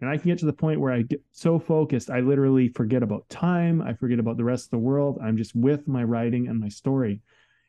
And 0.00 0.10
I 0.10 0.16
can 0.16 0.30
get 0.30 0.38
to 0.40 0.46
the 0.46 0.52
point 0.52 0.80
where 0.80 0.92
I 0.92 1.02
get 1.02 1.22
so 1.32 1.58
focused, 1.58 2.10
I 2.10 2.20
literally 2.20 2.68
forget 2.68 3.02
about 3.02 3.28
time. 3.28 3.80
I 3.82 3.94
forget 3.94 4.18
about 4.18 4.36
the 4.36 4.44
rest 4.44 4.66
of 4.66 4.70
the 4.70 4.78
world. 4.78 5.18
I'm 5.22 5.36
just 5.36 5.54
with 5.54 5.86
my 5.88 6.02
writing 6.04 6.48
and 6.48 6.60
my 6.60 6.68
story. 6.68 7.20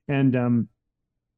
And 0.08 0.36
um, 0.36 0.68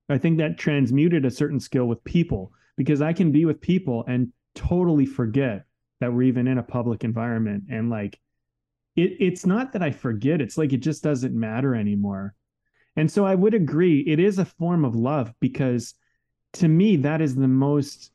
I 0.10 0.18
think 0.18 0.38
that 0.38 0.58
transmuted 0.58 1.26
a 1.26 1.32
certain 1.32 1.60
skill 1.60 1.86
with 1.86 2.04
people 2.04 2.52
because 2.78 3.02
I 3.02 3.14
can 3.14 3.32
be 3.32 3.46
with 3.46 3.62
people 3.62 4.06
and 4.08 4.32
totally 4.56 5.06
forget 5.06 5.66
that 6.00 6.14
we're 6.14 6.24
even 6.24 6.48
in 6.48 6.58
a 6.58 6.64
public 6.64 7.04
environment. 7.04 7.66
And 7.70 7.90
like, 7.90 8.20
it, 8.96 9.18
it's 9.20 9.46
not 9.46 9.74
that 9.74 9.84
I 9.84 9.92
forget, 9.92 10.42
it's 10.42 10.58
like 10.58 10.74
it 10.74 10.78
just 10.78 11.04
doesn't 11.04 11.34
matter 11.34 11.76
anymore. 11.76 12.36
And 12.96 13.10
so 13.10 13.26
I 13.26 13.36
would 13.36 13.54
agree, 13.54 14.02
it 14.02 14.20
is 14.20 14.40
a 14.40 14.46
form 14.46 14.84
of 14.84 14.96
love 14.96 15.34
because 15.40 15.94
to 16.54 16.68
me, 16.68 16.98
that 16.98 17.22
is 17.22 17.36
the 17.36 17.48
most 17.48 18.12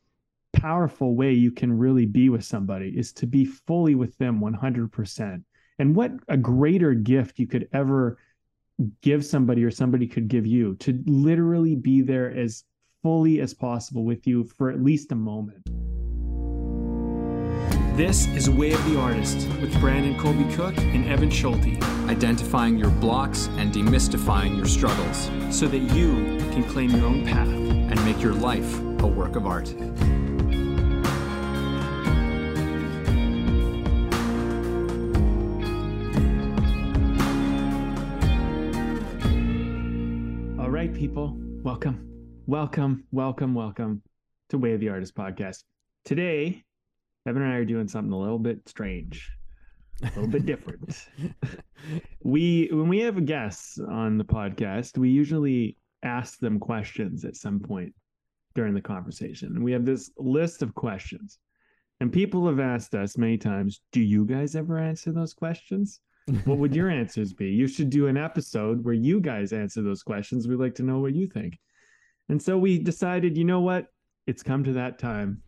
powerful 0.64 1.14
way 1.14 1.30
you 1.30 1.50
can 1.50 1.70
really 1.70 2.06
be 2.06 2.30
with 2.30 2.42
somebody 2.42 2.88
is 2.96 3.12
to 3.12 3.26
be 3.26 3.44
fully 3.44 3.94
with 3.94 4.16
them 4.16 4.40
100%. 4.40 5.42
And 5.78 5.94
what 5.94 6.12
a 6.28 6.38
greater 6.38 6.94
gift 6.94 7.38
you 7.38 7.46
could 7.46 7.68
ever 7.74 8.16
give 9.02 9.26
somebody 9.26 9.62
or 9.62 9.70
somebody 9.70 10.06
could 10.06 10.26
give 10.26 10.46
you 10.46 10.74
to 10.76 11.02
literally 11.04 11.76
be 11.76 12.00
there 12.00 12.34
as 12.34 12.64
fully 13.02 13.42
as 13.42 13.52
possible 13.52 14.06
with 14.06 14.26
you 14.26 14.42
for 14.42 14.70
at 14.70 14.82
least 14.82 15.12
a 15.12 15.14
moment. 15.14 15.58
This 17.94 18.26
is 18.28 18.48
Way 18.48 18.72
of 18.72 18.82
the 18.90 18.98
Artist 18.98 19.46
with 19.60 19.78
Brandon 19.80 20.18
Colby 20.18 20.50
Cook 20.54 20.78
and 20.78 21.06
Evan 21.06 21.28
Schulte. 21.30 21.78
Identifying 22.08 22.78
your 22.78 22.90
blocks 22.90 23.48
and 23.58 23.70
demystifying 23.70 24.56
your 24.56 24.66
struggles 24.66 25.30
so 25.54 25.66
that 25.66 25.82
you 25.94 26.38
can 26.52 26.64
claim 26.64 26.88
your 26.88 27.04
own 27.04 27.22
path 27.26 27.48
and 27.48 28.02
make 28.06 28.22
your 28.22 28.32
life 28.32 28.80
a 29.00 29.06
work 29.06 29.36
of 29.36 29.46
art. 29.46 29.74
People, 41.04 41.36
welcome, 41.62 42.08
welcome, 42.46 43.04
welcome, 43.12 43.54
welcome 43.54 44.00
to 44.48 44.56
Way 44.56 44.72
of 44.72 44.80
the 44.80 44.88
Artist 44.88 45.14
podcast. 45.14 45.62
Today, 46.06 46.64
Evan 47.28 47.42
and 47.42 47.52
I 47.52 47.56
are 47.56 47.66
doing 47.66 47.88
something 47.88 48.10
a 48.10 48.18
little 48.18 48.38
bit 48.38 48.66
strange, 48.66 49.30
a 50.02 50.06
little 50.06 50.28
bit 50.28 50.46
different. 50.46 51.06
we, 52.22 52.70
when 52.72 52.88
we 52.88 53.00
have 53.00 53.26
guests 53.26 53.78
on 53.78 54.16
the 54.16 54.24
podcast, 54.24 54.96
we 54.96 55.10
usually 55.10 55.76
ask 56.02 56.38
them 56.38 56.58
questions 56.58 57.26
at 57.26 57.36
some 57.36 57.60
point 57.60 57.92
during 58.54 58.72
the 58.72 58.80
conversation. 58.80 59.48
And 59.56 59.62
we 59.62 59.72
have 59.72 59.84
this 59.84 60.10
list 60.16 60.62
of 60.62 60.74
questions. 60.74 61.38
And 62.00 62.10
people 62.10 62.46
have 62.46 62.60
asked 62.60 62.94
us 62.94 63.18
many 63.18 63.36
times, 63.36 63.82
do 63.92 64.00
you 64.00 64.24
guys 64.24 64.56
ever 64.56 64.78
answer 64.78 65.12
those 65.12 65.34
questions? 65.34 66.00
What 66.44 66.58
would 66.58 66.74
your 66.74 66.90
answers 67.02 67.32
be? 67.32 67.46
You 67.50 67.66
should 67.66 67.90
do 67.90 68.06
an 68.06 68.16
episode 68.16 68.84
where 68.84 68.94
you 68.94 69.20
guys 69.20 69.52
answer 69.52 69.82
those 69.82 70.02
questions. 70.02 70.48
We'd 70.48 70.56
like 70.58 70.74
to 70.76 70.82
know 70.82 70.98
what 70.98 71.14
you 71.14 71.26
think. 71.26 71.58
And 72.28 72.40
so 72.40 72.56
we 72.56 72.78
decided, 72.78 73.36
you 73.36 73.44
know 73.44 73.60
what? 73.60 73.86
It's 74.26 74.42
come 74.42 74.64
to 74.64 74.72
that 74.74 74.98
time. 74.98 75.42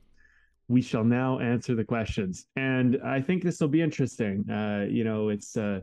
We 0.68 0.82
shall 0.82 1.04
now 1.04 1.38
answer 1.38 1.74
the 1.74 1.84
questions. 1.84 2.46
And 2.56 2.98
I 3.04 3.20
think 3.20 3.42
this 3.42 3.60
will 3.60 3.68
be 3.68 3.80
interesting. 3.80 4.48
Uh, 4.50 4.86
you 4.88 5.04
know, 5.04 5.28
it's 5.28 5.56
uh 5.56 5.80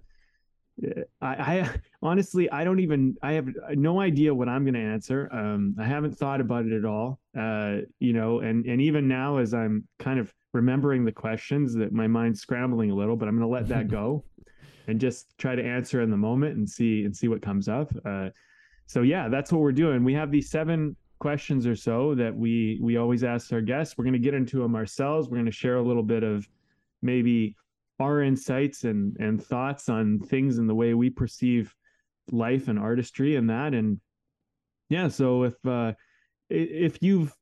I, 1.22 1.28
I 1.28 1.70
honestly 2.02 2.50
I 2.52 2.64
don't 2.64 2.80
even 2.80 3.16
I 3.22 3.34
have 3.34 3.48
no 3.72 4.02
idea 4.02 4.34
what 4.34 4.50
I'm 4.50 4.64
going 4.64 4.74
to 4.74 4.80
answer. 4.80 5.30
Um, 5.32 5.76
I 5.80 5.86
haven't 5.86 6.18
thought 6.18 6.42
about 6.42 6.66
it 6.66 6.74
at 6.74 6.86
all. 6.86 7.20
Uh, 7.38 7.82
you 8.00 8.14
know, 8.14 8.40
and 8.40 8.66
and 8.66 8.82
even 8.82 9.08
now 9.08 9.38
as 9.38 9.54
I'm 9.54 9.88
kind 10.00 10.20
of 10.20 10.34
remembering 10.52 11.06
the 11.06 11.12
questions, 11.12 11.74
that 11.76 11.94
my 11.94 12.08
mind's 12.08 12.42
scrambling 12.42 12.92
a 12.92 12.96
little, 12.96 13.16
but 13.16 13.28
I'm 13.28 13.38
going 13.38 13.48
to 13.48 13.54
let 13.54 13.68
that 13.70 13.88
go 13.88 14.24
and 14.88 15.00
just 15.00 15.38
try 15.38 15.56
to 15.56 15.64
answer 15.64 16.02
in 16.02 16.10
the 16.12 16.18
moment 16.18 16.58
and 16.58 16.70
see 16.70 17.06
and 17.06 17.16
see 17.16 17.28
what 17.28 17.42
comes 17.42 17.68
up. 17.68 17.92
Uh, 18.06 18.30
so 18.86 19.02
yeah, 19.02 19.30
that's 19.30 19.52
what 19.52 19.62
we're 19.62 19.72
doing. 19.72 20.04
We 20.04 20.14
have 20.14 20.32
these 20.32 20.50
seven 20.50 20.96
questions 21.20 21.66
or 21.66 21.76
so 21.76 22.16
that 22.16 22.36
we 22.36 22.80
we 22.82 22.98
always 22.98 23.24
ask 23.24 23.52
our 23.54 23.62
guests. 23.62 23.98
We're 23.98 24.04
going 24.04 24.14
to 24.14 24.20
get 24.20 24.34
into 24.34 24.60
them 24.60 24.76
ourselves. 24.76 25.30
We're 25.30 25.38
going 25.38 25.46
to 25.46 25.52
share 25.52 25.78
a 25.78 25.82
little 25.82 26.04
bit 26.04 26.24
of 26.24 26.48
maybe 27.02 27.56
our 28.00 28.22
insights 28.22 28.84
and 28.84 29.16
and 29.18 29.44
thoughts 29.44 29.90
on 29.90 30.20
things 30.20 30.58
and 30.58 30.70
the 30.70 30.76
way 30.76 30.94
we 30.94 31.10
perceive 31.10 31.74
life 32.32 32.68
and 32.68 32.80
artistry 32.80 33.36
and 33.36 33.50
that 33.50 33.74
and 33.74 34.00
yeah 34.90 35.08
so 35.08 35.44
if 35.44 35.54
uh 35.66 35.92
if 36.50 36.98
you've 37.02 37.34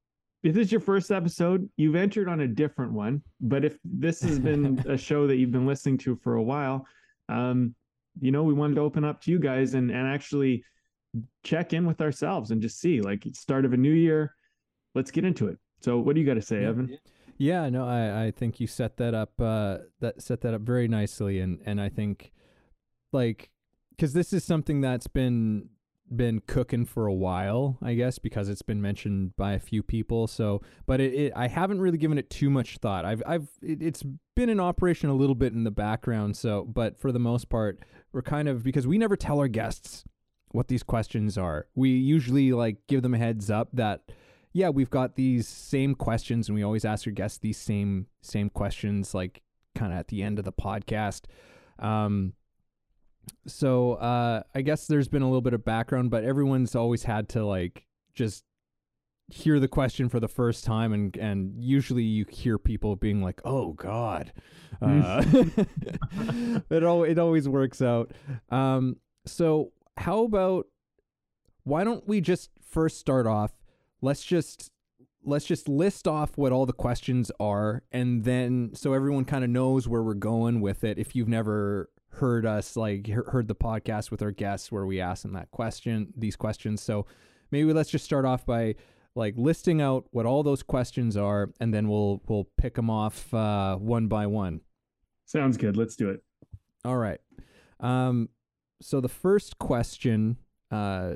if 0.44 0.54
this 0.54 0.68
is 0.68 0.72
your 0.72 0.82
first 0.82 1.12
episode 1.12 1.70
you've 1.78 1.96
entered 1.96 2.28
on 2.28 2.42
a 2.42 2.48
different 2.48 2.92
one 2.92 3.22
but 3.40 3.64
if 3.64 3.78
this 3.84 4.22
has 4.22 4.40
been 4.40 4.84
a 4.90 4.98
show 4.98 5.28
that 5.28 5.38
you've 5.38 5.52
been 5.52 5.68
listening 5.68 5.98
to 5.98 6.16
for 6.16 6.36
a 6.36 6.44
while 6.44 6.86
um 7.30 7.76
you 8.20 8.32
know 8.32 8.44
we 8.44 8.54
wanted 8.54 8.76
to 8.76 8.82
open 8.82 9.04
up 9.04 9.22
to 9.22 9.32
you 9.32 9.40
guys 9.40 9.74
and 9.74 9.92
and 9.92 10.08
actually 10.08 10.64
check 11.44 11.74
in 11.74 11.86
with 11.86 12.02
ourselves 12.02 12.52
and 12.52 12.62
just 12.62 12.80
see 12.80 13.02
like 13.02 13.24
start 13.34 13.66
of 13.66 13.74
a 13.74 13.78
new 13.78 13.92
year. 13.92 14.36
Let's 14.96 15.12
get 15.12 15.26
into 15.26 15.48
it. 15.48 15.58
So 15.82 15.98
what 16.00 16.16
do 16.16 16.22
you 16.22 16.28
got 16.28 16.36
to 16.36 16.42
say 16.42 16.62
yeah. 16.62 16.70
evan? 16.70 16.98
Yeah, 17.38 17.70
no, 17.70 17.88
I, 17.88 18.26
I 18.26 18.32
think 18.32 18.60
you 18.60 18.68
set 18.68 18.98
that 18.98 19.14
up 19.14 19.40
uh, 19.42 19.80
that 20.00 20.22
set 20.22 20.42
that 20.42 20.54
up 20.54 20.62
very 20.62 20.88
nicely, 20.88 21.40
and 21.40 21.60
and 21.66 21.82
I 21.82 21.90
think 21.90 22.32
like 23.12 23.50
because 23.90 24.14
this 24.14 24.32
is 24.32 24.44
something 24.44 24.82
that's 24.82 25.08
been 25.08 25.70
been 26.16 26.42
cooking 26.48 26.86
for 26.86 27.08
a 27.08 27.14
while, 27.14 27.78
I 27.82 27.94
guess, 27.94 28.20
because 28.20 28.50
it's 28.50 28.62
been 28.62 28.82
mentioned 28.82 29.36
by 29.36 29.54
a 29.54 29.60
few 29.60 29.84
people. 29.84 30.28
So, 30.28 30.62
but 30.86 31.00
it, 31.00 31.14
it 31.14 31.34
I 31.36 31.48
haven't 31.48 31.82
really 31.82 31.98
given 31.98 32.18
it 32.18 32.30
too 32.30 32.50
much 32.50 32.78
thought. 32.78 33.06
I've 33.06 33.24
I've 33.26 33.48
it, 33.62 33.82
it's 33.82 34.04
been 34.36 34.50
in 34.50 34.60
operation 34.60 35.10
a 35.10 35.14
little 35.14 35.36
bit 35.36 35.54
in 35.54 35.64
the 35.64 35.72
background. 35.72 36.38
So, 36.38 36.64
but 36.64 37.00
for 37.00 37.12
the 37.12 37.20
most 37.20 37.50
part, 37.50 37.80
we're 38.12 38.22
kind 38.22 38.48
of 38.48 38.64
because 38.64 38.88
we 38.88 38.98
never 38.98 39.16
tell 39.16 39.40
our 39.40 39.48
guests 39.48 40.04
what 40.50 40.68
these 40.68 40.84
questions 40.84 41.38
are. 41.38 41.68
We 41.76 41.90
usually 41.90 42.52
like 42.52 42.78
give 42.88 43.02
them 43.02 43.14
a 43.14 43.18
heads 43.18 43.50
up 43.50 43.70
that 43.74 44.12
yeah, 44.54 44.70
we've 44.70 44.90
got 44.90 45.16
these 45.16 45.48
same 45.48 45.96
questions, 45.96 46.50
and 46.50 46.56
we 46.56 46.64
always 46.64 46.84
ask 46.84 47.08
our 47.08 47.14
guests 47.14 47.38
these 47.38 47.58
same 47.58 48.08
same 48.22 48.50
questions, 48.50 49.14
like 49.14 49.42
kind 49.76 49.94
of 49.94 50.00
at 50.00 50.10
the 50.10 50.22
end 50.24 50.40
of 50.40 50.46
the 50.46 50.52
podcast. 50.52 51.22
Um, 51.80 52.34
so 53.48 53.94
uh, 53.94 54.44
I 54.54 54.62
guess 54.62 54.88
there's 54.88 55.08
been 55.08 55.22
a 55.22 55.28
little 55.28 55.42
bit 55.42 55.54
of 55.54 55.66
background, 55.66 56.12
but 56.12 56.24
everyone's 56.24 56.76
always 56.76 57.04
had 57.04 57.30
to 57.30 57.46
like 57.46 57.86
just 58.14 58.44
hear 59.28 59.60
the 59.60 59.68
question 59.68 60.10
for 60.10 60.20
the 60.20 60.28
first 60.28 60.64
time, 60.64 60.94
and 60.94 61.16
and 61.18 61.54
usually 61.64 62.04
you 62.04 62.26
hear 62.30 62.58
people 62.58 62.96
being 62.96 63.22
like, 63.22 63.42
"Oh 63.46 63.74
God," 63.74 64.34
uh, 64.82 65.24
it 66.70 66.84
all 66.84 67.04
it 67.04 67.18
always 67.20 67.48
works 67.48 67.82
out. 67.82 68.12
Um, 68.50 68.98
so 69.26 69.72
how 69.98 70.24
about 70.24 70.68
why 71.64 71.84
don't 71.84 72.08
we 72.08 72.22
just 72.22 72.50
first 72.62 72.98
start 72.98 73.28
off 73.28 73.52
let's 74.02 74.24
just 74.24 74.72
let's 75.24 75.46
just 75.46 75.70
list 75.70 76.08
off 76.08 76.38
what 76.38 76.52
all 76.52 76.66
the 76.66 76.74
questions 76.74 77.32
are 77.40 77.84
and 77.92 78.24
then 78.24 78.72
so 78.74 78.94
everyone 78.94 79.24
kind 79.24 79.44
of 79.44 79.50
knows 79.50 79.88
where 79.88 80.02
we're 80.02 80.14
going 80.14 80.62
with 80.62 80.84
it 80.84 80.98
if 80.98 81.16
you've 81.16 81.28
never 81.28 81.90
heard 82.14 82.46
us 82.46 82.76
like 82.76 83.08
heard 83.08 83.48
the 83.48 83.56
podcast 83.56 84.12
with 84.12 84.22
our 84.22 84.32
guests 84.32 84.72
where 84.72 84.86
we 84.86 85.00
ask 85.00 85.24
them 85.24 85.34
that 85.34 85.50
question 85.52 86.14
these 86.18 86.36
questions 86.36 86.82
so 86.82 87.06
maybe 87.52 87.72
let's 87.74 87.90
just 87.90 88.06
start 88.06 88.26
off 88.26 88.46
by 88.46 88.76
like 89.16 89.34
listing 89.38 89.82
out 89.82 90.06
what 90.12 90.26
all 90.26 90.44
those 90.44 90.62
questions 90.64 91.16
are 91.16 91.50
and 91.60 91.74
then 91.74 91.88
we'll 91.88 92.22
we'll 92.28 92.48
pick 92.58 92.76
them 92.76 92.90
off 92.90 93.34
uh, 93.34 93.76
one 93.76 94.08
by 94.08 94.28
one 94.28 94.62
sounds 95.26 95.58
good 95.58 95.78
let's 95.78 95.96
do 95.96 96.10
it 96.10 96.22
all 96.84 96.98
right 96.98 97.20
um 97.80 98.30
so 98.82 99.00
the 99.00 99.10
first 99.10 99.58
question 99.58 100.38
uh 100.72 101.14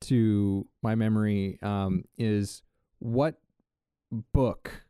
to 0.00 0.66
my 0.82 0.94
memory 0.94 1.58
um, 1.62 2.04
is 2.18 2.62
what 2.98 3.36
book, 4.10 4.84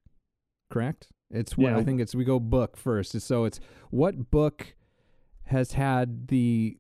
correct? 0.71 1.09
It's 1.31 1.57
what 1.57 1.73
Yeah. 1.73 1.79
I 1.79 1.85
think 1.85 2.01
it's 2.01 2.15
we 2.15 2.25
go 2.25 2.41
book 2.41 2.77
first. 2.77 3.21
So 3.21 3.45
it's 3.45 3.61
what 3.91 4.31
book 4.31 4.75
has 5.51 5.73
had 5.73 6.29
the 6.29 6.77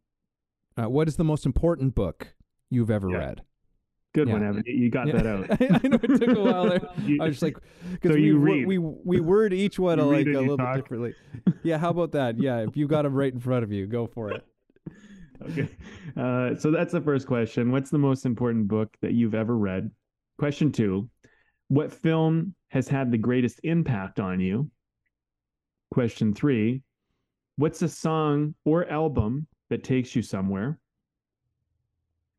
uh, 0.81 0.88
what 0.88 1.08
is 1.08 1.17
the 1.17 1.25
most 1.25 1.44
important 1.46 1.94
book 1.94 2.34
you've 2.70 2.90
ever 2.90 3.11
Yeah. 3.11 3.19
read? 3.19 3.43
good 4.12 4.26
Yeah. 4.26 4.34
one 4.34 4.43
evan 4.43 4.62
you 4.67 4.90
got 4.90 5.06
Yeah. 5.06 5.22
that 5.22 5.26
out 5.61 5.84
I 5.84 5.87
know 5.88 5.99
it 6.02 6.19
took 6.20 6.37
a 6.37 6.40
while 6.40 6.69
there. 6.69 6.81
I 7.20 7.26
was 7.26 7.38
just 7.38 7.43
like, 7.43 7.56
because 7.93 8.11
So 8.11 8.14
we, 8.17 8.32
read. 8.32 8.67
we 8.67 8.78
we 8.78 9.20
word 9.34 9.52
each 9.52 9.78
one 9.78 9.99
You 9.99 10.05
like 10.06 10.26
a 10.26 10.31
little 10.40 10.56
bit 10.56 10.75
differently. 10.75 11.14
Yeah, 11.62 11.78
how 11.78 11.90
about 11.90 12.12
that? 12.12 12.37
Yeah, 12.38 12.58
if 12.61 12.76
you 12.76 12.88
got 12.88 13.02
them 13.02 13.14
right 13.14 13.32
in 13.32 13.38
front 13.40 13.62
of 13.62 13.70
you, 13.70 13.87
go 13.87 14.06
for 14.08 14.32
it. 14.32 14.44
okay. 15.43 15.69
Uh, 16.16 16.56
so 16.56 16.70
that's 16.73 16.90
the 16.93 17.00
first 17.00 17.26
question. 17.28 17.70
What's 17.70 17.90
the 17.90 17.99
most 17.99 18.26
important 18.26 18.66
book 18.69 18.96
that 19.00 19.12
you've 19.12 19.34
ever 19.34 19.56
read? 19.56 19.90
Question 20.38 20.73
two 20.73 21.08
What 21.69 21.93
film 21.93 22.55
has 22.70 22.88
had 22.88 23.12
the 23.12 23.19
greatest 23.19 23.61
impact 23.62 24.19
on 24.19 24.40
you? 24.40 24.70
Question 25.93 26.34
three 26.34 26.82
What's 27.60 27.82
a 27.82 27.90
song 27.90 28.54
or 28.64 28.90
album 28.90 29.46
that 29.68 29.84
takes 29.84 30.16
you 30.16 30.22
somewhere? 30.22 30.78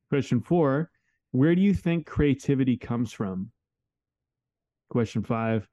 Question 0.09 0.41
four 0.41 0.89
Where 1.29 1.53
do 1.53 1.61
you 1.61 1.75
think 1.75 2.07
creativity 2.07 2.75
comes 2.75 3.13
from? 3.13 3.51
Question 4.89 5.21
five 5.21 5.67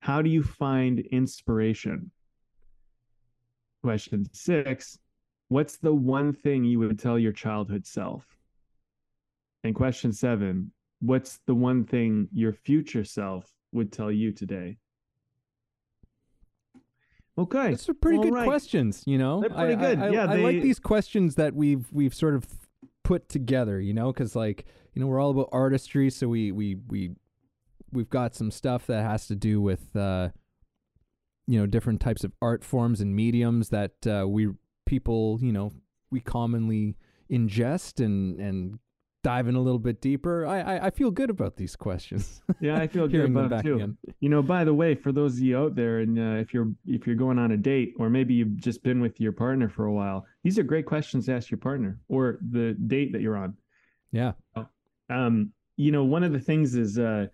How 0.00 0.22
do 0.22 0.30
you 0.30 0.42
find 0.42 1.00
inspiration? 1.00 2.10
Question 3.82 4.24
six 4.32 4.98
What's 5.48 5.76
the 5.76 5.92
one 5.92 6.32
thing 6.32 6.64
you 6.64 6.78
would 6.78 6.98
tell 6.98 7.18
your 7.18 7.32
childhood 7.32 7.84
self? 7.86 8.24
And 9.62 9.74
question 9.74 10.10
seven 10.10 10.72
What's 11.00 11.38
the 11.46 11.54
one 11.54 11.84
thing 11.84 12.28
your 12.32 12.54
future 12.54 13.04
self 13.04 13.44
would 13.72 13.92
tell 13.92 14.10
you 14.10 14.32
today? 14.32 14.78
Okay, 17.38 17.70
Those 17.70 17.88
are 17.90 17.94
pretty 17.94 18.18
all 18.18 18.24
good 18.24 18.32
right. 18.32 18.46
questions, 18.46 19.02
you 19.06 19.18
know. 19.18 19.40
They're 19.40 19.50
pretty 19.50 19.74
I- 19.74 19.76
good. 19.76 19.98
I, 19.98 20.06
I, 20.06 20.10
Yeah, 20.10 20.24
I 20.26 20.36
like 20.36 20.62
these 20.62 20.78
questions 20.78 21.34
that 21.34 21.54
we've 21.54 21.86
we've 21.92 22.14
sort 22.14 22.34
of 22.34 22.46
put 23.04 23.28
together, 23.28 23.78
you 23.80 23.92
know, 23.92 24.12
because 24.12 24.34
like 24.34 24.64
you 24.94 25.00
know 25.00 25.06
we're 25.06 25.20
all 25.20 25.30
about 25.30 25.48
artistry, 25.52 26.08
so 26.10 26.28
we 26.28 26.50
we 26.52 26.76
we 26.88 27.10
we've 27.92 28.08
got 28.10 28.34
some 28.34 28.50
stuff 28.50 28.86
that 28.86 29.02
has 29.02 29.26
to 29.28 29.34
do 29.34 29.60
with 29.60 29.94
uh, 29.94 30.30
you 31.46 31.58
know 31.60 31.66
different 31.66 32.00
types 32.00 32.24
of 32.24 32.32
art 32.40 32.64
forms 32.64 33.00
and 33.00 33.14
mediums 33.14 33.68
that 33.68 33.92
uh, 34.06 34.26
we 34.26 34.48
people 34.86 35.38
you 35.42 35.52
know 35.52 35.72
we 36.10 36.20
commonly 36.20 36.96
ingest 37.30 38.02
and 38.04 38.40
and 38.40 38.78
dive 39.26 39.48
in 39.48 39.56
a 39.56 39.60
little 39.60 39.80
bit 39.80 40.00
deeper. 40.00 40.46
I 40.46 40.60
I, 40.60 40.86
I 40.86 40.90
feel 40.90 41.10
good 41.10 41.30
about 41.30 41.56
these 41.56 41.74
questions. 41.74 42.42
Yeah, 42.60 42.78
I 42.78 42.86
feel 42.86 43.06
good 43.06 43.24
them 43.24 43.36
about 43.36 43.60
it 43.60 43.62
too. 43.64 43.74
again. 43.74 43.96
You 44.20 44.30
know, 44.30 44.40
by 44.40 44.64
the 44.64 44.72
way, 44.72 44.94
for 44.94 45.12
those 45.12 45.34
of 45.34 45.40
you 45.40 45.58
out 45.58 45.74
there, 45.74 45.98
and 45.98 46.18
uh, 46.18 46.40
if 46.40 46.54
you're 46.54 46.70
if 46.86 47.06
you're 47.06 47.16
going 47.16 47.38
on 47.38 47.50
a 47.50 47.56
date, 47.56 47.94
or 47.98 48.08
maybe 48.08 48.34
you've 48.34 48.56
just 48.56 48.82
been 48.82 49.00
with 49.00 49.20
your 49.20 49.32
partner 49.32 49.68
for 49.68 49.86
a 49.86 49.92
while, 49.92 50.24
these 50.44 50.58
are 50.58 50.62
great 50.62 50.86
questions 50.86 51.26
to 51.26 51.34
ask 51.34 51.50
your 51.50 51.58
partner 51.58 51.98
or 52.08 52.38
the 52.50 52.74
date 52.86 53.12
that 53.12 53.20
you're 53.20 53.36
on. 53.36 53.54
Yeah. 54.12 54.32
Um, 55.10 55.52
you 55.76 55.90
know, 55.92 56.04
one 56.04 56.22
of 56.22 56.32
the 56.32 56.40
things 56.40 56.76
is 56.76 56.98
uh, 56.98 57.26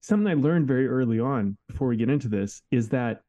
something 0.00 0.26
I 0.26 0.34
learned 0.34 0.66
very 0.66 0.88
early 0.88 1.20
on 1.20 1.56
before 1.68 1.88
we 1.88 1.96
get 1.96 2.10
into 2.10 2.28
this 2.28 2.62
is 2.70 2.88
that 2.88 3.22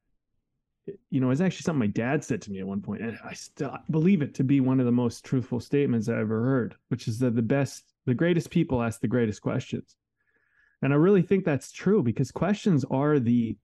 you 1.10 1.20
know, 1.20 1.32
it's 1.32 1.42
actually 1.42 1.64
something 1.64 1.80
my 1.80 1.88
dad 1.88 2.24
said 2.24 2.42
to 2.44 2.52
me 2.52 2.60
at 2.60 2.68
one 2.68 2.82
point, 2.82 3.02
and 3.02 3.18
I 3.24 3.34
still 3.34 3.78
believe 3.90 4.22
it 4.22 4.34
to 4.36 4.44
be 4.44 4.60
one 4.60 4.80
of 4.80 4.86
the 4.86 4.92
most 4.92 5.26
truthful 5.26 5.60
statements 5.60 6.10
I 6.10 6.20
ever 6.20 6.44
heard, 6.44 6.76
which 6.90 7.08
is 7.08 7.20
that 7.20 7.36
the 7.36 7.42
best, 7.42 7.84
the 8.06 8.14
greatest 8.14 8.50
people 8.50 8.82
ask 8.82 9.00
the 9.00 9.08
greatest 9.08 9.42
questions. 9.42 9.96
And 10.82 10.94
I 10.94 10.98
really 10.98 11.24
think 11.24 11.44
that's 11.44 11.72
true 11.72 12.04
because 12.04 12.32
questions 12.32 12.86
are 12.92 13.20
the 13.20 13.58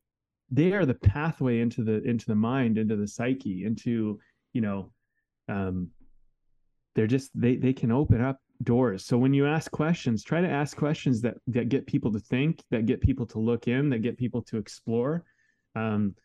they 0.50 0.74
are 0.74 0.86
the 0.86 0.94
pathway 0.94 1.62
into 1.62 1.84
the 1.84 2.04
into 2.04 2.26
the 2.26 2.36
mind, 2.36 2.78
into 2.78 2.96
the 2.96 3.08
psyche, 3.08 3.66
into, 3.66 4.20
you 4.54 4.62
know, 4.62 4.92
um 5.50 5.90
they're 6.96 7.08
just 7.08 7.32
they 7.40 7.56
they 7.56 7.74
can 7.74 7.92
open 7.92 8.22
up 8.22 8.40
doors. 8.64 9.06
So 9.06 9.18
when 9.18 9.34
you 9.34 9.46
ask 9.46 9.72
questions, 9.72 10.24
try 10.24 10.42
to 10.42 10.50
ask 10.50 10.76
questions 10.78 11.22
that 11.22 11.36
that 11.48 11.70
get 11.70 11.86
people 11.86 12.12
to 12.14 12.20
think, 12.20 12.64
that 12.72 12.86
get 12.86 13.02
people 13.02 13.26
to 13.28 13.40
look 13.40 13.68
in, 13.68 13.90
that 13.90 14.02
get 14.02 14.18
people 14.18 14.42
to 14.44 14.58
explore. 14.58 15.24
Um, 15.76 16.16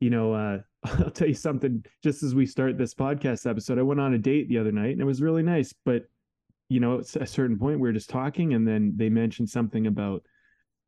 you 0.00 0.10
know, 0.10 0.32
uh, 0.32 0.58
I'll 0.84 1.10
tell 1.10 1.28
you 1.28 1.34
something. 1.34 1.84
Just 2.02 2.22
as 2.22 2.34
we 2.34 2.46
start 2.46 2.78
this 2.78 2.94
podcast 2.94 3.48
episode, 3.48 3.78
I 3.78 3.82
went 3.82 4.00
on 4.00 4.14
a 4.14 4.18
date 4.18 4.48
the 4.48 4.58
other 4.58 4.72
night, 4.72 4.92
and 4.92 5.00
it 5.00 5.06
was 5.06 5.22
really 5.22 5.42
nice. 5.42 5.72
But 5.84 6.06
you 6.68 6.80
know, 6.80 7.00
at 7.00 7.16
a 7.16 7.26
certain 7.26 7.58
point, 7.58 7.80
we 7.80 7.88
were 7.88 7.92
just 7.92 8.10
talking, 8.10 8.54
and 8.54 8.66
then 8.66 8.94
they 8.96 9.08
mentioned 9.08 9.50
something 9.50 9.86
about 9.86 10.24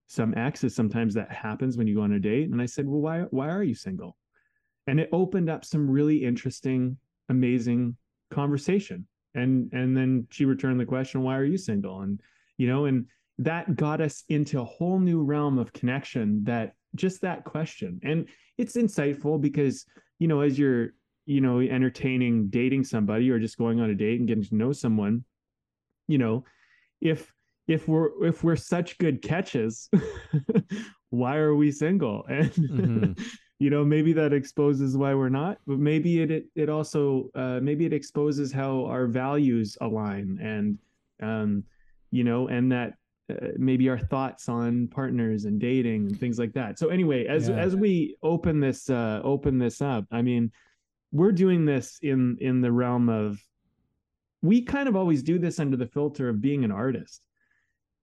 some 0.07 0.35
exes. 0.37 0.75
Sometimes 0.75 1.15
that 1.15 1.31
happens 1.31 1.77
when 1.77 1.87
you 1.87 1.97
go 1.97 2.03
on 2.03 2.13
a 2.13 2.21
date, 2.21 2.51
and 2.51 2.61
I 2.61 2.67
said, 2.67 2.87
"Well, 2.87 3.01
why 3.01 3.21
why 3.31 3.49
are 3.49 3.63
you 3.63 3.75
single?" 3.75 4.17
And 4.87 4.99
it 4.99 5.11
opened 5.13 5.51
up 5.51 5.65
some 5.65 5.89
really 5.89 6.25
interesting, 6.25 6.97
amazing 7.29 7.97
conversation. 8.31 9.07
And 9.35 9.71
and 9.73 9.97
then 9.97 10.27
she 10.31 10.47
returned 10.47 10.81
the 10.81 10.87
question, 10.87 11.23
"Why 11.23 11.37
are 11.37 11.45
you 11.45 11.59
single?" 11.59 12.01
And 12.01 12.21
you 12.57 12.67
know, 12.67 12.87
and 12.87 13.07
that 13.39 13.77
got 13.77 14.01
us 14.01 14.25
into 14.29 14.61
a 14.61 14.65
whole 14.65 15.01
new 15.01 15.23
realm 15.23 15.59
of 15.59 15.73
connection. 15.73 16.45
That 16.45 16.75
just 16.95 17.21
that 17.23 17.45
question, 17.45 18.01
and 18.03 18.29
it's 18.59 18.77
insightful 18.77 19.41
because 19.41 19.87
you 20.19 20.29
know, 20.29 20.41
as 20.41 20.59
you're 20.59 20.91
you 21.27 21.41
know 21.41 21.61
entertaining 21.61 22.49
dating 22.49 22.85
somebody 22.85 23.31
or 23.31 23.39
just 23.39 23.59
going 23.59 23.81
on 23.81 23.91
a 23.91 23.95
date 23.95 24.19
and 24.19 24.29
getting 24.29 24.45
to 24.45 24.55
know 24.55 24.73
someone, 24.73 25.25
you 26.09 26.19
know, 26.19 26.45
if 27.01 27.33
if 27.69 27.89
we're 27.89 28.25
if 28.27 28.43
we're 28.45 28.57
such 28.57 28.99
good 28.99 29.23
catches, 29.23 29.89
why 31.11 31.37
are 31.37 31.55
we 31.55 31.71
single? 31.71 32.25
And 32.29 32.51
Mhm. 32.53 33.19
you 33.59 33.71
know, 33.71 33.85
maybe 33.85 34.13
that 34.15 34.33
exposes 34.33 34.97
why 34.97 35.15
we're 35.15 35.29
not, 35.29 35.59
but 35.69 35.79
maybe 35.79 36.21
it 36.21 36.31
it, 36.33 36.47
it 36.57 36.69
also 36.69 37.31
uh, 37.35 37.61
maybe 37.63 37.87
it 37.87 37.93
exposes 37.93 38.51
how 38.53 38.87
our 38.87 39.07
values 39.07 39.77
align 39.81 40.39
and 40.43 40.79
um, 41.23 41.65
you 42.11 42.25
know, 42.25 42.49
and 42.49 42.73
that 42.73 42.95
uh, 43.41 43.49
maybe 43.57 43.89
our 43.89 43.99
thoughts 43.99 44.49
on 44.49 44.89
partners 44.89 45.45
and 45.45 45.61
dating 45.61 46.07
and 46.07 46.19
things 46.21 46.39
like 46.39 46.53
that. 46.55 46.79
So 46.79 46.89
anyway, 46.89 47.27
as 47.27 47.49
Yeah. 47.49 47.57
as 47.57 47.75
we 47.77 48.17
open 48.23 48.61
this 48.61 48.89
uh, 48.91 49.21
open 49.25 49.59
this 49.59 49.81
up, 49.81 50.07
I 50.11 50.23
mean, 50.23 50.51
we're 51.13 51.33
doing 51.33 51.65
this 51.65 51.99
in 52.03 52.37
in 52.41 52.61
the 52.61 52.73
realm 52.73 53.09
of 53.09 53.41
we 54.43 54.63
kind 54.63 54.89
of 54.89 54.97
always 54.97 55.23
do 55.23 55.39
this 55.39 55.61
under 55.61 55.77
the 55.77 55.87
filter 55.87 56.29
of 56.29 56.41
being 56.41 56.65
an 56.65 56.73
artist 56.73 57.27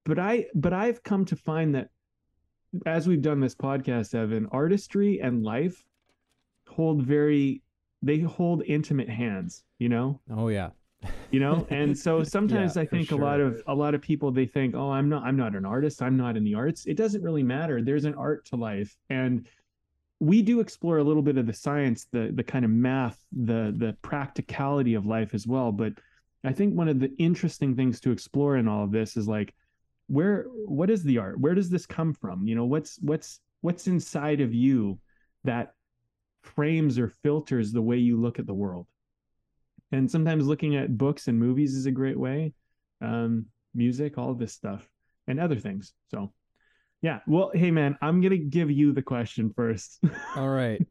but 0.06 0.18
i 0.18 0.46
but 0.56 0.72
i've 0.72 1.04
come 1.04 1.26
to 1.26 1.36
find 1.36 1.76
that 1.76 1.90
as 2.86 3.08
we've 3.08 3.22
done 3.22 3.42
this 3.42 3.56
podcast 3.56 4.16
evan 4.16 4.48
artistry 4.54 5.20
and 5.20 5.44
life 5.44 5.84
hold 6.70 7.04
very 7.04 7.62
they 8.04 8.20
hold 8.20 8.64
intimate 8.68 9.10
hands 9.10 9.64
you 9.80 9.90
know 9.90 10.22
Oh 10.32 10.48
yeah. 10.48 10.70
You 11.32 11.40
know? 11.40 11.66
And 11.70 11.98
so 11.98 12.24
sometimes 12.38 12.76
Yeah, 12.76 12.84
i 12.84 12.86
think 12.86 13.12
a 13.12 13.16
lot 13.16 13.40
of 13.40 13.62
a 13.68 13.74
lot 13.74 13.94
of 13.96 14.02
people 14.02 14.32
they 14.32 14.46
think 14.46 14.76
oh 14.76 14.92
i'm 14.92 15.10
not 15.10 15.24
i'm 15.24 15.38
not 15.38 15.56
an 15.56 15.66
artist. 15.66 16.02
I'm 16.02 16.18
not 16.18 16.38
in 16.38 16.44
the 16.44 16.56
arts. 16.56 16.86
It 16.86 16.96
doesn't 16.98 17.22
really 17.22 17.44
matter. 17.44 17.82
There's 17.82 18.06
an 18.06 18.16
art 18.16 18.46
to 18.46 18.56
life. 18.56 18.96
And 19.10 19.48
we 20.20 20.42
do 20.42 20.60
explore 20.60 20.98
a 20.98 21.04
little 21.04 21.22
bit 21.22 21.38
of 21.38 21.48
the 21.48 21.54
science 21.54 22.08
the 22.12 22.32
the 22.34 22.44
kind 22.44 22.66
of 22.66 22.72
math 22.72 23.24
the 23.32 23.74
the 23.78 23.96
practicality 24.02 24.94
of 24.96 25.06
life 25.06 25.34
as 25.34 25.48
well. 25.48 25.72
But 25.72 25.94
i 26.44 26.54
think 26.54 26.74
one 26.74 26.88
of 26.88 27.00
the 27.00 27.14
interesting 27.18 27.76
things 27.76 28.00
to 28.00 28.12
explore 28.12 28.56
in 28.58 28.68
all 28.68 28.84
of 28.84 28.92
this 28.92 29.18
is 29.18 29.28
like 29.28 29.54
where 30.08 30.46
what 30.66 30.90
is 30.90 31.04
the 31.04 31.20
art? 31.20 31.40
Where 31.40 31.54
does 31.54 31.70
this 31.70 31.86
come 31.86 32.14
from? 32.14 32.48
You 32.48 32.56
know 32.56 32.66
what's 32.66 32.98
what's 33.02 33.40
what's 33.62 33.88
inside 33.88 34.42
of 34.42 34.54
you 34.54 35.00
that 35.44 35.74
frames 36.42 36.98
or 36.98 37.10
filters 37.24 37.72
the 37.72 37.82
way 37.82 37.98
you 37.98 38.20
look 38.20 38.40
at 38.40 38.48
the 38.48 38.54
world 38.54 38.88
and 39.92 40.10
sometimes 40.10 40.48
looking 40.48 40.76
at 40.76 40.98
books 40.98 41.28
and 41.28 41.40
movies 41.40 41.74
is 41.76 41.86
a 41.86 41.92
great 41.92 42.18
way. 42.20 42.54
Um 43.02 43.46
music 43.74 44.18
all 44.18 44.34
this 44.34 44.54
stuff 44.54 44.88
and 45.28 45.40
other 45.40 45.56
things. 45.58 45.94
So 46.10 46.32
yeah. 47.02 47.20
Well 47.28 47.52
hey 47.54 47.72
man 47.72 47.98
i'm 48.02 48.22
gonna 48.22 48.38
give 48.38 48.70
you 48.72 48.92
the 48.94 49.02
question 49.02 49.52
first. 49.56 50.00
All 50.36 50.50
right. 50.50 50.86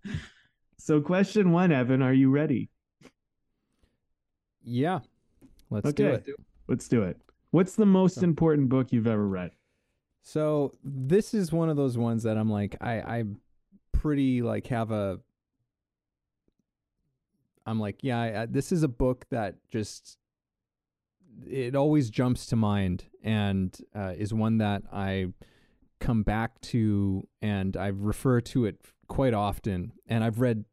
so 0.78 1.00
question 1.00 1.50
one 1.52 1.72
evan 1.72 2.02
are 2.02 2.12
you 2.14 2.30
ready? 2.30 2.70
Yeah. 4.62 5.00
Let's 5.70 5.92
do 5.94 6.08
it. 6.08 6.26
let's 6.68 6.86
do 6.88 7.02
it. 7.02 7.18
What's 7.50 7.74
the 7.76 7.86
most 7.86 8.16
So- 8.16 8.24
important 8.24 8.68
book 8.68 8.92
you've 8.92 9.06
ever 9.06 9.26
read? 9.26 9.50
So 10.22 10.76
this 10.84 11.34
is 11.34 11.50
one 11.50 11.68
of 11.68 11.76
those 11.76 11.98
ones 11.98 12.22
that 12.22 12.36
I'm 12.36 12.50
like 12.50 12.76
I 12.80 13.00
I 13.00 13.24
pretty 13.92 14.42
like 14.42 14.66
have 14.68 14.90
a 14.92 15.18
I'm 17.66 17.78
like 17.80 17.98
yeah 18.02 18.20
I, 18.20 18.42
I- 18.42 18.46
this 18.46 18.72
is 18.72 18.82
a 18.82 18.88
book 18.88 19.26
that 19.30 19.56
just 19.70 20.18
it 21.46 21.74
always 21.74 22.10
jumps 22.10 22.46
to 22.46 22.56
mind 22.56 23.04
and 23.22 23.76
uh, 23.96 24.12
is 24.16 24.34
one 24.34 24.58
that 24.58 24.82
I 24.92 25.28
come 26.00 26.22
back 26.22 26.60
to 26.60 27.26
and 27.40 27.76
I 27.76 27.86
refer 27.86 28.40
to 28.40 28.64
it 28.66 28.76
quite 29.08 29.34
often. 29.34 29.92
And 30.06 30.22
I've 30.24 30.40
read 30.40 30.64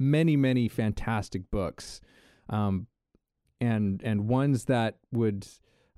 many 0.00 0.36
many 0.36 0.68
fantastic 0.68 1.50
books 1.50 2.00
um 2.48 2.86
and 3.60 4.00
and 4.04 4.28
ones 4.28 4.66
that 4.66 4.96
would 5.12 5.46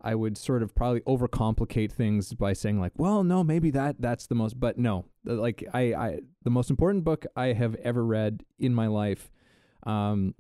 I 0.03 0.15
would 0.15 0.39
sort 0.39 0.63
of 0.63 0.75
probably 0.75 1.01
overcomplicate 1.03 1.93
things 1.93 2.33
by 2.33 2.55
saying 2.55 2.81
like, 2.81 2.93
well, 2.97 3.23
no, 3.23 3.45
maybe 3.45 3.71
that 3.73 3.97
that's 4.01 4.27
the 4.27 4.35
most, 4.35 4.59
but 4.59 4.79
no, 4.79 5.05
like 5.25 5.63
I, 5.75 5.81
I 5.95 6.19
the 6.43 6.49
most 6.51 6.71
important 6.71 7.05
book 7.05 7.27
I 7.37 7.49
have 7.49 7.75
ever 7.77 8.03
read 8.05 8.43
in 8.59 8.75
my 8.75 8.87
life, 8.87 9.31
um, 9.85 10.35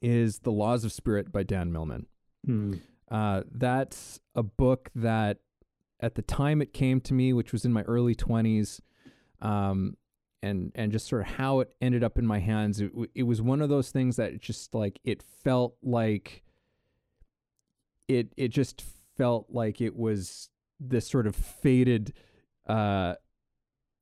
is 0.00 0.40
The 0.40 0.52
Laws 0.52 0.84
of 0.84 0.92
Spirit 0.92 1.32
by 1.32 1.42
Dan 1.42 1.72
Millman. 1.72 2.06
Hmm. 2.44 2.74
Uh, 3.10 3.42
that's 3.52 4.20
a 4.34 4.42
book 4.42 4.90
that 4.94 5.38
at 6.00 6.14
the 6.14 6.22
time 6.22 6.60
it 6.60 6.72
came 6.72 7.00
to 7.02 7.14
me, 7.14 7.32
which 7.32 7.52
was 7.52 7.64
in 7.64 7.72
my 7.72 7.82
early 7.82 8.14
twenties, 8.14 8.80
um, 9.40 9.96
and 10.42 10.72
and 10.74 10.92
just 10.92 11.06
sort 11.06 11.22
of 11.22 11.28
how 11.28 11.60
it 11.60 11.74
ended 11.80 12.02
up 12.02 12.18
in 12.18 12.26
my 12.26 12.38
hands, 12.38 12.80
it, 12.80 12.90
it 13.14 13.22
was 13.22 13.40
one 13.40 13.62
of 13.62 13.68
those 13.68 13.90
things 13.90 14.16
that 14.16 14.40
just 14.40 14.74
like 14.74 14.98
it 15.04 15.22
felt 15.22 15.76
like 15.82 16.42
it 18.08 18.32
it 18.36 18.48
just 18.48 18.82
felt 19.16 19.46
like 19.48 19.80
it 19.80 19.96
was 19.96 20.50
this 20.80 21.06
sort 21.06 21.26
of 21.26 21.36
faded, 21.36 22.12
uh, 22.66 23.14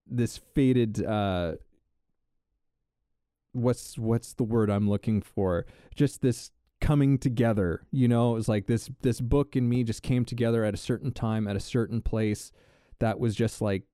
this 0.07 0.39
faded. 0.55 1.05
Uh, 1.05 1.55
what's 3.53 3.99
what's 3.99 4.35
the 4.35 4.45
word 4.45 4.71
I'm 4.71 4.89
looking 4.89 5.23
for? 5.23 5.67
Just 5.95 6.23
this 6.23 6.51
coming 6.81 7.17
together 7.17 7.81
you 7.93 8.09
know 8.09 8.33
it 8.33 8.35
was 8.35 8.49
like 8.49 8.67
this 8.67 8.91
this 9.03 9.21
book 9.21 9.55
and 9.55 9.71
me 9.71 9.85
just 9.85 10.03
came 10.03 10.25
together 10.25 10.65
at 10.65 10.75
a 10.75 10.77
certain 10.77 11.13
time 11.13 11.47
at 11.47 11.55
a 11.55 11.61
certain 11.61 12.03
place 12.03 12.51
that 12.99 13.21
was 13.21 13.37
just 13.37 13.63
like 13.63 13.85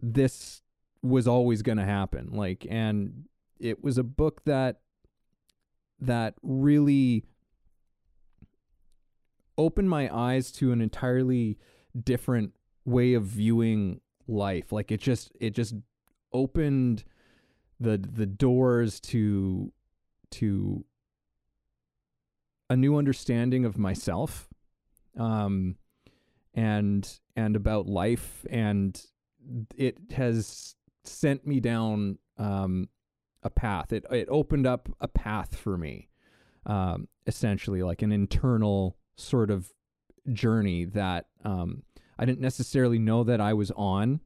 this 0.00 0.62
was 1.02 1.26
always 1.26 1.62
going 1.62 1.78
to 1.78 1.84
happen. 1.84 2.30
Like, 2.32 2.66
and 2.68 3.24
it 3.58 3.82
was 3.82 3.98
a 3.98 4.02
book 4.02 4.42
that 4.44 4.80
that 6.00 6.34
really 6.42 7.24
opened 9.58 9.90
my 9.90 10.08
eyes 10.14 10.50
to 10.50 10.72
an 10.72 10.80
entirely 10.80 11.58
different 12.02 12.54
way 12.86 13.12
of 13.12 13.24
viewing 13.24 14.00
life. 14.26 14.72
Like 14.72 14.90
it 14.90 15.00
just 15.00 15.32
it 15.38 15.50
just 15.50 15.74
opened 16.32 17.04
the 17.80 17.96
the 17.96 18.26
doors 18.26 19.00
to 19.00 19.72
to 20.30 20.84
a 22.68 22.76
new 22.76 22.96
understanding 22.96 23.64
of 23.64 23.76
myself 23.78 24.48
um 25.18 25.76
and 26.54 27.20
and 27.36 27.56
about 27.56 27.86
life. 27.86 28.44
And 28.50 29.00
it 29.76 29.96
has 30.12 30.74
sent 31.04 31.46
me 31.46 31.60
down 31.60 32.18
um 32.36 32.88
a 33.42 33.50
path. 33.50 33.92
It 33.92 34.04
it 34.10 34.28
opened 34.30 34.66
up 34.66 34.88
a 35.00 35.08
path 35.08 35.56
for 35.56 35.78
me 35.78 36.08
um 36.66 37.08
essentially 37.26 37.82
like 37.82 38.02
an 38.02 38.12
internal 38.12 38.96
sort 39.16 39.50
of 39.50 39.72
journey 40.32 40.84
that 40.84 41.26
um 41.44 41.82
I 42.18 42.26
didn't 42.26 42.40
necessarily 42.40 42.98
know 42.98 43.24
that 43.24 43.40
I 43.40 43.54
was 43.54 43.70
on 43.72 44.20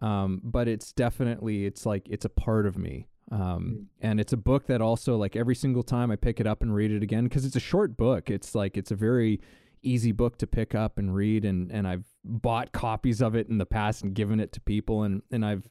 um, 0.00 0.40
but 0.42 0.68
it's 0.68 0.92
definitely 0.92 1.66
it's 1.66 1.84
like 1.86 2.06
it's 2.08 2.24
a 2.24 2.30
part 2.30 2.66
of 2.66 2.76
me. 2.76 3.06
Um, 3.30 3.86
and 4.00 4.18
it's 4.18 4.32
a 4.32 4.36
book 4.36 4.66
that 4.66 4.80
also 4.80 5.16
like 5.16 5.36
every 5.36 5.54
single 5.54 5.84
time 5.84 6.10
I 6.10 6.16
pick 6.16 6.40
it 6.40 6.46
up 6.46 6.62
and 6.62 6.74
read 6.74 6.90
it 6.90 7.02
again 7.02 7.24
because 7.24 7.44
it's 7.44 7.56
a 7.56 7.60
short 7.60 7.96
book. 7.96 8.28
It's 8.28 8.54
like 8.54 8.76
it's 8.76 8.90
a 8.90 8.96
very 8.96 9.40
easy 9.82 10.12
book 10.12 10.36
to 10.38 10.46
pick 10.46 10.74
up 10.74 10.98
and 10.98 11.14
read 11.14 11.44
and 11.44 11.70
and 11.70 11.86
I've 11.86 12.04
bought 12.24 12.72
copies 12.72 13.22
of 13.22 13.34
it 13.34 13.48
in 13.48 13.58
the 13.58 13.66
past 13.66 14.02
and 14.02 14.14
given 14.14 14.40
it 14.40 14.52
to 14.52 14.60
people 14.60 15.04
and 15.04 15.22
and 15.30 15.44
I've 15.44 15.68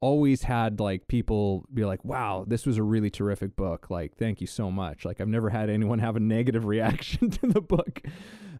always 0.00 0.42
had 0.42 0.78
like 0.78 1.08
people 1.08 1.64
be 1.72 1.84
like 1.84 2.04
wow 2.04 2.44
this 2.46 2.66
was 2.66 2.76
a 2.76 2.82
really 2.82 3.10
terrific 3.10 3.56
book. 3.56 3.88
Like 3.88 4.16
thank 4.16 4.40
you 4.40 4.46
so 4.46 4.70
much. 4.70 5.04
Like 5.04 5.20
I've 5.20 5.28
never 5.28 5.50
had 5.50 5.70
anyone 5.70 6.00
have 6.00 6.16
a 6.16 6.20
negative 6.20 6.64
reaction 6.66 7.30
to 7.30 7.46
the 7.46 7.62
book. 7.62 8.02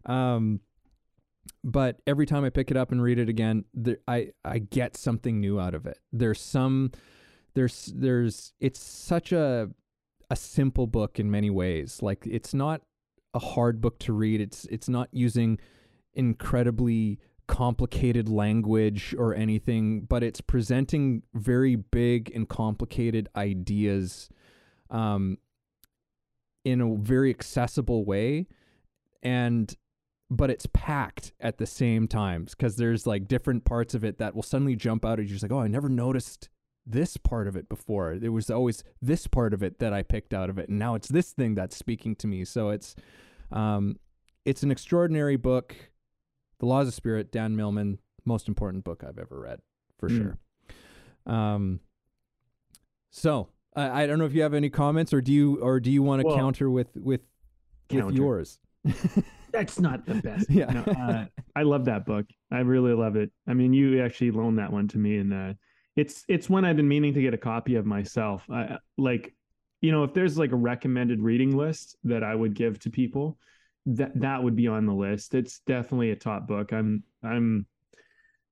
Um 0.05 0.61
but 1.63 2.01
every 2.05 2.25
time 2.25 2.43
I 2.43 2.49
pick 2.49 2.71
it 2.71 2.77
up 2.77 2.91
and 2.91 3.01
read 3.01 3.19
it 3.19 3.29
again, 3.29 3.65
there, 3.73 3.97
I 4.07 4.31
I 4.43 4.59
get 4.59 4.97
something 4.97 5.39
new 5.39 5.59
out 5.59 5.75
of 5.75 5.85
it. 5.85 5.99
There's 6.11 6.39
some 6.39 6.91
there's 7.53 7.91
there's 7.95 8.53
it's 8.59 8.79
such 8.79 9.31
a 9.31 9.69
a 10.29 10.35
simple 10.35 10.87
book 10.87 11.19
in 11.19 11.29
many 11.29 11.49
ways. 11.49 12.01
Like 12.01 12.25
it's 12.25 12.53
not 12.53 12.81
a 13.33 13.39
hard 13.39 13.81
book 13.81 13.99
to 13.99 14.13
read. 14.13 14.41
It's 14.41 14.65
it's 14.65 14.89
not 14.89 15.09
using 15.11 15.59
incredibly 16.13 17.19
complicated 17.47 18.29
language 18.29 19.13
or 19.17 19.35
anything, 19.35 20.01
but 20.01 20.23
it's 20.23 20.41
presenting 20.41 21.23
very 21.33 21.75
big 21.75 22.31
and 22.33 22.49
complicated 22.49 23.29
ideas 23.35 24.29
um, 24.89 25.37
in 26.63 26.81
a 26.81 26.95
very 26.95 27.29
accessible 27.29 28.03
way. 28.03 28.47
And 29.21 29.75
but 30.29 30.49
it's 30.49 30.67
packed 30.73 31.33
at 31.39 31.57
the 31.57 31.65
same 31.65 32.07
times 32.07 32.55
because 32.55 32.77
there's 32.77 33.05
like 33.05 33.27
different 33.27 33.63
parts 33.63 33.93
of 33.93 34.03
it 34.03 34.17
that 34.17 34.35
will 34.35 34.43
suddenly 34.43 34.75
jump 34.75 35.05
out 35.05 35.19
at 35.19 35.25
you. 35.25 35.31
Just 35.31 35.43
like, 35.43 35.51
oh, 35.51 35.59
I 35.59 35.67
never 35.67 35.89
noticed 35.89 36.49
this 36.85 37.17
part 37.17 37.47
of 37.47 37.55
it 37.55 37.69
before. 37.69 38.17
There 38.17 38.31
was 38.31 38.49
always 38.49 38.83
this 39.01 39.27
part 39.27 39.53
of 39.53 39.61
it 39.63 39.79
that 39.79 39.93
I 39.93 40.03
picked 40.03 40.33
out 40.33 40.49
of 40.49 40.57
it, 40.57 40.69
and 40.69 40.79
now 40.79 40.95
it's 40.95 41.07
this 41.07 41.31
thing 41.31 41.55
that's 41.55 41.75
speaking 41.75 42.15
to 42.17 42.27
me. 42.27 42.45
So 42.45 42.69
it's, 42.69 42.95
um, 43.51 43.99
it's 44.45 44.63
an 44.63 44.71
extraordinary 44.71 45.35
book. 45.35 45.75
The 46.59 46.65
Laws 46.65 46.87
of 46.87 46.93
Spirit, 46.93 47.31
Dan 47.31 47.55
Millman, 47.55 47.99
most 48.23 48.47
important 48.47 48.83
book 48.83 49.03
I've 49.07 49.19
ever 49.19 49.39
read 49.39 49.59
for 49.97 50.09
mm. 50.09 50.17
sure. 50.17 51.33
Um, 51.33 51.79
so 53.11 53.49
I, 53.75 54.03
I 54.03 54.07
don't 54.07 54.19
know 54.19 54.25
if 54.25 54.33
you 54.33 54.41
have 54.41 54.53
any 54.53 54.69
comments, 54.69 55.13
or 55.13 55.21
do 55.21 55.31
you, 55.31 55.57
or 55.61 55.79
do 55.79 55.91
you 55.91 56.01
want 56.01 56.21
to 56.21 56.27
well, 56.27 56.37
counter 56.37 56.69
with 56.69 56.95
with 56.95 57.21
counter. 57.89 58.07
with 58.07 58.15
yours? 58.15 58.59
that's 59.55 59.79
not 59.79 60.05
the 60.05 60.15
best. 60.15 60.49
yeah, 60.49 60.65
no, 60.65 60.81
uh, 60.81 61.25
I 61.55 61.63
love 61.63 61.85
that 61.85 62.05
book. 62.05 62.25
I 62.51 62.59
really 62.59 62.93
love 62.93 63.15
it. 63.15 63.31
I 63.47 63.53
mean, 63.53 63.73
you 63.73 64.03
actually 64.03 64.31
loaned 64.31 64.59
that 64.59 64.71
one 64.71 64.87
to 64.89 64.97
me, 64.97 65.17
and 65.17 65.33
uh, 65.33 65.53
it's 65.95 66.23
it's 66.27 66.49
one 66.49 66.65
I've 66.65 66.75
been 66.75 66.87
meaning 66.87 67.13
to 67.13 67.21
get 67.21 67.33
a 67.33 67.37
copy 67.37 67.75
of 67.75 67.85
myself. 67.85 68.45
I, 68.49 68.77
like, 68.97 69.33
you 69.81 69.91
know, 69.91 70.03
if 70.03 70.13
there's 70.13 70.37
like 70.37 70.51
a 70.51 70.57
recommended 70.57 71.21
reading 71.21 71.55
list 71.55 71.97
that 72.03 72.23
I 72.23 72.35
would 72.35 72.53
give 72.53 72.79
to 72.79 72.89
people, 72.89 73.37
that 73.85 74.19
that 74.19 74.43
would 74.43 74.55
be 74.55 74.67
on 74.67 74.85
the 74.85 74.93
list. 74.93 75.33
It's 75.33 75.59
definitely 75.59 76.11
a 76.11 76.15
top 76.15 76.47
book. 76.47 76.73
I'm 76.73 77.03
I'm, 77.23 77.65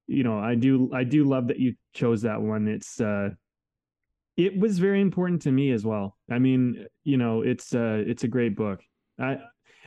you 0.07 0.23
know, 0.23 0.39
I 0.39 0.55
do 0.55 0.89
I 0.93 1.03
do 1.03 1.25
love 1.25 1.47
that 1.47 1.59
you 1.59 1.75
chose 1.93 2.21
that 2.21 2.41
one. 2.41 2.67
It's 2.67 3.01
uh, 3.01 3.31
it 4.37 4.57
was 4.57 4.79
very 4.79 5.01
important 5.01 5.41
to 5.43 5.51
me 5.51 5.71
as 5.71 5.85
well. 5.85 6.17
I 6.31 6.39
mean, 6.39 6.87
you 7.03 7.17
know, 7.17 7.41
it's 7.41 7.75
uh, 7.75 8.03
it's 8.05 8.23
a 8.23 8.27
great 8.27 8.55
book. 8.55 8.81
I 9.19 9.37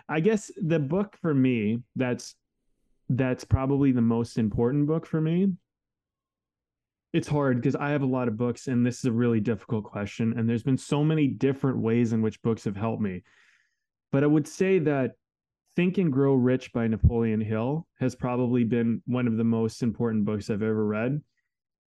I 0.09 0.21
guess 0.21 0.51
the 0.57 0.79
book 0.79 1.17
for 1.21 1.35
me 1.35 1.83
that's 1.97 2.35
that's 3.09 3.45
probably 3.45 3.93
the 3.93 4.01
most 4.01 4.39
important 4.39 4.87
book 4.87 5.07
for 5.07 5.21
me. 5.21 5.53
It's 7.13 7.29
hard 7.29 7.57
because 7.57 7.77
I 7.77 7.91
have 7.91 8.03
a 8.03 8.07
lot 8.07 8.29
of 8.29 8.37
books 8.37 8.67
and 8.67 8.85
this 8.85 8.99
is 8.99 9.05
a 9.05 9.13
really 9.13 9.41
difficult 9.41 9.85
question 9.85 10.35
and 10.37 10.49
there's 10.49 10.63
been 10.63 10.79
so 10.79 11.05
many 11.05 11.29
different 11.29 11.79
ways 11.79 12.13
in 12.13 12.21
which 12.21 12.43
books 12.43 12.65
have 12.65 12.77
helped 12.77 13.01
me. 13.03 13.23
But 14.13 14.25
I 14.25 14.27
would 14.27 14.47
say 14.47 14.79
that 14.81 15.13
Think 15.77 15.99
and 15.99 16.13
Grow 16.13 16.35
Rich 16.35 16.73
by 16.73 16.87
Napoleon 16.89 17.41
Hill 17.41 17.87
has 18.01 18.15
probably 18.15 18.65
been 18.65 19.03
one 19.07 19.27
of 19.27 19.37
the 19.37 19.45
most 19.45 19.83
important 19.83 20.25
books 20.25 20.51
I've 20.51 20.63
ever 20.63 20.85
read 20.85 21.21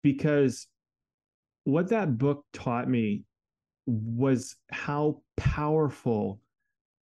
because 0.01 0.67
what 1.63 1.89
that 1.89 2.17
book 2.17 2.45
taught 2.53 2.89
me 2.89 3.23
was 3.85 4.55
how 4.71 5.21
powerful 5.35 6.39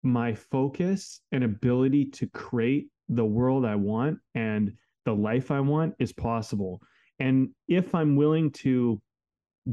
my 0.06 0.34
focus 0.34 1.22
and 1.32 1.44
ability 1.44 2.06
to 2.06 2.28
create 2.28 2.88
the 3.10 3.26
world 3.26 3.66
I 3.66 3.76
want 3.76 4.20
and 4.34 4.74
the 5.06 5.14
life 5.14 5.52
I 5.52 5.60
want 5.60 5.96
is 6.00 6.12
possible. 6.12 6.82
And 7.20 7.50
if 7.68 7.94
I'm 7.96 8.16
willing 8.16 8.52
to 8.52 9.02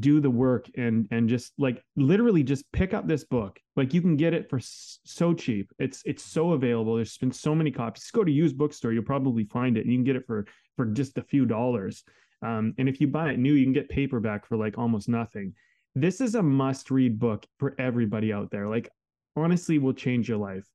do 0.00 0.20
the 0.20 0.30
work 0.30 0.70
and 0.76 1.06
and 1.10 1.28
just 1.28 1.52
like 1.58 1.82
literally 1.96 2.42
just 2.42 2.70
pick 2.72 2.94
up 2.94 3.06
this 3.06 3.24
book 3.24 3.60
like 3.76 3.92
you 3.92 4.00
can 4.00 4.16
get 4.16 4.32
it 4.32 4.48
for 4.48 4.58
so 4.62 5.34
cheap. 5.34 5.70
It's 5.78 6.02
it's 6.06 6.22
so 6.22 6.52
available. 6.52 6.96
There's 6.96 7.18
been 7.18 7.32
so 7.32 7.54
many 7.54 7.70
copies. 7.70 8.02
Just 8.02 8.14
go 8.14 8.24
to 8.24 8.32
used 8.32 8.56
bookstore 8.56 8.92
you'll 8.92 9.02
probably 9.02 9.44
find 9.44 9.76
it 9.76 9.82
and 9.82 9.92
you 9.92 9.98
can 9.98 10.04
get 10.04 10.16
it 10.16 10.26
for 10.26 10.46
for 10.76 10.86
just 10.86 11.18
a 11.18 11.22
few 11.22 11.44
dollars. 11.44 12.04
Um, 12.42 12.74
and 12.78 12.88
if 12.88 13.00
you 13.00 13.06
buy 13.06 13.32
it 13.32 13.38
new 13.38 13.52
you 13.52 13.64
can 13.64 13.74
get 13.74 13.88
paperback 13.88 14.46
for 14.46 14.56
like 14.56 14.78
almost 14.78 15.08
nothing. 15.08 15.54
This 15.94 16.22
is 16.22 16.36
a 16.36 16.42
must 16.42 16.90
read 16.90 17.18
book 17.18 17.44
for 17.58 17.74
everybody 17.78 18.32
out 18.32 18.50
there. 18.50 18.68
Like 18.68 18.88
honestly 19.36 19.78
will 19.78 19.94
change 19.94 20.28
your 20.28 20.38
life. 20.38 20.68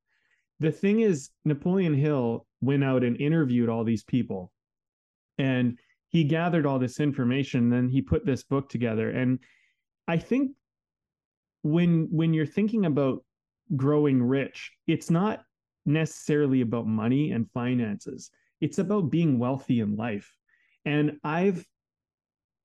The 0.60 0.72
thing 0.72 1.00
is, 1.00 1.30
Napoleon 1.44 1.94
Hill 1.94 2.46
went 2.60 2.82
out 2.82 3.04
and 3.04 3.20
interviewed 3.20 3.68
all 3.68 3.84
these 3.84 4.04
people 4.04 4.52
and 5.38 5.78
he 6.08 6.24
gathered 6.24 6.66
all 6.66 6.78
this 6.78 7.00
information. 7.00 7.68
Then 7.68 7.88
he 7.88 8.02
put 8.02 8.26
this 8.26 8.42
book 8.42 8.68
together. 8.68 9.10
And 9.10 9.38
I 10.06 10.16
think 10.18 10.52
when 11.62 12.08
when 12.10 12.34
you're 12.34 12.46
thinking 12.46 12.86
about 12.86 13.24
growing 13.76 14.22
rich, 14.22 14.72
it's 14.86 15.10
not 15.10 15.42
necessarily 15.86 16.60
about 16.60 16.86
money 16.86 17.32
and 17.32 17.50
finances. 17.52 18.30
It's 18.60 18.78
about 18.78 19.10
being 19.10 19.38
wealthy 19.38 19.80
in 19.80 19.96
life. 19.96 20.34
And 20.84 21.18
I've 21.22 21.64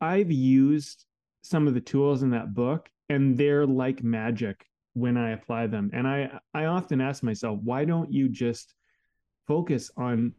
I've 0.02 0.32
used 0.32 1.06
some 1.44 1.68
of 1.68 1.74
the 1.74 1.82
tools 1.82 2.24
in 2.24 2.32
that 2.32 2.54
book 2.54 2.90
and 3.10 3.38
they're 3.38 3.66
like 3.66 4.02
magic 4.02 4.66
when 4.94 5.18
I 5.18 5.32
apply 5.32 5.68
them. 5.68 5.90
And 5.94 6.08
I 6.08 6.40
I 6.54 6.66
often 6.66 7.02
ask 7.02 7.24
myself, 7.24 7.60
why 7.64 7.86
don't 7.86 8.12
you 8.12 8.30
just 8.30 8.74
focus 9.48 9.92
on 9.98 10.34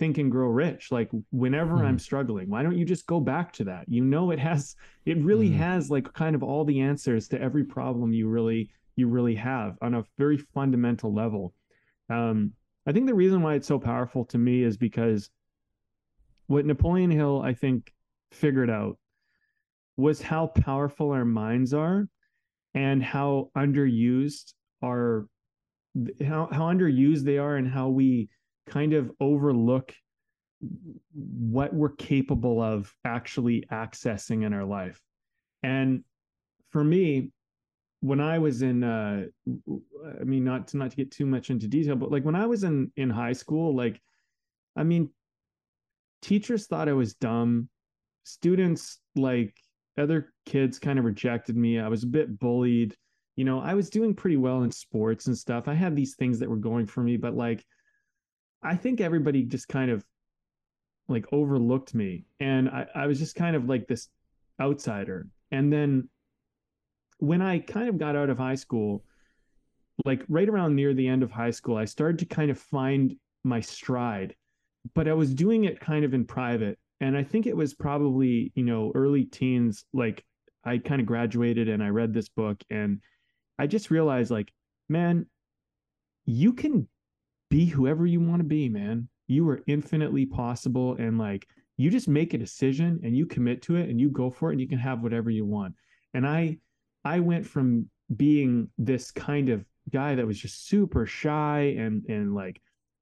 think 0.00 0.16
and 0.16 0.32
grow 0.32 0.48
rich 0.48 0.90
like 0.90 1.10
whenever 1.30 1.74
mm. 1.74 1.84
i'm 1.84 1.98
struggling 1.98 2.48
why 2.48 2.62
don't 2.62 2.78
you 2.78 2.86
just 2.86 3.06
go 3.06 3.20
back 3.20 3.52
to 3.52 3.64
that 3.64 3.84
you 3.86 4.02
know 4.02 4.30
it 4.30 4.38
has 4.38 4.74
it 5.04 5.18
really 5.18 5.50
mm. 5.50 5.56
has 5.56 5.90
like 5.90 6.10
kind 6.14 6.34
of 6.34 6.42
all 6.42 6.64
the 6.64 6.80
answers 6.80 7.28
to 7.28 7.38
every 7.38 7.64
problem 7.64 8.10
you 8.10 8.26
really 8.26 8.70
you 8.96 9.06
really 9.08 9.34
have 9.34 9.76
on 9.82 9.94
a 9.94 10.04
very 10.16 10.38
fundamental 10.54 11.12
level 11.12 11.52
um 12.08 12.50
i 12.86 12.92
think 12.92 13.06
the 13.06 13.14
reason 13.14 13.42
why 13.42 13.52
it's 13.52 13.68
so 13.68 13.78
powerful 13.78 14.24
to 14.24 14.38
me 14.38 14.62
is 14.62 14.78
because 14.78 15.28
what 16.46 16.64
napoleon 16.64 17.10
hill 17.10 17.42
i 17.44 17.52
think 17.52 17.92
figured 18.32 18.70
out 18.70 18.96
was 19.98 20.22
how 20.22 20.46
powerful 20.46 21.10
our 21.10 21.26
minds 21.26 21.74
are 21.74 22.08
and 22.74 23.02
how 23.02 23.50
underused 23.56 24.52
are 24.82 25.26
how 26.24 26.48
how 26.52 26.66
underused 26.72 27.24
they 27.24 27.38
are 27.38 27.56
and 27.56 27.68
how 27.68 27.88
we 27.88 28.28
kind 28.66 28.92
of 28.92 29.10
overlook 29.20 29.92
what 31.24 31.72
we're 31.72 31.90
capable 31.90 32.62
of 32.62 32.94
actually 33.04 33.64
accessing 33.72 34.44
in 34.44 34.52
our 34.52 34.64
life. 34.64 35.00
And 35.62 36.04
for 36.70 36.84
me, 36.84 37.30
when 38.00 38.20
I 38.20 38.38
was 38.38 38.62
in 38.62 38.84
uh 38.84 39.24
I 40.20 40.24
mean 40.24 40.44
not 40.44 40.68
to 40.68 40.76
not 40.76 40.90
to 40.90 40.96
get 40.96 41.10
too 41.10 41.26
much 41.26 41.50
into 41.50 41.68
detail, 41.68 41.96
but 41.96 42.10
like 42.10 42.24
when 42.24 42.36
I 42.36 42.46
was 42.46 42.64
in 42.64 42.92
in 42.96 43.10
high 43.10 43.32
school, 43.32 43.74
like 43.74 44.00
I 44.76 44.84
mean 44.84 45.10
teachers 46.22 46.66
thought 46.66 46.88
I 46.88 46.92
was 46.92 47.14
dumb, 47.14 47.68
students 48.24 49.00
like 49.16 49.54
other 50.00 50.32
kids 50.46 50.78
kind 50.78 50.98
of 50.98 51.04
rejected 51.04 51.56
me. 51.56 51.78
I 51.78 51.88
was 51.88 52.02
a 52.02 52.08
bit 52.08 52.38
bullied. 52.38 52.96
You 53.36 53.44
know, 53.44 53.60
I 53.60 53.74
was 53.74 53.90
doing 53.90 54.14
pretty 54.14 54.36
well 54.36 54.62
in 54.62 54.70
sports 54.70 55.26
and 55.26 55.36
stuff. 55.36 55.68
I 55.68 55.74
had 55.74 55.94
these 55.94 56.14
things 56.14 56.38
that 56.40 56.50
were 56.50 56.56
going 56.56 56.86
for 56.86 57.02
me, 57.02 57.16
but 57.16 57.34
like 57.34 57.64
I 58.62 58.76
think 58.76 59.00
everybody 59.00 59.42
just 59.42 59.68
kind 59.68 59.90
of 59.90 60.04
like 61.08 61.26
overlooked 61.32 61.94
me. 61.94 62.24
And 62.38 62.68
I, 62.68 62.86
I 62.94 63.06
was 63.06 63.18
just 63.18 63.34
kind 63.34 63.56
of 63.56 63.68
like 63.68 63.86
this 63.86 64.08
outsider. 64.60 65.26
And 65.50 65.72
then 65.72 66.08
when 67.18 67.42
I 67.42 67.58
kind 67.58 67.88
of 67.88 67.98
got 67.98 68.16
out 68.16 68.30
of 68.30 68.38
high 68.38 68.54
school, 68.54 69.04
like 70.04 70.24
right 70.28 70.48
around 70.48 70.76
near 70.76 70.94
the 70.94 71.08
end 71.08 71.22
of 71.22 71.30
high 71.30 71.50
school, 71.50 71.76
I 71.76 71.84
started 71.84 72.18
to 72.20 72.26
kind 72.26 72.50
of 72.50 72.58
find 72.58 73.16
my 73.44 73.60
stride, 73.60 74.34
but 74.94 75.08
I 75.08 75.14
was 75.14 75.34
doing 75.34 75.64
it 75.64 75.80
kind 75.80 76.04
of 76.04 76.14
in 76.14 76.24
private. 76.24 76.78
And 77.00 77.16
I 77.16 77.22
think 77.22 77.46
it 77.46 77.56
was 77.56 77.74
probably, 77.74 78.52
you 78.54 78.64
know, 78.64 78.92
early 78.94 79.24
teens, 79.24 79.84
like 79.92 80.24
I 80.64 80.78
kind 80.78 81.00
of 81.00 81.06
graduated 81.06 81.68
and 81.68 81.82
I 81.82 81.88
read 81.88 82.12
this 82.12 82.28
book 82.28 82.62
and 82.70 83.00
I 83.58 83.66
just 83.66 83.90
realized 83.90 84.30
like, 84.30 84.52
man, 84.88 85.26
you 86.26 86.52
can 86.52 86.88
be 87.48 87.66
whoever 87.66 88.06
you 88.06 88.20
want 88.20 88.40
to 88.40 88.48
be, 88.48 88.68
man. 88.68 89.08
You 89.26 89.48
are 89.48 89.62
infinitely 89.66 90.26
possible 90.26 90.96
and 90.98 91.18
like 91.18 91.46
you 91.76 91.90
just 91.90 92.08
make 92.08 92.34
a 92.34 92.38
decision 92.38 93.00
and 93.02 93.16
you 93.16 93.24
commit 93.24 93.62
to 93.62 93.76
it 93.76 93.88
and 93.88 94.00
you 94.00 94.10
go 94.10 94.30
for 94.30 94.50
it 94.50 94.54
and 94.54 94.60
you 94.60 94.68
can 94.68 94.78
have 94.78 95.02
whatever 95.02 95.30
you 95.30 95.46
want. 95.46 95.74
And 96.12 96.26
I 96.26 96.58
I 97.04 97.20
went 97.20 97.46
from 97.46 97.88
being 98.14 98.68
this 98.76 99.10
kind 99.10 99.48
of 99.48 99.64
guy 99.90 100.14
that 100.14 100.26
was 100.26 100.38
just 100.38 100.66
super 100.68 101.06
shy 101.06 101.74
and 101.78 102.04
and 102.08 102.34
like 102.34 102.60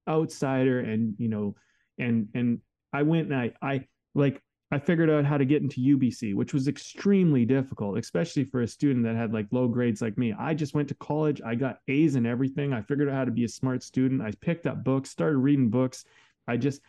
outsider 0.09 0.81
and 0.81 1.15
you 1.19 1.29
know 1.29 1.57
and 1.99 2.29
and 2.35 2.61
I 2.99 3.03
went 3.03 3.31
and 3.31 3.37
I 3.37 3.53
I 3.63 3.87
like 4.17 4.43
I 4.73 4.79
figured 4.79 5.09
out 5.09 5.25
how 5.25 5.39
to 5.39 5.45
get 5.45 5.63
into 5.63 5.81
UBC, 5.81 6.35
which 6.35 6.53
was 6.53 6.67
extremely 6.67 7.45
difficult, 7.45 7.97
especially 7.97 8.45
for 8.45 8.63
a 8.63 8.69
student 8.69 9.05
that 9.05 9.15
had 9.15 9.33
like 9.33 9.47
low 9.53 9.69
grades 9.69 10.03
like 10.03 10.19
me. 10.19 10.35
I 10.39 10.53
just 10.53 10.75
went 10.75 10.89
to 10.89 10.95
college, 10.97 11.41
I 11.41 11.55
got 11.55 11.79
A's 11.87 12.17
in 12.17 12.27
everything. 12.27 12.73
I 12.73 12.83
figured 12.83 13.09
out 13.09 13.15
how 13.15 13.25
to 13.25 13.31
be 13.31 13.45
a 13.45 13.49
smart 13.49 13.85
student. 13.85 14.21
I 14.21 14.33
picked 14.41 14.67
up 14.67 14.83
books, 14.83 15.11
started 15.11 15.39
reading 15.39 15.71
books. 15.71 16.05
I 16.49 16.57
just 16.57 16.81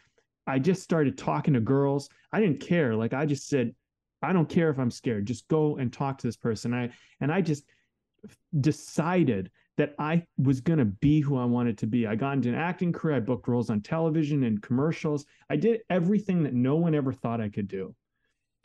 I 0.48 0.58
just 0.58 0.82
started 0.82 1.16
talking 1.16 1.54
to 1.54 1.60
girls. 1.60 2.10
I 2.34 2.40
didn't 2.40 2.60
care. 2.60 2.96
Like 2.96 3.14
I 3.14 3.28
just 3.28 3.48
said, 3.48 3.76
I 4.24 4.34
don't 4.34 4.50
care 4.50 4.72
if 4.72 4.80
I'm 4.80 4.92
scared. 4.92 5.28
Just 5.28 5.48
go 5.48 5.78
and 5.78 5.94
talk 5.94 6.18
to 6.18 6.28
this 6.28 6.38
person. 6.38 6.74
I 6.74 6.90
and 7.22 7.32
I 7.32 7.42
just 7.42 7.66
decided 8.60 9.52
that 9.80 9.96
I 9.98 10.26
was 10.38 10.60
going 10.60 10.80
to 10.80 10.84
be 10.84 11.22
who 11.22 11.38
I 11.38 11.46
wanted 11.46 11.78
to 11.78 11.88
be. 11.88 12.06
I 12.06 12.14
got 12.14 12.34
into 12.34 12.50
an 12.50 12.56
acting 12.56 12.92
career. 12.92 13.16
I 13.16 13.22
booked 13.22 13.48
roles 13.48 13.70
on 13.70 13.80
television 13.80 14.44
and 14.44 14.62
commercials. 14.62 15.26
I 15.50 15.56
did 15.56 15.80
everything 15.90 16.44
that 16.44 16.54
no 16.54 16.76
one 16.76 16.94
ever 16.94 17.14
thought 17.14 17.40
I 17.40 17.48
could 17.48 17.70
do. 17.70 17.96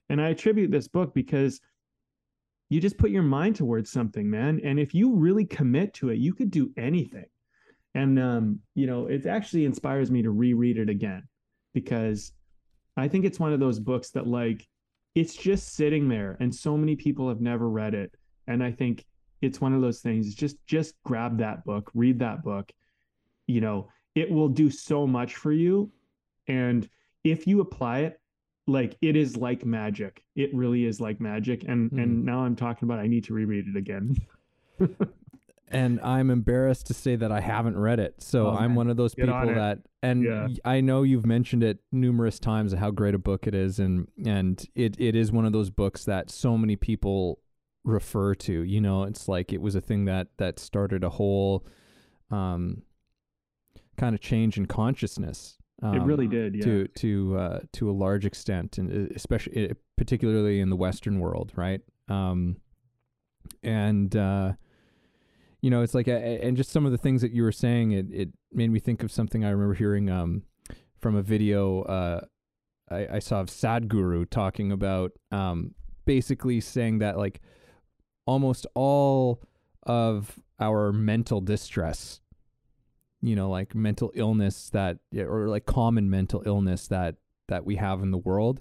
And 0.09 0.21
I 0.21 0.31
attribute 0.31 0.73
this 0.73 0.89
book 0.89 1.15
because 1.15 1.61
you 2.69 2.81
just 2.81 2.99
put 2.99 3.13
your 3.13 3.23
mind 3.23 3.55
towards 3.55 3.93
something, 3.93 4.29
man. 4.29 4.61
And 4.65 4.81
if 4.81 4.93
you 4.93 5.15
really 5.15 5.45
commit 5.45 5.95
to 5.95 6.09
it, 6.09 6.19
you 6.19 6.35
could 6.35 6.51
do 6.51 6.73
anything. 6.77 7.27
And, 7.95 8.19
um, 8.19 8.59
you 8.75 8.89
know, 8.89 9.07
it 9.07 9.25
actually 9.25 9.67
inspires 9.67 10.11
me 10.11 10.21
to 10.23 10.33
reread 10.33 10.79
it 10.79 10.89
again 10.89 11.23
because 11.75 12.33
I 12.97 13.07
think 13.07 13.25
it's 13.25 13.39
one 13.39 13.53
of 13.53 13.61
those 13.61 13.79
books 13.79 14.11
that, 14.11 14.27
like, 14.27 14.67
it's 15.15 15.37
just 15.37 15.77
sitting 15.77 16.09
there 16.09 16.37
and 16.41 16.53
so 16.53 16.77
many 16.77 16.97
people 16.97 17.29
have 17.29 17.41
never 17.41 17.71
read 17.71 17.95
it. 17.95 18.13
And 18.49 18.65
I 18.65 18.73
think 18.73 19.05
it's 19.45 19.61
one 19.61 19.75
of 19.75 19.81
those 19.81 20.01
things 20.01 20.35
just 20.35 20.57
just 20.67 20.95
grab 21.05 21.39
that 21.39 21.65
book 21.65 21.91
read 21.95 22.19
that 22.19 22.43
book. 22.43 22.73
You 23.47 23.61
know 23.61 23.89
it 24.15 24.31
will 24.31 24.49
do 24.49 24.71
so 24.71 25.07
much 25.07 25.37
for 25.37 25.53
you. 25.53 25.91
And 26.47 26.89
if 27.25 27.47
you 27.47 27.61
apply 27.61 28.01
it 28.01 28.21
like 28.67 28.97
it 29.03 29.17
is 29.17 29.37
like 29.37 29.65
magic. 29.65 30.25
It 30.37 30.55
really 30.55 30.85
is 30.85 31.01
like 31.01 31.21
magic. 31.21 31.65
And 31.65 31.91
mm. 31.91 32.03
and 32.03 32.25
now 32.25 32.41
i'm 32.41 32.57
talking 32.57 32.87
about 32.87 32.99
i 32.99 33.07
need 33.07 33.25
to 33.25 33.35
reread 33.35 33.67
it 33.69 33.77
again. 33.77 34.17
And 35.69 35.99
i'm 36.03 36.31
embarrassed 36.31 36.87
to 36.89 36.95
say 36.95 37.17
that 37.17 37.33
i 37.33 37.41
haven't 37.41 37.77
read 37.77 37.99
it. 37.99 38.23
So 38.23 38.49
oh, 38.49 38.57
i'm 38.57 38.75
one 38.75 38.91
of 38.91 38.97
those 38.97 39.15
people 39.15 39.47
that 39.47 39.81
and 40.03 40.23
yeah. 40.23 40.47
i 40.65 40.81
know 40.81 41.03
you've 41.03 41.27
mentioned 41.27 41.65
it 41.65 41.79
numerous 41.91 42.39
times 42.39 42.73
how 42.75 42.91
great 42.91 43.15
a 43.15 43.19
book 43.19 43.47
it 43.47 43.55
is. 43.55 43.81
And 43.81 44.07
and 44.25 44.65
it, 44.77 44.95
it 45.01 45.17
is 45.17 45.33
one 45.33 45.47
of 45.47 45.53
those 45.53 45.71
books 45.71 46.05
that 46.05 46.31
so 46.31 46.57
many 46.57 46.77
people 46.77 47.41
refer 47.85 48.35
to. 48.35 48.63
You 48.63 48.81
know, 48.81 49.05
it's 49.05 49.29
like 49.29 49.53
it 49.53 49.61
was 49.61 49.75
a 49.75 49.81
thing 49.81 50.05
that 50.07 50.29
that 50.39 50.59
started 50.59 51.05
a 51.05 51.11
whole 51.11 51.67
um, 52.31 52.83
kind 53.97 54.15
of 54.15 54.21
change 54.21 54.57
in 54.57 54.67
consciousness. 54.67 55.57
Um, 55.83 55.95
it 55.95 56.03
really 56.03 56.29
did, 56.29 56.55
yeah. 56.55 56.65
To 56.65 56.89
to 56.89 57.37
uh, 57.39 57.59
to 57.75 57.91
a 57.91 57.93
large 57.93 58.25
extent, 58.25 58.79
and 58.79 59.11
especially 59.13 59.73
particularly 59.97 60.61
in 60.61 60.71
the 60.71 60.77
Western 60.77 61.21
world, 61.21 61.53
right? 61.57 61.81
Um, 62.09 62.57
and 63.63 64.15
uh, 64.17 64.53
you 65.61 65.71
know, 65.71 65.83
it's 65.83 65.95
like, 65.95 66.09
and 66.09 66.57
just 66.57 66.71
some 66.71 66.87
of 66.87 66.93
the 66.93 66.99
things 66.99 67.23
that 67.23 67.33
you 67.33 67.43
were 67.43 67.53
saying, 67.53 67.93
it 67.93 68.07
it 68.11 68.29
made 68.53 68.71
me 68.71 68.81
think 68.81 69.03
of 69.03 69.11
something 69.11 69.45
I 69.45 69.51
remember 69.51 69.75
hearing 69.75 70.11
um, 70.11 70.43
from 70.99 71.17
a 71.17 71.23
video 71.23 71.83
uh, 71.83 72.21
I, 72.91 73.09
I 73.15 73.19
saw 73.19 73.41
of 73.41 73.49
Sadhguru 73.49 74.29
talking 74.29 74.73
about 74.73 75.13
um, 75.33 75.75
basically 76.05 76.61
saying 76.61 76.99
that 76.99 77.17
like 77.19 77.41
almost 78.27 78.67
all 78.75 79.43
of 79.85 80.41
our 80.61 80.93
mental 80.93 81.41
distress 81.41 82.21
you 83.21 83.35
know 83.37 83.51
like 83.51 83.75
mental 83.75 84.13
illness 84.15 84.71
that 84.71 84.99
or 85.17 85.49
like 85.49 85.67
common 85.67 86.09
mental 86.09 86.43
illness 86.47 86.87
that 86.89 87.17
that 87.49 87.65
we 87.65 87.77
have 87.77 88.03
in 88.03 88.11
the 88.11 88.19
world 88.19 88.61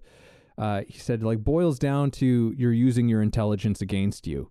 uh, 0.57 0.81
he 0.87 0.99
said 0.99 1.23
like 1.23 1.39
boils 1.39 1.79
down 1.79 2.11
to 2.11 2.53
you're 2.57 2.73
using 2.73 3.09
your 3.09 3.21
intelligence 3.21 3.81
against 3.81 4.27
you. 4.27 4.49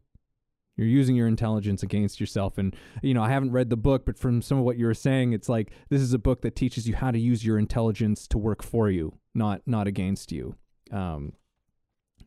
You're 0.76 0.88
using 0.88 1.14
your 1.14 1.28
intelligence 1.28 1.82
against 1.82 2.18
yourself. 2.18 2.58
And 2.58 2.74
you 3.02 3.14
know 3.14 3.22
i 3.22 3.28
haven't 3.28 3.52
read 3.52 3.70
the 3.70 3.76
book 3.76 4.04
but 4.04 4.18
from 4.18 4.42
some 4.42 4.58
of 4.58 4.64
what 4.64 4.78
you 4.78 4.86
were 4.86 4.94
saying 4.94 5.32
it's 5.32 5.48
like 5.48 5.72
this 5.90 6.00
is 6.00 6.12
a 6.12 6.18
book 6.18 6.42
that 6.42 6.56
teaches 6.56 6.88
you 6.88 6.94
how 6.94 7.10
to 7.10 7.18
use 7.18 7.44
your 7.44 7.58
intelligence 7.58 8.26
to 8.28 8.38
work 8.38 8.62
for 8.62 8.90
you 8.90 9.18
not 9.34 9.62
not 9.66 9.86
against 9.86 10.32
you. 10.32 10.56
Um, 10.90 11.34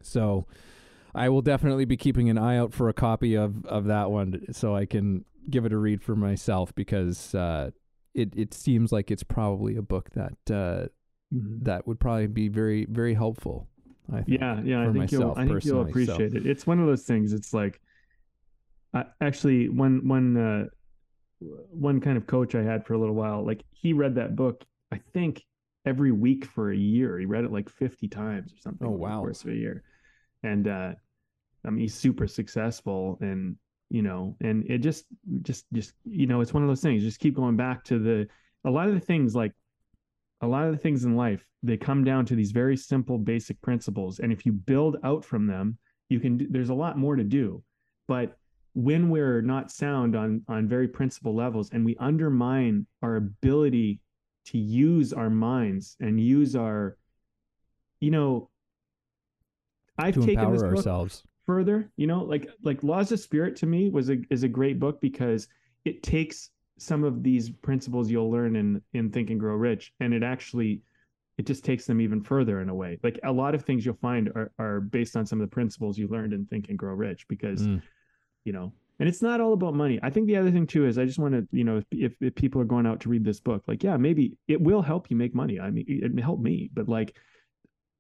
so 0.01 0.47
I 1.15 1.29
will 1.29 1.41
definitely 1.41 1.85
be 1.85 1.97
keeping 1.97 2.29
an 2.29 2.37
eye 2.37 2.57
out 2.57 2.73
for 2.73 2.89
a 2.89 2.93
copy 2.93 3.35
of 3.35 3.65
of 3.65 3.85
that 3.85 4.11
one 4.11 4.45
so 4.51 4.75
I 4.75 4.85
can 4.85 5.25
give 5.49 5.65
it 5.65 5.73
a 5.73 5.77
read 5.77 6.03
for 6.03 6.15
myself 6.15 6.75
because 6.75 7.33
uh, 7.33 7.71
it 8.13 8.33
it 8.35 8.53
seems 8.53 8.91
like 8.91 9.11
it's 9.11 9.23
probably 9.23 9.75
a 9.77 9.81
book 9.81 10.09
that 10.11 10.33
uh, 10.49 10.87
mm-hmm. 11.33 11.63
that 11.63 11.87
would 11.87 11.99
probably 11.99 12.27
be 12.27 12.49
very 12.49 12.85
very 12.89 13.13
helpful. 13.13 13.67
I 14.11 14.21
think, 14.21 14.39
yeah, 14.39 14.61
yeah, 14.63 14.87
I 14.87 14.91
think 14.91 15.11
you'll 15.11 15.33
I 15.35 15.47
think 15.47 15.63
you'll 15.63 15.81
appreciate 15.81 16.31
so. 16.31 16.37
it. 16.37 16.45
It's 16.45 16.67
one 16.67 16.79
of 16.79 16.85
those 16.85 17.03
things. 17.03 17.33
It's 17.33 17.53
like 17.53 17.81
actually 19.21 19.69
one 19.69 20.07
one 20.07 20.37
uh, 20.37 20.65
one 21.71 22.01
kind 22.01 22.17
of 22.17 22.27
coach 22.27 22.55
I 22.55 22.63
had 22.63 22.85
for 22.85 22.93
a 22.93 22.99
little 22.99 23.15
while. 23.15 23.45
Like 23.45 23.63
he 23.71 23.93
read 23.93 24.15
that 24.15 24.35
book, 24.35 24.63
I 24.91 24.99
think 25.13 25.43
every 25.85 26.11
week 26.11 26.45
for 26.45 26.71
a 26.71 26.77
year. 26.77 27.17
He 27.19 27.25
read 27.25 27.45
it 27.45 27.51
like 27.51 27.69
fifty 27.69 28.07
times 28.07 28.53
or 28.53 28.57
something. 28.57 28.87
Oh 28.87 28.91
wow! 28.91 29.07
Over 29.07 29.15
the 29.15 29.21
course 29.21 29.43
of 29.43 29.49
a 29.51 29.55
year, 29.55 29.83
and 30.43 30.67
uh, 30.67 30.91
I 31.65 31.69
mean, 31.69 31.79
he's 31.79 31.95
super 31.95 32.27
successful 32.27 33.17
and, 33.21 33.55
you 33.89 34.01
know, 34.01 34.35
and 34.41 34.65
it 34.69 34.79
just, 34.79 35.05
just, 35.41 35.65
just, 35.73 35.93
you 36.05 36.27
know, 36.27 36.41
it's 36.41 36.53
one 36.53 36.63
of 36.63 36.69
those 36.69 36.81
things. 36.81 37.03
Just 37.03 37.19
keep 37.19 37.35
going 37.35 37.55
back 37.55 37.83
to 37.85 37.99
the, 37.99 38.27
a 38.65 38.69
lot 38.69 38.87
of 38.87 38.93
the 38.93 38.99
things 38.99 39.35
like 39.35 39.53
a 40.41 40.47
lot 40.47 40.65
of 40.65 40.71
the 40.71 40.77
things 40.77 41.05
in 41.05 41.15
life, 41.15 41.45
they 41.63 41.77
come 41.77 42.03
down 42.03 42.25
to 42.25 42.35
these 42.35 42.51
very 42.51 42.77
simple, 42.77 43.17
basic 43.17 43.61
principles. 43.61 44.19
And 44.19 44.31
if 44.31 44.45
you 44.45 44.51
build 44.51 44.97
out 45.03 45.23
from 45.23 45.47
them, 45.47 45.77
you 46.09 46.19
can, 46.19 46.47
there's 46.51 46.69
a 46.69 46.73
lot 46.73 46.97
more 46.97 47.15
to 47.15 47.23
do. 47.23 47.63
But 48.07 48.37
when 48.73 49.09
we're 49.09 49.41
not 49.41 49.71
sound 49.71 50.15
on, 50.15 50.41
on 50.47 50.67
very 50.67 50.87
principle 50.87 51.33
levels 51.33 51.69
and 51.71 51.85
we 51.85 51.95
undermine 51.99 52.85
our 53.01 53.15
ability 53.15 54.01
to 54.47 54.57
use 54.57 55.13
our 55.13 55.29
minds 55.29 55.95
and 55.99 56.19
use 56.19 56.55
our, 56.55 56.97
you 57.99 58.11
know, 58.11 58.49
I've 59.97 60.13
to 60.15 60.25
taken 60.25 60.51
this 60.51 60.61
book, 60.61 60.75
ourselves 60.75 61.23
further 61.45 61.91
you 61.95 62.07
know 62.07 62.23
like 62.23 62.49
like 62.63 62.83
laws 62.83 63.11
of 63.11 63.19
spirit 63.19 63.55
to 63.55 63.65
me 63.65 63.89
was 63.89 64.09
a 64.09 64.17
is 64.29 64.43
a 64.43 64.47
great 64.47 64.79
book 64.79 64.99
because 65.01 65.47
it 65.83 66.01
takes 66.03 66.49
some 66.77 67.03
of 67.03 67.23
these 67.23 67.49
principles 67.49 68.09
you'll 68.09 68.31
learn 68.31 68.55
in 68.55 68.81
in 68.93 69.09
think 69.11 69.29
and 69.29 69.39
grow 69.39 69.55
rich 69.55 69.93
and 69.99 70.13
it 70.13 70.23
actually 70.23 70.81
it 71.37 71.45
just 71.45 71.65
takes 71.65 71.85
them 71.85 71.99
even 71.99 72.21
further 72.21 72.61
in 72.61 72.69
a 72.69 72.75
way. 72.75 72.97
Like 73.03 73.19
a 73.23 73.31
lot 73.31 73.55
of 73.55 73.63
things 73.63 73.85
you'll 73.85 73.95
find 73.95 74.29
are, 74.29 74.51
are 74.57 74.79
based 74.79 75.17
on 75.17 75.25
some 75.25 75.41
of 75.41 75.49
the 75.49 75.53
principles 75.53 75.97
you 75.97 76.07
learned 76.07 76.33
in 76.33 76.45
think 76.45 76.69
and 76.69 76.77
grow 76.77 76.93
rich 76.93 77.27
because 77.27 77.67
mm. 77.67 77.81
you 78.45 78.53
know 78.53 78.71
and 78.97 79.09
it's 79.09 79.21
not 79.21 79.41
all 79.41 79.51
about 79.51 79.73
money. 79.73 79.99
I 80.01 80.09
think 80.09 80.27
the 80.27 80.37
other 80.37 80.51
thing 80.51 80.65
too 80.65 80.85
is 80.85 80.97
i 80.97 81.05
just 81.05 81.19
want 81.19 81.33
to 81.33 81.47
you 81.51 81.63
know 81.63 81.81
if, 81.91 82.13
if 82.21 82.35
people 82.35 82.61
are 82.61 82.65
going 82.65 82.85
out 82.85 83.01
to 83.01 83.09
read 83.09 83.25
this 83.25 83.39
book 83.39 83.63
like 83.67 83.83
yeah 83.83 83.97
maybe 83.97 84.37
it 84.47 84.59
will 84.59 84.81
help 84.81 85.09
you 85.09 85.17
make 85.17 85.35
money. 85.35 85.59
I 85.59 85.71
mean 85.71 85.85
it 85.87 86.21
helped 86.21 86.43
me 86.43 86.69
but 86.73 86.87
like 86.87 87.15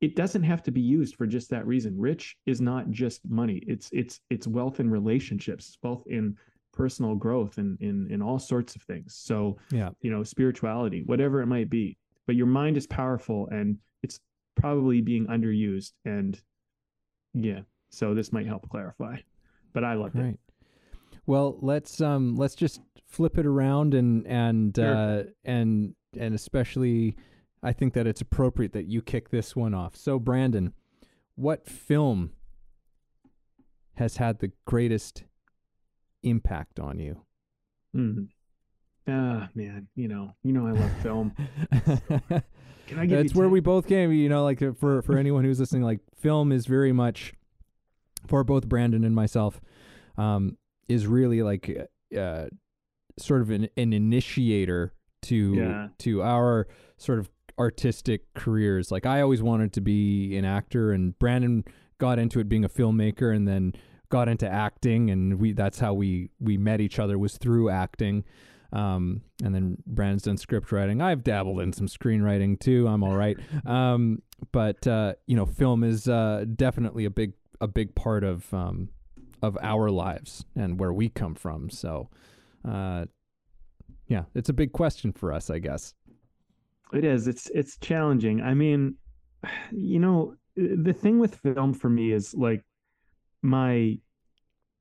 it 0.01 0.15
doesn't 0.15 0.43
have 0.43 0.61
to 0.63 0.71
be 0.71 0.81
used 0.81 1.15
for 1.15 1.25
just 1.25 1.49
that 1.49 1.65
reason. 1.65 1.97
Rich 1.99 2.37
is 2.45 2.59
not 2.61 2.91
just 2.91 3.21
money. 3.29 3.63
It's 3.67 3.89
it's 3.91 4.19
it's 4.29 4.47
wealth 4.47 4.79
and 4.79 4.91
relationships, 4.91 5.77
both 5.81 6.05
in 6.07 6.37
personal 6.73 7.15
growth 7.15 7.57
and 7.57 7.79
in 7.81 8.07
in 8.11 8.21
all 8.21 8.37
sorts 8.39 8.75
of 8.75 8.81
things. 8.83 9.15
So 9.15 9.57
yeah, 9.71 9.89
you 10.01 10.11
know, 10.11 10.23
spirituality, 10.23 11.03
whatever 11.05 11.41
it 11.41 11.47
might 11.47 11.69
be. 11.69 11.97
But 12.27 12.35
your 12.35 12.47
mind 12.47 12.75
is 12.77 12.87
powerful 12.87 13.47
and 13.51 13.77
it's 14.03 14.19
probably 14.55 15.01
being 15.01 15.27
underused 15.27 15.91
and 16.05 16.41
yeah 17.33 17.59
so 17.89 18.13
this 18.13 18.31
might 18.31 18.47
help 18.47 18.67
clarify 18.69 19.17
but 19.73 19.83
i 19.83 19.93
loved 19.93 20.15
Right. 20.15 20.33
it 20.33 20.39
Well, 21.25 21.57
let's 21.61 21.99
um 22.01 22.35
let's 22.35 22.55
just 22.55 22.79
flip 23.07 23.37
it 23.37 23.45
around 23.45 23.93
and 23.93 24.25
and 24.27 24.75
Sure. 24.75 24.93
uh 24.95 25.23
and 25.43 25.93
and 26.17 26.33
especially 26.33 27.15
I 27.65 27.73
think 27.73 27.93
that 27.93 28.05
it's 28.07 28.21
appropriate 28.21 28.73
that 28.73 28.85
you 28.85 29.01
kick 29.01 29.29
this 29.29 29.55
one 29.55 29.73
off. 29.73 29.95
So 29.95 30.19
Brandon, 30.19 30.73
what 31.35 31.65
film 31.67 32.31
has 33.95 34.17
had 34.17 34.39
the 34.39 34.51
greatest 34.65 35.23
impact 36.23 36.79
on 36.79 36.99
you? 36.99 37.21
Mhm. 37.95 38.27
ah 39.07 39.47
man 39.53 39.87
you 39.95 40.07
know 40.07 40.33
you 40.43 40.51
know 40.51 40.65
i 40.67 40.71
love 40.71 40.91
film 41.03 41.31
can 42.87 42.99
i 42.99 43.05
give 43.05 43.19
That's 43.19 43.33
you 43.33 43.39
where 43.39 43.47
we 43.49 43.59
both 43.59 43.87
came. 43.87 44.11
You 44.11 44.27
know, 44.29 44.43
like 44.43 44.61
uh, 44.61 44.73
for 44.73 45.01
for 45.01 45.17
anyone 45.17 45.43
who's 45.43 45.59
listening, 45.59 45.83
like 45.83 45.99
film 46.17 46.51
is 46.51 46.65
very 46.65 46.91
much 46.91 47.33
for 48.27 48.43
both 48.43 48.67
Brandon 48.67 49.03
and 49.03 49.15
myself, 49.15 49.61
um, 50.17 50.57
is 50.89 51.07
really 51.07 51.41
like 51.43 51.89
uh, 52.17 52.45
sort 53.17 53.41
of 53.41 53.49
an, 53.51 53.69
an 53.77 53.93
initiator 53.93 54.93
to 55.23 55.53
Yeah. 55.55 55.87
to 55.99 56.21
our 56.21 56.67
sort 56.97 57.19
of 57.19 57.29
artistic 57.57 58.33
careers. 58.33 58.91
Like 58.91 59.05
I 59.05 59.21
always 59.21 59.41
wanted 59.41 59.73
to 59.73 59.81
be 59.81 60.37
an 60.37 60.45
actor, 60.45 60.91
and 60.91 61.17
Brandon 61.19 61.63
got 61.97 62.19
into 62.19 62.39
it 62.39 62.49
being 62.49 62.65
a 62.65 62.69
filmmaker, 62.69 63.35
and 63.35 63.47
then 63.47 63.73
got 64.09 64.27
into 64.27 64.47
acting, 64.47 65.09
and 65.09 65.39
we 65.39 65.53
that's 65.53 65.79
how 65.79 65.93
we 65.93 66.29
we 66.39 66.57
met 66.57 66.81
each 66.81 66.99
other 66.99 67.17
was 67.17 67.37
through 67.37 67.69
acting. 67.69 68.23
Um, 68.73 69.21
and 69.43 69.55
then 69.55 69.77
Brandon's 69.87 70.23
done 70.23 70.37
script 70.37 70.71
writing. 70.71 71.01
I've 71.01 71.23
dabbled 71.23 71.61
in 71.61 71.71
some 71.71 71.87
screenwriting 71.87 72.59
too. 72.59 72.87
I'm 72.87 73.03
all 73.03 73.15
right. 73.15 73.37
Um, 73.65 74.21
but 74.51 74.85
uh, 74.85 75.13
you 75.27 75.35
know, 75.35 75.45
film 75.45 75.83
is 75.83 76.07
uh, 76.07 76.45
definitely 76.55 77.05
a 77.05 77.09
big 77.09 77.33
a 77.61 77.67
big 77.67 77.95
part 77.95 78.23
of 78.23 78.53
um, 78.53 78.89
of 79.41 79.57
our 79.61 79.89
lives 79.89 80.45
and 80.55 80.79
where 80.79 80.93
we 80.93 81.09
come 81.09 81.35
from. 81.35 81.69
So, 81.69 82.09
uh, 82.67 83.05
yeah, 84.07 84.23
it's 84.35 84.49
a 84.49 84.53
big 84.53 84.71
question 84.71 85.13
for 85.13 85.33
us, 85.33 85.49
I 85.49 85.59
guess. 85.59 85.93
It 86.93 87.03
is. 87.03 87.27
It's 87.27 87.49
it's 87.49 87.77
challenging. 87.77 88.41
I 88.41 88.53
mean, 88.53 88.95
you 89.71 89.99
know, 89.99 90.35
the 90.55 90.93
thing 90.93 91.19
with 91.19 91.35
film 91.35 91.73
for 91.73 91.89
me 91.89 92.11
is 92.11 92.33
like 92.33 92.63
my 93.41 93.97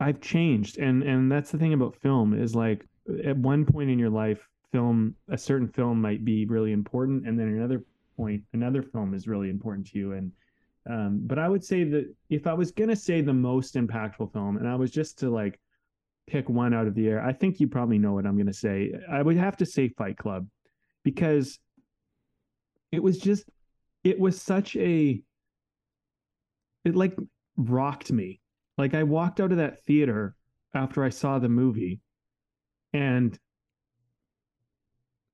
I've 0.00 0.20
changed 0.20 0.78
and 0.78 1.02
and 1.02 1.30
that's 1.30 1.50
the 1.50 1.58
thing 1.58 1.72
about 1.72 1.96
film 1.96 2.34
is 2.34 2.54
like 2.54 2.86
at 3.24 3.36
one 3.36 3.64
point 3.64 3.90
in 3.90 3.98
your 3.98 4.10
life 4.10 4.48
film 4.72 5.14
a 5.28 5.38
certain 5.38 5.68
film 5.68 6.00
might 6.00 6.24
be 6.24 6.46
really 6.46 6.72
important 6.72 7.26
and 7.26 7.38
then 7.38 7.48
another 7.48 7.84
point 8.16 8.42
another 8.52 8.82
film 8.82 9.14
is 9.14 9.28
really 9.28 9.50
important 9.50 9.86
to 9.88 9.98
you 9.98 10.12
and 10.12 10.32
um 10.90 11.20
but 11.24 11.38
I 11.38 11.48
would 11.48 11.64
say 11.64 11.84
that 11.84 12.12
if 12.28 12.46
I 12.46 12.54
was 12.54 12.72
going 12.72 12.90
to 12.90 12.96
say 12.96 13.20
the 13.20 13.32
most 13.32 13.74
impactful 13.74 14.32
film 14.32 14.56
and 14.56 14.68
I 14.68 14.74
was 14.74 14.90
just 14.90 15.18
to 15.20 15.30
like 15.30 15.60
pick 16.26 16.48
one 16.48 16.74
out 16.74 16.86
of 16.86 16.94
the 16.94 17.08
air 17.08 17.22
I 17.22 17.32
think 17.32 17.60
you 17.60 17.68
probably 17.68 17.98
know 17.98 18.14
what 18.14 18.26
I'm 18.26 18.36
going 18.36 18.46
to 18.46 18.52
say 18.52 18.92
I 19.10 19.22
would 19.22 19.36
have 19.36 19.56
to 19.58 19.66
say 19.66 19.88
Fight 19.88 20.16
Club 20.16 20.46
because 21.04 21.58
it 22.94 23.02
was 23.02 23.18
just 23.18 23.44
it 24.04 24.18
was 24.18 24.40
such 24.40 24.76
a 24.76 25.20
it 26.84 26.94
like 26.94 27.16
rocked 27.56 28.12
me. 28.12 28.40
Like 28.78 28.94
i 28.94 29.02
walked 29.02 29.40
out 29.40 29.52
of 29.52 29.58
that 29.58 29.84
theater 29.84 30.34
after 30.74 31.04
i 31.04 31.08
saw 31.08 31.38
the 31.38 31.48
movie 31.48 32.00
and 32.92 33.38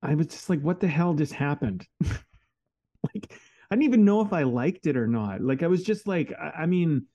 i 0.03 0.13
was 0.13 0.27
just 0.27 0.49
like 0.49 0.61
what 0.61 0.79
the 0.79 0.87
hell 0.87 1.13
just 1.13 1.33
happened? 1.33 1.87
Like 3.15 3.33
i 3.71 3.75
didn't 3.75 3.85
even 3.85 4.05
know 4.05 4.21
if 4.21 4.31
i 4.31 4.43
liked 4.43 4.85
it 4.85 4.95
or 4.95 5.07
not. 5.07 5.41
Like 5.41 5.63
i 5.63 5.67
was 5.67 5.83
just 5.83 6.07
like 6.07 6.31
i, 6.39 6.61
I 6.61 6.65
mean 6.67 7.07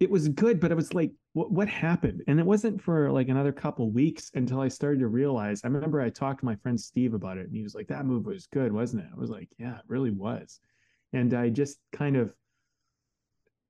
it 0.00 0.10
was 0.10 0.28
good 0.28 0.60
but 0.60 0.72
it 0.72 0.76
was 0.76 0.94
like 0.94 1.12
what, 1.38 1.52
what 1.52 1.68
happened? 1.68 2.22
And 2.26 2.40
it 2.40 2.46
wasn't 2.46 2.82
for 2.82 3.12
like 3.12 3.28
another 3.28 3.52
couple 3.52 3.92
weeks 3.92 4.32
until 4.34 4.60
i 4.60 4.66
started 4.66 4.98
to 4.98 5.06
realize 5.06 5.60
i 5.62 5.68
remember 5.68 6.00
i 6.00 6.10
talked 6.10 6.40
to 6.40 6.46
my 6.46 6.56
friend 6.56 6.78
steve 6.78 7.14
about 7.14 7.38
it 7.38 7.46
and 7.46 7.54
he 7.54 7.62
was 7.62 7.76
like 7.76 7.86
that 7.88 8.04
movie 8.04 8.30
was 8.30 8.46
good 8.46 8.72
wasn't 8.72 9.02
it? 9.04 9.08
I 9.14 9.18
was 9.18 9.30
like 9.30 9.48
yeah 9.56 9.76
it 9.76 9.84
really 9.86 10.10
was. 10.10 10.58
And 11.12 11.32
i 11.34 11.48
just 11.48 11.78
kind 11.92 12.16
of 12.16 12.34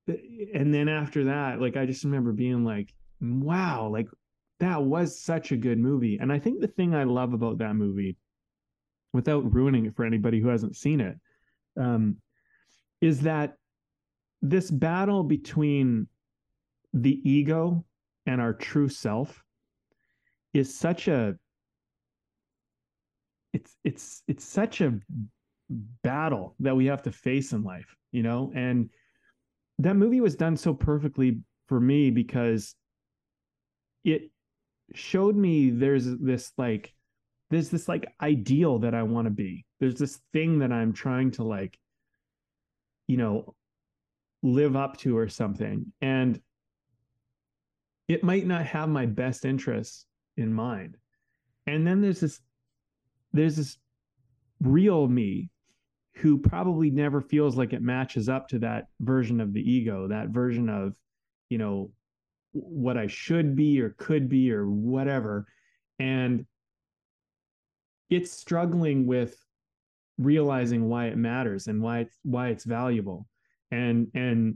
and 0.07 0.73
then 0.73 0.89
after 0.89 1.25
that 1.25 1.61
like 1.61 1.77
i 1.77 1.85
just 1.85 2.03
remember 2.03 2.31
being 2.31 2.63
like 2.63 2.91
wow 3.21 3.87
like 3.87 4.07
that 4.59 4.81
was 4.83 5.21
such 5.21 5.51
a 5.51 5.57
good 5.57 5.77
movie. 5.77 6.17
And 6.19 6.31
i 6.33 6.39
think 6.39 6.59
the 6.59 6.67
thing 6.67 6.95
i 6.95 7.03
love 7.03 7.33
about 7.33 7.59
that 7.59 7.75
movie 7.75 8.17
without 9.13 9.53
ruining 9.53 9.85
it 9.85 9.95
for 9.95 10.05
anybody 10.05 10.39
who 10.39 10.47
hasn't 10.47 10.75
seen 10.75 11.01
it 11.01 11.17
um, 11.79 12.17
is 13.01 13.21
that 13.21 13.53
this 14.41 14.71
battle 14.71 15.23
between 15.23 16.07
the 16.93 17.19
ego 17.29 17.83
and 18.25 18.41
our 18.41 18.53
true 18.53 18.89
self 18.89 19.43
is 20.53 20.77
such 20.77 21.07
a 21.07 21.35
it's 23.53 23.75
it's 23.83 24.23
it's 24.27 24.43
such 24.43 24.81
a 24.81 24.99
battle 26.03 26.55
that 26.59 26.75
we 26.75 26.87
have 26.87 27.03
to 27.03 27.11
face 27.11 27.53
in 27.53 27.63
life 27.63 27.95
you 28.11 28.23
know 28.23 28.51
and 28.55 28.89
that 29.79 29.95
movie 29.95 30.21
was 30.21 30.35
done 30.35 30.57
so 30.57 30.73
perfectly 30.73 31.39
for 31.67 31.79
me 31.79 32.11
because 32.11 32.75
it 34.03 34.29
showed 34.93 35.35
me 35.35 35.69
there's 35.69 36.05
this 36.05 36.51
like 36.57 36.93
there's 37.49 37.69
this 37.69 37.87
like 37.87 38.11
ideal 38.21 38.79
that 38.79 38.93
I 38.93 39.03
want 39.03 39.25
to 39.25 39.31
be. 39.31 39.65
There's 39.79 39.97
this 39.97 40.19
thing 40.33 40.59
that 40.59 40.71
I'm 40.71 40.93
trying 40.93 41.31
to 41.31 41.43
like 41.43 41.77
you 43.07 43.17
know 43.17 43.55
live 44.43 44.75
up 44.75 44.97
to 44.97 45.17
or 45.17 45.27
something 45.27 45.91
and 46.01 46.39
it 48.09 48.23
might 48.23 48.45
not 48.45 48.65
have 48.65 48.89
my 48.89 49.05
best 49.05 49.45
interests 49.45 50.05
in 50.35 50.51
mind. 50.51 50.97
And 51.67 51.85
then 51.85 52.01
there's 52.01 52.19
this 52.19 52.41
there's 53.31 53.55
this 53.55 53.77
real 54.59 55.07
me 55.07 55.51
who 56.15 56.39
probably 56.39 56.89
never 56.89 57.21
feels 57.21 57.55
like 57.55 57.71
it 57.71 57.83
matches 57.83 58.27
up 58.27 58.49
to 58.49 58.59
that 58.59 58.87
version 58.99 59.39
of 59.39 59.53
the 59.53 59.61
ego, 59.61 60.07
that 60.07 60.29
version 60.29 60.67
of, 60.67 60.95
you 61.49 61.59
know, 61.59 61.91
what 62.51 62.97
I 62.97 63.05
should 63.05 63.55
be 63.55 63.79
or 63.79 63.91
could 63.91 64.27
be 64.27 64.51
or 64.51 64.67
whatever. 64.67 65.45
And 65.99 66.47
it's 68.09 68.31
struggling 68.31 69.05
with 69.05 69.37
realizing 70.17 70.89
why 70.89 71.05
it 71.05 71.17
matters 71.17 71.67
and 71.67 71.79
why 71.79 71.99
it's 71.99 72.17
why 72.23 72.49
it's 72.49 72.65
valuable. 72.65 73.27
And 73.69 74.07
and 74.15 74.55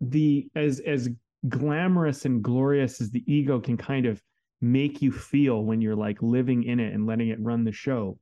the 0.00 0.48
as 0.54 0.80
as 0.80 1.10
glamorous 1.48 2.24
and 2.24 2.42
glorious 2.42 3.00
as 3.00 3.10
the 3.10 3.22
ego 3.32 3.60
can 3.60 3.76
kind 3.76 4.06
of 4.06 4.22
make 4.60 5.00
you 5.00 5.12
feel 5.12 5.62
when 5.62 5.80
you're 5.80 5.94
like 5.94 6.20
living 6.20 6.64
in 6.64 6.80
it 6.80 6.92
and 6.92 7.06
letting 7.06 7.28
it 7.28 7.40
run 7.40 7.64
the 7.64 7.72
show 7.72 8.18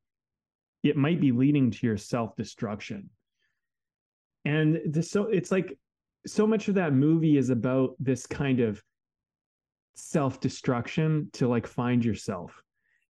it 0.82 0.96
might 0.96 1.20
be 1.20 1.32
leading 1.32 1.70
to 1.70 1.86
your 1.86 1.96
self-destruction. 1.96 3.10
And 4.44 4.80
this, 4.86 5.10
so 5.10 5.24
it's 5.24 5.50
like 5.50 5.76
so 6.26 6.46
much 6.46 6.68
of 6.68 6.74
that 6.76 6.92
movie 6.92 7.36
is 7.36 7.50
about 7.50 7.94
this 7.98 8.26
kind 8.26 8.60
of 8.60 8.82
self-destruction 9.94 11.30
to 11.32 11.48
like 11.48 11.66
find 11.66 12.04
yourself. 12.04 12.62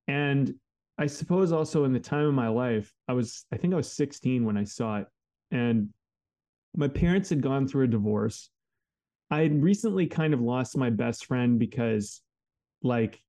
And 0.08 0.54
i 0.98 1.06
suppose 1.06 1.52
also 1.52 1.84
in 1.84 1.92
the 1.92 2.00
time 2.00 2.26
of 2.26 2.32
my 2.32 2.48
life 2.48 2.90
i 3.06 3.12
was 3.12 3.44
i 3.52 3.56
think 3.56 3.74
i 3.74 3.76
was 3.76 3.92
16 3.92 4.44
when 4.46 4.56
i 4.56 4.64
saw 4.64 4.98
it 4.98 5.06
and 5.50 5.90
my 6.74 6.88
parents 6.88 7.28
had 7.28 7.42
gone 7.42 7.68
through 7.68 7.84
a 7.84 7.88
divorce 7.88 8.48
i 9.30 9.40
had 9.40 9.62
recently 9.62 10.06
kind 10.06 10.34
of 10.34 10.40
lost 10.40 10.76
my 10.76 10.90
best 10.90 11.26
friend 11.26 11.58
because 11.58 12.22
like 12.82 13.20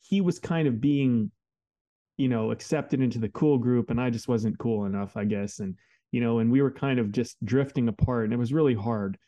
he 0.00 0.20
was 0.20 0.38
kind 0.38 0.68
of 0.68 0.80
being 0.80 1.30
you 2.16 2.28
know 2.28 2.50
accepted 2.50 3.00
into 3.00 3.18
the 3.18 3.28
cool 3.28 3.58
group 3.58 3.90
and 3.90 4.00
i 4.00 4.10
just 4.10 4.28
wasn't 4.28 4.58
cool 4.58 4.84
enough 4.84 5.16
i 5.16 5.24
guess 5.24 5.60
and 5.60 5.74
you 6.12 6.20
know 6.20 6.38
and 6.38 6.50
we 6.50 6.62
were 6.62 6.70
kind 6.70 6.98
of 6.98 7.12
just 7.12 7.42
drifting 7.44 7.88
apart 7.88 8.24
and 8.24 8.32
it 8.32 8.38
was 8.38 8.52
really 8.52 8.74
hard. 8.74 9.18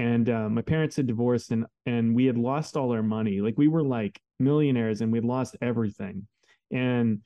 And 0.00 0.30
uh, 0.30 0.48
my 0.48 0.62
parents 0.62 0.96
had 0.96 1.06
divorced 1.06 1.50
and 1.50 1.66
and 1.86 2.14
we 2.14 2.26
had 2.26 2.38
lost 2.38 2.76
all 2.76 2.92
our 2.92 3.02
money. 3.02 3.40
Like 3.40 3.58
we 3.58 3.68
were 3.68 3.82
like 3.82 4.20
millionaires 4.38 5.00
and 5.00 5.12
we'd 5.12 5.24
lost 5.24 5.56
everything. 5.60 6.26
And 6.70 7.20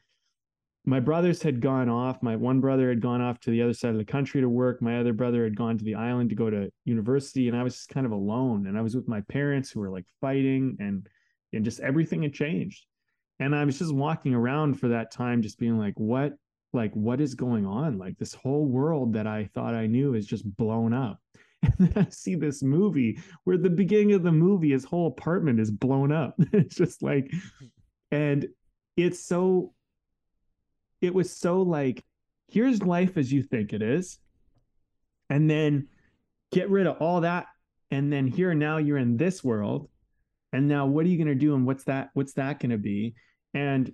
my 0.85 0.99
brothers 0.99 1.43
had 1.43 1.61
gone 1.61 1.89
off 1.89 2.23
my 2.23 2.35
one 2.35 2.61
brother 2.61 2.89
had 2.89 3.01
gone 3.01 3.21
off 3.21 3.39
to 3.39 3.51
the 3.51 3.63
other 3.63 3.73
side 3.73 3.93
of 3.93 3.99
the 3.99 4.05
country 4.05 4.41
to 4.41 4.49
work 4.49 4.83
my 4.83 4.99
other 4.99 5.13
brother 5.13 5.45
had 5.45 5.57
gone 5.57 5.79
to 5.79 5.85
the 5.85 5.95
island 5.95 6.29
to 6.29 6.37
go 6.37 6.51
to 6.51 6.71
university 6.85 7.49
and 7.49 7.57
i 7.57 7.63
was 7.63 7.75
just 7.75 7.89
kind 7.89 8.05
of 8.05 8.13
alone 8.13 8.67
and 8.67 8.77
i 8.77 8.81
was 8.81 8.97
with 8.97 9.07
my 9.07 9.21
parents 9.23 9.71
who 9.71 9.81
were 9.81 9.91
like 9.91 10.07
fighting 10.21 10.77
and 10.81 11.09
and 11.53 11.65
just 11.65 11.81
everything 11.81 12.23
had 12.23 12.33
changed. 12.35 12.87
And 13.41 13.55
i 13.55 13.65
was 13.65 13.79
just 13.79 13.95
walking 13.95 14.35
around 14.35 14.79
for 14.79 14.89
that 14.89 15.11
time 15.11 15.43
just 15.43 15.59
being 15.59 15.79
like 15.79 15.95
what 15.97 16.35
like 16.73 16.93
what 16.95 17.21
is 17.21 17.35
going 17.35 17.67
on? 17.67 17.99
Like 17.99 18.17
this 18.19 18.35
whole 18.35 18.67
world 18.67 19.13
that 19.15 19.27
i 19.27 19.49
thought 19.55 19.75
i 19.75 19.87
knew 19.87 20.15
is 20.15 20.27
just 20.27 20.45
blown 20.57 20.93
up. 20.93 21.19
And 21.63 21.75
then 21.79 22.07
i 22.07 22.11
see 22.11 22.35
this 22.35 22.63
movie 22.63 23.19
where 23.45 23.59
the 23.59 23.71
beginning 23.71 24.15
of 24.15 24.23
the 24.23 24.33
movie 24.33 24.73
his 24.73 24.85
whole 24.85 25.09
apartment 25.09 25.61
is 25.61 25.71
blown 25.71 26.13
up. 26.13 26.35
It's 26.53 26.75
just 26.75 27.03
like 27.03 27.33
and 28.11 28.47
it's 28.97 29.25
so 29.25 29.73
it 31.03 31.13
was 31.13 31.37
so 31.37 31.61
like 31.61 32.03
here's 32.53 32.83
life 32.83 33.17
as 33.17 33.33
you 33.33 33.43
think 33.43 33.73
it 33.73 33.83
is. 33.83 34.19
And 35.29 35.51
then 35.51 35.89
get 36.53 36.71
rid 36.71 36.87
of 36.87 36.99
all 36.99 37.23
that. 37.23 37.47
And 37.91 38.13
then 38.13 38.27
here 38.27 38.55
now 38.55 38.77
you're 38.77 38.99
in 38.99 39.17
this 39.17 39.43
world. 39.43 39.89
And 40.53 40.69
now 40.69 40.87
what 40.87 41.07
are 41.07 41.09
you 41.09 41.17
going 41.17 41.29
to 41.29 41.35
do? 41.35 41.55
And 41.55 41.67
what's 41.67 41.85
that? 41.85 42.11
What's 42.13 42.35
that 42.35 42.61
going 42.61 42.71
to 42.71 42.79
be? 42.79 43.15
And 43.55 43.91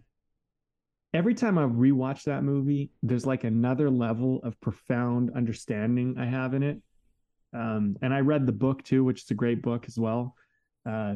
every 1.14 1.34
time 1.34 1.56
I 1.56 1.62
rewatch 1.62 2.24
that 2.24 2.42
movie, 2.42 2.90
there's 3.02 3.26
like 3.26 3.44
another 3.44 3.90
level 3.90 4.40
of 4.42 4.60
profound 4.60 5.30
understanding 5.36 6.16
I 6.18 6.26
have 6.26 6.54
in 6.54 6.64
it. 6.64 6.82
Um, 7.54 7.96
and 8.02 8.12
I 8.12 8.20
read 8.20 8.44
the 8.44 8.52
book 8.52 8.82
too, 8.82 9.04
which 9.04 9.22
is 9.22 9.30
a 9.30 9.34
great 9.34 9.62
book 9.62 9.84
as 9.86 9.98
well. 9.98 10.34
Uh, 10.84 11.14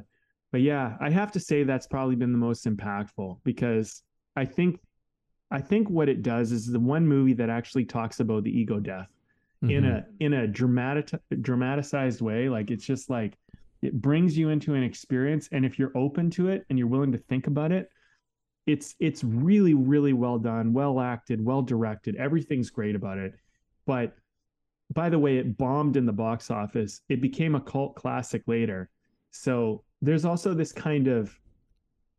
but 0.53 0.61
yeah, 0.61 0.97
I 1.01 1.11
have 1.11 1.33
to 1.33 1.41
say 1.41 1.65
that's 1.65 1.89
probably 1.89 2.15
been 2.15 2.33
the 2.33 2.39
most 2.39 2.67
impactful 2.67 3.41
because 3.43 4.03
I 4.37 4.45
think 4.45 4.79
I 5.53 5.61
think 5.61 5.91
what 5.91 6.09
it 6.09 6.23
does 6.23 6.51
is 6.51 6.67
the 6.67 6.81
one 6.81 7.07
movie 7.07 7.35
that 7.35 7.51
actually 7.51 7.85
talks 7.85 8.21
about 8.21 8.43
the 8.43 8.51
ego 8.51 8.81
death 8.81 9.09
mm-hmm. 9.63 9.71
in 9.71 9.85
a 9.85 10.07
in 10.19 10.33
a 10.33 10.47
dramatic 10.47 11.11
dramatized 11.43 12.23
way. 12.23 12.49
Like 12.49 12.71
it's 12.71 12.87
just 12.87 13.11
like 13.11 13.37
it 13.83 14.01
brings 14.01 14.37
you 14.37 14.49
into 14.49 14.75
an 14.75 14.83
experience, 14.83 15.51
and 15.53 15.67
if 15.67 15.79
you're 15.79 15.93
open 15.95 16.31
to 16.31 16.49
it 16.49 16.65
and 16.71 16.79
you're 16.79 16.89
willing 16.89 17.13
to 17.13 17.19
think 17.19 17.49
about 17.49 17.71
it, 17.71 17.91
it's 18.67 18.95
it's 18.99 19.23
really 19.23 19.75
really 19.75 20.15
well 20.15 20.39
done, 20.39 20.73
well 20.73 21.01
acted, 21.01 21.45
well 21.45 21.61
directed. 21.61 22.17
Everything's 22.17 22.71
great 22.71 22.97
about 22.97 23.19
it. 23.19 23.35
But 23.87 24.17
by 24.95 25.11
the 25.11 25.19
way, 25.19 25.37
it 25.37 25.59
bombed 25.59 25.99
in 25.99 26.07
the 26.07 26.13
box 26.13 26.51
office. 26.51 27.03
It 27.11 27.21
became 27.21 27.55
a 27.55 27.61
cult 27.61 27.95
classic 27.95 28.43
later. 28.47 28.89
So 29.33 29.85
there's 30.01 30.25
also 30.25 30.55
this 30.55 30.73
kind 30.73 31.09
of 31.09 31.39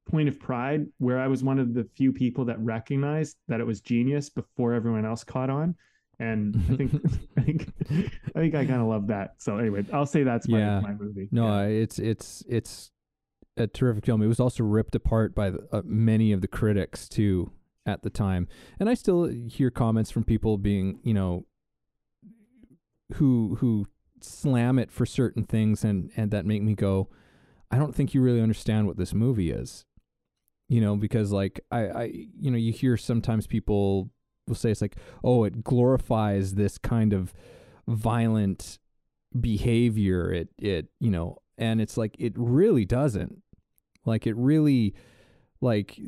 point 0.10 0.30
of 0.30 0.39
pride 0.39 0.86
where 0.98 1.20
I 1.20 1.28
was 1.28 1.44
one 1.44 1.60
of 1.60 1.74
the 1.74 1.88
few 1.96 2.12
people 2.12 2.46
that 2.46 2.60
recognized 2.60 3.38
that 3.48 3.60
it 3.60 3.68
was 3.68 3.82
genius 3.82 4.30
before 4.30 4.74
everyone 4.74 5.06
else 5.06 5.24
caught 5.24 5.50
on. 5.50 5.76
And 6.20 6.56
I 6.70 6.76
think 6.76 6.94
I 7.38 7.42
think 7.42 7.70
I 8.36 8.39
think 8.39 8.56
I 8.56 8.66
kind 8.66 8.82
of 8.82 8.88
love 8.88 9.08
that. 9.08 9.36
So 9.38 9.58
anyway, 9.58 9.86
I'll 9.92 10.06
say 10.06 10.24
that's 10.24 10.48
my, 10.48 10.60
yeah. 10.60 10.80
my 10.80 10.94
movie. 10.94 11.30
No, 11.32 11.48
yeah. 11.48 11.68
it's 11.68 12.00
it's 12.00 12.44
it's 12.48 12.92
a 13.58 13.68
terrific 13.68 14.06
film. 14.06 14.22
It 14.22 14.28
was 14.28 14.39
also 14.39 14.63
ripped 14.63 14.96
apart 14.96 15.36
by 15.36 15.52
the, 15.52 15.68
uh, 15.72 15.82
many 15.86 16.32
of 16.32 16.42
the 16.42 16.48
critics 16.48 17.08
too 17.08 17.52
at 17.86 18.02
the 18.02 18.10
time, 18.10 18.48
and 18.80 18.89
I 18.89 18.94
still 18.94 19.26
hear 19.26 19.70
comments 19.70 20.12
from 20.12 20.24
people 20.24 20.58
being, 20.58 21.00
you 21.04 21.13
know, 21.13 21.46
who 23.13 23.58
who 23.60 23.88
slam 24.22 24.80
it 24.80 24.92
for 24.92 25.06
certain 25.06 25.44
things, 25.44 25.84
and 25.84 26.12
and 26.16 26.32
that 26.32 26.46
make 26.46 26.62
me 26.62 26.76
go, 26.76 27.10
I 27.72 27.78
don't 27.78 27.94
think 27.96 28.13
you 28.13 28.22
really 28.22 28.42
understand 28.42 28.88
what 28.88 28.98
this 28.98 29.13
movie 29.13 29.52
is, 29.52 29.86
you 30.69 30.82
know, 30.82 30.95
because 30.95 31.32
like 31.32 31.60
I 31.71 31.80
I 31.88 32.04
you 32.39 32.52
know 32.52 32.58
you 32.58 32.71
hear 32.71 32.97
sometimes 32.97 33.47
people 33.47 34.10
will 34.47 34.56
say 34.56 34.71
it's 34.71 34.82
like, 34.82 34.97
oh, 35.23 35.43
it 35.43 35.63
glorifies 35.63 36.56
this 36.56 36.78
kind 36.78 37.13
of 37.13 37.34
violent 37.88 38.80
behavior. 39.39 40.32
It 40.32 40.49
it 40.58 40.88
you 40.99 41.12
know, 41.12 41.38
and 41.58 41.82
it's 41.82 41.97
like 41.97 42.15
it 42.19 42.34
really 42.36 42.86
doesn't 42.86 43.41
like 44.06 44.28
it 44.28 44.36
really 44.36 44.93
like 45.62 45.99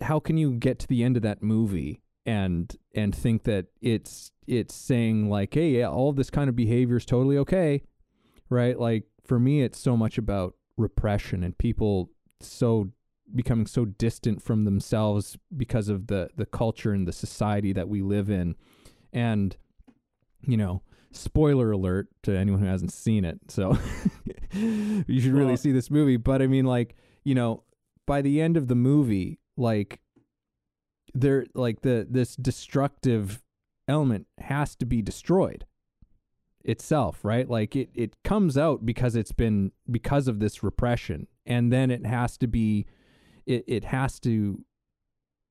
how 0.00 0.18
can 0.18 0.36
you 0.36 0.52
get 0.52 0.78
to 0.80 0.86
the 0.86 1.02
end 1.02 1.16
of 1.16 1.22
that 1.22 1.42
movie 1.42 2.02
and 2.26 2.76
and 2.94 3.14
think 3.14 3.44
that 3.44 3.66
it's 3.80 4.32
it's 4.46 4.74
saying 4.74 5.28
like 5.28 5.54
hey 5.54 5.70
yeah, 5.70 5.88
all 5.88 6.12
this 6.12 6.30
kind 6.30 6.48
of 6.48 6.56
behavior 6.56 6.96
is 6.96 7.04
totally 7.04 7.36
okay 7.36 7.82
right 8.48 8.78
like 8.78 9.04
for 9.24 9.38
me 9.38 9.62
it's 9.62 9.78
so 9.78 9.96
much 9.96 10.18
about 10.18 10.54
repression 10.76 11.42
and 11.44 11.56
people 11.58 12.10
so 12.40 12.90
becoming 13.34 13.66
so 13.66 13.84
distant 13.84 14.42
from 14.42 14.64
themselves 14.64 15.38
because 15.56 15.88
of 15.88 16.08
the 16.08 16.28
the 16.36 16.46
culture 16.46 16.92
and 16.92 17.08
the 17.08 17.12
society 17.12 17.72
that 17.72 17.88
we 17.88 18.02
live 18.02 18.28
in 18.28 18.54
and 19.12 19.56
you 20.42 20.56
know 20.56 20.82
spoiler 21.16 21.70
alert 21.70 22.08
to 22.22 22.36
anyone 22.36 22.60
who 22.60 22.66
hasn't 22.66 22.92
seen 22.92 23.24
it. 23.24 23.38
So 23.48 23.78
you 24.52 25.20
should 25.20 25.32
really 25.32 25.46
well, 25.46 25.56
see 25.56 25.72
this 25.72 25.90
movie. 25.90 26.16
But 26.16 26.42
I 26.42 26.46
mean, 26.46 26.64
like, 26.64 26.96
you 27.24 27.34
know, 27.34 27.62
by 28.06 28.22
the 28.22 28.40
end 28.40 28.56
of 28.56 28.68
the 28.68 28.74
movie, 28.74 29.38
like, 29.56 30.00
there, 31.14 31.46
like 31.54 31.82
the 31.82 32.06
this 32.10 32.36
destructive 32.36 33.42
element 33.86 34.26
has 34.38 34.74
to 34.76 34.86
be 34.86 35.00
destroyed 35.00 35.64
itself, 36.64 37.24
right? 37.24 37.48
Like 37.48 37.76
it 37.76 37.90
it 37.94 38.16
comes 38.24 38.56
out 38.56 38.84
because 38.84 39.16
it's 39.16 39.32
been 39.32 39.72
because 39.90 40.28
of 40.28 40.40
this 40.40 40.62
repression, 40.62 41.26
and 41.46 41.72
then 41.72 41.90
it 41.90 42.06
has 42.06 42.36
to 42.38 42.46
be, 42.46 42.86
it 43.46 43.64
it 43.66 43.84
has 43.84 44.18
to 44.20 44.64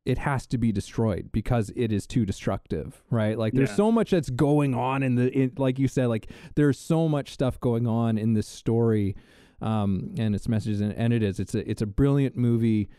it 0.05 0.17
has 0.17 0.45
to 0.47 0.57
be 0.57 0.71
destroyed 0.71 1.29
because 1.31 1.71
it 1.75 1.91
is 1.91 2.05
too 2.05 2.25
destructive, 2.25 3.01
right? 3.09 3.37
Like 3.37 3.53
there's 3.53 3.69
yeah. 3.69 3.75
so 3.75 3.91
much 3.91 4.11
that's 4.11 4.29
going 4.29 4.75
on 4.75 5.01
in 5.01 5.15
the 5.15 5.31
in, 5.31 5.53
like 5.57 5.79
you 5.79 5.87
said, 5.87 6.07
like 6.07 6.29
there's 6.55 6.77
so 6.77 7.07
much 7.07 7.31
stuff 7.31 7.59
going 7.59 7.87
on 7.87 8.17
in 8.17 8.33
this 8.33 8.47
story 8.47 9.15
um, 9.61 10.13
and 10.17 10.35
its 10.35 10.49
messages, 10.49 10.81
and, 10.81 10.93
and, 10.93 11.13
it 11.13 11.23
is. 11.23 11.39
It's 11.39 11.55
a 11.55 11.69
it's 11.69 11.81
a 11.81 11.85
brilliant 11.85 12.35
movie, 12.35 12.89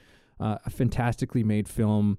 uh, 0.41 0.57
a 0.65 0.71
fantastically 0.71 1.45
made 1.45 1.69
film, 1.69 2.17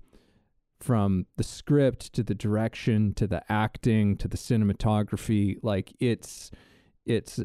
from 0.79 1.25
the 1.37 1.43
script 1.43 2.13
to 2.13 2.23
the 2.23 2.35
direction 2.35 3.13
to 3.15 3.27
the 3.27 3.43
acting 3.51 4.17
to 4.17 4.27
the 4.27 4.37
cinematography. 4.37 5.57
Like 5.61 5.93
it's 5.99 6.51
it's 7.05 7.39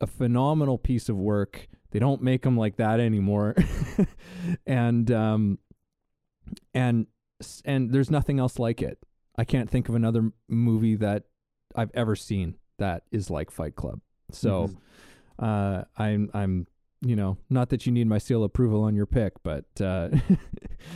a 0.00 0.06
phenomenal 0.06 0.78
piece 0.78 1.08
of 1.08 1.16
work. 1.16 1.68
They 1.90 1.98
don't 1.98 2.22
make 2.22 2.42
them 2.42 2.56
like 2.56 2.76
that 2.76 3.00
anymore, 3.00 3.54
and 4.66 5.10
um, 5.10 5.58
and 6.72 7.06
and 7.64 7.92
there's 7.92 8.10
nothing 8.10 8.38
else 8.38 8.58
like 8.58 8.82
it. 8.82 8.98
I 9.36 9.44
can't 9.44 9.70
think 9.70 9.88
of 9.88 9.94
another 9.94 10.32
movie 10.48 10.96
that 10.96 11.24
I've 11.74 11.90
ever 11.94 12.16
seen 12.16 12.56
that 12.78 13.04
is 13.10 13.30
like 13.30 13.50
Fight 13.50 13.76
Club. 13.76 14.00
So 14.30 14.68
mm-hmm. 14.68 15.44
uh, 15.44 15.84
I'm 15.96 16.30
I'm 16.34 16.66
you 17.04 17.16
know 17.16 17.36
not 17.50 17.68
that 17.70 17.86
you 17.86 17.92
need 17.92 18.06
my 18.06 18.18
seal 18.18 18.44
approval 18.44 18.82
on 18.82 18.94
your 18.94 19.06
pick, 19.06 19.32
but 19.42 19.64
uh, 19.80 20.08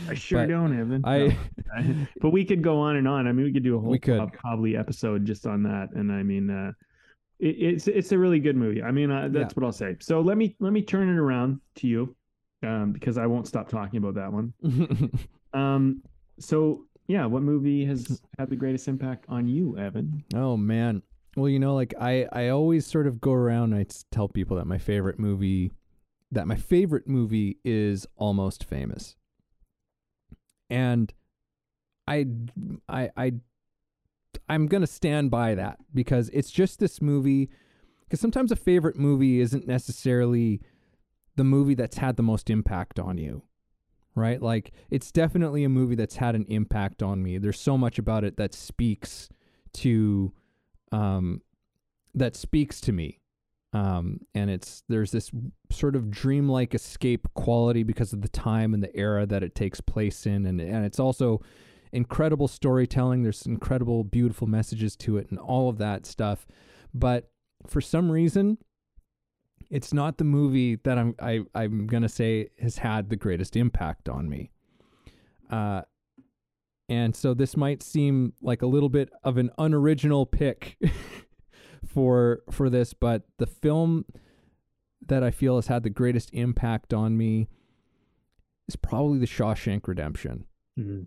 I 0.07 0.13
sure 0.13 0.45
don't, 0.45 0.77
Evan. 0.77 1.01
I 1.05 1.37
no. 1.79 2.07
but 2.21 2.31
we 2.31 2.45
could 2.45 2.61
go 2.61 2.79
on 2.79 2.95
and 2.95 3.07
on. 3.07 3.27
I 3.27 3.31
mean, 3.31 3.45
we 3.45 3.53
could 3.53 3.63
do 3.63 3.77
a 3.77 3.79
whole 3.79 3.91
we 3.91 3.99
could. 3.99 4.31
probably 4.33 4.75
episode 4.75 5.25
just 5.25 5.45
on 5.45 5.63
that. 5.63 5.89
And 5.93 6.11
I 6.11 6.23
mean, 6.23 6.49
uh, 6.49 6.71
it, 7.39 7.55
it's 7.59 7.87
it's 7.87 8.11
a 8.11 8.17
really 8.17 8.39
good 8.39 8.55
movie. 8.55 8.81
I 8.81 8.91
mean, 8.91 9.11
uh, 9.11 9.29
that's 9.31 9.53
yeah. 9.53 9.55
what 9.55 9.65
I'll 9.65 9.71
say. 9.71 9.95
So 9.99 10.21
let 10.21 10.37
me 10.37 10.55
let 10.59 10.73
me 10.73 10.81
turn 10.81 11.09
it 11.09 11.19
around 11.19 11.59
to 11.75 11.87
you 11.87 12.15
um, 12.63 12.91
because 12.91 13.17
I 13.17 13.25
won't 13.25 13.47
stop 13.47 13.69
talking 13.69 13.97
about 13.97 14.15
that 14.15 14.31
one. 14.31 14.53
um, 15.53 16.01
so 16.39 16.85
yeah, 17.07 17.25
what 17.25 17.41
movie 17.41 17.85
has 17.85 18.21
had 18.37 18.49
the 18.49 18.55
greatest 18.55 18.87
impact 18.87 19.25
on 19.29 19.47
you, 19.47 19.77
Evan? 19.77 20.23
Oh 20.35 20.55
man. 20.55 21.01
Well, 21.35 21.49
you 21.49 21.59
know, 21.59 21.75
like 21.75 21.93
I, 21.99 22.27
I 22.31 22.49
always 22.49 22.85
sort 22.85 23.07
of 23.07 23.21
go 23.21 23.31
around. 23.31 23.73
I 23.73 23.85
tell 24.11 24.27
people 24.27 24.57
that 24.57 24.65
my 24.65 24.77
favorite 24.77 25.19
movie, 25.19 25.71
that 26.31 26.47
my 26.47 26.55
favorite 26.55 27.07
movie 27.07 27.57
is 27.63 28.05
Almost 28.15 28.63
Famous, 28.63 29.15
and 30.69 31.13
I, 32.07 32.25
I, 32.87 33.09
I, 33.17 33.33
I'm 34.47 34.67
gonna 34.67 34.87
stand 34.87 35.31
by 35.31 35.55
that 35.55 35.79
because 35.93 36.29
it's 36.29 36.51
just 36.51 36.79
this 36.79 37.01
movie. 37.01 37.49
Because 38.01 38.19
sometimes 38.19 38.51
a 38.51 38.55
favorite 38.55 38.97
movie 38.97 39.39
isn't 39.39 39.67
necessarily 39.67 40.61
the 41.35 41.43
movie 41.43 41.75
that's 41.75 41.97
had 41.97 42.17
the 42.17 42.23
most 42.23 42.49
impact 42.49 42.97
on 42.97 43.19
you 43.19 43.43
right? 44.19 44.41
Like 44.41 44.71
it's 44.89 45.11
definitely 45.11 45.63
a 45.63 45.69
movie 45.69 45.95
that's 45.95 46.17
had 46.17 46.35
an 46.35 46.45
impact 46.49 47.01
on 47.01 47.23
me. 47.23 47.37
There's 47.37 47.59
so 47.59 47.77
much 47.77 47.97
about 47.97 48.23
it 48.23 48.37
that 48.37 48.53
speaks 48.53 49.29
to 49.73 50.33
um 50.91 51.41
that 52.15 52.35
speaks 52.35 52.81
to 52.81 52.91
me 52.91 53.18
um 53.71 54.19
and 54.33 54.49
it's 54.49 54.83
there's 54.89 55.11
this 55.11 55.29
sort 55.71 55.95
of 55.95 56.09
dreamlike 56.09 56.73
escape 56.73 57.27
quality 57.35 57.83
because 57.83 58.13
of 58.13 58.21
the 58.21 58.29
time 58.29 58.73
and 58.73 58.81
the 58.81 58.95
era 58.95 59.25
that 59.25 59.43
it 59.43 59.55
takes 59.55 59.79
place 59.81 60.25
in. 60.25 60.45
And 60.45 60.59
and 60.59 60.85
it's 60.85 60.99
also 60.99 61.41
incredible 61.91 62.47
storytelling. 62.47 63.23
There's 63.23 63.45
incredible 63.45 64.03
beautiful 64.03 64.47
messages 64.47 64.95
to 64.97 65.17
it 65.17 65.29
and 65.29 65.39
all 65.39 65.69
of 65.69 65.77
that 65.77 66.05
stuff. 66.05 66.47
But 66.93 67.31
for 67.67 67.81
some 67.81 68.11
reason 68.11 68.57
it's 69.69 69.93
not 69.93 70.17
the 70.17 70.23
movie 70.23 70.75
that 70.77 70.97
I'm 70.97 71.15
I, 71.19 71.41
I'm 71.53 71.87
gonna 71.87 72.09
say 72.09 72.49
has 72.59 72.77
had 72.77 73.09
the 73.09 73.15
greatest 73.15 73.55
impact 73.55 74.09
on 74.09 74.27
me. 74.27 74.51
Uh, 75.49 75.81
and 76.87 77.15
so 77.15 77.33
this 77.33 77.55
might 77.55 77.83
seem 77.83 78.33
like 78.41 78.63
a 78.63 78.67
little 78.67 78.89
bit 78.89 79.09
of 79.23 79.37
an 79.37 79.51
unoriginal 79.59 80.25
pick 80.25 80.77
for 81.85 82.41
for 82.51 82.69
this, 82.69 82.93
but 82.93 83.23
the 83.37 83.47
film 83.47 84.05
that 85.07 85.23
I 85.23 85.31
feel 85.31 85.55
has 85.55 85.67
had 85.67 85.83
the 85.83 85.89
greatest 85.89 86.29
impact 86.33 86.93
on 86.93 87.17
me 87.17 87.47
is 88.67 88.75
probably 88.75 89.19
The 89.19 89.25
Shawshank 89.25 89.87
Redemption. 89.87 90.45
Mm-hmm. 90.77 91.03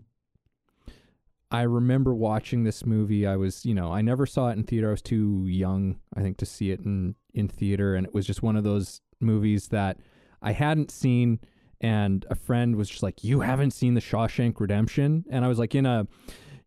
I 1.52 1.62
remember 1.62 2.14
watching 2.14 2.64
this 2.64 2.86
movie. 2.86 3.26
I 3.26 3.36
was, 3.36 3.66
you 3.66 3.74
know, 3.74 3.92
I 3.92 4.00
never 4.00 4.24
saw 4.24 4.48
it 4.48 4.56
in 4.56 4.64
theater. 4.64 4.88
I 4.88 4.92
was 4.92 5.02
too 5.02 5.44
young, 5.46 6.00
I 6.16 6.22
think, 6.22 6.38
to 6.38 6.46
see 6.46 6.70
it 6.70 6.80
in 6.80 7.14
in 7.34 7.48
theater, 7.48 7.94
and 7.94 8.06
it 8.06 8.14
was 8.14 8.26
just 8.26 8.42
one 8.42 8.56
of 8.56 8.64
those 8.64 9.02
movies 9.20 9.68
that 9.68 9.98
I 10.40 10.52
hadn't 10.52 10.90
seen, 10.90 11.40
and 11.80 12.24
a 12.30 12.34
friend 12.34 12.76
was 12.76 12.88
just 12.88 13.02
like, 13.02 13.22
"You 13.22 13.40
haven't 13.40 13.72
seen 13.72 13.92
the 13.92 14.00
Shawshank 14.00 14.58
Redemption?" 14.60 15.26
And 15.30 15.44
I 15.44 15.48
was 15.48 15.58
like 15.58 15.74
in 15.74 15.84
a, 15.84 16.06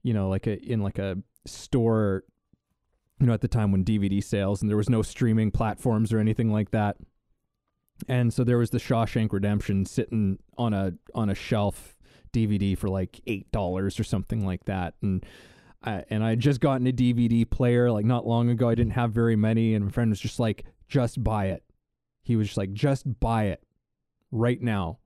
you 0.04 0.14
know, 0.14 0.30
like 0.30 0.46
a 0.46 0.56
in 0.64 0.82
like 0.82 1.00
a 1.00 1.18
store, 1.48 2.24
you 3.20 3.28
know, 3.28 3.34
at 3.34 3.42
the 3.42 3.48
time 3.48 3.72
when 3.72 3.86
DVD 3.86 4.24
sales 4.24 4.62
and 4.62 4.70
there 4.70 4.78
was 4.78 4.90
no 4.90 5.02
streaming 5.02 5.52
platforms 5.52 6.12
or 6.12 6.20
anything 6.20 6.52
like 6.52 6.72
that. 6.72 6.98
And 8.08 8.34
so 8.34 8.44
there 8.44 8.58
was 8.58 8.72
the 8.72 8.78
Shawshank 8.78 9.32
Redemption 9.32 9.86
sitting 9.86 10.40
on 10.58 10.74
a 10.74 10.94
on 11.14 11.30
a 11.30 11.36
shelf 11.36 11.96
DVD 12.34 12.78
for 12.78 12.90
like 12.90 13.22
eight 13.26 13.50
dollars 13.52 14.00
or 14.00 14.04
something 14.04 14.46
like 14.46 14.66
that, 14.66 14.96
and 15.02 15.26
I, 15.82 16.04
and 16.10 16.24
I 16.24 16.32
had 16.32 16.40
just 16.40 16.60
gotten 16.60 16.86
a 16.88 16.92
DVD 16.92 17.50
player 17.50 17.90
like 17.92 18.06
not 18.06 18.28
long 18.28 18.50
ago. 18.50 18.68
I 18.68 18.76
didn't 18.76 18.94
have 18.94 19.12
very 19.12 19.36
many, 19.36 19.74
and 19.76 19.86
my 19.86 19.92
friend 19.92 20.10
was 20.10 20.20
just 20.20 20.40
like, 20.40 20.66
"Just 20.90 21.24
buy 21.24 21.46
it." 21.48 21.64
He 22.24 22.36
was 22.36 22.48
just 22.48 22.58
like, 22.58 22.74
"Just 22.74 23.20
buy 23.20 23.46
it 23.46 23.64
right 24.32 24.62
now." 24.62 25.00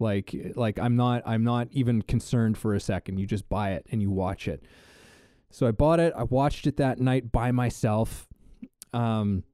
Like 0.00 0.34
like 0.56 0.78
I'm 0.80 0.96
not 0.96 1.22
I'm 1.24 1.44
not 1.44 1.68
even 1.70 2.02
concerned 2.02 2.58
for 2.58 2.74
a 2.74 2.80
second. 2.80 3.18
You 3.18 3.26
just 3.26 3.48
buy 3.48 3.72
it 3.72 3.86
and 3.92 4.02
you 4.02 4.10
watch 4.10 4.48
it. 4.48 4.64
So 5.52 5.68
I 5.68 5.70
bought 5.70 6.00
it. 6.00 6.12
I 6.16 6.24
watched 6.24 6.66
it 6.66 6.78
that 6.78 6.98
night 6.98 7.30
by 7.30 7.52
myself. 7.52 8.26
Um 8.92 9.44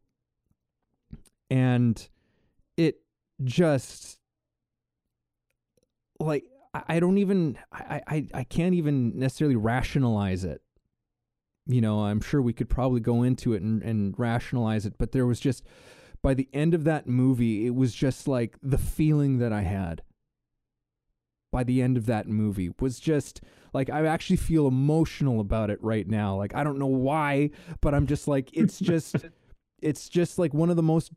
and 1.50 2.08
it 2.76 3.00
just 3.44 4.18
like 6.20 6.44
I 6.74 7.00
don't 7.00 7.18
even 7.18 7.58
I, 7.72 8.02
I 8.06 8.26
I 8.34 8.44
can't 8.44 8.74
even 8.74 9.18
necessarily 9.18 9.56
rationalize 9.56 10.44
it. 10.44 10.62
You 11.66 11.80
know, 11.80 12.04
I'm 12.04 12.20
sure 12.20 12.40
we 12.40 12.52
could 12.52 12.70
probably 12.70 13.00
go 13.00 13.22
into 13.22 13.52
it 13.52 13.62
and, 13.62 13.82
and 13.82 14.18
rationalize 14.18 14.86
it, 14.86 14.94
but 14.98 15.12
there 15.12 15.26
was 15.26 15.38
just 15.40 15.64
by 16.22 16.34
the 16.34 16.48
end 16.52 16.74
of 16.74 16.84
that 16.84 17.06
movie, 17.06 17.66
it 17.66 17.74
was 17.74 17.94
just 17.94 18.26
like 18.26 18.56
the 18.62 18.78
feeling 18.78 19.38
that 19.38 19.52
I 19.52 19.62
had 19.62 20.02
by 21.50 21.64
the 21.64 21.80
end 21.82 21.96
of 21.96 22.06
that 22.06 22.28
movie 22.28 22.70
was 22.80 23.00
just 23.00 23.40
like 23.72 23.90
I 23.90 24.06
actually 24.06 24.36
feel 24.36 24.66
emotional 24.66 25.40
about 25.40 25.70
it 25.70 25.82
right 25.82 26.06
now. 26.06 26.36
Like 26.36 26.54
I 26.54 26.64
don't 26.64 26.78
know 26.78 26.86
why, 26.86 27.50
but 27.80 27.94
I'm 27.94 28.06
just 28.06 28.28
like 28.28 28.50
it's 28.52 28.78
just 28.80 29.16
it's 29.80 30.08
just 30.08 30.38
like 30.38 30.52
one 30.54 30.70
of 30.70 30.76
the 30.76 30.82
most 30.82 31.12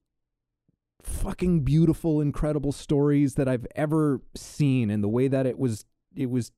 fucking 1.03 1.61
beautiful 1.61 2.21
incredible 2.21 2.71
stories 2.71 3.35
that 3.35 3.47
I've 3.47 3.65
ever 3.75 4.21
seen 4.35 4.89
and 4.89 5.03
the 5.03 5.09
way 5.09 5.27
that 5.27 5.45
it 5.45 5.57
was 5.57 5.85
it 6.15 6.29
was 6.29 6.51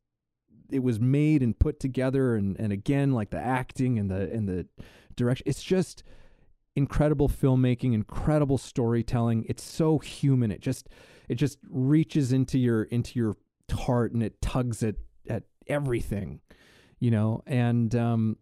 it 0.69 0.83
was 0.83 0.99
made 0.99 1.41
and 1.41 1.57
put 1.57 1.79
together 1.79 2.35
and 2.35 2.59
and 2.59 2.73
again 2.73 3.11
like 3.13 3.29
the 3.29 3.39
acting 3.39 3.97
and 3.97 4.11
the 4.11 4.31
and 4.31 4.47
the 4.47 4.67
direction 5.15 5.43
it's 5.47 5.63
just 5.63 6.03
incredible 6.75 7.29
filmmaking 7.29 7.93
incredible 7.93 8.57
storytelling 8.57 9.45
it's 9.47 9.63
so 9.63 9.99
human 9.99 10.51
it 10.51 10.59
just 10.59 10.89
it 11.29 11.35
just 11.35 11.59
reaches 11.69 12.33
into 12.33 12.57
your 12.57 12.83
into 12.83 13.19
your 13.19 13.35
heart 13.71 14.13
and 14.13 14.21
it 14.23 14.41
tugs 14.41 14.83
at 14.83 14.95
at 15.29 15.43
everything 15.67 16.41
you 17.03 17.11
know? 17.11 17.43
And 17.45 17.93
um 17.95 18.37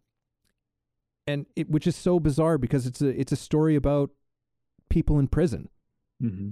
and 1.25 1.47
it 1.55 1.67
which 1.67 1.87
is 1.87 1.95
so 1.95 2.19
bizarre 2.19 2.59
because 2.59 2.85
it's 2.85 3.01
a 3.01 3.07
it's 3.07 3.31
a 3.31 3.35
story 3.35 3.75
about 3.75 4.11
people 4.87 5.17
in 5.17 5.27
prison. 5.27 5.69
Mm-hmm. 6.21 6.49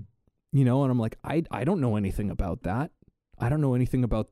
you 0.51 0.65
know 0.65 0.81
and 0.81 0.89
i'm 0.91 0.97
like 0.97 1.19
i 1.23 1.43
i 1.51 1.63
don't 1.63 1.79
know 1.79 1.95
anything 1.95 2.31
about 2.31 2.63
that. 2.63 2.89
I 3.37 3.49
don't 3.49 3.61
know 3.61 3.75
anything 3.75 4.03
about 4.03 4.29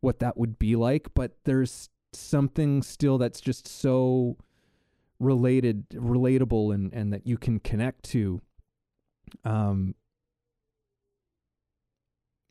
what 0.00 0.18
that 0.18 0.36
would 0.36 0.58
be 0.58 0.76
like 0.76 1.08
but 1.14 1.38
there's 1.44 1.88
something 2.12 2.82
still 2.82 3.16
that's 3.16 3.40
just 3.40 3.66
so 3.66 4.36
related 5.18 5.88
relatable 5.94 6.74
and 6.74 6.92
and 6.92 7.10
that 7.14 7.26
you 7.26 7.38
can 7.38 7.58
connect 7.58 8.04
to. 8.10 8.42
Um 9.46 9.94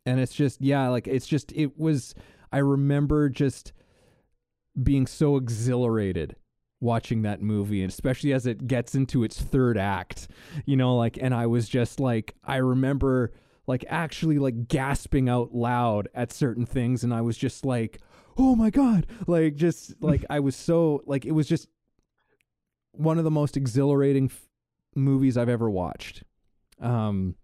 and 0.06 0.20
it's 0.20 0.34
just 0.34 0.62
yeah 0.62 0.88
like 0.88 1.08
it's 1.08 1.28
just 1.28 1.52
it 1.54 1.78
was 1.78 2.14
i 2.52 2.58
remember 2.58 3.30
just 3.30 3.74
being 4.82 5.06
so 5.06 5.38
exhilarated 5.38 6.36
watching 6.82 7.22
that 7.22 7.42
movie 7.42 7.82
and 7.82 7.92
especially 7.92 8.34
as 8.34 8.46
it 8.46 8.68
gets 8.68 8.94
into 8.94 9.24
its 9.24 9.42
third 9.42 9.78
act 9.78 10.28
you 10.66 10.76
know 10.76 10.96
like 10.96 11.18
and 11.22 11.34
i 11.34 11.46
was 11.46 11.70
just 11.70 12.00
like 12.00 12.36
i 12.44 12.58
remember 12.58 13.32
like 13.68 13.86
actually 13.88 14.38
like 14.38 14.68
gasping 14.68 15.30
out 15.30 15.54
loud 15.54 16.10
at 16.14 16.32
certain 16.34 16.66
things 16.66 17.04
and 17.04 17.14
i 17.14 17.22
was 17.22 17.38
just 17.38 17.66
like 17.66 18.02
oh 18.38 18.56
my 18.56 18.70
god 18.70 19.08
like 19.28 19.56
just 19.56 19.94
like 20.02 20.26
i 20.30 20.40
was 20.40 20.56
so 20.56 21.02
like 21.06 21.26
it 21.26 21.32
was 21.32 21.48
just 21.48 21.70
one 22.92 23.18
of 23.18 23.24
the 23.24 23.32
most 23.32 23.56
exhilarating 23.56 24.26
f- 24.26 24.48
movies 24.96 25.38
i've 25.38 25.50
ever 25.50 25.70
watched. 25.70 26.24
Um 26.80 27.36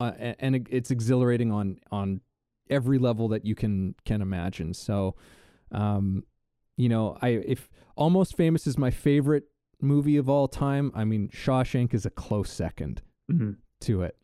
uh, 0.00 0.12
and 0.38 0.66
it's 0.70 0.90
exhilarating 0.90 1.50
on 1.52 1.78
on 1.90 2.20
every 2.68 2.98
level 2.98 3.28
that 3.28 3.44
you 3.44 3.54
can 3.54 3.94
can 4.04 4.20
imagine 4.20 4.74
so 4.74 5.14
um 5.72 6.22
you 6.76 6.88
know 6.88 7.16
i 7.22 7.28
if 7.28 7.70
almost 7.96 8.36
famous 8.36 8.66
is 8.66 8.76
my 8.76 8.90
favorite 8.90 9.44
movie 9.80 10.16
of 10.16 10.28
all 10.28 10.48
time 10.48 10.90
i 10.94 11.04
mean 11.04 11.28
shawshank 11.28 11.94
is 11.94 12.04
a 12.06 12.10
close 12.10 12.50
second 12.50 13.02
Mm-hmm. 13.30 13.52
to 13.80 14.02
it 14.02 14.16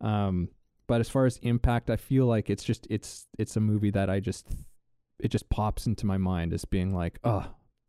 um 0.00 0.48
but 0.88 1.00
as 1.00 1.08
far 1.08 1.26
as 1.26 1.38
impact 1.42 1.90
i 1.90 1.96
feel 1.96 2.26
like 2.26 2.50
it's 2.50 2.64
just 2.64 2.86
it's 2.90 3.26
it's 3.38 3.56
a 3.56 3.60
movie 3.60 3.90
that 3.90 4.10
i 4.10 4.18
just 4.20 4.48
it 5.20 5.28
just 5.28 5.48
pops 5.48 5.86
into 5.86 6.06
my 6.06 6.16
mind 6.18 6.52
as 6.52 6.64
being 6.64 6.92
like 6.94 7.18
oh 7.24 7.46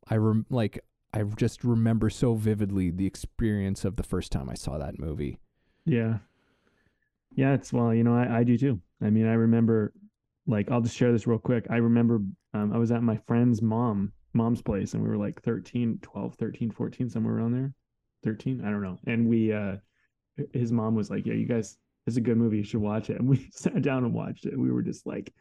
i 0.10 0.16
rem- 0.16 0.46
like 0.52 0.84
i 1.14 1.24
just 1.24 1.64
remember 1.64 2.10
so 2.10 2.36
vividly 2.36 2.92
the 2.92 3.08
experience 3.08 3.84
of 3.86 3.96
the 3.96 4.04
first 4.04 4.32
time 4.32 4.48
i 4.50 4.54
saw 4.54 4.78
that 4.78 5.00
movie 5.00 5.40
Yeah. 5.86 6.20
Yeah, 7.36 7.54
it's 7.54 7.72
well, 7.72 7.94
you 7.94 8.04
know, 8.04 8.16
I, 8.16 8.40
I 8.40 8.44
do 8.44 8.58
too. 8.58 8.82
I 9.02 9.10
mean, 9.10 9.28
I 9.28 9.34
remember 9.34 9.94
like 10.48 10.72
I'll 10.72 10.82
just 10.82 10.96
share 10.96 11.12
this 11.12 11.28
real 11.28 11.38
quick. 11.40 11.68
I 11.70 11.78
remember 11.78 12.22
um, 12.54 12.74
I 12.74 12.78
was 12.78 12.92
at 12.92 13.04
my 13.04 13.18
friend's 13.28 13.62
mom 13.62 14.12
mom's 14.34 14.62
place 14.62 14.94
and 14.94 15.02
we 15.04 15.10
were 15.10 15.18
like 15.18 15.42
13, 15.42 16.00
12, 16.02 16.36
13, 16.36 16.72
14 16.72 17.10
somewhere 17.10 17.36
around 17.36 17.54
there. 17.54 17.74
13, 18.24 18.62
I 18.66 18.70
don't 18.70 18.82
know. 18.82 18.98
And 19.06 19.28
we 19.28 19.54
uh 19.54 19.78
his 20.54 20.72
mom 20.72 20.96
was 20.96 21.10
like, 21.10 21.26
"Yeah, 21.26 21.34
you 21.34 21.46
guys 21.46 21.78
it's 22.08 22.18
a 22.18 22.22
good 22.22 22.38
movie. 22.38 22.58
You 22.58 22.64
should 22.64 22.82
watch 22.82 23.10
it." 23.10 23.20
And 23.20 23.30
we 23.30 23.50
sat 23.54 23.82
down 23.82 24.04
and 24.06 24.14
watched 24.14 24.46
it. 24.46 24.58
We 24.58 24.72
were 24.72 24.82
just 24.84 25.06
like 25.06 25.34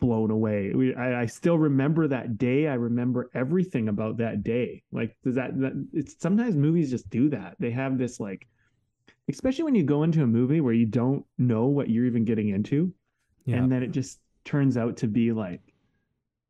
blown 0.00 0.30
away. 0.30 0.72
We 0.74 0.94
I, 0.94 1.22
I 1.22 1.26
still 1.26 1.58
remember 1.58 2.08
that 2.08 2.38
day. 2.38 2.68
I 2.68 2.74
remember 2.74 3.30
everything 3.34 3.88
about 3.88 4.18
that 4.18 4.42
day. 4.42 4.82
Like 4.92 5.16
does 5.24 5.34
that, 5.36 5.58
that 5.60 5.72
it's 5.92 6.16
sometimes 6.20 6.56
movies 6.56 6.90
just 6.90 7.10
do 7.10 7.28
that. 7.30 7.56
They 7.58 7.70
have 7.70 7.98
this 7.98 8.20
like 8.20 8.46
especially 9.34 9.64
when 9.64 9.74
you 9.74 9.82
go 9.82 10.02
into 10.02 10.22
a 10.22 10.26
movie 10.26 10.60
where 10.60 10.72
you 10.72 10.86
don't 10.86 11.24
know 11.38 11.66
what 11.66 11.88
you're 11.88 12.06
even 12.06 12.24
getting 12.24 12.48
into 12.48 12.92
yeah. 13.44 13.56
and 13.56 13.70
then 13.70 13.82
it 13.82 13.90
just 13.90 14.20
turns 14.44 14.76
out 14.76 14.96
to 14.96 15.06
be 15.06 15.32
like 15.32 15.60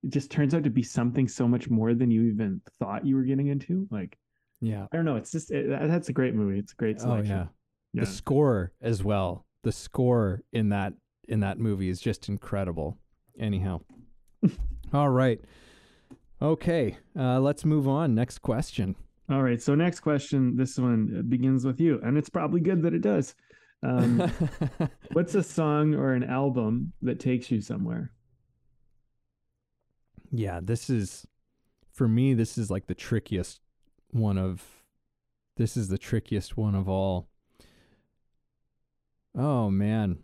it 0.03 0.11
just 0.11 0.31
turns 0.31 0.55
out 0.55 0.65
to 0.65 0.71
be 0.71 0.83
something 0.83 1.29
so 1.29 1.47
much 1.47 1.69
more 1.69 1.95
than 1.95 2.11
you 2.11 2.23
even 2.25 2.61
thought 2.79 3.07
you 3.07 3.17
were 3.17 3.23
getting 3.23 3.49
into 3.49 3.87
like 3.91 4.17
yeah. 4.61 4.87
I 4.93 4.97
don't 4.97 5.05
know 5.05 5.17
it's 5.17 5.33
just 5.33 5.51
it, 5.51 5.69
that's 5.69 6.09
a 6.09 6.13
great 6.13 6.35
movie 6.35 6.59
it's 6.59 6.73
a 6.73 6.77
great 6.77 6.97
oh 7.01 7.03
selection. 7.03 7.37
Yeah 7.37 7.47
yeah. 7.93 8.03
the 8.03 8.07
score 8.07 8.73
as 8.81 9.03
well 9.03 9.47
the 9.63 9.73
score 9.73 10.43
in 10.53 10.69
that 10.71 10.93
in 11.29 11.41
that 11.41 11.59
movie 11.59 11.89
is 11.89 12.01
just 12.01 12.29
incredible 12.29 12.99
anyhow. 13.39 13.81
All 14.93 15.11
right. 15.11 15.41
Okay 16.41 16.97
uh 17.19 17.41
let's 17.41 17.65
move 17.65 17.89
on. 17.89 18.15
Next 18.15 18.39
question 18.41 18.97
all 19.31 19.43
right 19.43 19.63
so 19.63 19.75
next 19.75 20.01
question 20.01 20.57
this 20.57 20.77
one 20.77 21.25
begins 21.29 21.65
with 21.65 21.81
you 21.81 22.01
and 22.03 22.19
it's 22.19 22.29
probably 22.29 22.61
good 22.61 22.83
that 22.83 22.95
it 22.95 23.03
does. 23.03 23.35
Um 23.83 24.31
what's 25.13 25.35
a 25.35 25.43
song 25.43 25.95
or 25.95 26.13
an 26.13 26.25
album 26.25 26.93
that 27.03 27.21
takes 27.21 27.51
you 27.51 27.61
somewhere? 27.61 28.13
Yeah 30.33 30.61
this 30.63 30.91
is 30.91 31.27
for 31.93 32.09
me 32.09 32.35
this 32.35 32.59
is 32.59 32.71
like 32.71 32.87
the 32.87 32.95
trickiest 32.95 33.61
one 34.11 34.37
of 34.37 34.65
this 35.57 35.77
is 35.77 35.89
the 35.89 35.99
trickiest 35.99 36.57
one 36.57 36.75
of 36.75 36.89
all. 36.89 37.29
Oh 39.37 39.71
man. 39.71 40.19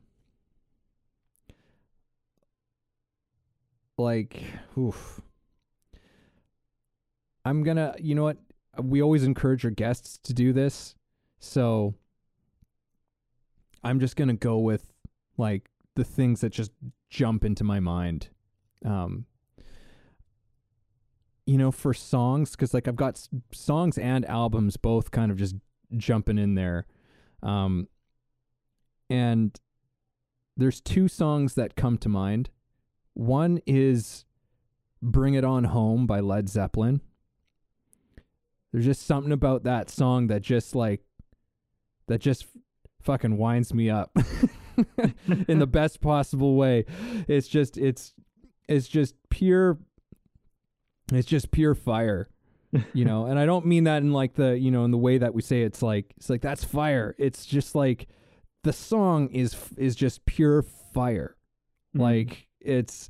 Like 3.99 4.43
oof. 4.77 5.21
I'm 7.45 7.63
gonna 7.63 7.95
you 8.01 8.15
know 8.15 8.25
what 8.25 8.39
we 8.83 9.03
always 9.03 9.25
encourage 9.25 9.65
our 9.65 9.71
guests 9.71 10.19
to 10.25 10.35
do 10.35 10.53
this. 10.53 10.95
So 11.39 11.95
i'm 13.85 14.01
just 14.01 14.17
gonna 14.17 14.35
go 14.35 14.59
with 14.59 14.93
like 15.37 15.71
the 15.95 16.03
things 16.05 16.41
that 16.41 16.51
just 16.51 16.73
jump 17.11 17.45
into 17.45 17.65
my 17.65 17.81
mind. 17.81 18.29
Um 18.85 19.27
you 21.47 21.57
know 21.57 21.71
for 21.71 21.95
songs 21.95 22.53
because 22.53 22.75
like 22.75 22.89
i've 22.89 22.97
got 22.97 23.15
s- 23.15 23.29
songs 23.53 23.97
and 23.99 24.25
albums 24.27 24.77
both 24.77 25.13
kind 25.13 25.31
of 25.31 25.37
just 25.37 25.57
jumping 25.97 26.39
in 26.39 26.55
there. 26.55 26.87
Um 27.43 27.89
and 29.09 29.59
there's 30.57 30.81
two 30.81 31.07
songs 31.07 31.55
that 31.55 31.77
come 31.77 31.99
to 31.99 32.09
mind. 32.09 32.51
One 33.15 33.61
is 33.67 34.25
bring 35.03 35.35
it 35.35 35.45
on 35.45 35.65
home 35.65 36.07
by 36.07 36.19
led 36.21 36.49
zeppelin 36.49 37.01
there's 38.77 38.85
just 38.85 39.07
something 39.07 39.33
about 39.33 39.63
that 39.63 39.89
song 39.89 40.27
that 40.27 40.43
just 40.43 40.75
like 40.75 41.01
that 42.09 42.21
just 42.21 42.45
fucking 43.01 43.39
winds 43.39 43.73
me 43.73 43.89
up 43.89 44.15
in 45.49 45.59
the 45.59 45.67
best 45.67 46.03
possible 46.03 46.57
way. 46.57 46.85
It's 47.27 47.49
just 47.49 47.79
it's 47.79 48.13
it's 48.69 48.87
just 48.87 49.15
pure 49.31 49.79
it's 51.11 51.27
just 51.27 51.53
pure 51.53 51.75
fire. 51.75 52.29
You 52.93 53.07
know, 53.07 53.25
and 53.29 53.39
I 53.39 53.47
don't 53.47 53.65
mean 53.65 53.85
that 53.85 54.03
in 54.03 54.13
like 54.13 54.35
the, 54.35 54.59
you 54.59 54.71
know, 54.71 54.85
in 54.85 54.91
the 54.91 54.99
way 54.99 55.17
that 55.17 55.33
we 55.33 55.41
say 55.41 55.63
it's 55.63 55.81
like 55.81 56.13
it's 56.19 56.29
like 56.29 56.43
that's 56.43 56.63
fire. 56.63 57.15
It's 57.19 57.47
just 57.47 57.75
like 57.75 58.09
the 58.63 58.75
song 58.75 59.31
is 59.31 59.57
is 59.79 59.97
just 59.97 60.27
pure 60.27 60.61
fire. 60.93 61.35
Mm. 61.97 62.01
Like 62.03 62.47
it's 62.61 63.09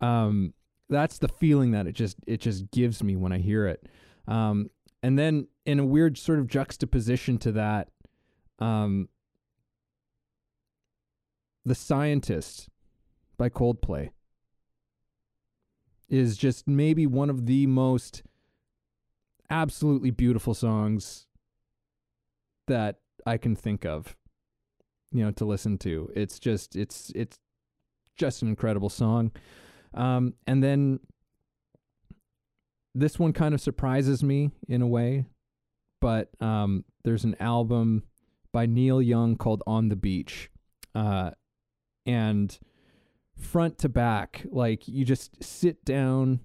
um 0.00 0.54
that's 0.88 1.18
the 1.18 1.26
feeling 1.26 1.72
that 1.72 1.88
it 1.88 1.96
just 1.96 2.16
it 2.28 2.40
just 2.40 2.70
gives 2.70 3.02
me 3.02 3.16
when 3.16 3.32
I 3.32 3.38
hear 3.38 3.66
it. 3.66 3.84
Um 4.28 4.70
and 5.04 5.18
then 5.18 5.48
in 5.66 5.78
a 5.78 5.84
weird 5.84 6.16
sort 6.16 6.38
of 6.38 6.46
juxtaposition 6.46 7.36
to 7.36 7.52
that 7.52 7.90
um 8.58 9.08
The 11.66 11.74
Scientist 11.74 12.68
by 13.36 13.48
Coldplay 13.50 14.10
is 16.08 16.36
just 16.36 16.66
maybe 16.66 17.06
one 17.06 17.30
of 17.30 17.46
the 17.46 17.66
most 17.66 18.22
absolutely 19.50 20.10
beautiful 20.10 20.54
songs 20.54 21.26
that 22.66 23.00
I 23.26 23.36
can 23.36 23.54
think 23.54 23.84
of 23.84 24.16
you 25.12 25.22
know 25.22 25.32
to 25.32 25.44
listen 25.44 25.76
to. 25.78 26.10
It's 26.16 26.38
just 26.38 26.76
it's 26.76 27.12
it's 27.14 27.38
just 28.16 28.40
an 28.40 28.48
incredible 28.48 28.88
song. 28.88 29.32
Um 29.92 30.32
and 30.46 30.62
then 30.62 31.00
this 32.94 33.18
one 33.18 33.32
kind 33.32 33.54
of 33.54 33.60
surprises 33.60 34.22
me 34.22 34.50
in 34.68 34.82
a 34.82 34.86
way 34.86 35.24
but 36.00 36.30
um 36.40 36.84
there's 37.04 37.24
an 37.24 37.36
album 37.40 38.02
by 38.52 38.66
Neil 38.66 39.02
Young 39.02 39.36
called 39.36 39.62
On 39.66 39.88
the 39.88 39.96
Beach 39.96 40.50
uh 40.94 41.30
and 42.06 42.58
front 43.36 43.78
to 43.78 43.88
back 43.88 44.46
like 44.50 44.86
you 44.86 45.04
just 45.04 45.42
sit 45.42 45.84
down 45.84 46.40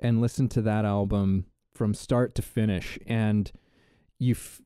and 0.00 0.20
listen 0.20 0.48
to 0.48 0.62
that 0.62 0.84
album 0.84 1.46
from 1.74 1.92
start 1.92 2.34
to 2.36 2.42
finish 2.42 2.98
and 3.06 3.50
you 4.18 4.32
f- 4.32 4.60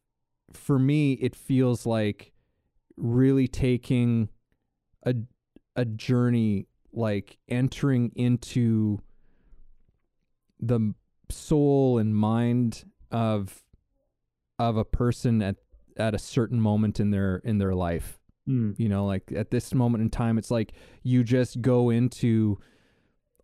for 0.52 0.78
me 0.78 1.14
it 1.14 1.34
feels 1.34 1.86
like 1.86 2.32
really 2.96 3.48
taking 3.48 4.28
a 5.04 5.14
a 5.76 5.84
journey 5.84 6.66
like 6.92 7.38
entering 7.48 8.10
into 8.16 9.00
the 10.60 10.94
soul 11.30 11.98
and 11.98 12.14
mind 12.14 12.84
of 13.10 13.62
of 14.58 14.76
a 14.76 14.84
person 14.84 15.42
at 15.42 15.56
at 15.96 16.14
a 16.14 16.18
certain 16.18 16.60
moment 16.60 17.00
in 17.00 17.10
their 17.10 17.36
in 17.44 17.58
their 17.58 17.74
life. 17.74 18.18
Mm. 18.48 18.80
you 18.80 18.88
know 18.88 19.04
like 19.04 19.30
at 19.36 19.50
this 19.50 19.74
moment 19.74 20.00
in 20.00 20.08
time 20.08 20.38
it's 20.38 20.50
like 20.50 20.72
you 21.02 21.22
just 21.22 21.60
go 21.60 21.90
into 21.90 22.58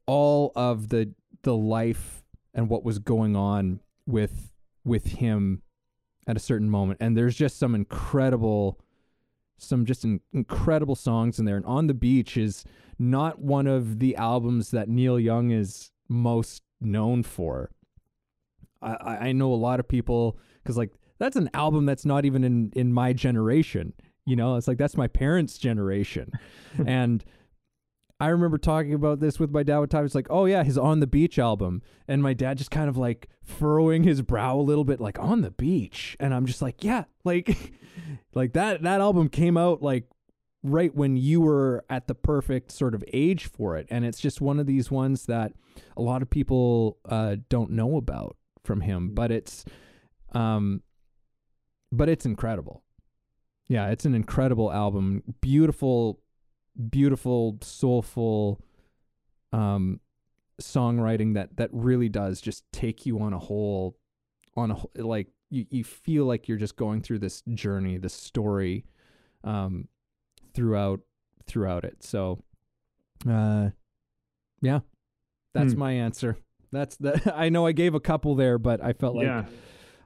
all 0.07 0.51
of 0.57 0.89
the 0.89 1.13
the 1.43 1.55
life 1.55 2.25
and 2.55 2.71
what 2.71 2.85
was 2.85 2.99
going 2.99 3.37
on 3.37 3.81
with 4.07 4.51
with 4.85 5.07
him 5.07 5.63
at 6.27 6.37
a 6.37 6.41
certain 6.41 6.71
moment. 6.71 6.99
And 7.01 7.17
there's 7.17 7.37
just 7.37 7.59
some 7.59 7.75
incredible 7.75 8.81
some 9.57 9.85
just 9.85 10.05
in, 10.05 10.21
incredible 10.33 10.97
songs 10.97 11.39
in 11.39 11.45
there. 11.45 11.57
And 11.57 11.65
on 11.65 11.87
the 11.87 11.95
beach 11.95 12.37
is 12.37 12.65
not 12.99 13.39
one 13.39 13.67
of 13.67 13.99
the 13.99 14.17
albums 14.17 14.71
that 14.73 14.89
neil 14.89 15.19
young 15.19 15.51
is 15.51 15.91
most 16.09 16.63
known 16.85 17.23
for. 17.23 17.71
I 18.83 19.29
i 19.29 19.33
know 19.33 19.53
a 19.53 19.57
lot 19.57 19.81
of 19.81 19.89
people 19.89 20.39
because 20.63 20.77
like 20.77 20.93
that's 21.19 21.37
an 21.37 21.49
album 21.55 21.87
that's 21.87 22.05
not 22.05 22.25
even 22.25 22.45
in 22.45 22.73
in 22.77 22.93
my 22.93 23.13
generation 23.13 23.95
you 24.27 24.37
know? 24.37 24.57
It's 24.57 24.69
like 24.69 24.79
that's 24.79 24.97
my 24.97 25.09
parents 25.09 25.59
generation. 25.59 26.33
And 26.87 27.25
I 28.19 28.29
remember 28.31 28.59
talking 28.59 28.95
about 28.95 29.21
this 29.21 29.39
with 29.39 29.53
my 29.53 29.63
dad 29.63 29.79
one 29.79 29.89
time. 29.89 30.05
It's 30.05 30.15
like, 30.15 30.27
oh 30.29 30.47
yeah, 30.47 30.65
his 30.65 30.77
On 30.77 30.99
the 30.99 31.07
Beach 31.07 31.39
album, 31.39 31.83
and 32.09 32.21
my 32.21 32.35
dad 32.35 32.59
just 32.59 32.73
kind 32.73 32.89
of 32.89 32.97
like 32.97 33.29
furrowing 33.43 34.03
his 34.03 34.23
brow 34.23 34.57
a 34.57 34.61
little 34.61 34.83
bit, 34.83 35.01
like 35.01 35.21
On 35.21 35.43
the 35.43 35.53
Beach, 35.53 36.17
and 36.19 36.35
I'm 36.35 36.47
just 36.47 36.61
like, 36.61 36.83
yeah, 36.83 37.05
like, 37.23 37.75
like 38.35 38.55
that 38.55 38.83
that 38.83 39.01
album 39.01 39.29
came 39.29 39.57
out 39.57 39.83
like 39.83 40.09
right 40.65 40.93
when 40.93 41.17
you 41.17 41.41
were 41.41 41.85
at 41.89 42.09
the 42.09 42.15
perfect 42.15 42.73
sort 42.73 42.95
of 42.95 43.05
age 43.13 43.47
for 43.47 43.77
it, 43.77 43.87
and 43.91 44.05
it's 44.05 44.19
just 44.19 44.41
one 44.41 44.59
of 44.59 44.67
these 44.67 44.91
ones 44.91 45.27
that 45.27 45.53
a 45.97 46.03
lot 46.03 46.23
of 46.23 46.31
people 46.31 46.99
uh, 47.09 47.37
don't 47.49 47.71
know 47.71 47.97
about 47.97 48.37
from 48.65 48.81
him, 48.81 49.15
but 49.15 49.31
it's, 49.31 49.65
um, 50.33 50.83
but 51.93 52.09
it's 52.09 52.27
incredible. 52.27 52.83
Yeah, 53.69 53.91
it's 53.91 54.05
an 54.05 54.15
incredible 54.15 54.73
album, 54.73 55.23
beautiful 55.41 56.21
beautiful 56.91 57.59
soulful 57.63 58.61
um 59.53 60.01
songwriting 60.61 61.35
that 61.35 61.57
that 61.57 61.69
really 61.73 62.09
does 62.09 62.41
just 62.41 62.65
take 62.73 63.07
you 63.07 63.21
on 63.21 63.33
a 63.33 63.39
whole 63.39 63.97
on 64.57 64.71
a 64.71 65.03
like 65.03 65.29
you, 65.51 65.67
you 65.71 65.85
feel 65.85 66.25
like 66.25 66.49
you're 66.49 66.59
just 66.59 66.77
going 66.77 67.01
through 67.01 67.19
this 67.19 67.43
journey 67.55 67.97
this 67.97 68.15
story 68.15 68.85
um 69.45 69.89
throughout 70.55 71.01
throughout 71.47 71.85
it 71.85 72.03
so 72.03 72.39
uh 73.29 73.71
yeah 74.63 74.81
that's 75.53 75.73
Hmm. 75.75 75.79
my 75.79 75.93
answer 75.93 76.37
that's 76.73 76.97
the 76.97 77.33
i 77.37 77.49
know 77.49 77.67
i 77.67 77.73
gave 77.73 77.95
a 77.95 78.01
couple 78.01 78.35
there 78.35 78.59
but 78.59 78.83
i 78.83 78.93
felt 78.93 79.15
like 79.17 79.27
yeah. 79.27 79.45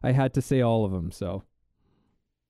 i 0.03 0.13
had 0.13 0.35
to 0.35 0.43
say 0.43 0.61
all 0.61 0.85
of 0.85 0.93
them 0.93 1.11
so 1.13 1.43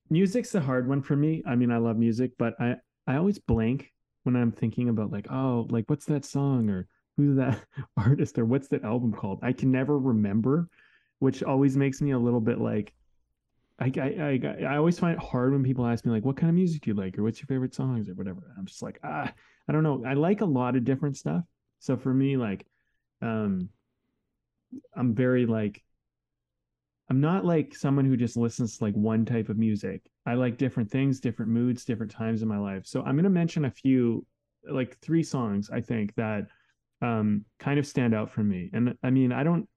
music's 0.09 0.55
a 0.55 0.61
hard 0.61 0.87
one 0.87 1.01
for 1.01 1.15
me. 1.15 1.43
I 1.45 1.55
mean, 1.55 1.71
I 1.71 1.77
love 1.77 1.97
music, 1.97 2.31
but 2.37 2.55
I 2.59 2.75
I 3.07 3.17
always 3.17 3.37
blank 3.39 3.91
when 4.23 4.35
I'm 4.35 4.51
thinking 4.51 4.89
about 4.89 5.11
like, 5.11 5.31
oh, 5.31 5.67
like 5.69 5.85
what's 5.87 6.05
that 6.05 6.25
song 6.25 6.69
or 6.69 6.87
who's 7.17 7.35
that 7.37 7.61
artist 7.97 8.37
or 8.39 8.45
what's 8.45 8.67
that 8.69 8.83
album 8.83 9.13
called? 9.13 9.39
I 9.43 9.53
can 9.53 9.71
never 9.71 9.97
remember, 9.97 10.67
which 11.19 11.43
always 11.43 11.77
makes 11.77 12.01
me 12.01 12.11
a 12.11 12.19
little 12.19 12.41
bit 12.41 12.59
like 12.59 12.93
I 13.79 13.91
I 13.97 14.39
I, 14.43 14.63
I 14.73 14.77
always 14.77 14.99
find 14.99 15.17
it 15.17 15.23
hard 15.23 15.53
when 15.53 15.63
people 15.63 15.85
ask 15.85 16.05
me 16.05 16.11
like, 16.11 16.25
what 16.25 16.37
kind 16.37 16.49
of 16.49 16.55
music 16.55 16.81
do 16.81 16.91
you 16.91 16.95
like 16.95 17.17
or 17.17 17.23
what's 17.23 17.39
your 17.39 17.47
favorite 17.47 17.73
songs 17.73 18.09
or 18.09 18.13
whatever. 18.13 18.53
I'm 18.57 18.65
just 18.65 18.81
like, 18.81 18.99
ah, 19.03 19.31
I 19.67 19.71
don't 19.71 19.83
know. 19.83 20.03
I 20.05 20.13
like 20.13 20.41
a 20.41 20.45
lot 20.45 20.75
of 20.75 20.83
different 20.83 21.17
stuff. 21.17 21.43
So 21.79 21.95
for 21.95 22.13
me, 22.13 22.37
like, 22.37 22.65
um, 23.21 23.69
I'm 24.95 25.15
very 25.15 25.45
like 25.45 25.83
I'm 27.09 27.21
not 27.21 27.43
like 27.43 27.75
someone 27.75 28.05
who 28.05 28.15
just 28.15 28.37
listens 28.37 28.77
to 28.77 28.83
like 28.83 28.93
one 28.93 29.25
type 29.25 29.49
of 29.49 29.57
music. 29.57 30.01
I 30.27 30.35
like 30.35 30.57
different 30.57 30.91
things, 30.91 31.19
different 31.19 31.51
moods, 31.51 31.83
different 31.83 32.11
times 32.11 32.43
in 32.43 32.47
my 32.47 32.59
life. 32.59 32.85
So 32.85 32.99
I'm 32.99 33.15
going 33.15 33.23
to 33.23 33.31
mention 33.31 33.65
a 33.65 33.71
few, 33.71 34.25
like 34.69 34.99
three 34.99 35.23
songs 35.23 35.71
I 35.73 35.81
think 35.81 36.13
that 36.15 36.45
um, 37.01 37.45
kind 37.57 37.79
of 37.79 37.87
stand 37.87 38.13
out 38.13 38.29
for 38.29 38.43
me. 38.43 38.69
And 38.73 38.95
I 39.01 39.09
mean, 39.09 39.31
I 39.31 39.43
don't, 39.43 39.67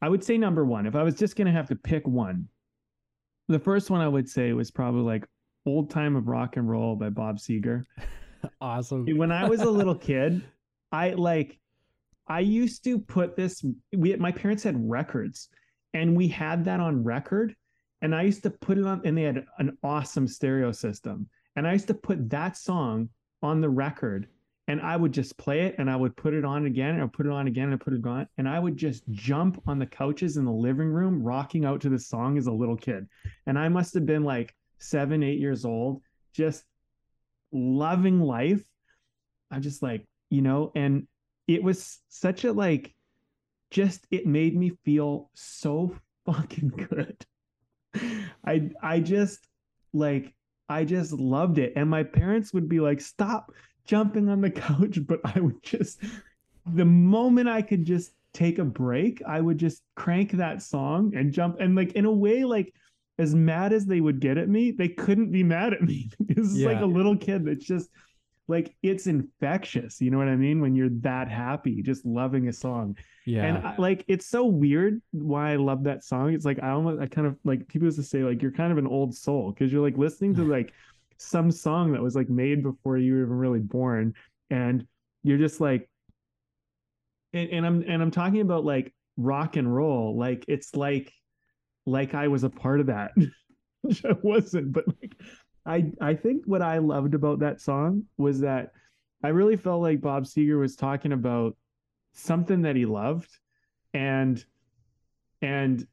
I 0.00 0.08
would 0.08 0.22
say 0.22 0.38
number 0.38 0.64
one, 0.64 0.86
if 0.86 0.94
I 0.94 1.02
was 1.02 1.16
just 1.16 1.34
going 1.34 1.46
to 1.46 1.52
have 1.52 1.68
to 1.68 1.74
pick 1.74 2.06
one, 2.06 2.48
the 3.48 3.58
first 3.58 3.90
one 3.90 4.00
I 4.00 4.08
would 4.08 4.28
say 4.28 4.52
was 4.52 4.70
probably 4.70 5.02
like 5.02 5.26
Old 5.66 5.90
Time 5.90 6.16
of 6.16 6.28
Rock 6.28 6.56
and 6.56 6.68
Roll 6.68 6.96
by 6.96 7.10
Bob 7.10 7.38
Seger. 7.38 7.84
Awesome. 8.60 9.04
When 9.16 9.32
I 9.32 9.48
was 9.48 9.62
a 9.62 9.70
little 9.70 9.94
kid, 9.96 10.44
I 10.92 11.10
like 11.10 11.58
I 12.28 12.38
used 12.38 12.84
to 12.84 13.00
put 13.00 13.34
this 13.34 13.64
we 13.96 14.14
my 14.14 14.30
parents 14.30 14.62
had 14.62 14.88
records 14.88 15.48
and 15.92 16.16
we 16.16 16.28
had 16.28 16.64
that 16.66 16.78
on 16.78 17.02
record 17.02 17.56
and 18.00 18.14
I 18.14 18.22
used 18.22 18.44
to 18.44 18.50
put 18.50 18.78
it 18.78 18.84
on 18.84 19.02
and 19.04 19.18
they 19.18 19.22
had 19.22 19.44
an 19.58 19.76
awesome 19.82 20.28
stereo 20.28 20.70
system 20.70 21.28
and 21.56 21.66
I 21.66 21.72
used 21.72 21.88
to 21.88 21.94
put 21.94 22.30
that 22.30 22.56
song 22.56 23.08
on 23.42 23.60
the 23.60 23.68
record 23.68 24.28
and 24.68 24.82
I 24.82 24.96
would 24.96 25.12
just 25.12 25.36
play 25.38 25.62
it 25.62 25.76
and 25.78 25.90
I 25.90 25.96
would 25.96 26.14
put 26.14 26.34
it 26.34 26.44
on 26.44 26.66
again 26.66 27.00
and 27.00 27.12
put 27.12 27.24
it 27.24 27.32
on 27.32 27.46
again 27.46 27.72
and 27.72 27.80
put 27.80 27.94
it 27.94 28.06
on 28.06 28.28
and 28.36 28.46
I 28.46 28.58
would 28.58 28.76
just 28.76 29.02
jump 29.10 29.60
on 29.66 29.78
the 29.78 29.86
couches 29.86 30.36
in 30.36 30.44
the 30.44 30.52
living 30.52 30.88
room 30.88 31.22
rocking 31.22 31.64
out 31.64 31.80
to 31.80 31.88
the 31.88 31.98
song 31.98 32.36
as 32.36 32.46
a 32.46 32.52
little 32.52 32.76
kid. 32.76 33.08
And 33.46 33.58
I 33.58 33.68
must 33.70 33.94
have 33.94 34.04
been 34.04 34.24
like 34.24 34.54
7 34.78 35.22
8 35.22 35.38
years 35.40 35.64
old 35.64 36.02
just 36.34 36.64
loving 37.50 38.20
life. 38.20 38.62
I'm 39.50 39.62
just 39.62 39.82
like 39.82 40.04
you 40.28 40.42
know 40.42 40.70
and 40.74 41.08
it 41.48 41.62
was 41.62 41.98
such 42.10 42.44
a 42.44 42.52
like 42.52 42.94
just 43.70 44.06
it 44.10 44.26
made 44.26 44.54
me 44.54 44.72
feel 44.84 45.30
so 45.34 45.96
fucking 46.26 46.88
good. 46.90 47.24
I 48.46 48.70
i 48.82 49.00
just 49.00 49.48
like 49.94 50.34
i 50.68 50.84
just 50.84 51.12
loved 51.12 51.56
it. 51.56 51.72
And 51.74 51.88
my 51.88 52.02
parents 52.02 52.52
would 52.52 52.68
be 52.68 52.80
like 52.80 53.00
stop 53.00 53.50
jumping 53.88 54.28
on 54.28 54.40
the 54.40 54.50
couch 54.68 54.98
but 55.06 55.20
i 55.24 55.40
would 55.40 55.60
just 55.62 56.00
the 56.74 56.84
moment 56.84 57.48
i 57.48 57.60
could 57.60 57.84
just 57.84 58.12
take 58.32 58.58
a 58.58 58.64
break 58.64 59.20
i 59.26 59.40
would 59.40 59.58
just 59.58 59.82
crank 59.96 60.32
that 60.32 60.62
song 60.62 61.12
and 61.16 61.32
jump 61.32 61.56
and 61.58 61.74
like 61.74 61.92
in 61.92 62.04
a 62.04 62.12
way 62.12 62.44
like 62.44 62.72
as 63.18 63.34
mad 63.34 63.72
as 63.72 63.84
they 63.84 64.00
would 64.00 64.20
get 64.20 64.38
at 64.38 64.48
me, 64.48 64.70
they 64.70 64.88
couldn't 64.88 65.32
be 65.32 65.42
mad 65.42 65.74
at 65.74 65.82
me. 65.82 66.10
this 66.20 66.46
is 66.46 66.64
like 66.64 66.80
a 66.80 66.86
little 66.86 67.16
kid 67.16 67.44
that's 67.44 67.64
just 67.64 67.90
like 68.46 68.74
it's 68.82 69.06
infectious. 69.06 70.00
You 70.00 70.10
know 70.10 70.18
what 70.18 70.28
I 70.28 70.36
mean? 70.36 70.60
When 70.60 70.74
you're 70.74 70.88
that 71.00 71.28
happy, 71.28 71.82
just 71.82 72.06
loving 72.06 72.48
a 72.48 72.52
song. 72.52 72.96
yeah 73.26 73.44
And 73.44 73.66
I, 73.66 73.74
like 73.76 74.04
it's 74.08 74.26
so 74.26 74.46
weird 74.46 75.02
why 75.10 75.52
I 75.52 75.56
love 75.56 75.84
that 75.84 76.04
song. 76.04 76.32
It's 76.32 76.44
like 76.44 76.62
I 76.62 76.70
almost 76.70 77.02
I 77.02 77.06
kind 77.06 77.26
of 77.26 77.36
like 77.44 77.66
people 77.66 77.86
used 77.86 77.98
to 77.98 78.04
say 78.04 78.22
like 78.22 78.40
you're 78.40 78.52
kind 78.52 78.72
of 78.72 78.78
an 78.78 78.86
old 78.86 79.14
soul 79.14 79.52
because 79.52 79.72
you're 79.72 79.82
like 79.82 79.98
listening 79.98 80.34
to 80.36 80.44
like 80.56 80.72
some 81.18 81.50
song 81.50 81.92
that 81.92 82.02
was 82.02 82.14
like 82.14 82.28
made 82.28 82.62
before 82.62 82.96
you 82.96 83.14
were 83.14 83.22
even 83.22 83.34
really 83.34 83.58
born 83.58 84.14
and 84.50 84.86
you're 85.22 85.38
just 85.38 85.60
like 85.60 85.88
and, 87.32 87.50
and 87.50 87.66
i'm 87.66 87.82
and 87.86 88.00
i'm 88.00 88.10
talking 88.10 88.40
about 88.40 88.64
like 88.64 88.94
rock 89.16 89.56
and 89.56 89.74
roll 89.74 90.16
like 90.16 90.44
it's 90.48 90.74
like 90.76 91.12
like 91.86 92.14
i 92.14 92.28
was 92.28 92.44
a 92.44 92.50
part 92.50 92.80
of 92.80 92.86
that 92.86 93.10
which 93.82 94.04
i 94.04 94.14
wasn't 94.22 94.72
but 94.72 94.84
like 94.86 95.12
i 95.66 95.90
i 96.00 96.14
think 96.14 96.44
what 96.46 96.62
i 96.62 96.78
loved 96.78 97.14
about 97.14 97.40
that 97.40 97.60
song 97.60 98.04
was 98.16 98.40
that 98.40 98.70
i 99.24 99.28
really 99.28 99.56
felt 99.56 99.82
like 99.82 100.00
bob 100.00 100.24
seger 100.24 100.58
was 100.58 100.76
talking 100.76 101.12
about 101.12 101.56
something 102.14 102.62
that 102.62 102.76
he 102.76 102.86
loved 102.86 103.30
and 103.92 104.44
and 105.42 105.86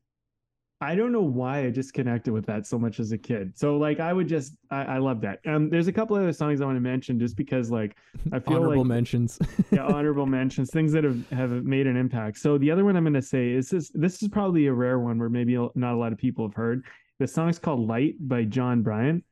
I 0.82 0.94
don't 0.94 1.14
know 1.14 1.22
why 1.22 1.66
I 1.66 1.70
just 1.70 1.94
connected 1.94 2.34
with 2.34 2.46
that 2.48 2.68
so 2.68 2.78
much 2.78 3.00
as 3.00 3.14
a 3.14 3.18
kid. 3.18 3.58
So 3.58 3.78
like 3.78 4.02
I 4.02 4.12
would 4.12 4.28
just 4.28 4.56
I, 4.70 4.84
I 4.84 4.98
love 4.98 5.22
that. 5.22 5.40
Um 5.46 5.70
there's 5.70 5.88
a 5.88 5.94
couple 5.94 6.18
other 6.18 6.34
songs 6.34 6.60
I 6.60 6.66
want 6.66 6.76
to 6.76 6.82
mention 6.82 7.18
just 7.18 7.38
because 7.38 7.72
like 7.72 7.96
I 8.34 8.40
feel 8.40 8.58
Honorable 8.58 8.80
like 8.80 8.88
mentions. 8.88 9.40
yeah, 9.72 9.86
honorable 9.86 10.26
mentions, 10.26 10.72
things 10.72 10.92
that 10.92 11.06
have 11.06 11.30
have 11.30 11.50
made 11.64 11.88
an 11.88 11.96
impact. 11.96 12.40
So 12.40 12.58
the 12.58 12.72
other 12.72 12.84
one 12.84 12.98
I'm 12.98 13.04
going 13.04 13.14
to 13.14 13.22
say 13.22 13.52
is 13.52 13.70
this 13.70 13.90
this 13.94 14.22
is 14.22 14.28
probably 14.28 14.68
a 14.68 14.74
rare 14.74 15.00
one 15.00 15.18
where 15.18 15.30
maybe 15.30 15.56
not 15.76 15.94
a 15.94 15.98
lot 15.98 16.12
of 16.12 16.18
people 16.18 16.46
have 16.46 16.56
heard. 16.56 16.84
The 17.20 17.28
song 17.28 17.48
is 17.48 17.58
called 17.58 17.88
Light 17.88 18.16
by 18.20 18.44
John 18.44 18.82
Bryant. 18.82 19.24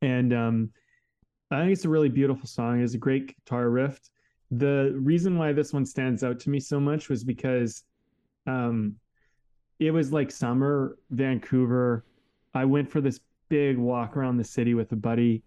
And 0.00 0.32
um 0.32 0.70
I 1.50 1.60
think 1.60 1.72
it's 1.72 1.84
a 1.84 1.90
really 1.90 2.08
beautiful 2.08 2.46
song. 2.46 2.80
It's 2.80 2.94
a 2.94 2.98
great 2.98 3.36
guitar 3.36 3.68
riff. 3.68 4.00
The 4.50 4.94
reason 4.96 5.36
why 5.36 5.52
this 5.52 5.72
one 5.74 5.84
stands 5.84 6.24
out 6.24 6.40
to 6.40 6.50
me 6.50 6.60
so 6.60 6.80
much 6.80 7.10
was 7.10 7.24
because 7.24 7.82
um 8.46 8.96
it 9.80 9.90
was 9.90 10.12
like 10.12 10.30
summer 10.30 10.98
Vancouver. 11.10 12.04
I 12.54 12.66
went 12.66 12.90
for 12.90 13.00
this 13.00 13.18
big 13.48 13.78
walk 13.78 14.16
around 14.16 14.36
the 14.36 14.44
city 14.44 14.74
with 14.74 14.92
a 14.92 14.96
buddy 14.96 15.42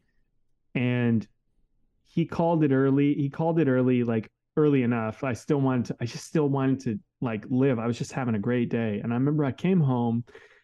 and 0.73 1.25
he 2.03 2.25
called 2.25 2.63
it 2.63 2.71
early. 2.71 3.13
He 3.13 3.29
called 3.29 3.59
it 3.59 3.67
early, 3.67 4.03
like 4.03 4.27
early 4.57 4.81
enough. 4.81 5.23
I 5.23 5.33
still 5.33 5.61
wanted 5.61 5.85
to, 5.85 5.97
I 6.01 6.05
just 6.05 6.25
still 6.25 6.49
wanted 6.49 6.79
to 6.81 6.99
like 7.21 7.45
live. 7.49 7.77
I 7.77 7.85
was 7.85 7.97
just 7.97 8.11
having 8.11 8.33
a 8.33 8.39
great 8.39 8.69
day. 8.69 8.99
And 9.03 9.13
I 9.13 9.15
remember 9.15 9.45
I 9.45 9.51
came 9.51 9.79
home 9.79 10.23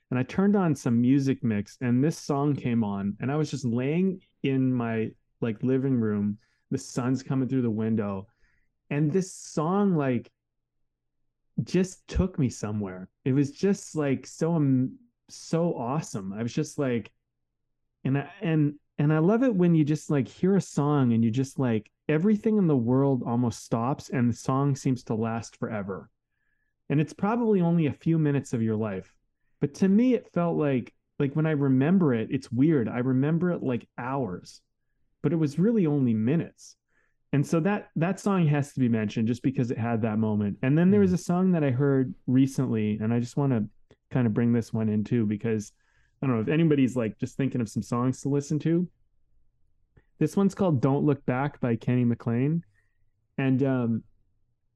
and 0.10 0.20
I 0.20 0.24
turned 0.24 0.56
on 0.56 0.76
some 0.76 1.00
music 1.00 1.44
mix 1.44 1.78
and 1.82 2.04
this 2.04 2.18
song 2.18 2.56
came 2.56 2.84
on 2.84 3.16
and 3.22 3.32
I 3.32 3.36
was 3.36 3.52
just 3.52 3.66
laying 3.66 4.20
in 4.42 4.74
my 4.74 5.12
like 5.42 5.62
living 5.62 6.00
room. 6.00 6.40
The 6.72 6.80
sun's 6.80 7.22
coming 7.22 7.48
through 7.48 7.62
the 7.62 7.70
window. 7.70 8.28
And 8.90 9.12
this 9.12 9.32
song 9.32 9.96
like 9.96 10.32
just 11.64 12.08
took 12.08 12.38
me 12.40 12.50
somewhere. 12.50 13.10
It 13.26 13.34
was 13.34 13.52
just 13.52 13.96
like 13.96 14.26
so 14.26 14.54
um, 14.56 14.98
so 15.30 15.76
awesome. 15.76 16.34
I 16.34 16.44
was 16.44 16.54
just 16.54 16.78
like 16.78 17.12
and 18.04 18.18
I 18.18 18.30
and 18.42 18.76
and 18.98 19.14
I 19.14 19.20
love 19.20 19.44
it 19.44 19.56
when 19.56 19.76
you 19.76 19.84
just 19.84 20.10
like 20.10 20.28
hear 20.28 20.56
a 20.56 20.62
song 20.62 21.14
and 21.14 21.24
you 21.24 21.32
just 21.32 21.60
like 21.60 21.90
everything 22.08 22.58
in 22.58 22.68
the 22.68 22.76
world 22.76 23.24
almost 23.26 23.64
stops 23.64 24.10
and 24.10 24.30
the 24.30 24.36
song 24.36 24.76
seems 24.76 25.04
to 25.04 25.14
last 25.14 25.56
forever. 25.58 26.10
And 26.90 27.00
it's 27.00 27.14
probably 27.14 27.62
only 27.62 27.86
a 27.86 27.94
few 27.94 28.18
minutes 28.18 28.54
of 28.54 28.64
your 28.64 28.76
life. 28.76 29.14
But 29.60 29.74
to 29.76 29.88
me 29.88 30.14
it 30.14 30.32
felt 30.34 30.58
like 30.58 30.94
like 31.20 31.36
when 31.36 31.46
I 31.46 31.52
remember 31.52 32.14
it, 32.14 32.30
it's 32.32 32.52
weird. 32.52 32.88
I 32.88 33.00
remember 33.00 33.52
it 33.52 33.62
like 33.62 33.88
hours. 33.98 34.62
But 35.22 35.34
it 35.34 35.36
was 35.36 35.60
really 35.60 35.86
only 35.86 36.14
minutes 36.14 36.78
and 37.32 37.46
so 37.46 37.60
that 37.60 37.90
that 37.96 38.20
song 38.20 38.48
has 38.48 38.74
to 38.74 38.80
be 38.80 38.90
mentioned 38.90 39.28
just 39.28 39.44
because 39.44 39.70
it 39.70 39.78
had 39.78 40.02
that 40.02 40.18
moment. 40.18 40.58
And 40.64 40.78
then 40.78 40.90
there 40.90 41.02
was 41.02 41.14
a 41.14 41.18
song 41.18 41.52
that 41.52 41.64
i 41.64 41.70
heard 41.70 42.14
recently 42.28 42.98
and 43.02 43.14
i 43.14 43.20
just 43.20 43.38
want 43.38 43.52
to 43.52 43.66
kind 44.12 44.26
of 44.26 44.34
bring 44.34 44.52
this 44.52 44.74
one 44.74 44.90
in 44.90 45.04
too 45.04 45.26
because 45.26 45.72
i 46.22 46.26
don't 46.26 46.36
know 46.36 46.42
if 46.42 46.48
anybody's 46.48 46.96
like 46.96 47.20
just 47.20 47.38
thinking 47.38 47.62
of 47.62 47.70
some 47.70 47.84
songs 47.84 48.22
to 48.22 48.30
listen 48.30 48.58
to. 48.60 48.88
This 50.18 50.36
one's 50.36 50.56
called 50.56 50.82
don't 50.82 51.06
look 51.06 51.26
back 51.26 51.60
by 51.60 51.76
kenny 51.76 52.04
mclean. 52.04 52.64
And 53.38 53.64
um 53.64 54.04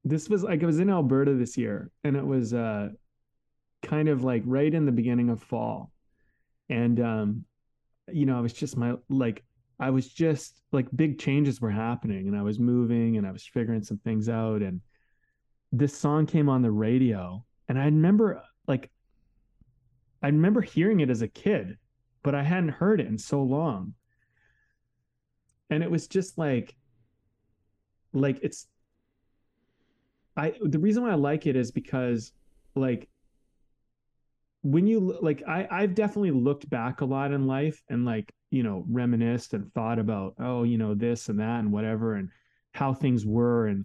this 0.04 0.28
was 0.28 0.44
like 0.44 0.62
i 0.62 0.66
was 0.66 0.78
in 0.78 0.90
alberta 0.90 1.34
this 1.34 1.56
year 1.56 1.90
and 2.04 2.16
it 2.16 2.24
was 2.24 2.54
uh 2.54 2.90
kind 3.82 4.08
of 4.08 4.22
like 4.22 4.42
right 4.46 4.72
in 4.72 4.86
the 4.86 4.92
beginning 4.92 5.28
of 5.28 5.42
fall. 5.42 5.90
And 6.70 7.00
um 7.00 7.44
you 8.12 8.26
know 8.26 8.36
i 8.36 8.40
was 8.40 8.52
just 8.52 8.76
my 8.76 8.94
like 9.08 9.42
I 9.78 9.90
was 9.90 10.08
just 10.08 10.60
like 10.72 10.86
big 10.94 11.18
changes 11.18 11.60
were 11.60 11.70
happening 11.70 12.28
and 12.28 12.36
I 12.36 12.42
was 12.42 12.58
moving 12.58 13.16
and 13.16 13.26
I 13.26 13.32
was 13.32 13.44
figuring 13.44 13.82
some 13.82 13.98
things 13.98 14.28
out. 14.28 14.62
And 14.62 14.80
this 15.72 15.96
song 15.96 16.26
came 16.26 16.48
on 16.48 16.62
the 16.62 16.70
radio. 16.70 17.44
And 17.68 17.78
I 17.78 17.86
remember 17.86 18.42
like, 18.66 18.90
I 20.22 20.28
remember 20.28 20.60
hearing 20.60 21.00
it 21.00 21.10
as 21.10 21.22
a 21.22 21.28
kid, 21.28 21.76
but 22.22 22.34
I 22.34 22.42
hadn't 22.42 22.70
heard 22.70 23.00
it 23.00 23.06
in 23.06 23.18
so 23.18 23.42
long. 23.42 23.94
And 25.70 25.82
it 25.82 25.90
was 25.90 26.06
just 26.06 26.38
like, 26.38 26.74
like 28.12 28.38
it's, 28.42 28.68
I, 30.36 30.54
the 30.62 30.78
reason 30.78 31.02
why 31.02 31.10
I 31.10 31.16
like 31.16 31.46
it 31.46 31.56
is 31.56 31.70
because 31.72 32.32
like, 32.74 33.08
when 34.64 34.86
you 34.86 35.16
like 35.20 35.42
I 35.46 35.68
I've 35.70 35.94
definitely 35.94 36.32
looked 36.32 36.68
back 36.68 37.00
a 37.00 37.04
lot 37.04 37.32
in 37.32 37.46
life 37.46 37.82
and 37.88 38.04
like 38.04 38.32
you 38.50 38.62
know 38.62 38.84
reminisced 38.88 39.52
and 39.54 39.72
thought 39.74 39.98
about 39.98 40.34
oh 40.38 40.62
you 40.62 40.78
know 40.78 40.94
this 40.94 41.28
and 41.28 41.38
that 41.38 41.60
and 41.60 41.70
whatever 41.70 42.14
and 42.14 42.30
how 42.72 42.94
things 42.94 43.24
were 43.24 43.66
and 43.66 43.84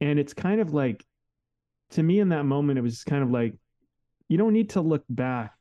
and 0.00 0.18
it's 0.18 0.34
kind 0.34 0.60
of 0.60 0.72
like 0.72 1.04
to 1.90 2.02
me 2.02 2.20
in 2.20 2.28
that 2.28 2.44
moment 2.44 2.78
it 2.78 2.82
was 2.82 2.94
just 2.94 3.06
kind 3.06 3.22
of 3.22 3.30
like 3.30 3.54
you 4.28 4.36
don't 4.36 4.52
need 4.52 4.70
to 4.70 4.80
look 4.80 5.04
back 5.08 5.54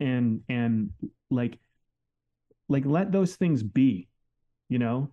and 0.00 0.40
and 0.48 0.90
like 1.30 1.58
like 2.68 2.86
let 2.86 3.12
those 3.12 3.36
things 3.36 3.62
be 3.62 4.08
you 4.72 4.78
know? 4.78 5.10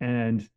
And 0.00 0.48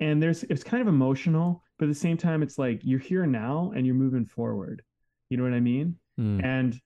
and 0.00 0.22
there's 0.22 0.42
it's 0.44 0.64
kind 0.64 0.82
of 0.82 0.88
emotional 0.88 1.62
but 1.78 1.86
at 1.86 1.88
the 1.88 1.94
same 1.94 2.16
time 2.16 2.42
it's 2.42 2.58
like 2.58 2.80
you're 2.82 2.98
here 2.98 3.24
now 3.24 3.72
and 3.74 3.86
you're 3.86 3.94
moving 3.94 4.26
forward 4.26 4.82
you 5.28 5.36
know 5.36 5.42
what 5.44 5.54
i 5.54 5.60
mean 5.60 5.96
Mm. 6.18 6.42
and 6.42 6.80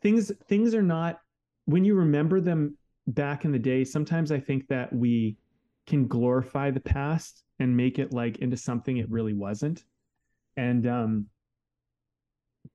things 0.00 0.32
things 0.46 0.74
are 0.74 0.82
not 0.82 1.20
when 1.66 1.84
you 1.84 1.94
remember 1.94 2.40
them 2.40 2.78
back 3.06 3.44
in 3.44 3.52
the 3.52 3.58
day, 3.58 3.84
sometimes 3.84 4.32
I 4.32 4.40
think 4.40 4.66
that 4.68 4.92
we 4.92 5.36
can 5.86 6.08
glorify 6.08 6.70
the 6.70 6.80
past 6.80 7.44
and 7.58 7.76
make 7.76 7.98
it 7.98 8.12
like 8.12 8.38
into 8.38 8.56
something 8.56 8.96
it 8.96 9.10
really 9.10 9.34
wasn't. 9.34 9.84
And 10.56 10.86
um 10.86 11.26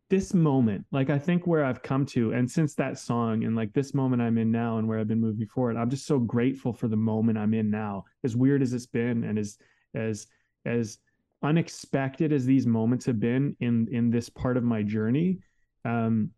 this 0.09 0.34
moment, 0.34 0.86
like 0.91 1.09
I 1.09 1.17
think 1.17 1.47
where 1.47 1.63
I've 1.63 1.82
come 1.82 2.05
to, 2.07 2.34
and 2.34 2.49
since 2.49 2.76
that 2.76 2.99
song 2.99 3.45
and 3.45 3.55
like 3.55 3.74
this 3.74 3.93
moment 3.93 4.22
I'm 4.22 4.38
in 4.38 4.51
now 4.51 4.78
and 4.78 4.88
where 4.88 4.99
I've 4.99 5.07
been 5.07 5.22
moving 5.22 5.47
forward, 5.47 5.78
I'm 5.78 5.89
just 5.89 6.05
so 6.05 6.19
grateful 6.19 6.74
for 6.74 6.88
the 6.88 6.97
moment 6.97 7.38
I'm 7.38 7.53
in 7.53 7.69
now. 7.69 8.05
As 8.24 8.36
weird 8.36 8.61
as 8.61 8.74
it's 8.74 8.86
been 8.86 9.24
and 9.24 9.39
as 9.39 9.57
as 9.95 10.28
as 10.65 10.99
unexpected 11.44 12.32
as 12.32 12.46
these 12.46 12.68
moments 12.68 13.06
have 13.06 13.20
been 13.20 13.56
in 13.60 13.88
in 13.92 14.12
this 14.12 14.30
part 14.30 14.58
of 14.58 14.64
my 14.64 14.84
journey, 14.84 15.39
um, 15.86 16.32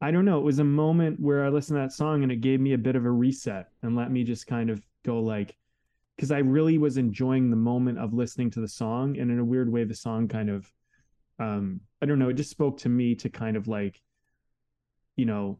I 0.00 0.10
don't 0.10 0.24
know. 0.24 0.38
It 0.38 0.44
was 0.44 0.60
a 0.60 0.64
moment 0.64 1.18
where 1.18 1.44
I 1.44 1.48
listened 1.48 1.76
to 1.76 1.82
that 1.82 1.92
song 1.92 2.22
and 2.22 2.30
it 2.30 2.40
gave 2.40 2.60
me 2.60 2.74
a 2.74 2.78
bit 2.78 2.94
of 2.94 3.04
a 3.04 3.10
reset 3.10 3.68
and 3.82 3.96
let 3.96 4.12
me 4.12 4.22
just 4.22 4.46
kind 4.46 4.70
of 4.70 4.80
go 5.04 5.20
like, 5.20 5.56
because 6.16 6.30
I 6.30 6.38
really 6.38 6.78
was 6.78 6.98
enjoying 6.98 7.50
the 7.50 7.56
moment 7.56 7.98
of 7.98 8.14
listening 8.14 8.50
to 8.52 8.60
the 8.60 8.68
song. 8.68 9.18
And 9.18 9.30
in 9.30 9.38
a 9.40 9.44
weird 9.44 9.70
way, 9.72 9.84
the 9.84 9.94
song 9.94 10.28
kind 10.28 10.50
of, 10.50 10.72
um, 11.40 11.80
I 12.00 12.06
don't 12.06 12.18
know, 12.18 12.28
it 12.28 12.34
just 12.34 12.50
spoke 12.50 12.78
to 12.80 12.88
me 12.88 13.16
to 13.16 13.28
kind 13.28 13.56
of 13.56 13.66
like, 13.66 14.00
you 15.16 15.26
know, 15.26 15.58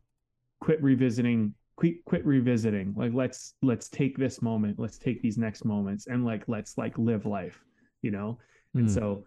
quit 0.60 0.80
revisiting, 0.82 1.54
quit, 1.74 2.04
quit 2.04 2.24
revisiting. 2.24 2.94
Like, 2.96 3.14
let's, 3.14 3.54
let's 3.60 3.88
take 3.88 4.16
this 4.16 4.40
moment, 4.40 4.78
let's 4.78 4.98
take 4.98 5.20
these 5.20 5.38
next 5.38 5.64
moments 5.64 6.06
and 6.06 6.24
like, 6.24 6.44
let's 6.46 6.78
like 6.78 6.96
live 6.96 7.26
life, 7.26 7.64
you 8.02 8.10
know? 8.10 8.38
And 8.74 8.86
Mm. 8.86 8.94
so 8.94 9.24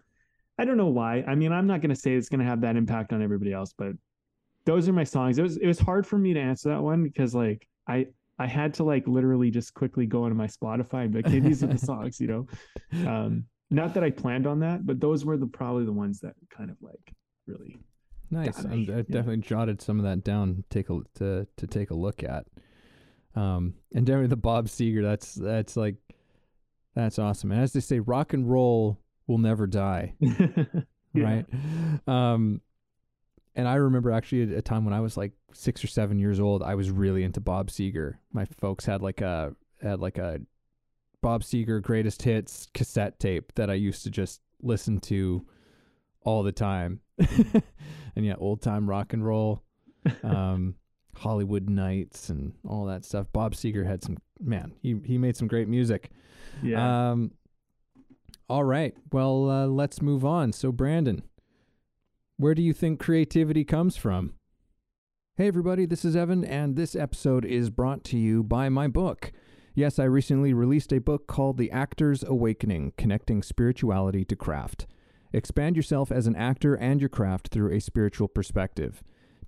I 0.58 0.64
don't 0.64 0.76
know 0.76 0.88
why. 0.88 1.22
I 1.26 1.34
mean, 1.34 1.50
I'm 1.52 1.66
not 1.66 1.80
going 1.80 1.90
to 1.94 1.96
say 2.00 2.14
it's 2.14 2.28
going 2.28 2.40
to 2.40 2.46
have 2.46 2.60
that 2.60 2.76
impact 2.76 3.12
on 3.12 3.22
everybody 3.22 3.52
else, 3.52 3.74
but 3.76 3.92
those 4.64 4.88
are 4.88 4.92
my 4.92 5.04
songs. 5.04 5.38
It 5.38 5.42
was 5.42 5.56
it 5.56 5.66
was 5.66 5.78
hard 5.78 6.06
for 6.06 6.18
me 6.18 6.34
to 6.34 6.40
answer 6.40 6.68
that 6.68 6.82
one 6.82 7.02
because 7.02 7.34
like 7.34 7.66
I 7.88 8.06
I 8.38 8.46
had 8.46 8.74
to 8.74 8.84
like 8.84 9.06
literally 9.08 9.50
just 9.50 9.74
quickly 9.74 10.06
go 10.06 10.24
into 10.26 10.36
my 10.36 10.46
Spotify 10.46 11.04
and 11.04 11.12
be 11.12 11.18
like, 11.22 11.28
hey, 11.32 11.40
these 11.40 11.62
are 11.64 11.68
the 11.68 11.78
songs, 11.78 12.20
you 12.20 12.26
know. 12.28 12.46
Um, 13.06 13.44
not 13.70 13.94
that 13.94 14.04
I 14.04 14.10
planned 14.10 14.46
on 14.46 14.60
that, 14.60 14.84
but 14.84 15.00
those 15.00 15.24
were 15.24 15.38
the 15.38 15.46
probably 15.46 15.86
the 15.86 15.92
ones 15.92 16.20
that 16.20 16.34
kind 16.50 16.70
of 16.70 16.76
like 16.82 17.12
really. 17.46 17.78
Nice. 18.30 18.64
I 18.64 18.84
definitely 18.84 19.38
jotted 19.38 19.80
some 19.80 19.98
of 19.98 20.04
that 20.04 20.22
down. 20.24 20.64
Take 20.70 20.90
a 20.90 21.00
to 21.14 21.46
to 21.56 21.66
take 21.66 21.90
a 21.90 21.94
look 21.94 22.22
at. 22.22 22.46
Um, 23.34 23.74
and 23.94 24.04
definitely 24.06 24.28
the 24.28 24.36
Bob 24.36 24.68
Seger. 24.68 25.02
That's 25.02 25.34
that's 25.34 25.76
like 25.76 25.96
that's 26.94 27.18
awesome. 27.18 27.52
And 27.52 27.60
as 27.60 27.72
they 27.72 27.80
say, 27.80 28.00
rock 28.00 28.32
and 28.32 28.50
roll 28.50 29.00
will 29.26 29.38
never 29.38 29.66
die. 29.66 30.14
Right? 31.14 31.44
Um, 32.06 32.60
and 33.54 33.68
I 33.68 33.74
remember 33.74 34.10
actually 34.12 34.54
a, 34.54 34.58
a 34.58 34.62
time 34.62 34.84
when 34.84 34.94
I 34.94 35.00
was 35.00 35.16
like 35.16 35.32
six 35.52 35.84
or 35.84 35.86
seven 35.86 36.18
years 36.18 36.40
old. 36.40 36.62
I 36.62 36.74
was 36.74 36.90
really 36.90 37.22
into 37.22 37.40
Bob 37.40 37.68
Seger. 37.68 38.14
My 38.32 38.46
folks 38.60 38.86
had 38.86 39.02
like 39.02 39.20
a 39.20 39.54
had 39.82 40.00
like 40.00 40.18
a 40.18 40.40
Bob 41.20 41.42
Seger 41.42 41.82
greatest 41.82 42.22
hits 42.22 42.66
cassette 42.72 43.18
tape 43.18 43.52
that 43.56 43.70
I 43.70 43.74
used 43.74 44.04
to 44.04 44.10
just 44.10 44.40
listen 44.62 45.00
to 45.00 45.46
all 46.24 46.42
the 46.42 46.52
time. 46.52 47.00
and 47.18 48.24
yeah, 48.24 48.36
old 48.38 48.62
time 48.62 48.88
rock 48.88 49.12
and 49.12 49.24
roll. 49.24 49.62
Um, 50.24 50.74
Hollywood 51.16 51.68
Nights 51.68 52.28
and 52.28 52.54
all 52.66 52.86
that 52.86 53.04
stuff. 53.04 53.26
Bob 53.32 53.54
Seger 53.54 53.86
had 53.86 54.02
some 54.02 54.18
man. 54.40 54.72
He 54.80 55.00
he 55.04 55.18
made 55.18 55.36
some 55.36 55.48
great 55.48 55.68
music. 55.68 56.10
Yeah. 56.62 57.10
Um. 57.10 57.32
All 58.48 58.64
right. 58.64 58.94
Well, 59.12 59.50
uh, 59.50 59.66
let's 59.66 60.02
move 60.02 60.24
on. 60.24 60.52
So, 60.52 60.72
Brandon, 60.72 61.22
where 62.36 62.54
do 62.54 62.62
you 62.62 62.72
think 62.72 63.00
creativity 63.00 63.64
comes 63.64 63.96
from? 63.96 64.34
Hey, 65.36 65.48
everybody, 65.48 65.86
this 65.86 66.04
is 66.04 66.14
Evan, 66.14 66.44
and 66.44 66.76
this 66.76 66.94
episode 66.94 67.46
is 67.46 67.70
brought 67.70 68.04
to 68.04 68.18
you 68.18 68.42
by 68.42 68.68
my 68.68 68.88
book. 68.88 69.32
Yes, 69.74 69.98
I 69.98 70.04
recently 70.04 70.52
released 70.52 70.92
a 70.92 70.98
book 70.98 71.26
called 71.26 71.56
The 71.56 71.70
Actor's 71.70 72.22
Awakening 72.22 72.92
Connecting 72.98 73.42
Spirituality 73.42 74.26
to 74.26 74.36
Craft. 74.36 74.86
Expand 75.32 75.76
yourself 75.76 76.12
as 76.12 76.26
an 76.26 76.36
actor 76.36 76.74
and 76.74 77.00
your 77.00 77.08
craft 77.08 77.48
through 77.48 77.72
a 77.72 77.80
spiritual 77.80 78.28
perspective. 78.28 79.02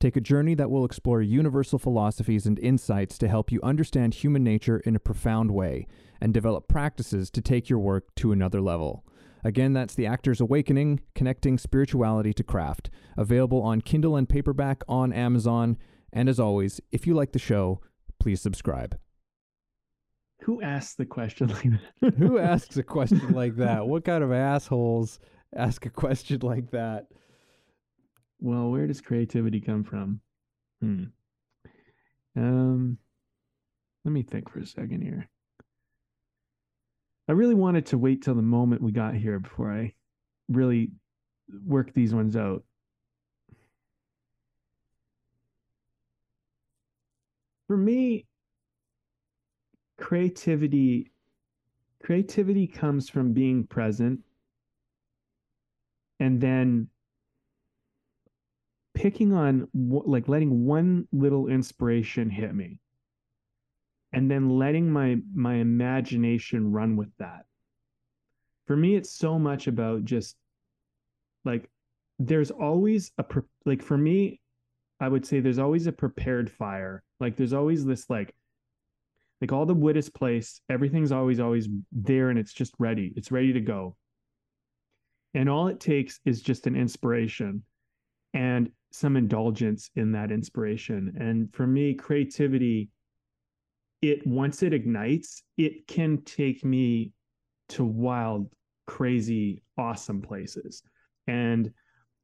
Take 0.05 0.17
a 0.19 0.21
journey 0.21 0.55
that 0.57 0.71
will 0.71 0.85
explore 0.85 1.23
universal 1.23 1.79
philosophies 1.79 2.45
and 2.45 2.59
insights 2.59 3.17
to 3.17 3.27
help 3.27 3.51
you 3.51 3.59
understand 3.63 4.13
human 4.13 4.45
nature 4.45 4.81
in 4.81 4.95
a 4.95 5.01
profound 5.01 5.51
way 5.51 5.87
and 6.21 6.35
develop 6.35 6.69
practices 6.69 7.31
to 7.31 7.41
take 7.41 7.71
your 7.71 7.79
work 7.79 8.15
to 8.17 8.31
another 8.31 8.61
level. 8.61 9.03
Again, 9.45 9.73
that's 9.73 9.95
The 9.95 10.05
Actor's 10.05 10.43
Awakening 10.43 11.01
Connecting 11.15 11.57
Spirituality 11.57 12.35
to 12.35 12.43
Craft, 12.43 12.91
available 13.17 13.63
on 13.63 13.81
Kindle 13.81 14.15
and 14.15 14.29
paperback 14.29 14.83
on 14.87 15.11
Amazon. 15.11 15.79
And 16.13 16.29
as 16.29 16.39
always, 16.39 16.83
if 16.93 17.07
you 17.07 17.15
like 17.15 17.33
the 17.33 17.39
show, 17.39 17.81
please 18.21 18.43
subscribe. 18.43 18.99
Who 20.43 20.61
asks 20.61 20.97
the 20.97 21.07
question 21.07 21.49
like 21.49 21.71
that? 22.03 22.15
Who 22.17 22.39
asks 22.39 22.77
a 22.77 22.83
question 22.83 23.33
like 23.33 23.57
that? 23.57 23.87
What 23.87 24.05
kind 24.05 24.23
of 24.23 24.33
assholes 24.33 25.19
ask 25.57 25.87
a 25.87 25.91
question 25.91 26.41
like 26.43 26.73
that? 26.73 27.07
Well, 28.41 28.71
where 28.71 28.87
does 28.87 29.01
creativity 29.01 29.61
come 29.61 29.85
from? 29.85 30.21
Hmm. 30.81 31.05
Um, 32.37 32.99
let 34.05 34.13
me 34.13 34.23
think 34.23 34.51
for 34.51 34.59
a 34.59 34.67
second 34.67 35.03
here. 35.03 35.29
I 37.29 37.33
really 37.33 37.55
wanted 37.55 37.87
to 37.87 37.99
wait 37.99 38.23
till 38.23 38.35
the 38.35 38.43
moment 38.43 38.83
we 38.83 38.93
got 38.93 39.15
here 39.15 39.39
before 39.39 39.73
I 39.73 39.95
really 40.49 40.91
work 41.67 41.93
these 41.95 42.15
ones 42.15 42.37
out. 42.37 42.65
For 47.67 47.77
me, 47.77 48.27
creativity 49.97 51.11
creativity 52.03 52.67
comes 52.67 53.09
from 53.09 53.33
being 53.33 53.67
present 53.67 54.21
and 56.21 56.39
then 56.39 56.89
picking 58.95 59.33
on 59.33 59.69
like 59.75 60.29
letting 60.29 60.65
one 60.65 61.07
little 61.13 61.49
inspiration 61.49 62.31
hit 62.31 62.55
me. 62.55 62.81
And 64.13 64.31
then 64.31 64.49
letting 64.49 64.91
my 64.91 65.19
my 65.35 65.55
imagination 65.55 66.71
run 66.71 66.97
with 66.97 67.11
that. 67.19 67.45
For 68.67 68.77
me 68.77 68.95
it's 68.95 69.13
so 69.13 69.39
much 69.39 69.67
about 69.67 70.05
just 70.05 70.37
like 71.45 71.69
there's 72.21 72.53
always 72.53 73.11
a 73.19 73.25
like 73.67 73.83
for 73.83 73.99
me 73.99 74.41
i 75.01 75.09
would 75.09 75.27
say 75.27 75.41
there's 75.41 75.59
always 75.59 75.89
a 75.89 75.93
prepared 75.93 76.51
fire. 76.51 77.03
Like 77.19 77.37
there's 77.37 77.53
always 77.53 77.85
this 77.85 78.09
like 78.09 78.35
like 79.41 79.51
all 79.51 79.67
the 79.67 79.75
wood 79.75 79.97
is 79.97 80.09
placed 80.09 80.63
everything's 80.71 81.13
always 81.13 81.41
always 81.41 81.69
there 81.91 82.31
and 82.31 82.39
it's 82.39 82.53
just 82.53 82.73
ready. 82.79 83.13
It's 83.17 83.33
ready 83.33 83.53
to 83.53 83.61
go. 83.61 83.97
And 85.35 85.49
all 85.49 85.67
it 85.67 85.81
takes 85.81 86.21
is 86.25 86.41
just 86.41 86.69
an 86.69 86.77
inspiration 86.77 87.65
and 88.35 88.71
some 88.91 89.17
indulgence 89.17 89.91
in 89.97 90.13
that 90.13 90.31
inspiration. 90.31 91.17
And 91.19 91.53
for 91.55 91.67
me 91.67 91.95
creativity 91.95 92.91
it 94.03 94.27
once 94.27 94.63
it 94.63 94.75
ignites 94.75 95.43
it 95.57 95.87
can 95.87 96.23
take 96.23 96.65
me 96.65 97.13
to 97.71 97.85
wild 97.85 98.53
crazy 98.87 99.63
awesome 99.79 100.21
places. 100.21 100.83
And 101.27 101.73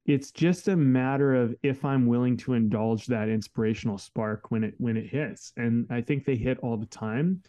it's 0.04 0.30
just 0.30 0.68
a 0.68 0.76
matter 0.76 1.34
of 1.34 1.54
if 1.62 1.84
i'm 1.84 2.06
willing 2.06 2.36
to 2.36 2.54
indulge 2.54 3.06
that 3.06 3.28
inspirational 3.28 3.98
spark 3.98 4.50
when 4.50 4.64
it 4.64 4.74
when 4.78 4.96
it 4.96 5.08
hits. 5.08 5.52
And 5.56 5.86
i 5.90 6.00
think 6.02 6.24
they 6.24 6.36
hit 6.36 6.58
all 6.58 6.76
the 6.76 6.86
time. 6.86 7.42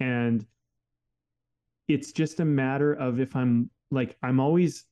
And 0.00 0.46
it's 1.88 2.12
just 2.12 2.40
a 2.40 2.44
matter 2.44 2.92
of 2.94 3.20
if 3.20 3.34
i'm 3.36 3.70
like 3.90 4.16
i'm 4.22 4.40
always 4.40 4.84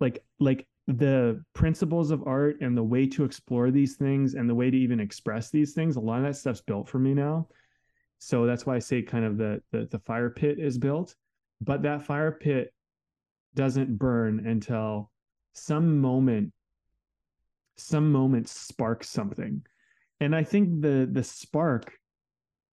like 0.00 0.24
like 0.38 0.66
the 0.86 1.42
principles 1.52 2.10
of 2.10 2.26
art 2.26 2.60
and 2.60 2.76
the 2.76 2.82
way 2.82 3.06
to 3.06 3.24
explore 3.24 3.70
these 3.70 3.96
things 3.96 4.34
and 4.34 4.48
the 4.48 4.54
way 4.54 4.70
to 4.70 4.76
even 4.76 5.00
express 5.00 5.50
these 5.50 5.72
things 5.72 5.96
a 5.96 6.00
lot 6.00 6.18
of 6.18 6.24
that 6.24 6.36
stuff's 6.36 6.60
built 6.60 6.88
for 6.88 6.98
me 6.98 7.12
now. 7.12 7.48
So 8.18 8.46
that's 8.46 8.64
why 8.64 8.76
i 8.76 8.78
say 8.78 9.02
kind 9.02 9.24
of 9.24 9.36
the 9.36 9.60
the, 9.72 9.88
the 9.90 9.98
fire 9.98 10.30
pit 10.30 10.58
is 10.58 10.78
built 10.78 11.14
but 11.60 11.82
that 11.82 12.02
fire 12.02 12.32
pit 12.32 12.72
doesn't 13.54 13.98
burn 13.98 14.46
until 14.46 15.10
some 15.54 16.00
moment 16.00 16.52
some 17.78 18.10
moment 18.10 18.48
sparks 18.48 19.08
something. 19.10 19.62
And 20.20 20.34
i 20.36 20.44
think 20.44 20.80
the 20.82 21.08
the 21.10 21.24
spark 21.24 21.92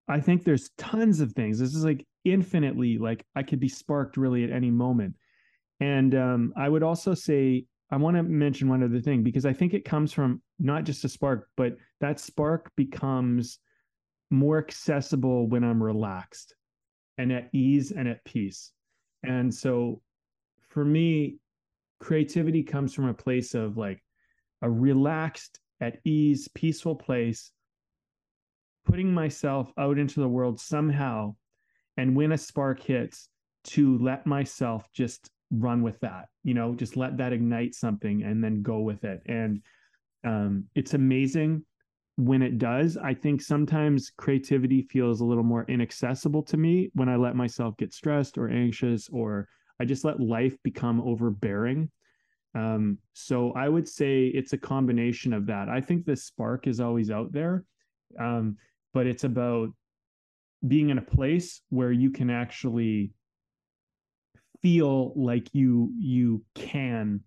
i 0.07 0.19
think 0.19 0.43
there's 0.43 0.69
tons 0.77 1.19
of 1.19 1.33
things. 1.33 1.59
This 1.59 1.73
is 1.73 1.83
like 1.83 2.05
infinitely 2.25 2.97
like 2.97 3.25
i 3.35 3.43
could 3.43 3.59
be 3.59 3.69
sparked 3.69 4.17
really 4.17 4.43
at 4.43 4.51
any 4.51 4.69
moment. 4.69 5.15
And 5.79 6.13
um, 6.13 6.53
i 6.55 6.69
would 6.69 6.83
also 6.83 7.15
say 7.15 7.65
I 7.93 7.97
want 7.97 8.17
to 8.17 8.23
mention 8.23 8.69
one 8.69 8.81
other 8.81 8.99
thing 8.99 9.21
because 9.21 9.45
I 9.45 9.53
think 9.53 9.75
it 9.75 9.85
comes 9.85 10.11
from 10.11 10.41
not 10.57 10.83
just 10.83 11.05
a 11.05 11.09
spark, 11.09 11.47
but 11.55 11.77
that 12.01 12.19
spark 12.19 12.71
becomes 12.75 13.59
more 14.31 14.57
accessible 14.57 15.47
when 15.47 15.63
I'm 15.63 15.81
relaxed 15.81 16.55
and 17.19 17.31
at 17.31 17.49
ease 17.53 17.91
and 17.91 18.07
at 18.07 18.25
peace. 18.25 18.71
And 19.21 19.53
so 19.53 20.01
for 20.69 20.83
me, 20.83 21.37
creativity 21.99 22.63
comes 22.63 22.95
from 22.95 23.09
a 23.09 23.13
place 23.13 23.53
of 23.53 23.77
like 23.77 24.03
a 24.63 24.71
relaxed, 24.71 25.59
at 25.79 25.99
ease, 26.03 26.47
peaceful 26.47 26.95
place, 26.95 27.51
putting 28.87 29.13
myself 29.13 29.71
out 29.77 29.99
into 29.99 30.19
the 30.19 30.27
world 30.27 30.59
somehow. 30.59 31.35
And 31.97 32.15
when 32.15 32.31
a 32.31 32.39
spark 32.39 32.81
hits, 32.81 33.29
to 33.65 33.99
let 33.99 34.25
myself 34.25 34.89
just 34.93 35.29
run 35.57 35.81
with 35.81 35.99
that 35.99 36.25
you 36.43 36.53
know 36.53 36.73
just 36.73 36.97
let 36.97 37.17
that 37.17 37.33
ignite 37.33 37.75
something 37.75 38.23
and 38.23 38.43
then 38.43 38.61
go 38.61 38.79
with 38.79 39.03
it. 39.03 39.21
And 39.25 39.61
um, 40.25 40.65
it's 40.75 40.93
amazing 40.93 41.63
when 42.15 42.41
it 42.41 42.57
does. 42.57 42.97
I 42.97 43.13
think 43.13 43.41
sometimes 43.41 44.11
creativity 44.17 44.83
feels 44.83 45.21
a 45.21 45.25
little 45.25 45.43
more 45.43 45.65
inaccessible 45.67 46.43
to 46.43 46.57
me 46.57 46.89
when 46.93 47.09
i 47.09 47.15
let 47.15 47.35
myself 47.35 47.75
get 47.77 47.93
stressed 47.93 48.37
or 48.37 48.49
anxious 48.49 49.09
or 49.09 49.47
i 49.79 49.85
just 49.85 50.05
let 50.05 50.19
life 50.19 50.55
become 50.63 51.01
overbearing. 51.01 51.89
Um, 52.55 52.99
so 53.13 53.51
i 53.53 53.67
would 53.67 53.87
say 53.87 54.27
it's 54.27 54.53
a 54.53 54.57
combination 54.57 55.33
of 55.33 55.45
that. 55.47 55.69
I 55.69 55.81
think 55.81 56.05
the 56.05 56.15
spark 56.15 56.67
is 56.67 56.79
always 56.79 57.09
out 57.09 57.31
there 57.31 57.65
um, 58.19 58.57
but 58.93 59.07
it's 59.07 59.23
about 59.23 59.69
being 60.67 60.89
in 60.89 60.97
a 60.97 61.01
place 61.01 61.61
where 61.69 61.91
you 61.91 62.09
can 62.11 62.29
actually 62.29 63.11
feel 64.63 65.13
like 65.15 65.47
you 65.53 65.93
you 65.99 66.43
can 66.55 67.21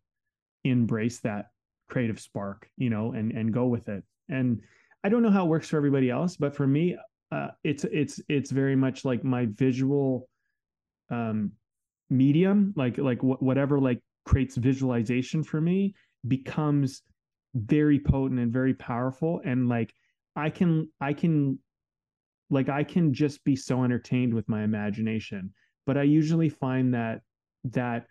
embrace 0.65 1.21
that 1.21 1.51
creative 1.89 2.19
spark 2.19 2.69
you 2.77 2.91
know 2.91 3.13
and 3.13 3.31
and 3.31 3.53
go 3.53 3.67
with 3.67 3.89
it. 3.89 4.03
And 4.29 4.61
i 5.05 5.09
don't 5.09 5.23
know 5.23 5.31
how 5.31 5.45
it 5.45 5.49
works 5.49 5.69
for 5.69 5.77
everybody 5.77 6.11
else 6.11 6.37
but 6.37 6.57
for 6.57 6.67
me 6.67 6.97
uh, 7.31 7.49
it's 7.63 7.85
it's 7.85 8.21
it's 8.29 8.51
very 8.51 8.75
much 8.75 9.05
like 9.05 9.23
my 9.23 9.47
visual 9.47 10.29
um 11.11 11.53
medium 12.11 12.73
like 12.77 12.99
like 12.99 13.21
wh- 13.21 13.41
whatever 13.43 13.79
like 13.79 14.01
creates 14.25 14.57
visualization 14.57 15.43
for 15.43 15.61
me 15.61 15.95
becomes 16.27 17.03
very 17.55 17.99
potent 17.99 18.41
and 18.41 18.53
very 18.53 18.75
powerful. 18.75 19.41
And 19.45 19.69
like 19.69 19.93
i 20.35 20.51
can 20.51 20.89
i 21.01 21.13
can 21.13 21.59
like 22.51 22.69
i 22.69 22.85
can 22.85 23.15
just 23.15 23.43
be 23.45 23.57
so 23.57 23.83
entertained 23.85 24.35
with 24.35 24.49
my 24.49 24.63
imagination 24.63 25.53
but 25.87 25.97
i 25.97 26.03
usually 26.03 26.49
find 26.49 26.93
that 26.95 27.21
that 27.65 28.07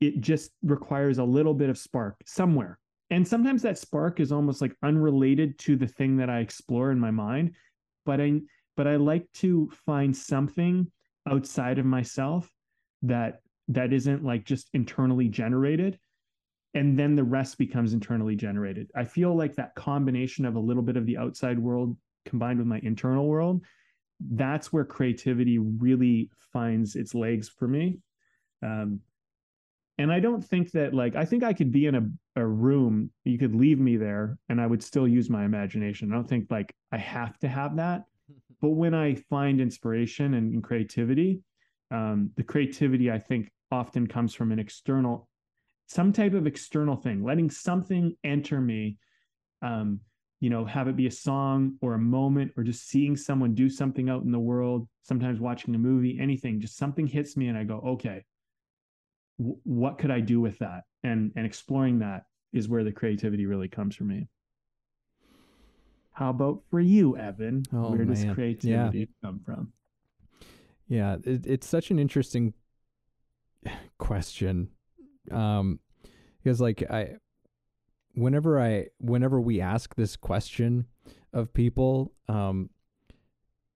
it 0.00 0.20
just 0.20 0.52
requires 0.62 1.18
a 1.18 1.24
little 1.24 1.54
bit 1.54 1.70
of 1.70 1.78
spark 1.78 2.16
somewhere. 2.24 2.78
And 3.10 3.26
sometimes 3.26 3.62
that 3.62 3.78
spark 3.78 4.20
is 4.20 4.32
almost 4.32 4.60
like 4.60 4.76
unrelated 4.82 5.58
to 5.60 5.76
the 5.76 5.86
thing 5.86 6.16
that 6.18 6.30
I 6.30 6.40
explore 6.40 6.92
in 6.92 7.00
my 7.00 7.10
mind, 7.10 7.54
but 8.04 8.20
I 8.20 8.40
but 8.76 8.86
I 8.86 8.96
like 8.96 9.26
to 9.34 9.70
find 9.86 10.16
something 10.16 10.90
outside 11.28 11.78
of 11.78 11.86
myself 11.86 12.48
that 13.02 13.40
that 13.68 13.92
isn't 13.92 14.24
like 14.24 14.44
just 14.44 14.68
internally 14.72 15.28
generated 15.28 15.98
and 16.74 16.98
then 16.98 17.16
the 17.16 17.24
rest 17.24 17.58
becomes 17.58 17.92
internally 17.92 18.36
generated. 18.36 18.90
I 18.94 19.04
feel 19.04 19.34
like 19.34 19.56
that 19.56 19.74
combination 19.74 20.44
of 20.44 20.54
a 20.54 20.60
little 20.60 20.82
bit 20.82 20.96
of 20.96 21.06
the 21.06 21.16
outside 21.16 21.58
world 21.58 21.96
combined 22.24 22.58
with 22.58 22.68
my 22.68 22.78
internal 22.82 23.26
world, 23.26 23.64
that's 24.20 24.72
where 24.72 24.84
creativity 24.84 25.58
really 25.58 26.30
finds 26.52 26.96
its 26.96 27.14
legs 27.14 27.48
for 27.48 27.68
me 27.68 27.98
um, 28.62 29.00
and 29.98 30.12
I 30.12 30.20
don't 30.20 30.44
think 30.44 30.70
that 30.72 30.94
like 30.94 31.16
I 31.16 31.24
think 31.24 31.42
I 31.42 31.52
could 31.52 31.72
be 31.72 31.86
in 31.86 31.96
a, 31.96 32.40
a 32.40 32.46
room, 32.46 33.10
you 33.24 33.36
could 33.36 33.54
leave 33.54 33.80
me 33.80 33.96
there 33.96 34.38
and 34.48 34.60
I 34.60 34.66
would 34.66 34.82
still 34.82 35.08
use 35.08 35.28
my 35.28 35.44
imagination. 35.44 36.12
I 36.12 36.14
don't 36.14 36.28
think 36.28 36.46
like 36.50 36.72
I 36.92 36.98
have 36.98 37.38
to 37.40 37.48
have 37.48 37.76
that. 37.76 38.04
But 38.60 38.70
when 38.70 38.92
I 38.92 39.14
find 39.14 39.60
inspiration 39.60 40.34
and, 40.34 40.52
and 40.52 40.64
creativity, 40.64 41.42
um, 41.92 42.30
the 42.36 42.42
creativity 42.42 43.08
I 43.08 43.20
think 43.20 43.52
often 43.70 44.08
comes 44.08 44.34
from 44.34 44.50
an 44.50 44.58
external, 44.58 45.28
some 45.86 46.12
type 46.12 46.34
of 46.34 46.44
external 46.48 46.96
thing, 46.96 47.22
letting 47.22 47.50
something 47.50 48.16
enter 48.24 48.60
me. 48.60 48.96
Um, 49.62 50.00
you 50.40 50.50
know, 50.50 50.64
have 50.64 50.88
it 50.88 50.96
be 50.96 51.06
a 51.06 51.10
song 51.10 51.76
or 51.80 51.94
a 51.94 51.98
moment 51.98 52.52
or 52.56 52.62
just 52.62 52.88
seeing 52.88 53.16
someone 53.16 53.54
do 53.54 53.68
something 53.68 54.08
out 54.08 54.22
in 54.22 54.30
the 54.30 54.38
world, 54.38 54.88
sometimes 55.02 55.40
watching 55.40 55.74
a 55.74 55.78
movie, 55.78 56.18
anything, 56.20 56.60
just 56.60 56.76
something 56.76 57.06
hits 57.06 57.36
me 57.36 57.48
and 57.48 57.58
I 57.58 57.64
go, 57.64 57.78
okay, 57.78 58.24
w- 59.38 59.58
what 59.64 59.98
could 59.98 60.10
I 60.10 60.20
do 60.20 60.40
with 60.40 60.58
that? 60.58 60.82
And 61.02 61.32
and 61.36 61.44
exploring 61.44 61.98
that 62.00 62.24
is 62.52 62.68
where 62.68 62.84
the 62.84 62.92
creativity 62.92 63.46
really 63.46 63.68
comes 63.68 63.96
for 63.96 64.04
me. 64.04 64.28
How 66.12 66.30
about 66.30 66.62
for 66.70 66.80
you, 66.80 67.16
Evan? 67.16 67.64
Oh, 67.72 67.90
where 67.90 68.04
does 68.04 68.24
creativity 68.24 68.98
Yeah. 69.00 69.04
come 69.22 69.40
from? 69.44 69.72
Yeah, 70.88 71.16
it, 71.24 71.46
it's 71.46 71.66
such 71.66 71.90
an 71.90 71.98
interesting 71.98 72.54
question. 73.98 74.70
Um, 75.30 75.80
because 76.42 76.60
like 76.60 76.82
I, 76.90 77.16
whenever 78.18 78.60
I, 78.60 78.88
whenever 78.98 79.40
we 79.40 79.60
ask 79.60 79.94
this 79.94 80.16
question 80.16 80.86
of 81.32 81.52
people, 81.52 82.12
um, 82.28 82.70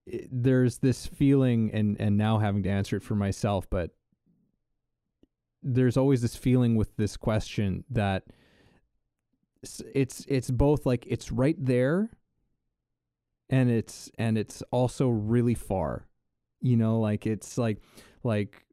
it, 0.07 0.29
there's 0.31 0.79
this 0.79 1.07
feeling, 1.07 1.71
and 1.73 2.01
and 2.01 2.17
now 2.17 2.39
having 2.39 2.63
to 2.65 2.71
answer 2.71 2.97
it 2.97 3.03
for 3.03 3.15
myself, 3.15 3.69
but 3.71 3.91
there's 5.63 5.97
always 5.97 6.23
this 6.23 6.37
feeling 6.37 6.75
with 6.75 6.97
this 6.97 7.17
question 7.17 7.85
that 7.91 8.25
it's 9.95 10.25
it's 10.29 10.51
both 10.51 10.85
like 10.87 11.07
it's 11.07 11.31
right 11.31 11.57
there 11.59 12.11
and 13.49 13.71
it's 13.71 14.11
and 14.19 14.37
it's 14.37 14.63
also 14.71 15.09
really 15.09 15.55
far. 15.55 16.09
You 16.61 16.77
know 16.77 16.99
like 17.01 17.27
it's 17.27 17.59
like 17.59 17.79
like 18.25 18.65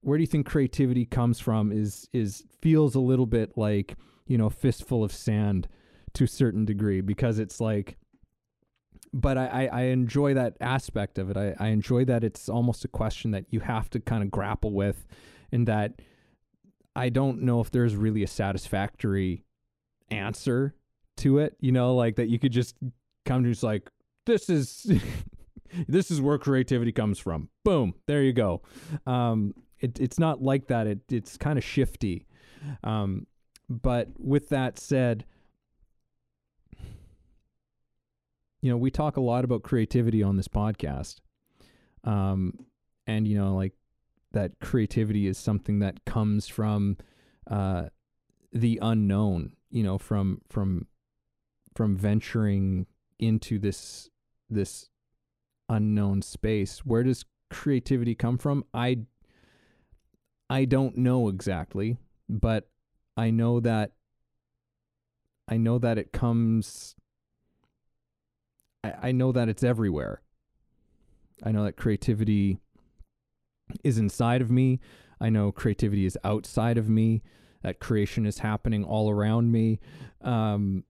where 0.00 0.18
do 0.18 0.22
you 0.22 0.28
think 0.28 0.46
creativity 0.46 1.06
comes 1.06 1.40
from 1.40 1.72
is 1.72 2.08
is 2.12 2.44
feels 2.60 2.94
a 2.94 3.00
little 3.00 3.26
bit 3.26 3.56
like 3.56 3.96
you 4.26 4.38
know 4.38 4.50
fistful 4.50 5.04
of 5.04 5.12
sand 5.12 5.68
to 6.14 6.24
a 6.24 6.28
certain 6.28 6.64
degree 6.64 7.00
because 7.00 7.38
it's 7.38 7.60
like 7.60 7.96
but 9.14 9.36
I, 9.36 9.68
I, 9.70 9.82
enjoy 9.82 10.32
that 10.34 10.56
aspect 10.58 11.18
of 11.18 11.28
it. 11.28 11.36
I, 11.36 11.54
I 11.60 11.68
enjoy 11.68 12.06
that 12.06 12.24
it's 12.24 12.48
almost 12.48 12.84
a 12.86 12.88
question 12.88 13.32
that 13.32 13.44
you 13.50 13.60
have 13.60 13.90
to 13.90 14.00
kind 14.00 14.22
of 14.22 14.30
grapple 14.30 14.72
with 14.72 15.06
and 15.50 15.68
that 15.68 16.00
I 16.96 17.10
don't 17.10 17.42
know 17.42 17.60
if 17.60 17.70
there's 17.70 17.94
really 17.94 18.22
a 18.22 18.26
satisfactory 18.26 19.44
answer 20.10 20.74
to 21.18 21.38
it, 21.38 21.56
you 21.60 21.72
know, 21.72 21.94
like 21.94 22.16
that 22.16 22.28
you 22.28 22.38
could 22.38 22.52
just 22.52 22.74
come 23.26 23.44
to 23.44 23.50
just 23.50 23.62
like, 23.62 23.90
this 24.24 24.48
is 24.48 24.90
this 25.88 26.10
is 26.10 26.20
where 26.20 26.38
creativity 26.38 26.92
comes 26.92 27.18
from. 27.18 27.48
Boom, 27.64 27.94
there 28.06 28.22
you 28.22 28.32
go. 28.32 28.62
Um, 29.06 29.54
it, 29.80 30.00
it's 30.00 30.18
not 30.18 30.42
like 30.42 30.68
that. 30.68 30.86
It 30.86 31.00
it's 31.10 31.36
kind 31.36 31.58
of 31.58 31.64
shifty. 31.64 32.26
Um, 32.84 33.26
but 33.68 34.08
with 34.18 34.48
that 34.50 34.78
said, 34.78 35.24
you 38.60 38.70
know, 38.70 38.76
we 38.76 38.90
talk 38.90 39.16
a 39.16 39.20
lot 39.20 39.44
about 39.44 39.62
creativity 39.62 40.22
on 40.22 40.36
this 40.36 40.48
podcast. 40.48 41.16
Um, 42.04 42.66
and 43.06 43.26
you 43.26 43.36
know, 43.36 43.54
like 43.54 43.72
that 44.32 44.52
creativity 44.60 45.26
is 45.26 45.36
something 45.36 45.80
that 45.80 46.04
comes 46.04 46.48
from 46.48 46.96
uh 47.50 47.84
the 48.52 48.78
unknown, 48.82 49.52
you 49.70 49.82
know, 49.82 49.98
from 49.98 50.40
from 50.48 50.86
from 51.74 51.96
venturing 51.96 52.86
into 53.18 53.58
this 53.58 54.10
this 54.48 54.88
unknown 55.68 56.22
space. 56.22 56.80
Where 56.84 57.02
does 57.02 57.24
creativity 57.50 58.14
come 58.14 58.38
from? 58.38 58.64
I 58.74 59.00
I 60.50 60.64
don't 60.66 60.98
know 60.98 61.28
exactly, 61.28 61.96
but 62.28 62.68
I 63.16 63.30
know 63.30 63.60
that 63.60 63.92
I 65.48 65.56
know 65.56 65.78
that 65.78 65.98
it 65.98 66.12
comes 66.12 66.94
I, 68.84 68.94
I 69.02 69.12
know 69.12 69.32
that 69.32 69.48
it's 69.48 69.62
everywhere. 69.62 70.22
I 71.42 71.52
know 71.52 71.64
that 71.64 71.76
creativity 71.76 72.58
is 73.82 73.98
inside 73.98 74.42
of 74.42 74.50
me. 74.50 74.80
I 75.20 75.28
know 75.28 75.52
creativity 75.52 76.06
is 76.06 76.18
outside 76.24 76.78
of 76.78 76.88
me. 76.88 77.22
That 77.62 77.80
creation 77.80 78.26
is 78.26 78.38
happening 78.38 78.84
all 78.84 79.10
around 79.10 79.52
me. 79.52 79.78
Um, 80.20 80.84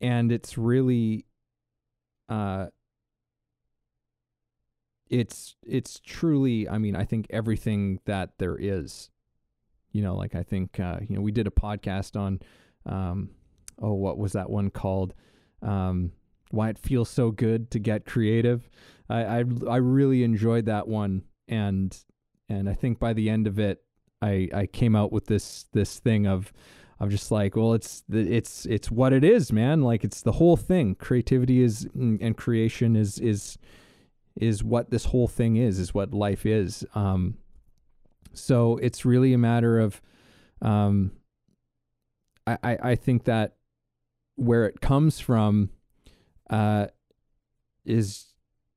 and 0.00 0.32
it's 0.32 0.56
really 0.56 1.26
uh 2.28 2.66
it's 5.08 5.56
it's 5.66 6.00
truly 6.00 6.68
i 6.68 6.78
mean 6.78 6.94
i 6.94 7.04
think 7.04 7.26
everything 7.30 7.98
that 8.06 8.30
there 8.38 8.56
is 8.56 9.10
you 9.92 10.02
know 10.02 10.14
like 10.14 10.34
i 10.34 10.42
think 10.42 10.78
uh 10.80 10.98
you 11.06 11.16
know 11.16 11.22
we 11.22 11.32
did 11.32 11.46
a 11.46 11.50
podcast 11.50 12.18
on 12.18 12.40
um 12.86 13.30
oh 13.80 13.92
what 13.92 14.18
was 14.18 14.32
that 14.32 14.48
one 14.48 14.70
called 14.70 15.14
um 15.62 16.12
why 16.50 16.68
it 16.68 16.78
feels 16.78 17.08
so 17.08 17.30
good 17.30 17.70
to 17.70 17.78
get 17.78 18.04
creative 18.04 18.68
i 19.08 19.38
i, 19.38 19.44
I 19.68 19.76
really 19.76 20.24
enjoyed 20.24 20.66
that 20.66 20.88
one 20.88 21.22
and 21.48 21.96
and 22.48 22.68
i 22.68 22.74
think 22.74 22.98
by 22.98 23.12
the 23.12 23.30
end 23.30 23.46
of 23.46 23.58
it 23.58 23.82
i 24.22 24.48
i 24.54 24.66
came 24.66 24.96
out 24.96 25.12
with 25.12 25.26
this 25.26 25.66
this 25.72 25.98
thing 25.98 26.26
of 26.26 26.52
I'm 27.00 27.08
just 27.08 27.30
like, 27.30 27.56
well, 27.56 27.72
it's 27.72 28.04
it's 28.10 28.66
it's 28.66 28.90
what 28.90 29.14
it 29.14 29.24
is, 29.24 29.52
man. 29.52 29.80
Like 29.80 30.04
it's 30.04 30.20
the 30.20 30.32
whole 30.32 30.58
thing. 30.58 30.94
Creativity 30.94 31.62
is 31.62 31.86
mm, 31.96 32.18
and 32.20 32.36
creation 32.36 32.94
is 32.94 33.18
is 33.18 33.56
is 34.38 34.62
what 34.62 34.90
this 34.90 35.06
whole 35.06 35.26
thing 35.26 35.56
is. 35.56 35.78
Is 35.78 35.94
what 35.94 36.12
life 36.12 36.44
is. 36.44 36.84
Um, 36.94 37.38
so 38.32 38.76
it's 38.78 39.04
really 39.04 39.32
a 39.32 39.38
matter 39.38 39.78
of, 39.78 40.00
um, 40.62 41.12
I 42.46 42.58
I, 42.62 42.78
I 42.82 42.94
think 42.94 43.24
that 43.24 43.56
where 44.36 44.66
it 44.66 44.80
comes 44.80 45.20
from, 45.20 45.70
uh, 46.48 46.86
is 47.84 48.26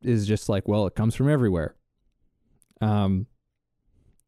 is 0.01 0.27
just 0.27 0.49
like, 0.49 0.67
well, 0.67 0.85
it 0.87 0.95
comes 0.95 1.15
from 1.15 1.29
everywhere. 1.29 1.75
Um, 2.81 3.27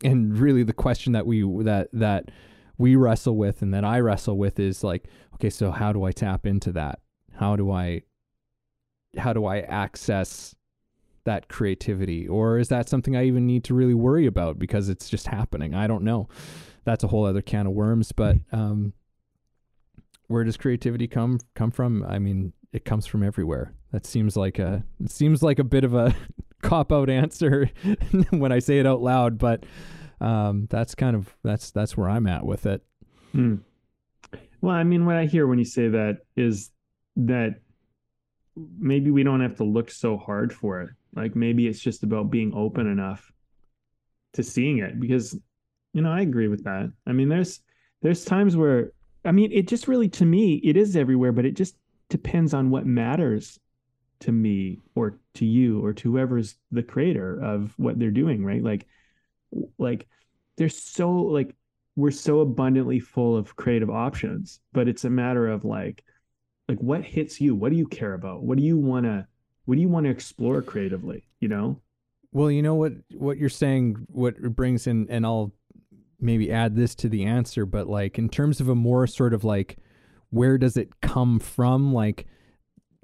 and 0.03 0.37
really 0.37 0.63
the 0.63 0.73
question 0.73 1.13
that 1.13 1.25
we 1.25 1.41
that 1.63 1.89
that 1.93 2.31
we 2.77 2.95
wrestle 2.95 3.35
with 3.35 3.61
and 3.61 3.73
that 3.73 3.85
I 3.85 3.99
wrestle 3.99 4.37
with 4.37 4.59
is 4.59 4.83
like, 4.83 5.07
okay, 5.35 5.49
so 5.49 5.71
how 5.71 5.93
do 5.93 6.03
I 6.03 6.11
tap 6.11 6.45
into 6.45 6.71
that? 6.73 6.99
How 7.33 7.55
do 7.55 7.71
I 7.71 8.01
how 9.17 9.33
do 9.33 9.45
I 9.45 9.59
access 9.59 10.55
that 11.25 11.49
creativity? 11.49 12.27
Or 12.27 12.57
is 12.57 12.69
that 12.69 12.89
something 12.89 13.15
I 13.15 13.25
even 13.25 13.45
need 13.45 13.63
to 13.65 13.73
really 13.73 13.93
worry 13.93 14.25
about 14.25 14.57
because 14.57 14.89
it's 14.89 15.09
just 15.09 15.27
happening? 15.27 15.75
I 15.75 15.87
don't 15.87 16.03
know. 16.03 16.29
That's 16.85 17.03
a 17.03 17.07
whole 17.07 17.25
other 17.25 17.41
can 17.41 17.67
of 17.67 17.73
worms, 17.73 18.11
but 18.11 18.37
um 18.51 18.93
where 20.27 20.43
does 20.43 20.57
creativity 20.57 21.07
come 21.07 21.39
come 21.53 21.71
from? 21.71 22.03
I 22.03 22.19
mean, 22.19 22.53
it 22.71 22.85
comes 22.85 23.05
from 23.05 23.23
everywhere. 23.23 23.73
That 23.91 24.05
seems 24.05 24.35
like 24.35 24.59
a 24.59 24.83
it 25.03 25.11
seems 25.11 25.43
like 25.43 25.59
a 25.59 25.63
bit 25.63 25.83
of 25.83 25.93
a 25.93 26.15
cop 26.61 26.91
out 26.91 27.09
answer 27.09 27.69
when 28.31 28.51
I 28.51 28.59
say 28.59 28.79
it 28.79 28.85
out 28.85 29.01
loud, 29.01 29.37
but 29.37 29.65
um, 30.21 30.67
that's 30.69 30.95
kind 30.95 31.15
of 31.15 31.35
that's 31.43 31.71
that's 31.71 31.95
where 31.95 32.09
I'm 32.09 32.27
at 32.27 32.45
with 32.45 32.65
it. 32.65 32.83
Hmm. 33.31 33.55
Well, 34.61 34.75
I 34.75 34.83
mean, 34.83 35.05
what 35.05 35.15
I 35.15 35.25
hear 35.25 35.47
when 35.47 35.59
you 35.59 35.65
say 35.65 35.89
that 35.89 36.19
is 36.35 36.71
that 37.17 37.59
maybe 38.79 39.11
we 39.11 39.23
don't 39.23 39.41
have 39.41 39.57
to 39.57 39.63
look 39.63 39.91
so 39.91 40.17
hard 40.17 40.53
for 40.53 40.81
it. 40.81 40.89
Like 41.15 41.35
maybe 41.35 41.67
it's 41.67 41.79
just 41.79 42.03
about 42.03 42.31
being 42.31 42.53
open 42.53 42.87
enough 42.87 43.31
to 44.33 44.43
seeing 44.43 44.79
it 44.79 44.99
because 44.99 45.37
you 45.93 46.01
know, 46.01 46.11
I 46.11 46.21
agree 46.21 46.49
with 46.49 46.65
that. 46.65 46.91
I 47.07 47.13
mean, 47.13 47.29
there's 47.29 47.61
there's 48.01 48.25
times 48.25 48.55
where 48.57 48.91
I 49.23 49.31
mean, 49.31 49.51
it 49.51 49.67
just 49.67 49.87
really 49.87 50.09
to 50.09 50.25
me 50.25 50.55
it 50.55 50.77
is 50.77 50.95
everywhere, 50.95 51.31
but 51.31 51.45
it 51.45 51.55
just 51.55 51.75
depends 52.09 52.53
on 52.53 52.69
what 52.69 52.85
matters 52.85 53.59
to 54.21 54.31
me 54.31 54.79
or 54.93 55.19
to 55.35 55.45
you 55.45 55.83
or 55.83 55.93
to 55.93 56.11
whoever's 56.11 56.55
the 56.71 56.83
creator 56.83 57.41
of 57.41 57.73
what 57.77 57.97
they're 57.97 58.11
doing, 58.11 58.43
right? 58.43 58.63
Like 58.63 58.85
like 59.77 60.07
there's 60.57 60.77
so 60.77 61.11
like 61.11 61.55
we're 61.95 62.11
so 62.11 62.41
abundantly 62.41 62.99
full 62.99 63.35
of 63.37 63.55
creative 63.55 63.89
options 63.89 64.59
but 64.73 64.87
it's 64.87 65.05
a 65.05 65.09
matter 65.09 65.47
of 65.47 65.63
like 65.63 66.03
like 66.67 66.79
what 66.79 67.03
hits 67.03 67.39
you 67.39 67.55
what 67.55 67.71
do 67.71 67.77
you 67.77 67.87
care 67.87 68.13
about 68.13 68.43
what 68.43 68.57
do 68.57 68.63
you 68.63 68.77
want 68.77 69.05
to 69.05 69.25
what 69.65 69.75
do 69.75 69.81
you 69.81 69.89
want 69.89 70.05
to 70.05 70.09
explore 70.09 70.61
creatively 70.61 71.23
you 71.39 71.47
know 71.47 71.79
Well, 72.31 72.51
you 72.51 72.61
know 72.61 72.75
what 72.75 72.93
what 73.13 73.37
you're 73.37 73.49
saying 73.49 74.07
what 74.09 74.41
brings 74.55 74.87
in 74.87 75.07
and 75.09 75.25
I'll 75.25 75.53
maybe 76.19 76.51
add 76.51 76.75
this 76.75 76.95
to 76.95 77.09
the 77.09 77.25
answer, 77.25 77.65
but 77.65 77.87
like 77.87 78.17
in 78.17 78.29
terms 78.29 78.59
of 78.59 78.69
a 78.69 78.75
more 78.75 79.07
sort 79.07 79.33
of 79.33 79.43
like 79.43 79.77
where 80.29 80.57
does 80.57 80.75
it 80.75 81.01
come 81.01 81.39
from? 81.39 81.93
Like 81.93 82.25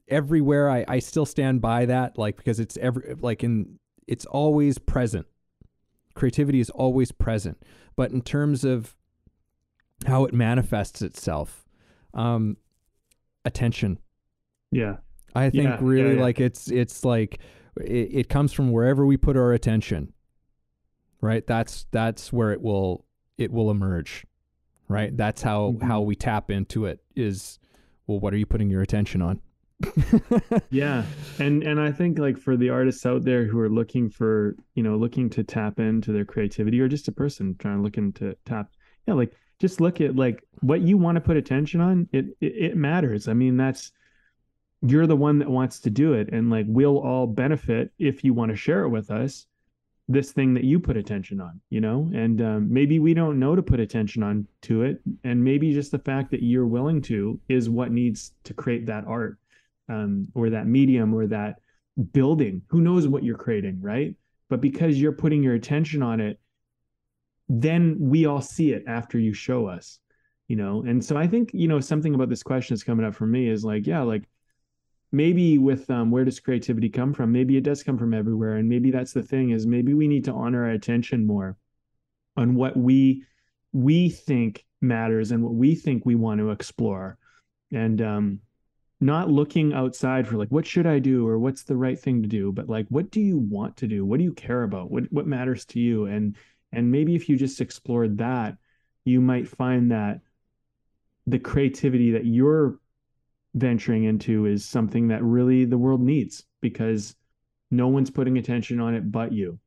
everywhere 0.07 0.69
I, 0.69 0.85
I 0.87 0.99
still 0.99 1.25
stand 1.25 1.61
by 1.61 1.85
that, 1.85 2.17
like 2.17 2.37
because 2.37 2.59
it's 2.59 2.77
every 2.77 3.15
like 3.21 3.43
in 3.43 3.79
it's 4.07 4.25
always 4.25 4.77
present. 4.77 5.27
Creativity 6.13 6.59
is 6.59 6.69
always 6.69 7.11
present. 7.11 7.63
But 7.95 8.11
in 8.11 8.21
terms 8.21 8.63
of 8.63 8.95
how 10.05 10.25
it 10.25 10.33
manifests 10.33 11.01
itself. 11.01 11.65
Um, 12.13 12.57
attention. 13.45 13.99
Yeah. 14.71 14.97
I 15.35 15.49
think 15.49 15.63
Yeah, 15.63 15.69
yeah, 15.71 15.77
really 15.81 16.15
yeah. 16.15 16.21
like 16.21 16.39
it's 16.39 16.69
it's 16.71 17.05
like 17.05 17.39
it, 17.79 18.09
it 18.13 18.29
comes 18.29 18.51
from 18.53 18.71
wherever 18.71 19.05
we 19.05 19.17
put 19.17 19.37
our 19.37 19.53
attention. 19.53 20.13
Right? 21.21 21.45
That's 21.45 21.85
that's 21.91 22.33
where 22.33 22.51
it 22.51 22.61
will 22.61 23.05
it 23.37 23.51
will 23.51 23.71
emerge. 23.71 24.25
Right? 24.87 25.15
That's 25.15 25.41
how 25.41 25.71
Mhm. 25.73 25.83
how 25.83 26.01
we 26.01 26.15
tap 26.15 26.51
into 26.51 26.85
it 26.85 26.99
is 27.15 27.59
well 28.07 28.19
what 28.19 28.33
are 28.33 28.37
you 28.37 28.45
putting 28.45 28.69
your 28.69 28.81
attention 28.81 29.21
on? 29.21 29.39
yeah 30.69 31.03
and 31.39 31.63
and 31.63 31.79
i 31.79 31.91
think 31.91 32.19
like 32.19 32.37
for 32.37 32.55
the 32.55 32.69
artists 32.69 33.03
out 33.03 33.23
there 33.23 33.45
who 33.45 33.59
are 33.59 33.67
looking 33.67 34.11
for 34.11 34.55
you 34.75 34.83
know 34.83 34.95
looking 34.95 35.27
to 35.27 35.43
tap 35.43 35.79
into 35.79 36.11
their 36.11 36.23
creativity 36.23 36.79
or 36.79 36.87
just 36.87 37.07
a 37.07 37.11
person 37.11 37.55
trying 37.57 37.77
to 37.77 37.81
looking 37.81 38.13
to 38.13 38.35
tap 38.45 38.69
yeah 39.07 39.15
like 39.15 39.33
just 39.59 39.81
look 39.81 39.99
at 39.99 40.15
like 40.15 40.43
what 40.59 40.81
you 40.81 40.99
want 40.99 41.15
to 41.15 41.19
put 41.21 41.35
attention 41.35 41.81
on 41.81 42.07
it, 42.11 42.25
it 42.41 42.53
it 42.71 42.77
matters 42.77 43.27
i 43.27 43.33
mean 43.33 43.57
that's 43.57 43.91
you're 44.81 45.07
the 45.07 45.15
one 45.15 45.39
that 45.39 45.49
wants 45.49 45.79
to 45.79 45.89
do 45.89 46.13
it 46.13 46.29
and 46.31 46.49
like 46.49 46.65
we'll 46.67 46.97
all 46.97 47.27
benefit 47.27 47.91
if 47.99 48.23
you 48.23 48.33
want 48.33 48.49
to 48.51 48.57
share 48.57 48.83
it 48.83 48.89
with 48.89 49.11
us 49.11 49.45
this 50.07 50.31
thing 50.31 50.53
that 50.53 50.63
you 50.63 50.79
put 50.79 50.97
attention 50.97 51.39
on 51.39 51.61
you 51.69 51.79
know 51.79 52.09
and 52.13 52.41
um, 52.41 52.71
maybe 52.71 52.99
we 52.99 53.13
don't 53.13 53.39
know 53.39 53.55
to 53.55 53.61
put 53.61 53.79
attention 53.79 54.23
on 54.23 54.45
to 54.61 54.83
it 54.83 54.99
and 55.23 55.43
maybe 55.43 55.73
just 55.73 55.91
the 55.91 55.99
fact 55.99 56.31
that 56.31 56.43
you're 56.43 56.67
willing 56.67 57.01
to 57.01 57.39
is 57.47 57.69
what 57.69 57.91
needs 57.91 58.33
to 58.43 58.53
create 58.53 58.85
that 58.85 59.05
art 59.07 59.37
um, 59.89 60.27
or 60.33 60.49
that 60.49 60.67
medium 60.67 61.13
or 61.13 61.27
that 61.27 61.59
building. 62.13 62.61
Who 62.67 62.81
knows 62.81 63.07
what 63.07 63.23
you're 63.23 63.37
creating, 63.37 63.81
right? 63.81 64.15
But 64.49 64.61
because 64.61 64.99
you're 64.99 65.11
putting 65.11 65.43
your 65.43 65.53
attention 65.53 66.01
on 66.01 66.19
it, 66.19 66.39
then 67.49 67.97
we 67.99 68.25
all 68.25 68.41
see 68.41 68.71
it 68.71 68.83
after 68.87 69.19
you 69.19 69.33
show 69.33 69.67
us, 69.67 69.99
you 70.47 70.55
know? 70.55 70.83
And 70.87 71.03
so 71.03 71.17
I 71.17 71.27
think, 71.27 71.51
you 71.53 71.67
know, 71.67 71.79
something 71.79 72.15
about 72.15 72.29
this 72.29 72.43
question 72.43 72.73
that's 72.73 72.83
coming 72.83 73.05
up 73.05 73.15
for 73.15 73.27
me 73.27 73.49
is 73.49 73.65
like, 73.65 73.85
yeah, 73.87 74.01
like 74.01 74.23
maybe 75.11 75.57
with 75.57 75.89
um, 75.89 76.11
where 76.11 76.25
does 76.25 76.39
creativity 76.39 76.89
come 76.89 77.13
from? 77.13 77.31
Maybe 77.31 77.57
it 77.57 77.63
does 77.63 77.83
come 77.83 77.97
from 77.97 78.13
everywhere. 78.13 78.55
And 78.57 78.69
maybe 78.69 78.91
that's 78.91 79.13
the 79.13 79.23
thing 79.23 79.51
is 79.51 79.67
maybe 79.67 79.93
we 79.93 80.07
need 80.07 80.25
to 80.25 80.33
honor 80.33 80.65
our 80.65 80.71
attention 80.71 81.25
more 81.25 81.57
on 82.37 82.55
what 82.55 82.77
we 82.77 83.25
we 83.73 84.09
think 84.09 84.65
matters 84.81 85.31
and 85.31 85.43
what 85.43 85.53
we 85.53 85.75
think 85.75 86.05
we 86.05 86.15
want 86.15 86.39
to 86.39 86.51
explore. 86.51 87.17
And 87.71 88.01
um, 88.01 88.39
not 88.99 89.29
looking 89.29 89.73
outside 89.73 90.27
for 90.27 90.37
like 90.37 90.49
what 90.49 90.65
should 90.65 90.85
I 90.85 90.99
do 90.99 91.27
or 91.27 91.39
what's 91.39 91.63
the 91.63 91.75
right 91.75 91.99
thing 91.99 92.21
to 92.21 92.27
do, 92.27 92.51
but 92.51 92.69
like 92.69 92.85
what 92.89 93.11
do 93.11 93.19
you 93.19 93.37
want 93.37 93.77
to 93.77 93.87
do? 93.87 94.05
What 94.05 94.17
do 94.17 94.23
you 94.23 94.33
care 94.33 94.63
about? 94.63 94.91
What 94.91 95.11
what 95.11 95.27
matters 95.27 95.65
to 95.67 95.79
you? 95.79 96.05
And 96.05 96.35
and 96.71 96.91
maybe 96.91 97.15
if 97.15 97.27
you 97.27 97.35
just 97.35 97.59
explored 97.59 98.19
that, 98.19 98.57
you 99.03 99.19
might 99.19 99.47
find 99.47 99.91
that 99.91 100.21
the 101.27 101.39
creativity 101.39 102.11
that 102.11 102.25
you're 102.25 102.79
venturing 103.53 104.05
into 104.05 104.45
is 104.45 104.65
something 104.65 105.07
that 105.09 105.23
really 105.23 105.65
the 105.65 105.77
world 105.77 106.01
needs 106.01 106.45
because 106.61 107.15
no 107.69 107.87
one's 107.87 108.09
putting 108.09 108.37
attention 108.37 108.79
on 108.79 108.93
it 108.95 109.11
but 109.11 109.31
you. 109.31 109.59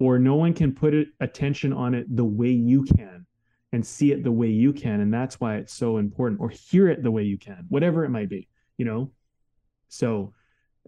Or 0.00 0.18
no 0.18 0.34
one 0.34 0.54
can 0.54 0.74
put 0.74 0.92
it, 0.92 1.08
attention 1.20 1.72
on 1.72 1.94
it 1.94 2.14
the 2.14 2.24
way 2.24 2.50
you 2.50 2.82
can 2.82 3.26
and 3.72 3.86
see 3.86 4.12
it 4.12 4.24
the 4.24 4.32
way 4.32 4.48
you 4.48 4.72
can. 4.72 5.00
And 5.00 5.12
that's 5.12 5.40
why 5.40 5.56
it's 5.56 5.72
so 5.72 5.98
important, 5.98 6.40
or 6.40 6.48
hear 6.48 6.88
it 6.88 7.02
the 7.02 7.10
way 7.10 7.22
you 7.22 7.38
can, 7.38 7.66
whatever 7.68 8.04
it 8.04 8.10
might 8.10 8.28
be 8.28 8.48
you 8.76 8.84
know 8.84 9.10
so 9.88 10.32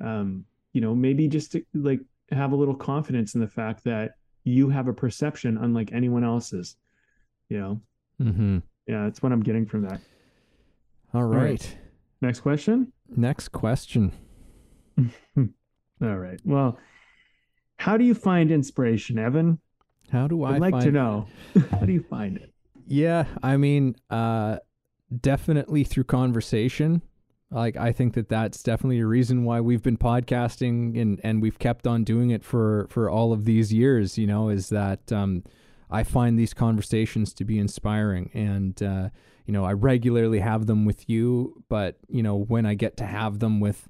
um 0.00 0.44
you 0.72 0.80
know 0.80 0.94
maybe 0.94 1.28
just 1.28 1.52
to, 1.52 1.64
like 1.74 2.00
have 2.30 2.52
a 2.52 2.56
little 2.56 2.74
confidence 2.74 3.34
in 3.34 3.40
the 3.40 3.46
fact 3.46 3.84
that 3.84 4.12
you 4.44 4.68
have 4.68 4.88
a 4.88 4.92
perception 4.92 5.58
unlike 5.58 5.92
anyone 5.92 6.24
else's 6.24 6.76
you 7.48 7.58
know 7.58 7.80
mm-hmm. 8.20 8.58
yeah 8.86 9.04
that's 9.04 9.22
what 9.22 9.32
i'm 9.32 9.42
getting 9.42 9.66
from 9.66 9.82
that 9.82 10.00
All 11.14 11.24
right. 11.24 11.42
right. 11.42 11.78
Next 12.20 12.40
question 12.40 12.92
Next 13.08 13.48
question. 13.50 14.12
all 14.98 15.46
right 16.16 16.40
well 16.44 16.78
how 17.78 17.96
do 17.96 18.04
you 18.04 18.14
find 18.14 18.50
inspiration 18.50 19.18
evan 19.18 19.58
How 20.10 20.26
do 20.26 20.42
I 20.42 20.54
i'd 20.54 20.60
like 20.60 20.72
find 20.72 20.84
to 20.84 20.92
know 20.92 21.26
how 21.70 21.78
do 21.80 21.92
you 21.92 22.02
find 22.02 22.36
it 22.38 22.52
Yeah, 22.86 23.24
I 23.42 23.56
mean, 23.56 23.96
uh, 24.10 24.58
definitely 25.20 25.82
through 25.84 26.04
conversation. 26.04 27.02
Like, 27.50 27.76
I 27.76 27.92
think 27.92 28.14
that 28.14 28.28
that's 28.28 28.62
definitely 28.62 29.00
a 29.00 29.06
reason 29.06 29.44
why 29.44 29.60
we've 29.60 29.82
been 29.82 29.96
podcasting 29.98 31.00
and 31.00 31.20
and 31.22 31.42
we've 31.42 31.58
kept 31.58 31.86
on 31.86 32.04
doing 32.04 32.30
it 32.30 32.44
for 32.44 32.86
for 32.90 33.10
all 33.10 33.32
of 33.32 33.44
these 33.44 33.72
years. 33.72 34.16
You 34.18 34.26
know, 34.26 34.48
is 34.48 34.68
that 34.70 35.12
um, 35.12 35.42
I 35.90 36.02
find 36.04 36.38
these 36.38 36.54
conversations 36.54 37.34
to 37.34 37.44
be 37.44 37.58
inspiring, 37.58 38.30
and 38.34 38.80
uh, 38.82 39.08
you 39.46 39.52
know, 39.52 39.64
I 39.64 39.72
regularly 39.72 40.40
have 40.40 40.66
them 40.66 40.84
with 40.84 41.08
you, 41.08 41.62
but 41.68 41.98
you 42.08 42.22
know, 42.22 42.36
when 42.36 42.66
I 42.66 42.74
get 42.74 42.96
to 42.98 43.06
have 43.06 43.38
them 43.38 43.60
with 43.60 43.88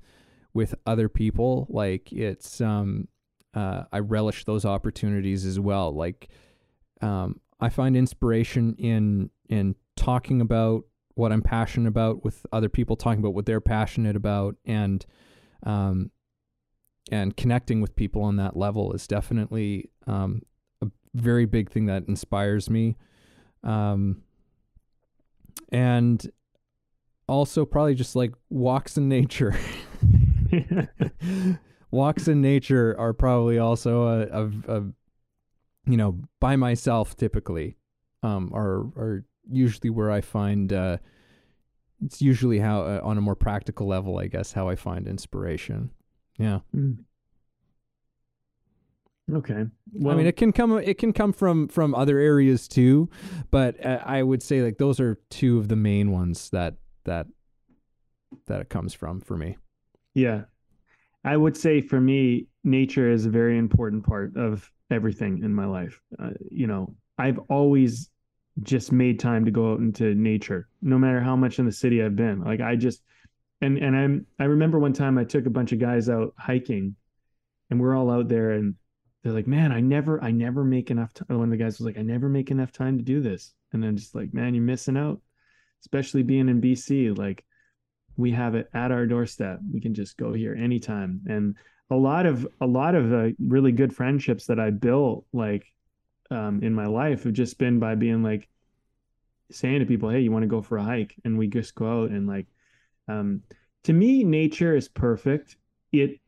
with 0.53 0.75
other 0.87 1.09
people, 1.09 1.67
like 1.71 2.13
it's 2.13 2.61
um, 2.61 3.09
uh, 3.55 3.85
I 3.91 4.01
relish 4.01 4.45
those 4.45 4.65
opportunities 4.65 5.45
as 5.47 5.59
well. 5.59 5.95
Like, 5.95 6.29
um, 7.01 7.41
I 7.59 7.71
find 7.71 7.97
inspiration 7.97 8.75
in 8.79 9.31
in 9.49 9.75
talking 9.97 10.43
about 10.43 10.85
what 11.15 11.33
I'm 11.33 11.43
passionate 11.43 11.89
about 11.89 12.23
with 12.23 12.45
other 12.53 12.69
people, 12.69 12.97
talking 12.97 13.21
about 13.21 13.33
what 13.35 13.47
they're 13.47 13.61
passionate 13.61 14.15
about, 14.15 14.57
and 14.67 15.05
um, 15.63 16.11
and 17.11 17.35
connecting 17.35 17.81
with 17.81 17.97
people 17.97 18.23
on 18.23 18.37
that 18.37 18.57
level 18.57 18.93
is 18.93 19.07
definitely 19.07 19.91
um, 20.07 20.43
a 20.83 20.89
very 21.15 21.47
big 21.47 21.71
thing 21.71 21.87
that 21.87 22.07
inspires 22.09 22.69
me. 22.69 22.97
Um, 23.65 24.23
and 25.71 26.31
also 27.29 27.65
probably 27.65 27.95
just 27.95 28.17
like 28.17 28.33
walks 28.51 28.97
in 28.97 29.09
nature. 29.09 29.57
walks 31.91 32.29
in 32.29 32.41
nature 32.41 32.95
are 32.99 33.13
probably 33.13 33.59
also 33.59 34.03
a, 34.05 34.27
a, 34.27 34.77
a 34.77 34.83
you 35.87 35.97
know 35.97 36.19
by 36.41 36.57
myself 36.57 37.17
typically 37.17 37.77
um 38.23 38.51
are 38.55 38.81
are 38.97 39.25
usually 39.51 39.91
where 39.91 40.11
I 40.11 40.21
find 40.21 40.73
uh 40.73 40.99
it's 42.05 42.21
usually 42.21 42.59
how 42.59 42.83
uh, 42.83 43.01
on 43.03 43.17
a 43.19 43.21
more 43.21 43.37
practical 43.37 43.87
level 43.87 44.19
I 44.19 44.27
guess 44.27 44.53
how 44.53 44.69
I 44.69 44.77
find 44.77 45.09
inspiration. 45.09 45.91
Yeah. 46.39 46.61
Mm. 46.75 47.05
Okay 49.35 49.67
well 49.93 50.15
I 50.15 50.17
mean 50.17 50.27
it 50.27 50.37
can 50.37 50.53
come 50.53 50.79
it 50.79 50.99
can 50.99 51.13
come 51.13 51.33
from 51.33 51.69
from 51.69 51.95
other 51.95 52.19
areas 52.19 52.69
too, 52.69 53.11
but 53.51 53.85
uh, 53.85 54.01
I 54.05 54.23
would 54.23 54.43
say 54.43 54.63
like 54.63 54.79
those 54.79 55.01
are 55.01 55.19
two 55.31 55.59
of 55.59 55.69
the 55.69 55.77
main 55.77 56.11
ones 56.13 56.51
that 56.51 56.75
that 57.05 57.27
that 58.47 58.61
it 58.61 58.69
comes 58.69 58.95
from 58.95 59.21
for 59.21 59.37
me. 59.37 59.57
Yeah. 60.15 60.43
I 61.25 61.37
would 61.37 61.57
say 61.57 61.81
for 61.81 62.01
me, 62.01 62.47
nature 62.65 63.11
is 63.11 63.27
a 63.27 63.31
very 63.31 63.59
important 63.59 64.05
part 64.05 64.37
of 64.37 64.71
everything 64.91 65.43
in 65.43 65.53
my 65.53 65.67
life. 65.67 66.01
Uh, 66.19 66.31
you 66.51 66.67
know, 66.67 66.95
I've 67.19 67.39
always 67.51 68.11
just 68.63 68.93
made 68.93 69.19
time 69.19 69.45
to 69.45 69.51
go 69.51 69.73
out 69.73 69.81
into 69.81 70.15
nature, 70.15 70.69
no 70.83 70.99
matter 70.99 71.21
how 71.21 71.37
much 71.37 71.59
in 71.59 71.67
the 71.67 71.73
city 71.73 72.03
I've 72.03 72.17
been. 72.17 72.43
Like 72.43 72.61
I 72.61 72.77
just, 72.77 73.03
and 73.61 73.77
and 73.79 73.97
I'm 73.97 74.27
I 74.39 74.45
remember 74.45 74.79
one 74.79 74.93
time 74.93 75.19
I 75.19 75.25
took 75.25 75.47
a 75.47 75.51
bunch 75.51 75.73
of 75.73 75.81
guys 75.81 76.09
out 76.09 76.33
hiking, 76.39 76.95
and 77.71 77.81
we're 77.81 77.97
all 77.97 78.11
out 78.11 78.29
there, 78.29 78.53
and 78.53 78.75
they're 79.27 79.35
like, 79.35 79.49
"Man, 79.49 79.73
I 79.73 79.81
never 79.81 80.23
I 80.23 80.31
never 80.31 80.63
make 80.63 80.89
enough 80.89 81.13
time." 81.13 81.27
One 81.37 81.49
of 81.49 81.51
the 81.51 81.57
guys 81.57 81.79
was 81.79 81.87
like, 81.87 81.99
"I 81.99 82.03
never 82.03 82.29
make 82.29 82.53
enough 82.53 82.71
time 82.71 82.97
to 82.97 83.03
do 83.03 83.21
this," 83.21 83.55
and 83.73 83.83
then 83.83 83.97
just 83.97 84.15
like, 84.15 84.33
"Man, 84.33 84.55
you're 84.55 84.63
missing 84.63 84.97
out." 84.97 85.21
Especially 85.81 86.23
being 86.23 86.49
in 86.49 86.61
BC, 86.61 87.11
like 87.11 87.45
we 88.17 88.31
have 88.31 88.55
it 88.55 88.71
at 88.73 88.93
our 88.93 89.05
doorstep. 89.05 89.59
We 89.73 89.81
can 89.81 89.95
just 89.95 90.17
go 90.17 90.33
here 90.33 90.55
anytime. 90.55 91.23
And 91.29 91.57
a 91.91 91.97
lot 91.97 92.25
of 92.25 92.47
a 92.61 92.67
lot 92.69 92.95
of 92.95 93.13
uh, 93.13 93.31
really 93.41 93.73
good 93.73 93.93
friendships 93.93 94.47
that 94.47 94.61
I 94.61 94.71
built 94.71 95.27
like 95.33 95.67
um, 96.31 96.63
in 96.63 96.73
my 96.73 96.87
life 96.87 97.25
have 97.25 97.33
just 97.33 97.59
been 97.59 97.81
by 97.81 97.97
being 97.97 98.23
like 98.23 98.49
saying 99.51 99.81
to 99.81 99.87
people, 99.87 100.09
"Hey, 100.09 100.21
you 100.21 100.31
want 100.31 100.45
to 100.45 100.49
go 100.49 100.63
for 100.63 100.79
a 100.79 100.85
hike?" 100.85 101.17
And 101.25 101.37
we 101.37 101.49
just 101.49 101.75
go 101.75 102.05
out 102.05 102.11
and 102.11 102.29
like. 102.29 102.47
Um, 103.09 103.43
to 103.85 103.93
me, 103.93 104.23
nature 104.23 104.77
is 104.77 104.89
perfect. 104.89 105.57
It 105.91 106.21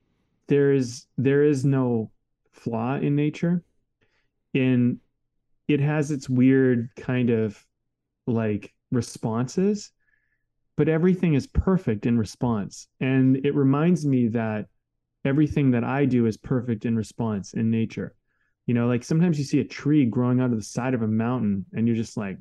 there 0.48 0.72
is 0.72 1.06
there 1.16 1.44
is 1.44 1.64
no 1.64 2.10
flaw 2.58 2.96
in 2.96 3.16
nature. 3.16 3.62
In 4.54 5.00
it 5.66 5.80
has 5.80 6.10
its 6.10 6.28
weird 6.28 6.90
kind 6.96 7.30
of 7.30 7.62
like 8.26 8.72
responses 8.90 9.92
but 10.78 10.88
everything 10.88 11.34
is 11.34 11.48
perfect 11.48 12.06
in 12.06 12.16
response. 12.16 12.86
And 13.00 13.44
it 13.44 13.52
reminds 13.56 14.06
me 14.06 14.28
that 14.28 14.66
everything 15.24 15.72
that 15.72 15.82
I 15.82 16.04
do 16.04 16.26
is 16.26 16.36
perfect 16.36 16.84
in 16.84 16.94
response 16.94 17.52
in 17.52 17.68
nature. 17.68 18.14
You 18.66 18.74
know, 18.74 18.86
like 18.86 19.02
sometimes 19.02 19.40
you 19.40 19.44
see 19.44 19.58
a 19.58 19.64
tree 19.64 20.06
growing 20.06 20.40
out 20.40 20.52
of 20.52 20.56
the 20.56 20.62
side 20.62 20.94
of 20.94 21.02
a 21.02 21.08
mountain 21.08 21.66
and 21.72 21.88
you're 21.88 21.96
just 21.96 22.16
like, 22.16 22.38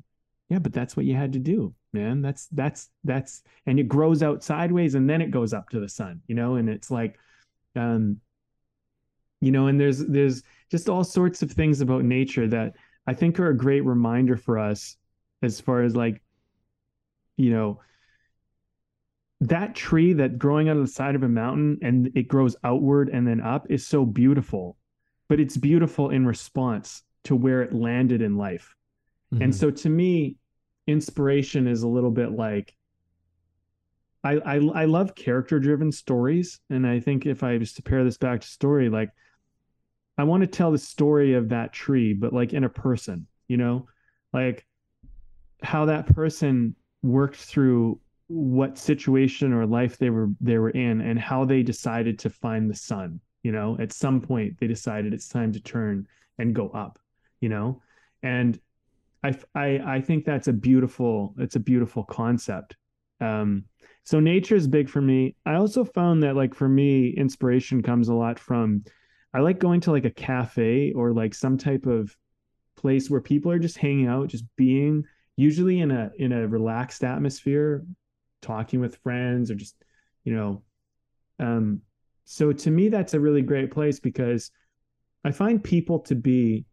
yeah, 0.49 0.59
but 0.59 0.71
that's 0.71 0.95
what 0.95 1.07
you 1.07 1.15
had 1.15 1.33
to 1.33 1.39
do, 1.39 1.73
man. 1.93 2.21
That's 2.21 2.45
that's 2.51 2.89
that's 3.03 3.41
and 3.65 3.79
it 3.79 3.87
grows 3.87 4.21
out 4.21 4.43
sideways 4.43 4.93
and 4.93 5.09
then 5.09 5.21
it 5.21 5.31
goes 5.31 5.51
up 5.51 5.69
to 5.69 5.79
the 5.79 5.89
sun, 5.89 6.21
you 6.27 6.35
know, 6.35 6.55
and 6.55 6.69
it's 6.69 6.91
like 6.91 7.17
um 7.75 8.17
you 9.41 9.51
know, 9.51 9.67
and 9.67 9.79
there's 9.79 10.05
there's 10.05 10.43
just 10.69 10.89
all 10.89 11.03
sorts 11.03 11.41
of 11.41 11.51
things 11.51 11.81
about 11.81 12.03
nature 12.03 12.47
that 12.47 12.73
I 13.05 13.13
think 13.13 13.39
are 13.39 13.49
a 13.49 13.57
great 13.57 13.85
reminder 13.85 14.35
for 14.35 14.57
us 14.57 14.97
as 15.41 15.59
far 15.59 15.83
as 15.83 15.95
like 15.95 16.21
you 17.37 17.51
know, 17.51 17.79
that 19.39 19.75
tree 19.75 20.13
that 20.13 20.39
growing 20.39 20.67
out 20.67 20.77
of 20.77 20.81
the 20.81 20.91
side 20.91 21.15
of 21.15 21.23
a 21.23 21.29
mountain 21.29 21.77
and 21.81 22.11
it 22.15 22.27
grows 22.27 22.55
outward 22.63 23.09
and 23.09 23.27
then 23.27 23.39
up 23.39 23.67
is 23.69 23.85
so 23.85 24.03
beautiful, 24.03 24.75
but 25.29 25.39
it's 25.39 25.55
beautiful 25.55 26.09
in 26.09 26.25
response 26.25 27.03
to 27.25 27.35
where 27.35 27.61
it 27.61 27.73
landed 27.73 28.21
in 28.21 28.35
life. 28.35 28.75
Mm-hmm. 29.33 29.43
And 29.43 29.55
so 29.55 29.69
to 29.69 29.89
me, 29.89 30.37
inspiration 30.87 31.67
is 31.67 31.83
a 31.83 31.87
little 31.87 32.11
bit 32.11 32.31
like 32.31 32.75
I, 34.23 34.37
I 34.37 34.55
I 34.55 34.85
love 34.85 35.13
character 35.13 35.59
driven 35.59 35.91
stories. 35.91 36.59
And 36.69 36.87
I 36.87 36.99
think 36.99 37.25
if 37.25 37.43
I 37.43 37.57
was 37.57 37.73
to 37.73 37.83
pair 37.83 38.03
this 38.03 38.17
back 38.17 38.41
to 38.41 38.47
story, 38.47 38.89
like 38.89 39.11
I 40.17 40.23
want 40.23 40.41
to 40.41 40.47
tell 40.47 40.71
the 40.71 40.77
story 40.77 41.33
of 41.33 41.49
that 41.49 41.73
tree, 41.73 42.13
but 42.13 42.33
like 42.33 42.53
in 42.53 42.63
a 42.63 42.69
person, 42.69 43.27
you 43.47 43.57
know, 43.57 43.87
like 44.33 44.65
how 45.61 45.85
that 45.85 46.07
person 46.07 46.75
worked 47.03 47.37
through 47.37 47.99
what 48.27 48.77
situation 48.77 49.53
or 49.53 49.65
life 49.65 49.97
they 49.97 50.09
were 50.09 50.29
they 50.41 50.57
were 50.57 50.69
in 50.71 51.01
and 51.01 51.17
how 51.17 51.45
they 51.45 51.63
decided 51.63 52.19
to 52.19 52.29
find 52.29 52.69
the 52.69 52.75
sun 52.75 53.19
you 53.43 53.51
know? 53.53 53.77
At 53.79 53.93
some 53.93 54.19
point 54.19 54.59
they 54.59 54.67
decided 54.67 55.13
it's 55.13 55.29
time 55.29 55.53
to 55.53 55.61
turn 55.61 56.07
and 56.37 56.53
go 56.53 56.69
up 56.69 56.99
you 57.39 57.49
know? 57.49 57.81
And 58.23 58.59
i 59.23 59.33
i 59.55 59.79
i 59.85 60.01
think 60.01 60.25
that's 60.25 60.47
a 60.47 60.53
beautiful 60.53 61.33
it's 61.37 61.55
a 61.55 61.59
beautiful 61.59 62.03
concept. 62.03 62.75
Um 63.21 63.63
so 64.03 64.19
nature 64.19 64.55
is 64.55 64.67
big 64.67 64.89
for 64.89 65.01
me. 65.01 65.35
I 65.45 65.55
also 65.55 65.83
found 65.83 66.23
that 66.23 66.35
like 66.35 66.53
for 66.53 66.67
me 66.67 67.09
inspiration 67.09 67.81
comes 67.81 68.09
a 68.09 68.13
lot 68.13 68.39
from 68.39 68.83
i 69.37 69.41
like 69.41 69.59
going 69.59 69.79
to 69.79 69.91
like 69.91 70.05
a 70.05 70.09
cafe 70.09 70.91
or 70.93 71.13
like 71.13 71.33
some 71.33 71.57
type 71.57 71.85
of 71.85 72.15
place 72.75 73.09
where 73.09 73.21
people 73.21 73.51
are 73.51 73.59
just 73.59 73.77
hanging 73.77 74.07
out 74.07 74.27
just 74.27 74.45
being 74.55 75.03
usually 75.35 75.79
in 75.79 75.91
a 75.91 76.09
in 76.17 76.31
a 76.31 76.47
relaxed 76.47 77.03
atmosphere 77.03 77.85
talking 78.41 78.79
with 78.79 78.97
friends 78.97 79.51
or 79.51 79.55
just 79.55 79.75
you 80.23 80.33
know 80.33 80.63
um 81.39 81.79
so 82.25 82.51
to 82.51 82.71
me 82.71 82.89
that's 82.89 83.13
a 83.13 83.19
really 83.19 83.41
great 83.43 83.71
place 83.71 83.99
because 83.99 84.51
i 85.23 85.31
find 85.31 85.63
people 85.63 85.99
to 85.99 86.15
be 86.15 86.65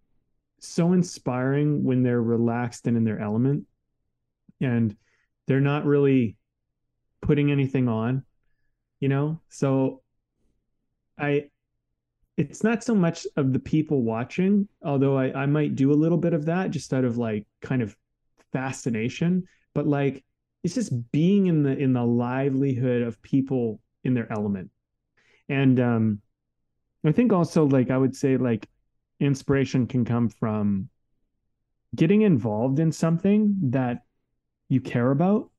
so 0.59 0.95
inspiring 0.95 1.85
when 1.85 2.03
they're 2.03 2.23
relaxed 2.23 2.87
and 2.87 2.97
in 2.97 3.05
their 3.05 3.21
element 3.21 3.65
and 4.63 4.97
they're 5.47 5.61
not 5.61 5.85
really 5.85 6.37
putting 7.21 7.51
anything 7.51 7.89
on 7.89 8.25
you 9.01 9.09
know? 9.09 9.39
So 9.51 10.01
i 11.19 11.51
it's 12.37 12.65
not 12.65 12.83
so 12.83 12.95
much 12.95 13.27
of 13.37 13.53
the 13.53 13.59
people 13.59 14.03
watching 14.03 14.69
although 14.85 15.17
I, 15.17 15.43
I 15.43 15.47
might 15.47 15.77
do 15.77 15.93
a 15.93 15.95
little 15.95 16.19
bit 16.19 16.35
of 16.35 16.47
that 16.47 16.71
just 16.71 16.93
out 16.93 17.05
of 17.05 17.17
like 17.17 17.47
kind 17.63 17.83
of 17.83 17.97
fascination 18.53 19.45
but 19.75 19.87
like 19.87 20.25
it's 20.63 20.75
just 20.75 21.13
being 21.13 21.47
in 21.47 21.63
the 21.63 21.77
in 21.77 21.93
the 21.93 22.05
livelihood 22.05 23.03
of 23.03 23.21
people 23.23 23.81
in 24.03 24.15
their 24.15 24.31
element 24.33 24.71
and 25.49 25.79
um 25.79 26.21
i 27.05 27.13
think 27.13 27.33
also 27.33 27.65
like 27.65 27.91
i 27.91 27.99
would 27.99 28.17
say 28.17 28.37
like 28.37 28.69
inspiration 29.21 29.87
can 29.87 30.05
come 30.05 30.29
from 30.29 30.89
getting 31.95 32.23
involved 32.23 32.81
in 32.81 32.91
something 32.91 33.55
that 33.63 34.03
you 34.69 34.81
care 34.81 35.11
about 35.13 35.51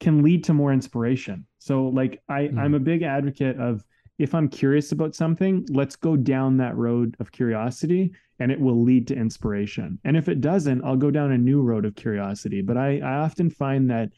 can 0.00 0.22
lead 0.22 0.44
to 0.44 0.54
more 0.54 0.72
inspiration 0.72 1.46
so 1.58 1.88
like 1.88 2.20
i 2.28 2.42
mm. 2.42 2.58
i'm 2.58 2.74
a 2.74 2.80
big 2.80 3.02
advocate 3.02 3.58
of 3.60 3.84
if 4.18 4.34
i'm 4.34 4.48
curious 4.48 4.92
about 4.92 5.14
something 5.14 5.66
let's 5.70 5.96
go 5.96 6.16
down 6.16 6.56
that 6.56 6.76
road 6.76 7.16
of 7.20 7.32
curiosity 7.32 8.12
and 8.40 8.52
it 8.52 8.60
will 8.60 8.82
lead 8.82 9.06
to 9.06 9.14
inspiration 9.14 9.98
and 10.04 10.16
if 10.16 10.28
it 10.28 10.40
doesn't 10.40 10.84
i'll 10.84 10.96
go 10.96 11.10
down 11.10 11.32
a 11.32 11.38
new 11.38 11.62
road 11.62 11.84
of 11.84 11.94
curiosity 11.94 12.62
but 12.62 12.76
i 12.76 12.98
i 12.98 13.14
often 13.18 13.50
find 13.50 13.90
that 13.90 14.10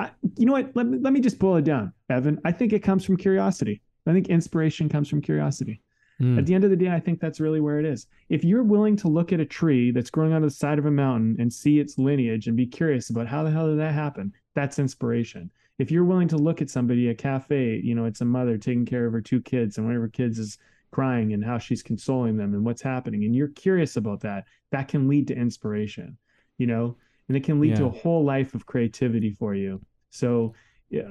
I, 0.00 0.10
you 0.38 0.46
know 0.46 0.52
what? 0.52 0.70
Let 0.74 0.86
me, 0.86 0.98
let 0.98 1.12
me 1.12 1.20
just 1.20 1.38
boil 1.38 1.56
it 1.56 1.64
down, 1.64 1.92
Evan. 2.08 2.40
I 2.44 2.52
think 2.52 2.72
it 2.72 2.82
comes 2.82 3.04
from 3.04 3.18
curiosity. 3.18 3.82
I 4.06 4.12
think 4.12 4.28
inspiration 4.28 4.88
comes 4.88 5.08
from 5.08 5.20
curiosity. 5.20 5.82
Mm. 6.20 6.38
At 6.38 6.46
the 6.46 6.54
end 6.54 6.64
of 6.64 6.70
the 6.70 6.76
day, 6.76 6.88
I 6.88 7.00
think 7.00 7.20
that's 7.20 7.40
really 7.40 7.60
where 7.60 7.78
it 7.78 7.84
is. 7.84 8.06
If 8.28 8.42
you're 8.42 8.62
willing 8.62 8.96
to 8.96 9.08
look 9.08 9.32
at 9.32 9.40
a 9.40 9.44
tree 9.44 9.90
that's 9.90 10.10
growing 10.10 10.32
on 10.32 10.42
the 10.42 10.50
side 10.50 10.78
of 10.78 10.86
a 10.86 10.90
mountain 10.90 11.36
and 11.38 11.52
see 11.52 11.80
its 11.80 11.98
lineage 11.98 12.46
and 12.46 12.56
be 12.56 12.66
curious 12.66 13.10
about 13.10 13.26
how 13.26 13.42
the 13.42 13.50
hell 13.50 13.68
did 13.68 13.78
that 13.78 13.92
happen, 13.92 14.32
that's 14.54 14.78
inspiration. 14.78 15.50
If 15.80 15.90
you're 15.90 16.04
willing 16.04 16.28
to 16.28 16.36
look 16.36 16.60
at 16.60 16.70
somebody, 16.70 17.08
a 17.08 17.14
cafe, 17.14 17.80
you 17.82 17.94
know, 17.94 18.04
it's 18.04 18.20
a 18.20 18.24
mother 18.26 18.58
taking 18.58 18.84
care 18.84 19.06
of 19.06 19.12
her 19.12 19.20
two 19.20 19.40
kids, 19.40 19.78
and 19.78 19.86
one 19.86 19.96
of 19.96 20.02
her 20.02 20.08
kids 20.08 20.38
is 20.38 20.58
crying 20.90 21.32
and 21.32 21.44
how 21.44 21.58
she's 21.58 21.82
consoling 21.82 22.36
them 22.36 22.54
and 22.54 22.64
what's 22.64 22.82
happening, 22.82 23.24
and 23.24 23.34
you're 23.34 23.48
curious 23.48 23.96
about 23.96 24.20
that, 24.20 24.44
that 24.72 24.88
can 24.88 25.08
lead 25.08 25.26
to 25.28 25.34
inspiration, 25.34 26.18
you 26.58 26.66
know, 26.66 26.96
and 27.28 27.36
it 27.36 27.44
can 27.44 27.60
lead 27.60 27.70
yeah. 27.70 27.76
to 27.76 27.86
a 27.86 27.90
whole 27.90 28.24
life 28.24 28.54
of 28.54 28.66
creativity 28.66 29.30
for 29.30 29.54
you. 29.54 29.80
So 30.10 30.52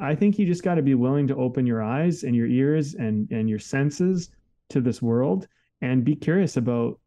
I 0.01 0.13
think 0.13 0.37
you 0.37 0.45
just 0.45 0.63
got 0.63 0.75
to 0.75 0.81
be 0.81 0.95
willing 0.95 1.27
to 1.27 1.35
open 1.35 1.65
your 1.65 1.81
eyes 1.81 2.23
and 2.23 2.35
your 2.35 2.47
ears 2.47 2.95
and 2.95 3.31
and 3.31 3.49
your 3.49 3.59
senses 3.59 4.29
to 4.69 4.81
this 4.81 5.01
world 5.01 5.47
and 5.81 6.03
be 6.03 6.15
curious 6.15 6.57
about 6.57 6.99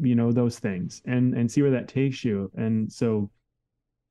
you 0.00 0.14
know 0.14 0.32
those 0.32 0.58
things 0.58 1.02
and 1.04 1.34
and 1.34 1.50
see 1.50 1.60
where 1.62 1.70
that 1.70 1.88
takes 1.88 2.24
you. 2.24 2.50
And 2.56 2.90
so 2.90 3.30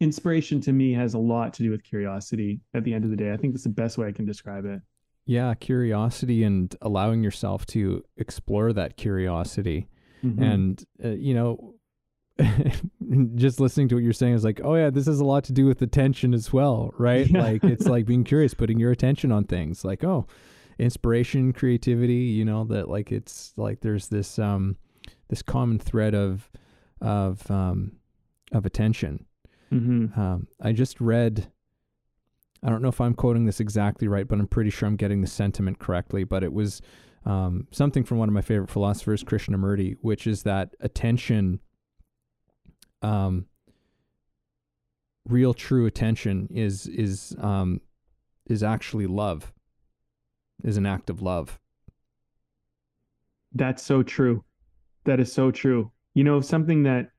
inspiration 0.04 0.60
to 0.62 0.74
me 0.74 0.94
has 0.94 1.14
a 1.14 1.20
lot 1.20 1.54
to 1.56 1.64
do 1.64 1.72
with 1.72 1.84
curiosity 1.84 2.60
at 2.74 2.84
the 2.84 2.94
end 2.94 3.06
of 3.06 3.10
the 3.10 3.16
day. 3.16 3.32
I 3.32 3.38
think 3.38 3.54
that's 3.54 3.64
the 3.64 3.70
best 3.70 3.98
way 3.98 4.08
I 4.08 4.12
can 4.12 4.26
describe 4.26 4.66
it. 4.66 4.82
Yeah, 5.26 5.54
curiosity 5.54 6.44
and 6.44 6.76
allowing 6.82 7.24
yourself 7.24 7.66
to 7.68 8.04
explore 8.18 8.74
that 8.74 8.98
curiosity. 8.98 9.88
Mm-hmm. 10.24 10.44
And 10.44 10.86
uh, 11.04 11.10
you 11.10 11.34
know, 11.34 11.76
just 13.36 13.60
listening 13.60 13.88
to 13.90 13.96
what 13.96 14.04
you're 14.04 14.14
saying 14.14 14.34
is 14.34 14.44
like, 14.44 14.60
oh 14.64 14.76
yeah, 14.76 14.90
this 14.90 15.06
has 15.06 15.20
a 15.20 15.26
lot 15.26 15.46
to 15.46 15.54
do 15.54 15.66
with 15.66 15.82
attention 15.82 16.34
as 16.34 16.52
well, 16.52 16.94
right? 16.98 17.30
Yeah. 17.30 17.44
Like 17.44 17.64
it's 17.64 17.86
like 17.86 18.06
being 18.06 18.24
curious, 18.26 18.54
putting 18.54 18.80
your 18.80 18.92
attention 18.92 19.32
on 19.32 19.46
things. 19.46 19.86
Like, 19.86 20.04
oh, 20.04 20.28
inspiration, 20.78 21.54
creativity, 21.54 22.14
you 22.14 22.44
know, 22.44 22.66
that 22.66 22.90
like 22.90 23.12
it's 23.12 23.54
like 23.56 23.82
there's 23.82 24.10
this 24.10 24.38
um 24.40 24.78
this 25.30 25.42
common 25.42 25.80
thread 25.80 26.14
of 26.16 26.50
of 27.00 27.50
um 27.50 27.94
of 28.52 28.66
attention. 28.66 29.26
Mm-hmm. 29.74 30.20
Um, 30.20 30.48
I 30.62 30.72
just 30.72 31.02
read 31.02 31.48
I 32.66 32.70
don't 32.70 32.82
know 32.82 32.90
if 32.90 33.02
I'm 33.02 33.14
quoting 33.14 33.46
this 33.46 33.60
exactly 33.60 34.08
right, 34.08 34.26
but 34.28 34.40
I'm 34.40 34.48
pretty 34.48 34.70
sure 34.70 34.88
I'm 34.88 34.96
getting 34.96 35.20
the 35.20 35.28
sentiment 35.28 35.80
correctly. 35.80 36.24
But 36.24 36.44
it 36.44 36.54
was 36.54 36.82
um, 37.26 37.68
something 37.72 38.04
from 38.06 38.20
one 38.20 38.30
of 38.30 38.34
my 38.34 38.42
favorite 38.42 38.70
philosophers, 38.70 39.24
Krishnamurti, 39.24 39.98
which 40.02 40.28
is 40.28 40.44
that 40.44 40.76
attention 40.80 41.60
um, 43.02 43.48
real 45.28 45.54
true 45.54 45.86
attention 45.86 46.48
is 46.52 46.88
is 46.88 47.36
um, 47.40 47.82
is 48.48 48.64
actually 48.64 49.08
love 49.08 49.54
is 50.64 50.78
an 50.78 50.86
act 50.86 51.10
of 51.10 51.22
love 51.22 51.60
that's 53.54 53.84
so 53.84 54.04
true 54.04 54.44
that 55.06 55.20
is 55.20 55.32
so 55.32 55.52
true 55.52 55.92
you 56.14 56.24
know 56.24 56.42
something 56.42 56.84
that 56.84 57.12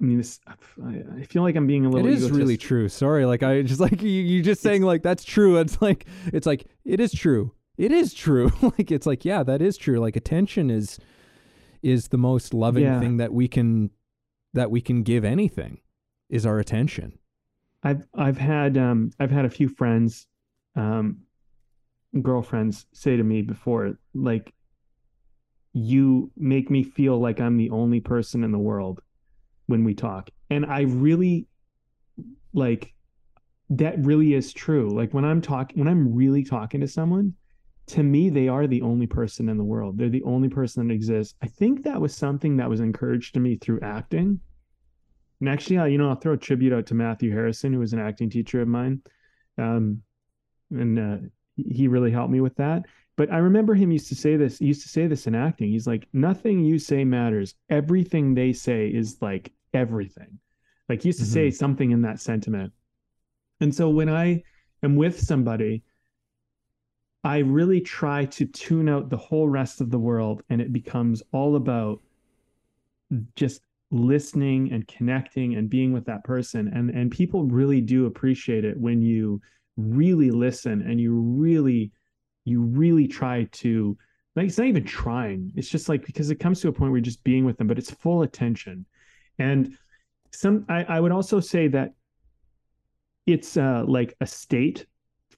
I 0.00 0.04
mean, 0.04 0.18
this, 0.18 0.40
I 0.46 1.24
feel 1.24 1.42
like 1.42 1.56
I'm 1.56 1.66
being 1.66 1.86
a 1.86 1.90
little. 1.90 2.06
It 2.06 2.14
is 2.14 2.30
really 2.30 2.58
true. 2.58 2.88
Sorry, 2.88 3.24
like 3.24 3.42
I 3.42 3.62
just 3.62 3.80
like 3.80 4.02
you, 4.02 4.10
you 4.10 4.42
just 4.42 4.60
saying 4.60 4.82
like 4.82 5.02
that's 5.02 5.24
true. 5.24 5.56
It's 5.56 5.80
like 5.80 6.06
it's 6.26 6.46
like 6.46 6.66
it 6.84 7.00
is 7.00 7.12
true. 7.12 7.52
It 7.78 7.92
is 7.92 8.12
true. 8.12 8.52
like 8.62 8.90
it's 8.90 9.06
like 9.06 9.24
yeah, 9.24 9.42
that 9.42 9.62
is 9.62 9.78
true. 9.78 9.98
Like 9.98 10.16
attention 10.16 10.70
is 10.70 10.98
is 11.82 12.08
the 12.08 12.18
most 12.18 12.52
loving 12.52 12.84
yeah. 12.84 13.00
thing 13.00 13.16
that 13.16 13.32
we 13.32 13.48
can 13.48 13.90
that 14.52 14.70
we 14.70 14.82
can 14.82 15.02
give 15.02 15.24
anything 15.24 15.80
is 16.28 16.44
our 16.44 16.58
attention. 16.58 17.18
I've 17.82 18.06
I've 18.14 18.38
had 18.38 18.76
um 18.76 19.12
I've 19.18 19.30
had 19.30 19.46
a 19.46 19.50
few 19.50 19.68
friends 19.68 20.26
um 20.74 21.22
girlfriends 22.20 22.84
say 22.92 23.16
to 23.16 23.22
me 23.22 23.40
before 23.42 23.98
like 24.14 24.52
you 25.72 26.30
make 26.36 26.70
me 26.70 26.82
feel 26.82 27.18
like 27.18 27.40
I'm 27.40 27.56
the 27.56 27.70
only 27.70 28.00
person 28.00 28.44
in 28.44 28.52
the 28.52 28.58
world 28.58 29.00
when 29.66 29.84
we 29.84 29.94
talk. 29.94 30.30
And 30.50 30.66
I 30.66 30.82
really 30.82 31.46
like 32.52 32.92
that 33.70 34.04
really 34.04 34.34
is 34.34 34.52
true. 34.52 34.90
Like 34.90 35.12
when 35.12 35.24
I'm 35.24 35.40
talking 35.40 35.78
when 35.78 35.88
I'm 35.88 36.14
really 36.14 36.44
talking 36.44 36.80
to 36.80 36.88
someone, 36.88 37.34
to 37.88 38.02
me 38.02 38.30
they 38.30 38.48
are 38.48 38.66
the 38.66 38.82
only 38.82 39.06
person 39.06 39.48
in 39.48 39.58
the 39.58 39.64
world. 39.64 39.98
They're 39.98 40.08
the 40.08 40.22
only 40.22 40.48
person 40.48 40.86
that 40.86 40.94
exists. 40.94 41.34
I 41.42 41.46
think 41.46 41.84
that 41.84 42.00
was 42.00 42.14
something 42.14 42.56
that 42.56 42.70
was 42.70 42.80
encouraged 42.80 43.34
to 43.34 43.40
me 43.40 43.56
through 43.56 43.80
acting 43.80 44.40
and 45.40 45.48
actually, 45.48 45.78
I, 45.78 45.88
you 45.88 45.98
know, 45.98 46.08
I'll 46.08 46.16
throw 46.16 46.32
a 46.32 46.38
tribute 46.38 46.72
out 46.72 46.86
to 46.86 46.94
Matthew 46.94 47.30
Harrison, 47.30 47.72
who 47.72 47.80
was 47.80 47.92
an 47.92 47.98
acting 47.98 48.30
teacher 48.30 48.60
of 48.62 48.68
mine. 48.68 49.02
Um, 49.58 50.02
and 50.70 50.98
uh, 50.98 51.16
he 51.56 51.88
really 51.88 52.10
helped 52.10 52.32
me 52.32 52.40
with 52.40 52.56
that. 52.56 52.84
But 53.16 53.32
I 53.32 53.38
remember 53.38 53.74
him 53.74 53.92
used 53.92 54.08
to 54.08 54.14
say 54.14 54.36
this, 54.36 54.58
he 54.58 54.66
used 54.66 54.82
to 54.82 54.88
say 54.88 55.06
this 55.06 55.26
in 55.26 55.34
acting. 55.34 55.70
He's 55.70 55.86
like, 55.86 56.06
nothing 56.12 56.64
you 56.64 56.78
say 56.78 57.04
matters. 57.04 57.54
Everything 57.70 58.34
they 58.34 58.52
say 58.52 58.88
is 58.88 59.18
like 59.20 59.52
everything. 59.76 60.38
Like 60.88 61.02
he 61.02 61.08
used 61.08 61.18
to 61.20 61.24
mm-hmm. 61.24 61.32
say 61.32 61.50
something 61.50 61.90
in 61.90 62.02
that 62.02 62.20
sentiment. 62.20 62.72
And 63.60 63.74
so 63.74 63.88
when 63.90 64.08
I 64.08 64.42
am 64.82 64.96
with 64.96 65.20
somebody, 65.20 65.82
I 67.24 67.38
really 67.38 67.80
try 67.80 68.26
to 68.26 68.46
tune 68.46 68.88
out 68.88 69.10
the 69.10 69.16
whole 69.16 69.48
rest 69.48 69.80
of 69.80 69.90
the 69.90 69.98
world 69.98 70.42
and 70.48 70.60
it 70.60 70.72
becomes 70.72 71.22
all 71.32 71.56
about 71.56 72.00
just 73.34 73.62
listening 73.90 74.72
and 74.72 74.86
connecting 74.86 75.56
and 75.56 75.70
being 75.70 75.92
with 75.92 76.04
that 76.06 76.24
person 76.24 76.68
and 76.74 76.90
and 76.90 77.10
people 77.10 77.44
really 77.44 77.80
do 77.80 78.06
appreciate 78.06 78.64
it 78.64 78.76
when 78.78 79.00
you 79.00 79.40
really 79.76 80.30
listen 80.32 80.82
and 80.82 81.00
you 81.00 81.14
really 81.14 81.92
you 82.44 82.62
really 82.62 83.06
try 83.06 83.44
to 83.52 83.96
like 84.34 84.46
it's 84.46 84.58
not 84.58 84.66
even 84.66 84.84
trying 84.84 85.52
it's 85.54 85.68
just 85.68 85.88
like 85.88 86.04
because 86.04 86.30
it 86.30 86.40
comes 86.40 86.60
to 86.60 86.68
a 86.68 86.72
point 86.72 86.90
where 86.90 86.98
you're 86.98 87.04
just 87.04 87.22
being 87.22 87.44
with 87.44 87.56
them 87.58 87.68
but 87.68 87.78
it's 87.78 87.90
full 87.90 88.22
attention 88.22 88.84
and 89.38 89.76
some 90.32 90.64
i, 90.68 90.84
I 90.84 91.00
would 91.00 91.12
also 91.12 91.40
say 91.40 91.68
that 91.68 91.92
it's 93.26 93.56
uh 93.56 93.84
like 93.86 94.14
a 94.20 94.26
state 94.26 94.86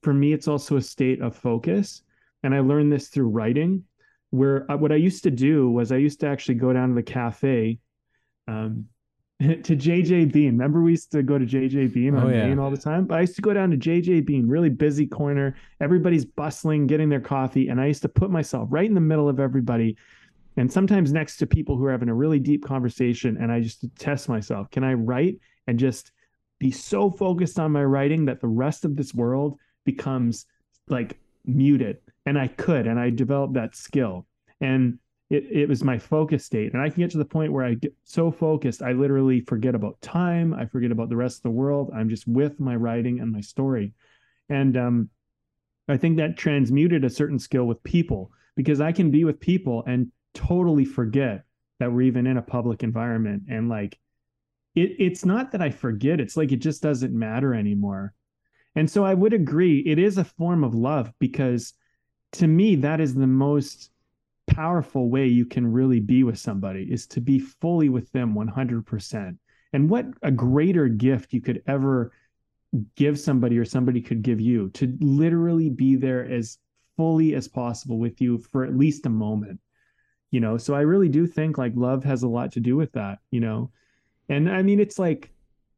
for 0.03 0.13
me 0.13 0.33
it's 0.33 0.49
also 0.49 0.77
a 0.77 0.83
state 0.83 1.21
of 1.21 1.37
focus 1.37 2.03
and 2.43 2.55
i 2.55 2.61
learned 2.61 2.93
this 2.93 3.09
through 3.09 3.29
writing 3.29 3.85
where 4.31 4.71
uh, 4.71 4.77
what 4.77 4.93
i 4.93 4.97
used 4.97 5.23
to 5.25 5.31
do 5.31 5.71
was 5.71 5.93
i 5.93 5.97
used 5.97 6.21
to 6.21 6.27
actually 6.27 6.55
go 6.55 6.73
down 6.73 6.91
to 6.91 6.95
the 6.95 7.03
cafe 7.03 7.79
um 8.47 8.87
to 9.41 9.77
JJ 9.77 10.33
Bean. 10.33 10.47
Remember, 10.47 10.83
we 10.83 10.91
used 10.91 11.13
to 11.13 11.23
go 11.23 11.39
to 11.39 11.47
JJ 11.47 11.95
Bean 11.95 12.17
on 12.17 12.25
Oh, 12.25 12.29
yeah. 12.29 12.61
All 12.61 12.73
the 12.73 12.77
time. 12.77 13.05
But 13.05 13.19
I 13.19 13.21
used 13.21 13.37
to 13.37 13.43
go 13.43 13.55
down 13.55 13.71
to 13.71 13.77
JJ 13.77 14.27
Bean, 14.27 14.49
really 14.49 14.69
busy 14.69 15.07
corner. 15.07 15.55
Everybody's 15.81 16.25
bustling, 16.25 16.89
getting 16.89 17.09
their 17.09 17.21
coffee, 17.21 17.69
and 17.69 17.81
I 17.81 17.87
used 17.87 18.03
to 18.03 18.09
put 18.09 18.31
myself 18.33 18.67
right 18.73 18.87
in 18.87 18.95
the 18.95 19.01
middle 19.01 19.29
of 19.29 19.39
everybody, 19.39 19.97
and 20.59 20.73
sometimes 20.73 21.13
next 21.13 21.37
to 21.37 21.47
people 21.47 21.77
who 21.77 21.85
are 21.85 21.93
having 21.93 22.09
a 22.09 22.15
really 22.15 22.41
deep 22.41 22.65
conversation. 22.65 23.37
And 23.37 23.53
I 23.53 23.61
just 23.61 23.85
test 23.97 24.29
myself: 24.29 24.71
can 24.71 24.83
I 24.85 24.95
write 24.95 25.39
and 25.67 25.79
just 25.79 26.13
be 26.59 26.71
so 26.73 27.11
focused 27.11 27.59
on 27.61 27.73
my 27.73 27.85
writing 27.85 28.25
that 28.25 28.41
the 28.41 28.49
rest 28.49 28.85
of 28.85 28.97
this 28.97 29.15
world 29.15 29.59
becomes 29.85 30.47
like 30.89 31.19
muted? 31.45 31.99
And 32.27 32.39
I 32.39 32.49
could, 32.49 32.87
and 32.87 32.99
I 32.99 33.11
developed 33.11 33.55
that 33.55 33.77
skill. 33.77 34.27
And 34.61 34.99
it, 35.31 35.45
it 35.51 35.69
was 35.69 35.85
my 35.85 35.99
focus 35.99 36.45
state 36.45 36.73
and 36.73 36.81
i 36.81 36.89
can 36.89 37.03
get 37.03 37.11
to 37.11 37.19
the 37.19 37.25
point 37.25 37.53
where 37.53 37.65
i 37.65 37.75
get 37.75 37.95
so 38.05 38.31
focused 38.31 38.83
i 38.83 38.93
literally 38.93 39.41
forget 39.43 39.75
about 39.75 40.01
time 40.01 40.55
i 40.55 40.65
forget 40.65 40.91
about 40.91 41.11
the 41.11 41.17
rest 41.17 41.39
of 41.39 41.43
the 41.43 41.51
world 41.51 41.91
i'm 41.95 42.09
just 42.09 42.27
with 42.27 42.59
my 42.59 42.75
writing 42.75 43.21
and 43.21 43.31
my 43.31 43.41
story 43.41 43.93
and 44.49 44.77
um, 44.77 45.11
i 45.89 45.97
think 45.97 46.17
that 46.17 46.37
transmuted 46.37 47.05
a 47.05 47.11
certain 47.11 47.39
skill 47.39 47.65
with 47.65 47.83
people 47.83 48.31
because 48.57 48.81
i 48.81 48.91
can 48.91 49.11
be 49.11 49.25
with 49.25 49.39
people 49.39 49.85
and 49.87 50.11
totally 50.39 50.85
forget 50.85 51.45
that 51.81 51.93
we're 51.93 52.03
even 52.03 52.27
in 52.27 52.37
a 52.37 52.43
public 52.43 52.83
environment 52.83 53.43
and 53.49 53.69
like 53.69 53.99
it, 54.75 54.93
it's 54.99 55.25
not 55.25 55.53
that 55.53 55.63
i 55.63 55.71
forget 55.71 56.21
it's 56.21 56.37
like 56.37 56.53
it 56.53 56.59
just 56.59 56.83
doesn't 56.83 57.13
matter 57.13 57.55
anymore 57.55 58.15
and 58.75 58.91
so 58.91 59.05
i 59.05 59.15
would 59.15 59.33
agree 59.33 59.81
it 59.81 59.99
is 59.99 60.19
a 60.19 60.25
form 60.25 60.65
of 60.65 60.75
love 60.75 61.13
because 61.19 61.75
to 62.33 62.47
me 62.47 62.77
that 62.77 63.01
is 63.01 63.15
the 63.15 63.27
most 63.27 63.91
powerful 64.49 65.09
way 65.09 65.27
you 65.27 65.47
can 65.47 65.71
really 65.71 66.01
be 66.01 66.25
with 66.25 66.39
somebody 66.39 66.83
is 66.91 67.07
to 67.07 67.21
be 67.21 67.39
fully 67.39 67.89
with 67.89 68.11
them 68.13 68.35
100%. 68.35 69.37
And 69.73 69.91
what 69.91 70.07
a 70.23 70.31
greater 70.31 70.89
gift 70.89 71.33
you 71.33 71.41
could 71.41 71.63
ever 71.67 72.13
give 72.97 73.19
somebody 73.19 73.59
or 73.59 73.65
somebody 73.65 74.01
could 74.01 74.23
give 74.23 74.41
you 74.41 74.71
to 74.71 74.97
literally 75.01 75.71
be 75.71 75.97
there 75.97 76.27
as 76.29 76.59
fully 76.97 77.35
as 77.35 77.47
possible 77.47 77.99
with 77.99 78.21
you 78.21 78.39
for 78.39 78.65
at 78.65 78.77
least 78.77 79.07
a 79.07 79.11
moment. 79.11 79.61
You 80.31 80.41
know, 80.41 80.59
so 80.59 80.75
I 80.75 80.81
really 80.83 81.09
do 81.09 81.27
think 81.27 81.57
like 81.59 81.73
love 81.75 82.05
has 82.05 82.23
a 82.23 82.29
lot 82.29 82.53
to 82.53 82.61
do 82.61 82.77
with 82.77 82.93
that, 82.93 83.19
you 83.31 83.41
know. 83.41 83.71
And 84.29 84.51
I 84.51 84.63
mean 84.63 84.81
it's 84.81 84.99
like 84.99 85.31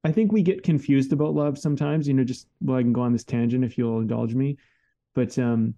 I 0.03 0.13
think 0.13 0.33
we 0.33 0.43
get 0.43 0.63
confused 0.63 1.13
about 1.13 1.35
love 1.35 1.59
sometimes, 1.59 2.09
you 2.09 2.15
know, 2.15 2.25
just 2.25 2.49
well 2.61 2.79
I 2.79 2.83
can 2.83 2.93
go 2.93 3.03
on 3.03 3.13
this 3.13 3.25
tangent 3.25 3.65
if 3.65 3.79
you'll 3.79 4.01
indulge 4.01 4.35
me. 4.35 4.57
But 5.15 5.39
um 5.39 5.75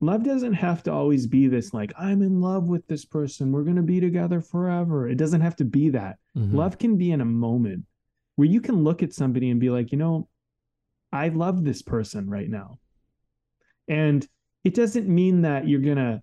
love 0.00 0.22
doesn't 0.22 0.52
have 0.54 0.82
to 0.84 0.92
always 0.92 1.26
be 1.26 1.48
this 1.48 1.74
like 1.74 1.92
i'm 1.98 2.22
in 2.22 2.40
love 2.40 2.68
with 2.68 2.86
this 2.86 3.04
person 3.04 3.50
we're 3.50 3.64
going 3.64 3.74
to 3.74 3.82
be 3.82 3.98
together 3.98 4.40
forever 4.40 5.08
it 5.08 5.16
doesn't 5.18 5.40
have 5.40 5.56
to 5.56 5.64
be 5.64 5.88
that 5.88 6.18
Mhm. 6.36 6.54
love 6.54 6.78
can 6.78 6.96
be 6.96 7.10
in 7.10 7.20
a 7.20 7.24
moment 7.24 7.84
where 8.36 8.46
you 8.46 8.60
can 8.60 8.84
look 8.84 9.02
at 9.02 9.12
somebody 9.12 9.50
and 9.50 9.58
be 9.58 9.70
like 9.70 9.90
you 9.90 9.98
know 9.98 10.28
i 11.12 11.26
love 11.30 11.64
this 11.64 11.82
person 11.82 12.30
right 12.30 12.48
now 12.48 12.78
and 13.88 14.24
it 14.62 14.74
doesn't 14.74 15.08
mean 15.08 15.42
that 15.42 15.66
you're 15.66 15.80
going 15.80 15.96
to 15.96 16.22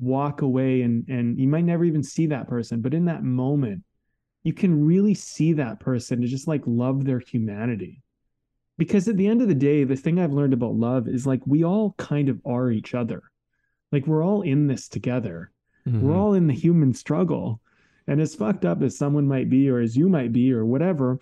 walk 0.00 0.42
away 0.42 0.82
and 0.82 1.06
and 1.08 1.38
you 1.38 1.46
might 1.46 1.64
never 1.64 1.84
even 1.84 2.02
see 2.02 2.26
that 2.26 2.48
person 2.48 2.80
but 2.80 2.94
in 2.94 3.04
that 3.04 3.22
moment 3.22 3.82
you 4.42 4.52
can 4.54 4.84
really 4.84 5.12
see 5.14 5.52
that 5.52 5.78
person 5.80 6.20
to 6.22 6.26
just 6.26 6.48
like 6.48 6.62
love 6.66 7.04
their 7.04 7.18
humanity. 7.20 8.02
Because 8.78 9.06
at 9.08 9.18
the 9.18 9.26
end 9.26 9.42
of 9.42 9.48
the 9.48 9.54
day 9.54 9.84
the 9.84 9.96
thing 9.96 10.18
i've 10.18 10.32
learned 10.32 10.54
about 10.54 10.74
love 10.74 11.06
is 11.08 11.26
like 11.26 11.46
we 11.46 11.62
all 11.64 11.94
kind 11.98 12.28
of 12.30 12.40
are 12.46 12.70
each 12.70 12.94
other. 12.94 13.22
Like 13.92 14.06
we're 14.06 14.24
all 14.24 14.40
in 14.42 14.66
this 14.66 14.88
together. 14.88 15.52
Mhm. 15.86 16.00
we're 16.00 16.16
all 16.16 16.32
in 16.34 16.46
the 16.46 16.54
human 16.54 16.94
struggle. 16.94 17.60
And 18.06 18.20
as 18.20 18.34
fucked 18.34 18.64
up 18.64 18.80
as 18.82 18.96
someone 18.96 19.28
might 19.28 19.50
be 19.50 19.68
or 19.68 19.78
as 19.80 19.96
you 19.96 20.08
might 20.08 20.32
be 20.32 20.52
or 20.52 20.64
whatever 20.64 21.18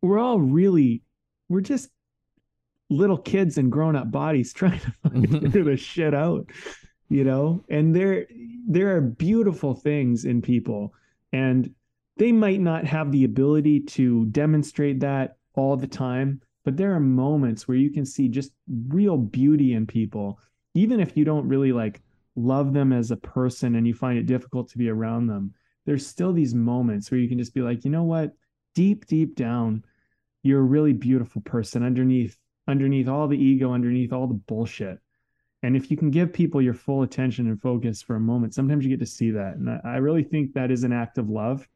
we're 0.00 0.18
all 0.20 0.40
really 0.40 1.02
we're 1.48 1.60
just 1.60 1.90
little 2.90 3.18
kids 3.18 3.58
in 3.58 3.68
grown-up 3.70 4.10
bodies 4.12 4.52
trying 4.60 4.78
to 4.80 4.92
Mhm. 5.06 5.42
figure 5.42 5.64
this 5.64 5.80
shit 5.80 6.14
out 6.14 6.48
you 7.12 7.24
know? 7.24 7.62
And 7.68 7.94
there 7.94 8.26
there 8.66 8.96
are 8.96 9.00
beautiful 9.00 9.74
things 9.74 10.24
in 10.24 10.40
people 10.40 10.94
and 11.32 11.74
they 12.16 12.30
might 12.30 12.60
not 12.60 12.84
have 12.86 13.10
the 13.10 13.24
ability 13.24 13.80
to 13.80 14.26
demonstrate 14.26 15.00
that 15.00 15.36
all 15.54 15.76
the 15.76 15.86
time 15.86 16.40
but 16.64 16.76
there 16.76 16.94
are 16.94 17.00
moments 17.00 17.66
where 17.66 17.76
you 17.76 17.90
can 17.90 18.06
see 18.06 18.28
just 18.28 18.52
real 18.86 19.16
beauty 19.16 19.74
in 19.74 19.84
people 19.84 20.38
even 20.74 21.00
if 21.00 21.16
you 21.16 21.24
don't 21.24 21.48
really 21.48 21.72
like 21.72 22.02
love 22.36 22.72
them 22.72 22.92
as 22.92 23.10
a 23.10 23.16
person 23.16 23.74
and 23.74 23.86
you 23.86 23.94
find 23.94 24.16
it 24.16 24.26
difficult 24.26 24.68
to 24.70 24.78
be 24.78 24.88
around 24.88 25.26
them. 25.26 25.52
There's 25.84 26.06
still 26.06 26.32
these 26.32 26.54
moments 26.54 27.10
where 27.10 27.20
you 27.20 27.28
can 27.28 27.38
just 27.38 27.52
be 27.52 27.62
like 27.62 27.84
you 27.84 27.90
know 27.90 28.04
what? 28.04 28.32
Deep 28.74 29.06
deep 29.06 29.34
down 29.34 29.84
you're 30.42 30.60
a 30.60 30.64
really 30.64 30.92
beautiful 30.92 31.42
person 31.42 31.82
underneath 31.82 32.38
underneath 32.68 33.08
all 33.08 33.28
the 33.28 33.42
ego 33.42 33.72
underneath 33.72 34.12
all 34.12 34.26
the 34.26 34.34
bullshit 34.34 34.98
and 35.62 35.76
if 35.76 35.90
you 35.90 35.96
can 35.96 36.10
give 36.10 36.32
people 36.32 36.60
your 36.60 36.74
full 36.74 37.02
attention 37.02 37.46
and 37.48 37.60
focus 37.60 38.02
for 38.02 38.16
a 38.16 38.20
moment 38.20 38.54
sometimes 38.54 38.84
you 38.84 38.90
get 38.90 39.00
to 39.00 39.06
see 39.06 39.30
that 39.30 39.56
and 39.56 39.68
i, 39.84 39.96
really 39.96 40.22
think 40.24 40.52
that 40.52 40.70
is 40.70 40.84
an 40.84 40.92
act 40.92 41.18
of 41.18 41.28
love 41.30 41.68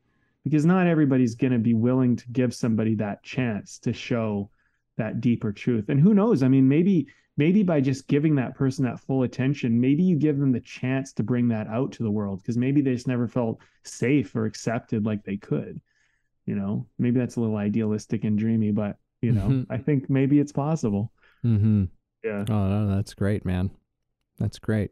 because 0.44 0.64
not 0.66 0.86
everybody's 0.86 1.34
going 1.34 1.52
to 1.52 1.58
be 1.58 1.74
willing 1.74 2.14
to 2.16 2.28
give 2.30 2.54
somebody 2.54 2.94
that 2.94 3.22
chance 3.22 3.78
to 3.78 3.92
show 3.92 4.50
that 4.96 5.20
deeper 5.20 5.52
truth 5.52 5.88
and 5.88 6.00
who 6.00 6.14
knows 6.14 6.42
i 6.42 6.48
mean 6.48 6.66
maybe 6.68 7.06
maybe 7.36 7.62
by 7.62 7.80
just 7.80 8.08
giving 8.08 8.34
that 8.34 8.54
person 8.54 8.84
that 8.84 8.98
full 9.00 9.22
attention 9.24 9.80
maybe 9.80 10.02
you 10.02 10.16
give 10.16 10.38
them 10.38 10.52
the 10.52 10.60
chance 10.60 11.12
to 11.12 11.22
bring 11.22 11.48
that 11.48 11.66
out 11.68 11.92
to 11.92 12.02
the 12.02 12.10
world 12.10 12.40
because 12.40 12.56
maybe 12.56 12.80
they 12.80 12.94
just 12.94 13.06
never 13.08 13.28
felt 13.28 13.58
safe 13.84 14.34
or 14.34 14.46
accepted 14.46 15.04
like 15.04 15.22
they 15.24 15.36
could 15.36 15.80
you 16.46 16.54
know 16.54 16.86
maybe 16.98 17.18
that's 17.20 17.36
a 17.36 17.40
little 17.40 17.56
idealistic 17.56 18.24
and 18.24 18.38
dreamy 18.38 18.70
but 18.70 18.96
you 19.22 19.32
know 19.32 19.48
Mhm. 19.48 19.66
i 19.70 19.76
think 19.78 20.08
maybe 20.10 20.38
it's 20.40 20.52
possible 20.52 21.12
Mm-hmm. 21.44 21.84
yeah 22.24 22.44
Oh, 22.48 22.68
no, 22.68 22.88
that's 22.96 23.14
great, 23.14 23.44
man. 23.44 23.70
That's 24.38 24.58
great. 24.58 24.90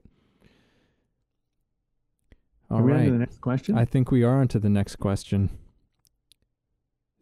All 2.71 2.79
are 2.79 2.83
we 2.83 2.93
on 2.93 3.05
to 3.05 3.11
the 3.13 3.19
next 3.19 3.41
question 3.41 3.77
I 3.77 3.85
think 3.85 4.11
we 4.11 4.23
are 4.25 4.41
on 4.41 4.49
to 4.49 4.59
the 4.59 4.71
next 4.71 4.97
question. 4.97 5.51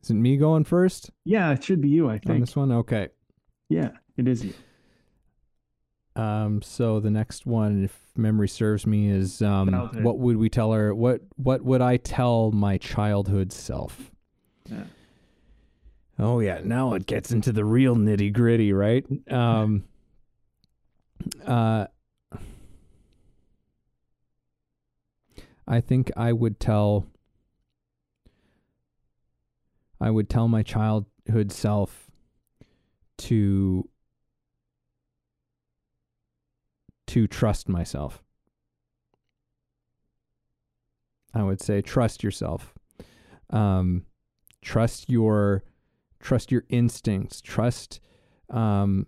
Is 0.03 0.11
it 0.11 0.15
me 0.15 0.37
going 0.37 0.65
first 0.65 1.11
yeah 1.25 1.53
it 1.53 1.63
should 1.65 1.81
be 1.81 1.89
you 1.89 2.09
i 2.09 2.15
on 2.15 2.19
think 2.21 2.41
this 2.41 2.57
one? 2.57 2.73
Okay. 2.73 3.09
yeah 3.69 3.91
it 4.17 4.27
is 4.29 4.45
you 4.45 4.55
Um, 6.15 6.61
so 6.61 7.01
the 7.01 7.11
next 7.11 7.47
one, 7.47 7.85
if 7.85 7.99
memory 8.17 8.49
serves 8.49 8.87
me, 8.87 9.09
is 9.09 9.41
um, 9.41 9.71
Childhood. 9.71 10.05
what 10.05 10.19
would 10.19 10.37
we 10.37 10.51
tell 10.51 10.73
her? 10.73 10.95
What 10.95 11.23
what 11.37 11.63
would 11.65 11.81
I 11.81 11.97
tell 11.97 12.51
my 12.53 12.77
childhood 12.77 13.51
self? 13.53 14.11
Yeah. 14.71 14.85
Oh 16.19 16.41
yeah, 16.41 16.61
now 16.63 16.93
it 16.95 17.07
gets 17.07 17.33
into 17.33 17.51
the 17.51 17.65
real 17.65 17.97
nitty 17.97 18.31
gritty, 18.33 18.73
right? 18.75 19.07
Um, 19.33 19.85
uh, 21.47 21.87
I 25.67 25.81
think 25.81 26.11
I 26.17 26.33
would 26.33 26.59
tell. 26.59 27.07
I 30.01 30.11
would 30.11 30.29
tell 30.29 30.49
my 30.49 30.63
childhood 30.63 31.53
self 31.53 32.11
to 33.19 33.89
to 37.07 37.27
trust 37.27 37.69
myself. 37.69 38.23
I 41.35 41.43
would 41.43 41.61
say 41.61 41.81
trust 41.81 42.23
yourself. 42.23 42.75
Um, 43.51 44.07
trust 44.61 45.09
your 45.09 45.63
trust 46.21 46.51
your 46.51 46.65
instincts. 46.69 47.41
Trust 47.41 48.01
um, 48.51 49.07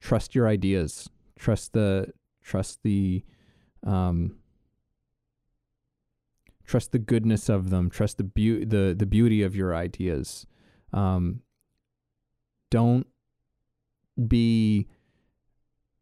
trust 0.00 0.34
your 0.34 0.48
ideas. 0.48 1.08
Trust 1.38 1.72
the 1.72 2.12
trust 2.42 2.80
the 2.82 3.24
um, 3.84 4.36
trust 6.64 6.92
the 6.92 6.98
goodness 6.98 7.48
of 7.48 7.70
them. 7.70 7.90
Trust 7.90 8.18
the 8.18 8.24
beau- 8.24 8.64
the 8.64 8.94
the 8.96 9.06
beauty 9.06 9.42
of 9.42 9.54
your 9.56 9.74
ideas. 9.74 10.46
Um, 10.92 11.40
don't 12.70 13.06
be 14.28 14.88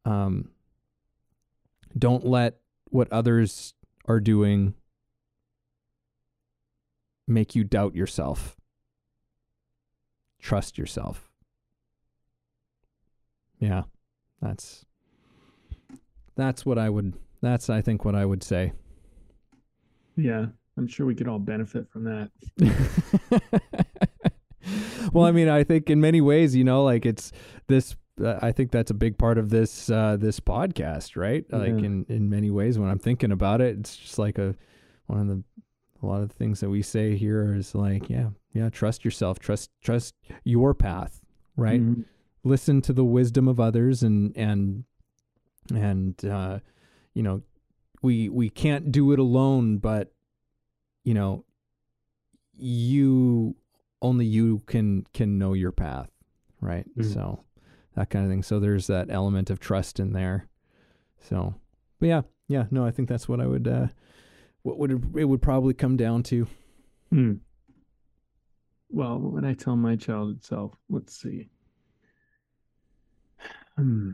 um, 0.05 0.51
don't 1.97 2.25
let 2.25 2.61
what 2.91 3.13
others 3.13 3.75
are 4.07 4.21
doing 4.21 4.75
make 7.27 7.55
you 7.55 7.63
doubt 7.65 7.95
yourself. 7.95 8.57
Trust 10.41 10.79
yourself. 10.79 11.31
Yeah. 13.59 13.85
That's 14.41 14.87
that's 16.35 16.65
what 16.65 16.79
I 16.79 16.89
would 16.89 17.15
that's 17.43 17.69
I 17.71 17.83
think 17.83 18.05
what 18.05 18.15
I 18.15 18.25
would 18.25 18.43
say. 18.43 18.73
Yeah, 20.17 20.47
I'm 20.77 20.87
sure 20.87 21.07
we 21.07 21.15
could 21.15 21.29
all 21.29 21.39
benefit 21.39 21.89
from 21.91 22.05
that. 22.05 22.31
well, 25.13 25.25
I 25.25 25.33
mean, 25.33 25.49
I 25.49 25.65
think 25.65 25.91
in 25.91 26.01
many 26.01 26.21
ways, 26.21 26.55
you 26.55 26.65
know, 26.65 26.85
like 26.85 27.07
it's 27.07 27.33
this 27.67 27.97
uh, 28.23 28.39
I 28.43 28.53
think 28.53 28.71
that's 28.71 28.91
a 28.91 28.95
big 28.95 29.19
part 29.19 29.39
of 29.39 29.51
this 29.51 29.91
uh, 29.91 30.17
this 30.19 30.41
podcast, 30.41 31.17
right? 31.17 31.45
Yeah. 31.51 31.57
Like 31.57 31.83
in 31.83 32.05
in 32.09 32.29
many 32.29 32.51
ways, 32.51 32.79
when 32.79 32.91
I'm 32.91 32.99
thinking 32.99 33.33
about 33.33 33.61
it, 33.61 33.79
it's 33.79 33.97
just 33.97 34.19
like 34.19 34.39
a 34.39 34.55
one 35.07 35.21
of 35.21 35.29
the 35.29 35.43
a 36.03 36.07
lot 36.07 36.23
of 36.23 36.29
the 36.29 36.35
things 36.35 36.61
that 36.61 36.71
we 36.71 36.83
say 36.83 37.17
here 37.17 37.55
is 37.55 37.75
like, 37.75 38.09
yeah, 38.09 38.31
yeah, 38.53 38.71
trust 38.71 39.05
yourself, 39.05 39.39
trust 39.39 39.71
trust 39.83 40.15
your 40.45 40.75
path, 40.75 41.21
right? 41.57 41.81
Mhm. 41.81 42.05
Listen 42.43 42.81
to 42.83 42.93
the 42.93 43.05
wisdom 43.05 43.49
of 43.49 43.61
others, 43.61 44.03
and 44.03 44.37
and 44.37 44.85
and 45.75 46.25
uh, 46.25 46.61
you 47.15 47.23
know, 47.23 47.43
we 48.03 48.29
we 48.29 48.49
can't 48.49 48.91
do 48.91 49.13
it 49.13 49.19
alone, 49.19 49.79
but 49.79 50.13
you 51.05 51.15
know, 51.15 51.45
you 52.57 53.57
only 54.03 54.27
you 54.27 54.63
can 54.67 55.07
can 55.13 55.39
know 55.39 55.53
your 55.53 55.73
path, 55.73 56.11
right? 56.61 56.87
Mhm. 56.97 57.13
So 57.13 57.45
that 57.95 58.11
kind 58.11 58.25
of 58.25 58.31
thing. 58.31 58.43
So 58.43 58.61
there's 58.61 58.87
that 58.87 59.11
element 59.11 59.51
of 59.51 59.61
trust 59.61 59.99
in 60.01 60.13
there. 60.13 60.47
So, 61.21 61.55
but 61.99 62.07
yeah, 62.07 62.23
yeah, 62.49 62.67
no, 62.71 62.85
I 62.87 62.91
think 62.91 63.09
that's 63.09 63.29
what 63.29 63.41
I 63.41 63.47
would, 63.47 63.69
uh, 63.69 63.89
what 64.63 64.79
would 64.79 64.91
it, 64.91 65.01
it 65.17 65.25
would 65.25 65.43
probably 65.43 65.75
come 65.75 65.97
down 65.97 66.23
to. 66.25 66.47
Hmm. 67.11 67.35
Well, 68.89 69.19
what 69.19 69.33
would 69.33 69.45
I 69.45 69.53
tell 69.55 69.77
my 69.77 69.97
childhood 69.97 70.43
self? 70.43 70.73
Let's 70.89 71.15
see. 71.21 71.51
Hmm. 73.77 74.13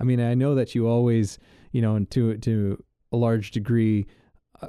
I 0.00 0.04
mean, 0.04 0.20
I 0.20 0.34
know 0.34 0.54
that 0.54 0.74
you 0.74 0.86
always, 0.86 1.38
you 1.72 1.82
know, 1.82 1.96
and 1.96 2.10
to 2.10 2.36
to 2.38 2.82
a 3.12 3.16
large 3.16 3.50
degree, 3.50 4.06
uh, 4.60 4.68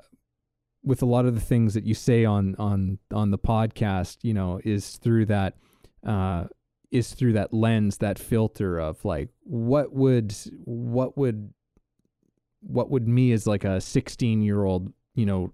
with 0.83 1.01
a 1.01 1.05
lot 1.05 1.25
of 1.25 1.35
the 1.35 1.41
things 1.41 1.73
that 1.73 1.85
you 1.85 1.93
say 1.93 2.25
on 2.25 2.55
on 2.57 2.99
on 3.11 3.31
the 3.31 3.37
podcast, 3.37 4.17
you 4.23 4.33
know, 4.33 4.59
is 4.63 4.97
through 4.97 5.25
that 5.25 5.55
uh, 6.05 6.45
is 6.91 7.13
through 7.13 7.33
that 7.33 7.53
lens, 7.53 7.97
that 7.97 8.19
filter 8.19 8.79
of 8.79 9.03
like, 9.03 9.29
what 9.43 9.93
would 9.93 10.33
what 10.63 11.17
would 11.17 11.53
what 12.61 12.89
would 12.89 13.07
me 13.07 13.31
as 13.31 13.47
like 13.47 13.63
a 13.63 13.79
16 13.79 14.41
year 14.41 14.63
old, 14.63 14.91
you 15.15 15.25
know, 15.25 15.53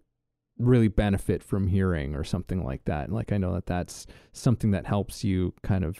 really 0.57 0.87
benefit 0.87 1.43
from 1.43 1.67
hearing 1.67 2.15
or 2.15 2.23
something 2.23 2.63
like 2.63 2.85
that. 2.85 3.11
Like, 3.11 3.31
I 3.31 3.37
know 3.37 3.53
that 3.53 3.65
that's 3.65 4.07
something 4.31 4.71
that 4.71 4.85
helps 4.85 5.23
you 5.23 5.53
kind 5.63 5.83
of 5.83 5.99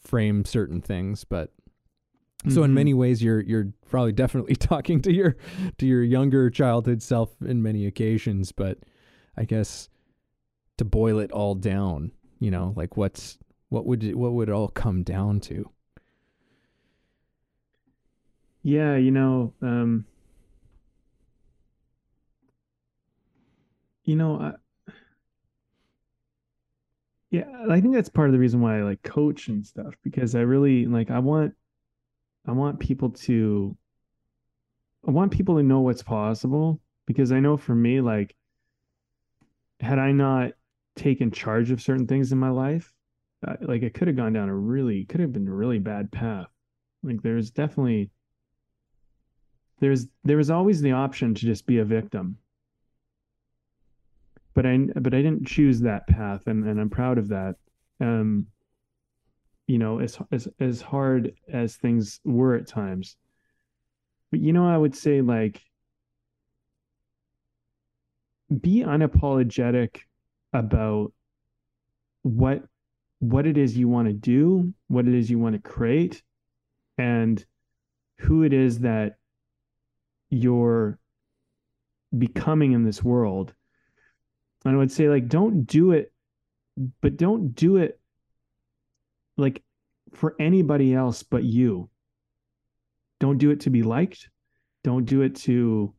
frame 0.00 0.44
certain 0.44 0.80
things, 0.80 1.24
but 1.24 1.52
so 2.48 2.62
in 2.64 2.70
Mhm. 2.70 2.74
many 2.74 2.94
ways 2.94 3.22
you're 3.22 3.40
you're 3.40 3.68
probably 3.88 4.12
definitely 4.12 4.54
talking 4.70 5.00
to 5.02 5.12
your 5.12 5.36
to 5.78 5.86
your 5.86 6.02
younger 6.02 6.50
childhood 6.50 7.02
self 7.02 7.30
in 7.42 7.62
many 7.62 7.86
occasions 7.86 8.50
but 8.52 8.78
i 9.36 9.44
guess 9.44 9.88
to 10.78 10.84
boil 10.84 11.18
it 11.18 11.30
all 11.32 11.54
down 11.54 12.10
you 12.40 12.50
know 12.50 12.72
like 12.76 12.96
what's 12.96 13.38
what 13.68 13.86
would 13.86 14.02
it, 14.04 14.16
what 14.18 14.32
would 14.32 14.48
it 14.48 14.52
all 14.52 14.68
come 14.68 15.02
down 15.02 15.38
to 15.40 15.70
Yeah, 18.64 18.96
you 18.96 19.10
know, 19.10 19.52
um, 19.60 20.04
you 24.04 24.14
know, 24.16 24.38
I, 24.40 24.52
yeah, 27.30 27.44
I 27.70 27.80
think 27.80 27.94
that's 27.94 28.08
part 28.08 28.28
of 28.28 28.32
the 28.32 28.38
reason 28.38 28.60
why 28.60 28.78
I 28.78 28.82
like 28.82 29.02
coach 29.02 29.48
and 29.48 29.64
stuff 29.66 29.94
because 30.04 30.34
I 30.34 30.40
really 30.40 30.86
like 30.86 31.10
I 31.10 31.18
want 31.18 31.54
I 32.46 32.52
want 32.52 32.80
people 32.80 33.10
to 33.10 33.76
I 35.06 35.10
want 35.10 35.32
people 35.32 35.56
to 35.56 35.62
know 35.62 35.80
what's 35.80 36.02
possible 36.02 36.80
because 37.06 37.32
I 37.32 37.40
know 37.40 37.56
for 37.56 37.74
me 37.74 38.00
like 38.00 38.34
had 39.80 39.98
I 39.98 40.12
not 40.12 40.52
taken 40.94 41.30
charge 41.30 41.70
of 41.70 41.82
certain 41.82 42.06
things 42.06 42.30
in 42.32 42.38
my 42.38 42.50
life, 42.50 42.94
like 43.60 43.82
it 43.82 43.94
could 43.94 44.08
have 44.08 44.16
gone 44.16 44.32
down 44.32 44.48
a 44.48 44.54
really 44.54 45.04
could 45.04 45.20
have 45.20 45.32
been 45.32 45.48
a 45.48 45.52
really 45.52 45.78
bad 45.78 46.12
path. 46.12 46.48
Like 47.02 47.22
there's 47.22 47.50
definitely 47.50 48.10
there's 49.80 50.06
there 50.22 50.36
was 50.36 50.50
always 50.50 50.80
the 50.80 50.92
option 50.92 51.34
to 51.34 51.40
just 51.40 51.66
be 51.66 51.78
a 51.78 51.84
victim 51.84 52.38
but 54.54 54.64
i 54.64 54.78
but 54.94 55.12
i 55.12 55.20
didn't 55.20 55.46
choose 55.46 55.80
that 55.80 56.06
path 56.06 56.46
and 56.46 56.64
and 56.64 56.80
i'm 56.80 56.88
proud 56.88 57.18
of 57.18 57.28
that 57.28 57.56
um 58.00 58.46
you 59.66 59.78
know 59.78 60.00
as 60.00 60.18
as 60.30 60.48
as 60.60 60.80
hard 60.80 61.32
as 61.52 61.76
things 61.76 62.20
were 62.24 62.54
at 62.54 62.66
times 62.66 63.16
but 64.30 64.40
you 64.40 64.52
know 64.52 64.68
i 64.68 64.76
would 64.76 64.94
say 64.94 65.20
like 65.20 65.60
be 68.60 68.82
unapologetic 68.82 70.00
about 70.52 71.12
what 72.22 72.62
what 73.20 73.46
it 73.46 73.56
is 73.56 73.76
you 73.76 73.88
want 73.88 74.08
to 74.08 74.12
do 74.12 74.72
what 74.88 75.06
it 75.06 75.14
is 75.14 75.30
you 75.30 75.38
want 75.38 75.54
to 75.54 75.70
create 75.70 76.22
and 76.98 77.44
who 78.18 78.42
it 78.42 78.52
is 78.52 78.80
that 78.80 79.16
you're 80.30 80.98
becoming 82.16 82.72
in 82.72 82.84
this 82.84 83.02
world. 83.02 83.54
And 84.64 84.74
I 84.74 84.78
would 84.78 84.92
say, 84.92 85.08
like, 85.08 85.28
don't 85.28 85.64
do 85.64 85.92
it, 85.92 86.12
but 87.00 87.16
don't 87.16 87.54
do 87.54 87.76
it 87.76 88.00
like 89.36 89.62
for 90.12 90.34
anybody 90.38 90.94
else 90.94 91.22
but 91.22 91.44
you. 91.44 91.88
Don't 93.20 93.38
do 93.38 93.50
it 93.50 93.60
to 93.60 93.70
be 93.70 93.82
liked. 93.82 94.28
Don't 94.84 95.04
do 95.04 95.22
it 95.22 95.36
to 95.36 95.94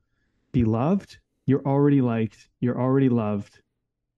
be 0.52 0.66
loved. 0.66 1.20
You're 1.46 1.66
already 1.66 2.02
liked. 2.02 2.50
You're 2.60 2.80
already 2.80 3.10
loved. 3.10 3.60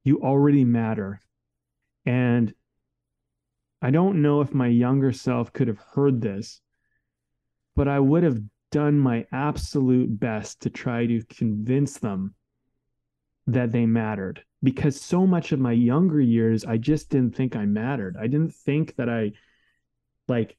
You 0.04 0.22
already 0.22 0.64
matter. 0.64 1.20
And 2.06 2.54
I 3.82 3.92
don't 3.92 4.22
know 4.22 4.42
if 4.42 4.54
my 4.54 4.68
younger 4.68 5.12
self 5.12 5.54
could 5.54 5.68
have 5.68 5.80
heard 5.94 6.22
this, 6.22 6.62
but 7.76 7.88
I 7.88 8.00
would 8.00 8.24
have 8.24 8.40
done 8.72 9.00
my 9.00 9.26
absolute 9.32 10.20
best 10.20 10.62
to 10.62 10.70
try 10.70 11.06
to 11.06 11.24
convince 11.26 11.98
them 11.98 12.34
that 13.48 13.72
they 13.72 13.86
mattered 13.86 14.44
because 14.64 15.00
so 15.00 15.28
much 15.28 15.52
of 15.52 15.60
my 15.60 15.72
younger 15.72 16.20
years 16.20 16.66
I 16.66 16.78
just 16.78 17.10
didn't 17.10 17.36
think 17.36 17.56
I 17.56 17.66
mattered. 17.66 18.18
I 18.20 18.28
didn't 18.28 18.54
think 18.54 18.96
that 18.96 19.10
I 19.10 19.32
like 20.28 20.58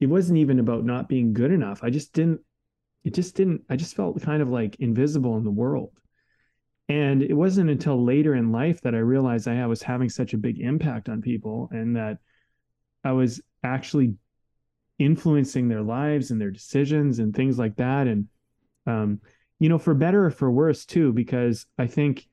it 0.00 0.06
wasn't 0.06 0.38
even 0.38 0.60
about 0.60 0.84
not 0.84 1.08
being 1.08 1.32
good 1.32 1.50
enough. 1.50 1.82
I 1.82 1.90
just 1.90 2.12
didn't 2.12 2.40
it 3.04 3.14
just 3.14 3.34
didn't 3.34 3.62
I 3.68 3.76
just 3.76 3.96
felt 3.96 4.22
kind 4.22 4.42
of 4.42 4.48
like 4.48 4.76
invisible 4.78 5.36
in 5.36 5.44
the 5.44 5.50
world. 5.50 5.90
And 6.88 7.22
it 7.22 7.34
wasn't 7.34 7.68
until 7.68 8.02
later 8.02 8.34
in 8.34 8.52
life 8.52 8.80
that 8.82 8.94
I 8.94 8.98
realized 8.98 9.46
I 9.46 9.66
was 9.66 9.82
having 9.82 10.08
such 10.08 10.32
a 10.32 10.38
big 10.38 10.60
impact 10.60 11.08
on 11.08 11.20
people 11.20 11.68
and 11.70 11.96
that 11.96 12.18
I 13.04 13.12
was 13.12 13.42
actually 13.62 14.14
influencing 14.98 15.68
their 15.68 15.82
lives 15.82 16.30
and 16.30 16.40
their 16.40 16.50
decisions 16.50 17.18
and 17.18 17.34
things 17.34 17.58
like 17.58 17.76
that 17.76 18.06
and 18.06 18.26
um 18.86 19.20
you 19.58 19.68
know 19.68 19.78
for 19.78 19.94
better 19.94 20.26
or 20.26 20.30
for 20.30 20.50
worse 20.50 20.84
too 20.84 21.12
because 21.12 21.66
i 21.78 21.86
think 21.86 22.28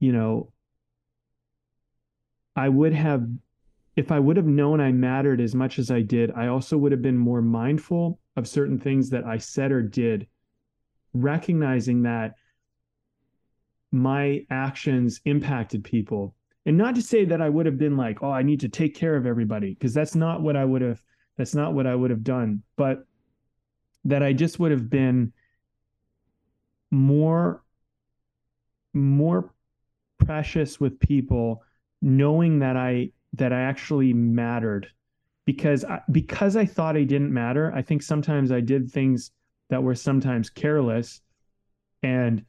you 0.00 0.12
know 0.12 0.52
i 2.56 2.68
would 2.68 2.92
have 2.92 3.26
if 3.96 4.10
i 4.10 4.18
would 4.18 4.36
have 4.36 4.46
known 4.46 4.80
i 4.80 4.90
mattered 4.92 5.40
as 5.40 5.54
much 5.54 5.78
as 5.78 5.90
i 5.90 6.00
did 6.00 6.30
i 6.32 6.46
also 6.46 6.76
would 6.76 6.92
have 6.92 7.02
been 7.02 7.18
more 7.18 7.42
mindful 7.42 8.18
of 8.36 8.48
certain 8.48 8.78
things 8.78 9.10
that 9.10 9.24
i 9.24 9.38
said 9.38 9.72
or 9.72 9.82
did 9.82 10.26
recognizing 11.14 12.02
that 12.02 12.34
my 13.94 14.40
actions 14.48 15.20
impacted 15.26 15.84
people. 15.84 16.34
And 16.64 16.78
not 16.78 16.94
to 16.94 17.02
say 17.02 17.26
that 17.26 17.42
i 17.42 17.48
would 17.48 17.66
have 17.66 17.76
been 17.76 17.96
like 17.96 18.22
oh 18.22 18.30
i 18.30 18.42
need 18.42 18.60
to 18.60 18.68
take 18.68 18.94
care 18.94 19.16
of 19.16 19.26
everybody 19.26 19.74
because 19.74 19.92
that's 19.92 20.14
not 20.14 20.40
what 20.40 20.56
i 20.56 20.64
would 20.64 20.80
have 20.80 21.02
that's 21.36 21.54
not 21.54 21.74
what 21.74 21.86
I 21.86 21.94
would 21.94 22.10
have 22.10 22.24
done, 22.24 22.62
but 22.76 23.04
that 24.04 24.22
I 24.22 24.32
just 24.32 24.58
would 24.58 24.70
have 24.70 24.90
been 24.90 25.32
more 26.92 27.64
more 28.94 29.52
precious 30.18 30.78
with 30.78 31.00
people 31.00 31.64
knowing 32.00 32.60
that 32.60 32.76
I 32.76 33.10
that 33.32 33.52
I 33.52 33.62
actually 33.62 34.12
mattered 34.12 34.88
because 35.46 35.84
I, 35.84 36.02
because 36.10 36.56
I 36.56 36.66
thought 36.66 36.96
I 36.96 37.04
didn't 37.04 37.32
matter. 37.32 37.72
I 37.74 37.82
think 37.82 38.02
sometimes 38.02 38.52
I 38.52 38.60
did 38.60 38.90
things 38.90 39.32
that 39.70 39.82
were 39.82 39.94
sometimes 39.94 40.50
careless 40.50 41.22
and 42.02 42.44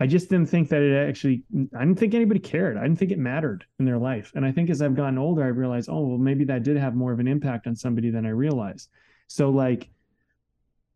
I 0.00 0.06
just 0.06 0.28
didn't 0.28 0.48
think 0.48 0.68
that 0.68 0.82
it 0.82 1.08
actually, 1.08 1.42
I 1.74 1.80
didn't 1.80 1.98
think 1.98 2.14
anybody 2.14 2.38
cared. 2.38 2.76
I 2.76 2.82
didn't 2.82 3.00
think 3.00 3.10
it 3.10 3.18
mattered 3.18 3.64
in 3.80 3.84
their 3.84 3.98
life. 3.98 4.30
And 4.36 4.44
I 4.44 4.52
think 4.52 4.70
as 4.70 4.80
I've 4.80 4.94
gotten 4.94 5.18
older, 5.18 5.42
I 5.42 5.48
realized, 5.48 5.88
oh, 5.90 6.06
well, 6.06 6.18
maybe 6.18 6.44
that 6.44 6.62
did 6.62 6.76
have 6.76 6.94
more 6.94 7.12
of 7.12 7.18
an 7.18 7.26
impact 7.26 7.66
on 7.66 7.74
somebody 7.74 8.10
than 8.10 8.24
I 8.24 8.30
realized. 8.30 8.90
So, 9.26 9.50
like, 9.50 9.90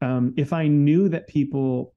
um, 0.01 0.35
if 0.36 0.52
I 0.52 0.69
knew 0.69 1.09
that 1.09 1.27
people 1.27 1.94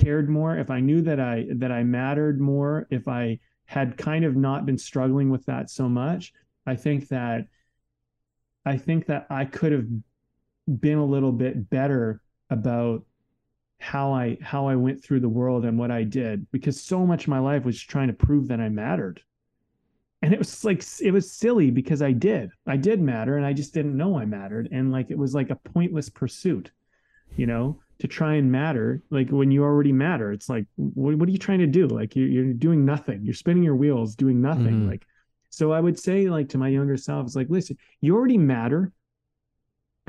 cared 0.00 0.28
more, 0.28 0.56
if 0.56 0.70
I 0.70 0.80
knew 0.80 1.02
that 1.02 1.20
I 1.20 1.46
that 1.56 1.70
I 1.70 1.82
mattered 1.84 2.40
more, 2.40 2.86
if 2.90 3.06
I 3.06 3.38
had 3.66 3.96
kind 3.96 4.24
of 4.24 4.34
not 4.34 4.66
been 4.66 4.78
struggling 4.78 5.30
with 5.30 5.46
that 5.46 5.70
so 5.70 5.88
much, 5.88 6.32
I 6.66 6.74
think 6.74 7.08
that 7.08 7.46
I 8.64 8.76
think 8.76 9.06
that 9.06 9.26
I 9.30 9.44
could 9.44 9.72
have 9.72 9.86
been 10.80 10.98
a 10.98 11.04
little 11.04 11.32
bit 11.32 11.70
better 11.70 12.20
about 12.50 13.04
how 13.78 14.12
I 14.12 14.38
how 14.42 14.68
I 14.68 14.76
went 14.76 15.02
through 15.02 15.20
the 15.20 15.28
world 15.28 15.64
and 15.64 15.78
what 15.78 15.90
I 15.90 16.04
did 16.04 16.50
because 16.50 16.80
so 16.80 17.06
much 17.06 17.24
of 17.24 17.28
my 17.28 17.38
life 17.38 17.64
was 17.64 17.80
trying 17.80 18.08
to 18.08 18.14
prove 18.14 18.48
that 18.48 18.60
I 18.60 18.68
mattered. 18.68 19.22
And 20.22 20.34
it 20.34 20.38
was 20.38 20.64
like 20.64 20.82
it 21.00 21.12
was 21.12 21.32
silly 21.32 21.70
because 21.70 22.02
I 22.02 22.12
did. 22.12 22.50
I 22.66 22.76
did 22.76 23.00
matter 23.00 23.36
and 23.36 23.46
I 23.46 23.52
just 23.52 23.72
didn't 23.72 23.96
know 23.96 24.18
I 24.18 24.26
mattered 24.26 24.68
and 24.70 24.92
like 24.92 25.10
it 25.10 25.18
was 25.18 25.34
like 25.34 25.50
a 25.50 25.56
pointless 25.56 26.10
pursuit, 26.10 26.70
you 27.36 27.46
know, 27.46 27.80
to 28.00 28.08
try 28.08 28.34
and 28.34 28.50
matter 28.50 29.02
like 29.10 29.30
when 29.30 29.50
you 29.50 29.62
already 29.62 29.92
matter. 29.92 30.32
It's 30.32 30.48
like 30.48 30.66
what, 30.76 31.16
what 31.16 31.28
are 31.28 31.32
you 31.32 31.38
trying 31.38 31.60
to 31.60 31.66
do? 31.66 31.86
Like 31.86 32.16
you're, 32.16 32.28
you're 32.28 32.52
doing 32.52 32.84
nothing. 32.84 33.24
You're 33.24 33.34
spinning 33.34 33.62
your 33.62 33.76
wheels 33.76 34.14
doing 34.14 34.40
nothing. 34.40 34.80
Mm-hmm. 34.80 34.88
Like 34.88 35.06
so 35.50 35.72
I 35.72 35.80
would 35.80 35.98
say 35.98 36.28
like 36.28 36.48
to 36.50 36.58
my 36.58 36.68
younger 36.68 36.96
self, 36.96 37.26
it's 37.26 37.36
like 37.36 37.48
listen, 37.50 37.76
you 38.00 38.14
already 38.16 38.38
matter 38.38 38.92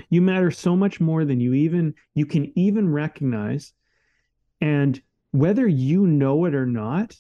you 0.10 0.22
matter 0.22 0.52
so 0.52 0.76
much 0.76 1.00
more 1.00 1.26
than 1.26 1.40
you 1.40 1.54
even 1.54 1.94
you 2.14 2.26
can 2.26 2.58
even 2.58 2.92
recognize. 2.92 3.74
And 4.60 5.02
whether 5.32 5.68
you 5.68 6.06
know 6.08 6.46
it 6.46 6.56
or 6.56 6.66
not, 6.66 7.16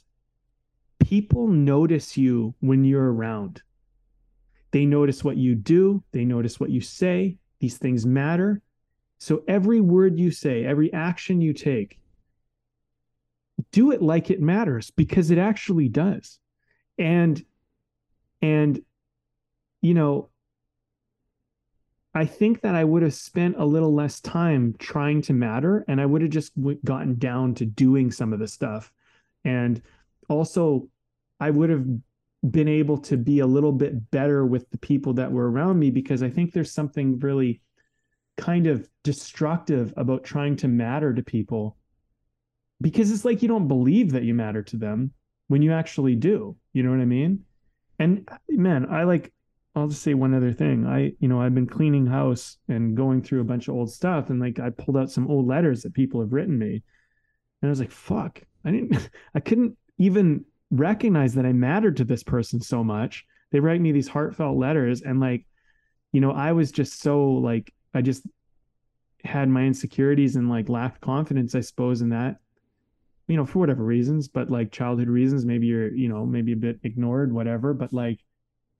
people 0.99 1.47
notice 1.47 2.17
you 2.17 2.55
when 2.59 2.83
you're 2.83 3.11
around. 3.13 3.61
They 4.71 4.85
notice 4.85 5.23
what 5.23 5.37
you 5.37 5.55
do, 5.55 6.03
they 6.11 6.25
notice 6.25 6.59
what 6.59 6.69
you 6.69 6.81
say. 6.81 7.37
These 7.59 7.77
things 7.77 8.05
matter. 8.05 8.61
So 9.21 9.43
every 9.47 9.79
word 9.79 10.17
you 10.17 10.31
say, 10.31 10.65
every 10.65 10.91
action 10.91 11.41
you 11.41 11.53
take, 11.53 11.99
do 13.71 13.91
it 13.91 14.01
like 14.01 14.31
it 14.31 14.41
matters 14.41 14.89
because 14.89 15.29
it 15.29 15.37
actually 15.37 15.89
does. 15.89 16.39
And 16.97 17.45
and 18.41 18.81
you 19.79 19.93
know, 19.93 20.29
I 22.15 22.25
think 22.25 22.61
that 22.61 22.73
I 22.73 22.83
would 22.83 23.03
have 23.03 23.13
spent 23.13 23.57
a 23.59 23.65
little 23.65 23.93
less 23.93 24.19
time 24.21 24.73
trying 24.79 25.21
to 25.23 25.33
matter 25.33 25.85
and 25.87 26.01
I 26.01 26.07
would 26.07 26.23
have 26.23 26.31
just 26.31 26.53
gotten 26.83 27.19
down 27.19 27.53
to 27.55 27.65
doing 27.65 28.11
some 28.11 28.33
of 28.33 28.39
the 28.39 28.47
stuff. 28.47 28.91
And 29.45 29.83
also, 30.29 30.89
I 31.39 31.51
would 31.51 31.69
have 31.69 31.85
been 32.49 32.67
able 32.67 32.97
to 32.97 33.17
be 33.17 33.37
a 33.37 33.45
little 33.45 33.71
bit 33.71 34.09
better 34.09 34.47
with 34.47 34.67
the 34.71 34.79
people 34.79 35.13
that 35.13 35.31
were 35.31 35.51
around 35.51 35.77
me 35.77 35.91
because 35.91 36.23
I 36.23 36.29
think 36.31 36.53
there's 36.53 36.71
something 36.71 37.19
really 37.19 37.61
kind 38.37 38.67
of 38.67 38.87
destructive 39.03 39.93
about 39.97 40.23
trying 40.23 40.55
to 40.57 40.67
matter 40.67 41.13
to 41.13 41.23
people 41.23 41.77
because 42.81 43.11
it's 43.11 43.25
like 43.25 43.41
you 43.41 43.47
don't 43.47 43.67
believe 43.67 44.11
that 44.11 44.23
you 44.23 44.33
matter 44.33 44.63
to 44.63 44.77
them 44.77 45.11
when 45.47 45.61
you 45.61 45.71
actually 45.71 46.15
do. 46.15 46.55
You 46.73 46.83
know 46.83 46.89
what 46.89 46.99
I 46.99 47.05
mean? 47.05 47.43
And 47.99 48.27
man, 48.49 48.87
I 48.89 49.03
like 49.03 49.31
I'll 49.75 49.87
just 49.87 50.01
say 50.01 50.13
one 50.13 50.33
other 50.33 50.51
thing. 50.51 50.85
I, 50.85 51.13
you 51.19 51.27
know, 51.27 51.41
I've 51.41 51.55
been 51.55 51.67
cleaning 51.67 52.05
house 52.05 52.57
and 52.67 52.97
going 52.97 53.21
through 53.21 53.41
a 53.41 53.45
bunch 53.45 53.67
of 53.67 53.75
old 53.75 53.91
stuff, 53.91 54.29
and 54.29 54.39
like 54.39 54.59
I 54.59 54.69
pulled 54.69 54.97
out 54.97 55.11
some 55.11 55.29
old 55.29 55.47
letters 55.47 55.83
that 55.83 55.93
people 55.93 56.19
have 56.19 56.33
written 56.33 56.57
me, 56.57 56.83
and 57.61 57.69
I 57.69 57.69
was 57.69 57.79
like, 57.79 57.91
"Fuck!" 57.91 58.41
I 58.65 58.71
didn't, 58.71 59.09
I 59.35 59.39
couldn't 59.39 59.77
even 59.97 60.45
recognize 60.71 61.35
that 61.35 61.45
I 61.45 61.53
mattered 61.53 61.97
to 61.97 62.03
this 62.03 62.23
person 62.23 62.59
so 62.59 62.83
much. 62.83 63.25
They 63.51 63.59
write 63.59 63.81
me 63.81 63.91
these 63.91 64.09
heartfelt 64.09 64.57
letters, 64.57 65.03
and 65.03 65.19
like, 65.21 65.45
you 66.11 66.19
know, 66.19 66.31
I 66.31 66.51
was 66.51 66.71
just 66.71 66.99
so 66.99 67.23
like, 67.29 67.73
I 67.93 68.01
just 68.01 68.23
had 69.23 69.49
my 69.49 69.63
insecurities 69.63 70.35
and 70.35 70.49
like 70.49 70.69
lacked 70.69 71.01
confidence, 71.01 71.55
I 71.55 71.61
suppose, 71.61 72.01
in 72.01 72.09
that, 72.09 72.37
you 73.27 73.37
know, 73.37 73.45
for 73.45 73.59
whatever 73.59 73.83
reasons, 73.83 74.27
but 74.27 74.49
like 74.49 74.71
childhood 74.71 75.07
reasons, 75.07 75.45
maybe 75.45 75.67
you're, 75.67 75.93
you 75.93 76.09
know, 76.09 76.25
maybe 76.25 76.53
a 76.53 76.57
bit 76.57 76.79
ignored, 76.83 77.31
whatever, 77.31 77.73
but 77.73 77.93
like 77.93 78.19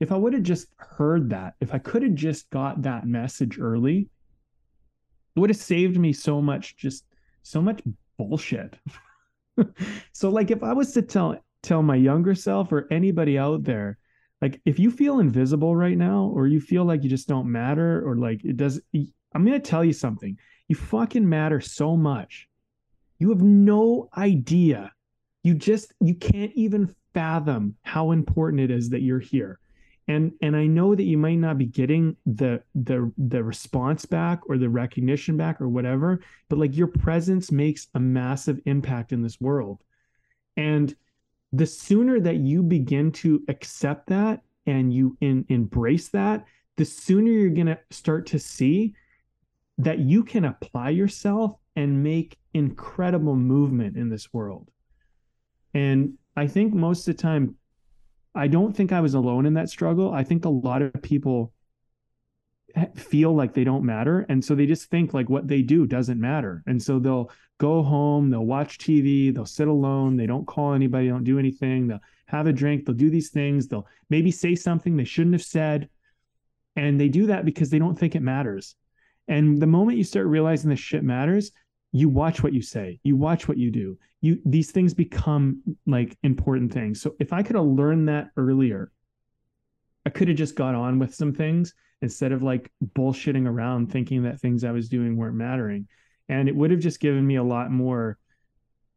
if 0.00 0.10
I 0.10 0.16
would 0.16 0.32
have 0.32 0.42
just 0.42 0.66
heard 0.78 1.30
that, 1.30 1.54
if 1.60 1.72
I 1.72 1.78
could 1.78 2.02
have 2.02 2.14
just 2.14 2.50
got 2.50 2.82
that 2.82 3.06
message 3.06 3.58
early, 3.60 4.08
it 5.36 5.40
would 5.40 5.50
have 5.50 5.56
saved 5.56 5.96
me 5.96 6.12
so 6.12 6.42
much, 6.42 6.76
just 6.76 7.04
so 7.42 7.62
much 7.62 7.80
bullshit. 8.18 8.76
so 10.12 10.28
like 10.28 10.50
if 10.50 10.62
I 10.62 10.72
was 10.72 10.92
to 10.94 11.02
tell 11.02 11.38
tell 11.62 11.82
my 11.82 11.94
younger 11.94 12.34
self 12.34 12.72
or 12.72 12.88
anybody 12.90 13.38
out 13.38 13.62
there, 13.62 13.98
like 14.42 14.60
if 14.66 14.78
you 14.78 14.90
feel 14.90 15.20
invisible 15.20 15.74
right 15.74 15.96
now, 15.96 16.30
or 16.34 16.46
you 16.46 16.60
feel 16.60 16.84
like 16.84 17.02
you 17.02 17.08
just 17.08 17.28
don't 17.28 17.50
matter, 17.50 18.06
or 18.06 18.16
like 18.16 18.44
it 18.44 18.56
does, 18.56 18.80
I'm 18.92 19.44
gonna 19.44 19.60
tell 19.60 19.84
you 19.84 19.92
something. 19.92 20.36
You 20.68 20.76
fucking 20.76 21.26
matter 21.26 21.60
so 21.60 21.96
much. 21.96 22.48
You 23.18 23.30
have 23.30 23.42
no 23.42 24.08
idea. 24.16 24.92
You 25.44 25.54
just 25.54 25.94
you 26.00 26.14
can't 26.14 26.52
even 26.54 26.94
fathom 27.14 27.76
how 27.82 28.10
important 28.10 28.60
it 28.60 28.70
is 28.70 28.90
that 28.90 29.02
you're 29.02 29.20
here 29.20 29.58
and 30.08 30.32
and 30.40 30.56
i 30.56 30.66
know 30.66 30.94
that 30.94 31.04
you 31.04 31.16
might 31.16 31.36
not 31.36 31.58
be 31.58 31.66
getting 31.66 32.16
the 32.26 32.62
the 32.74 33.12
the 33.18 33.42
response 33.42 34.04
back 34.04 34.40
or 34.48 34.58
the 34.58 34.68
recognition 34.68 35.36
back 35.36 35.60
or 35.60 35.68
whatever 35.68 36.20
but 36.48 36.58
like 36.58 36.76
your 36.76 36.86
presence 36.86 37.52
makes 37.52 37.88
a 37.94 38.00
massive 38.00 38.60
impact 38.66 39.12
in 39.12 39.22
this 39.22 39.40
world 39.40 39.82
and 40.56 40.94
the 41.52 41.66
sooner 41.66 42.20
that 42.20 42.36
you 42.36 42.62
begin 42.62 43.12
to 43.12 43.42
accept 43.48 44.08
that 44.08 44.40
and 44.66 44.92
you 44.92 45.16
in, 45.20 45.44
embrace 45.48 46.08
that 46.08 46.44
the 46.76 46.84
sooner 46.84 47.30
you're 47.30 47.50
going 47.50 47.66
to 47.66 47.78
start 47.90 48.26
to 48.26 48.38
see 48.38 48.94
that 49.78 49.98
you 49.98 50.22
can 50.24 50.44
apply 50.44 50.90
yourself 50.90 51.56
and 51.76 52.02
make 52.02 52.38
incredible 52.54 53.36
movement 53.36 53.96
in 53.96 54.08
this 54.08 54.32
world 54.32 54.70
and 55.74 56.14
i 56.36 56.46
think 56.46 56.72
most 56.72 57.06
of 57.08 57.16
the 57.16 57.22
time 57.22 57.56
I 58.34 58.46
don't 58.46 58.74
think 58.74 58.92
I 58.92 59.00
was 59.00 59.14
alone 59.14 59.46
in 59.46 59.54
that 59.54 59.68
struggle. 59.68 60.12
I 60.12 60.24
think 60.24 60.44
a 60.44 60.50
lot 60.50 60.82
of 60.82 60.92
people 61.02 61.52
feel 62.96 63.34
like 63.34 63.54
they 63.54 63.64
don't 63.64 63.84
matter. 63.84 64.26
And 64.28 64.44
so 64.44 64.54
they 64.54 64.66
just 64.66 64.90
think 64.90 65.14
like 65.14 65.28
what 65.28 65.48
they 65.48 65.62
do 65.62 65.86
doesn't 65.86 66.20
matter. 66.20 66.62
And 66.66 66.82
so 66.82 66.98
they'll 66.98 67.30
go 67.62 67.80
home 67.80 68.28
they'll 68.28 68.44
watch 68.44 68.76
tv 68.78 69.32
they'll 69.32 69.46
sit 69.46 69.68
alone 69.68 70.16
they 70.16 70.26
don't 70.26 70.48
call 70.48 70.74
anybody 70.74 71.06
don't 71.06 71.22
do 71.22 71.38
anything 71.38 71.86
they'll 71.86 72.00
have 72.26 72.48
a 72.48 72.52
drink 72.52 72.84
they'll 72.84 72.94
do 72.96 73.08
these 73.08 73.30
things 73.30 73.68
they'll 73.68 73.86
maybe 74.10 74.32
say 74.32 74.56
something 74.56 74.96
they 74.96 75.04
shouldn't 75.04 75.34
have 75.34 75.44
said. 75.44 75.88
And 76.74 76.98
they 76.98 77.08
do 77.08 77.26
that 77.26 77.44
because 77.44 77.70
they 77.70 77.78
don't 77.78 77.96
think 77.96 78.16
it 78.16 78.22
matters. 78.22 78.74
And 79.28 79.60
the 79.60 79.66
moment 79.66 79.98
you 79.98 80.04
start 80.04 80.26
realizing 80.26 80.70
this 80.70 80.80
shit 80.80 81.04
matters 81.04 81.52
you 81.94 82.08
watch 82.08 82.42
what 82.42 82.54
you 82.54 82.62
say 82.62 82.98
you 83.02 83.16
watch 83.16 83.46
what 83.46 83.58
you 83.58 83.70
do. 83.70 83.98
You 84.20 84.40
these 84.44 84.70
things 84.70 84.94
become 84.94 85.62
like 85.86 86.16
important 86.22 86.72
things. 86.72 87.00
So 87.00 87.14
if 87.20 87.32
i 87.32 87.42
could 87.42 87.56
have 87.56 87.66
learned 87.66 88.08
that 88.08 88.30
earlier 88.36 88.90
i 90.06 90.10
could 90.10 90.28
have 90.28 90.36
just 90.36 90.56
got 90.56 90.74
on 90.74 90.98
with 90.98 91.14
some 91.14 91.32
things 91.32 91.74
instead 92.02 92.32
of 92.32 92.42
like 92.42 92.70
bullshitting 92.94 93.46
around 93.46 93.90
thinking 93.90 94.24
that 94.24 94.40
things 94.40 94.64
i 94.64 94.70
was 94.70 94.88
doing 94.88 95.16
weren't 95.16 95.36
mattering. 95.36 95.88
And 96.28 96.48
it 96.48 96.56
would 96.56 96.70
have 96.70 96.80
just 96.80 97.00
given 97.00 97.26
me 97.26 97.36
a 97.36 97.42
lot 97.42 97.70
more 97.70 98.18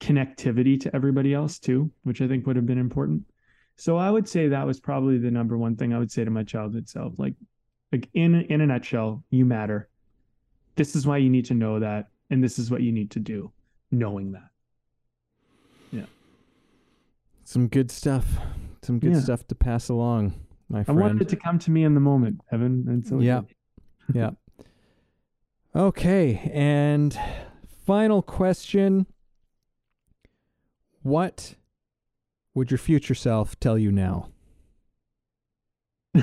connectivity 0.01 0.79
to 0.81 0.93
everybody 0.93 1.33
else 1.33 1.57
too 1.57 1.89
which 2.03 2.21
i 2.21 2.27
think 2.27 2.45
would 2.45 2.57
have 2.57 2.65
been 2.65 2.77
important. 2.77 3.23
So 3.77 3.95
i 3.95 4.09
would 4.09 4.27
say 4.27 4.49
that 4.49 4.67
was 4.67 4.79
probably 4.79 5.17
the 5.17 5.31
number 5.31 5.57
one 5.57 5.75
thing 5.75 5.93
i 5.93 5.99
would 5.99 6.11
say 6.11 6.25
to 6.25 6.31
my 6.31 6.43
childhood 6.43 6.89
self 6.89 7.17
like 7.17 7.35
like 7.91 8.09
in 8.13 8.35
in 8.35 8.61
a 8.61 8.65
nutshell 8.65 9.23
you 9.29 9.45
matter. 9.45 9.87
This 10.75 10.95
is 10.95 11.07
why 11.07 11.17
you 11.17 11.29
need 11.29 11.45
to 11.45 11.53
know 11.53 11.79
that 11.79 12.09
and 12.29 12.43
this 12.43 12.59
is 12.59 12.69
what 12.69 12.81
you 12.81 12.91
need 12.91 13.11
to 13.11 13.19
do 13.19 13.51
knowing 13.91 14.31
that. 14.33 14.49
Yeah. 15.91 16.05
Some 17.45 17.67
good 17.67 17.91
stuff. 17.91 18.25
Some 18.81 18.99
good 18.99 19.13
yeah. 19.13 19.19
stuff 19.19 19.47
to 19.47 19.55
pass 19.55 19.89
along 19.89 20.33
my 20.69 20.83
friend 20.83 20.99
i 20.99 21.01
wanted 21.03 21.21
it 21.21 21.29
to 21.29 21.35
come 21.35 21.59
to 21.59 21.71
me 21.71 21.83
in 21.83 21.93
the 21.93 21.99
moment 21.99 22.41
evan 22.51 22.85
and 22.87 23.05
so 23.05 23.19
yeah. 23.19 23.41
yeah. 24.13 24.31
Okay 25.75 26.49
and 26.53 27.17
final 27.85 28.21
question. 28.21 29.05
What 31.01 31.55
would 32.53 32.71
your 32.71 32.77
future 32.77 33.13
self 33.13 33.59
tell 33.59 33.77
you 33.77 33.91
now? 33.91 34.29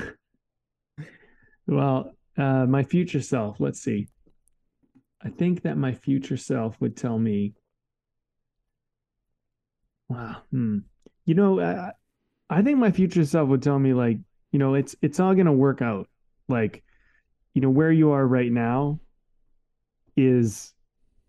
Well 1.65 2.11
uh, 2.35 2.65
my 2.65 2.83
future 2.83 3.21
self 3.21 3.59
let's 3.59 3.81
see. 3.81 4.07
I 5.23 5.29
think 5.29 5.61
that 5.61 5.77
my 5.77 5.93
future 5.93 6.35
self 6.35 6.75
would 6.81 6.97
tell 6.97 7.17
me, 7.17 7.53
wow, 10.09 10.41
hmm. 10.51 10.79
you 11.25 11.33
know, 11.33 11.61
I, 11.61 11.91
I 12.49 12.61
think 12.61 12.77
my 12.77 12.91
future 12.91 13.23
self 13.23 13.47
would 13.47 13.63
tell 13.63 13.79
me 13.79 13.93
like, 13.93 14.17
you 14.53 14.59
know, 14.59 14.75
it's 14.75 14.95
it's 15.01 15.19
all 15.19 15.35
gonna 15.35 15.51
work 15.51 15.81
out. 15.81 16.07
Like, 16.47 16.83
you 17.53 17.61
know, 17.61 17.69
where 17.69 17.91
you 17.91 18.11
are 18.11 18.25
right 18.25 18.51
now 18.51 18.99
is 20.15 20.71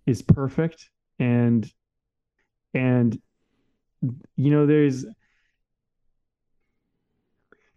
is 0.06 0.22
perfect 0.22 0.90
and 1.18 1.72
and 2.74 3.18
you 4.36 4.50
know 4.50 4.66
there's 4.66 5.06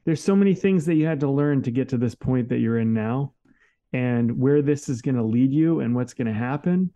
there's 0.03 0.23
so 0.23 0.35
many 0.35 0.53
things 0.53 0.85
that 0.85 0.95
you 0.95 1.05
had 1.05 1.21
to 1.21 1.29
learn 1.29 1.61
to 1.61 1.71
get 1.71 1.89
to 1.89 1.97
this 1.97 2.15
point 2.15 2.49
that 2.49 2.59
you're 2.59 2.79
in 2.79 2.93
now 2.93 3.33
and 3.93 4.37
where 4.37 4.61
this 4.61 4.89
is 4.89 5.01
going 5.01 5.15
to 5.15 5.23
lead 5.23 5.51
you 5.51 5.79
and 5.79 5.95
what's 5.95 6.13
going 6.13 6.27
to 6.27 6.33
happen 6.33 6.91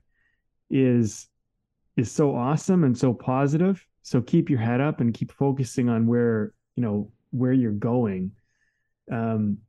is 0.69 1.27
is 1.97 2.11
so 2.11 2.35
awesome 2.35 2.83
and 2.83 2.97
so 2.97 3.13
positive. 3.13 3.85
So 4.01 4.21
keep 4.21 4.49
your 4.49 4.59
head 4.59 4.81
up 4.81 5.01
and 5.01 5.13
keep 5.13 5.31
focusing 5.31 5.89
on 5.89 6.07
where, 6.07 6.53
you 6.75 6.83
know, 6.83 7.11
where 7.31 7.53
you're 7.53 7.71
going. 7.71 8.31
Um, 9.11 9.59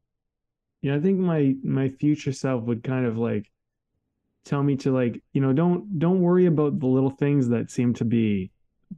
you 0.81 0.91
know, 0.91 0.97
I 0.97 1.01
think 1.01 1.19
my 1.19 1.55
my 1.63 1.89
future 1.89 2.33
self 2.33 2.65
would 2.65 2.83
kind 2.83 3.07
of 3.07 3.19
like 3.19 3.51
tell 4.45 4.63
me 4.63 4.77
to 4.77 4.93
like, 4.93 5.23
you 5.33 5.41
know, 5.41 5.53
don't 5.53 5.99
don't 5.99 6.21
worry 6.21 6.47
about 6.47 6.81
the 6.81 6.87
little 6.87 7.11
things 7.11 7.49
that 7.49 7.71
seem 7.71 7.95
to 7.95 8.05
be 8.05 8.51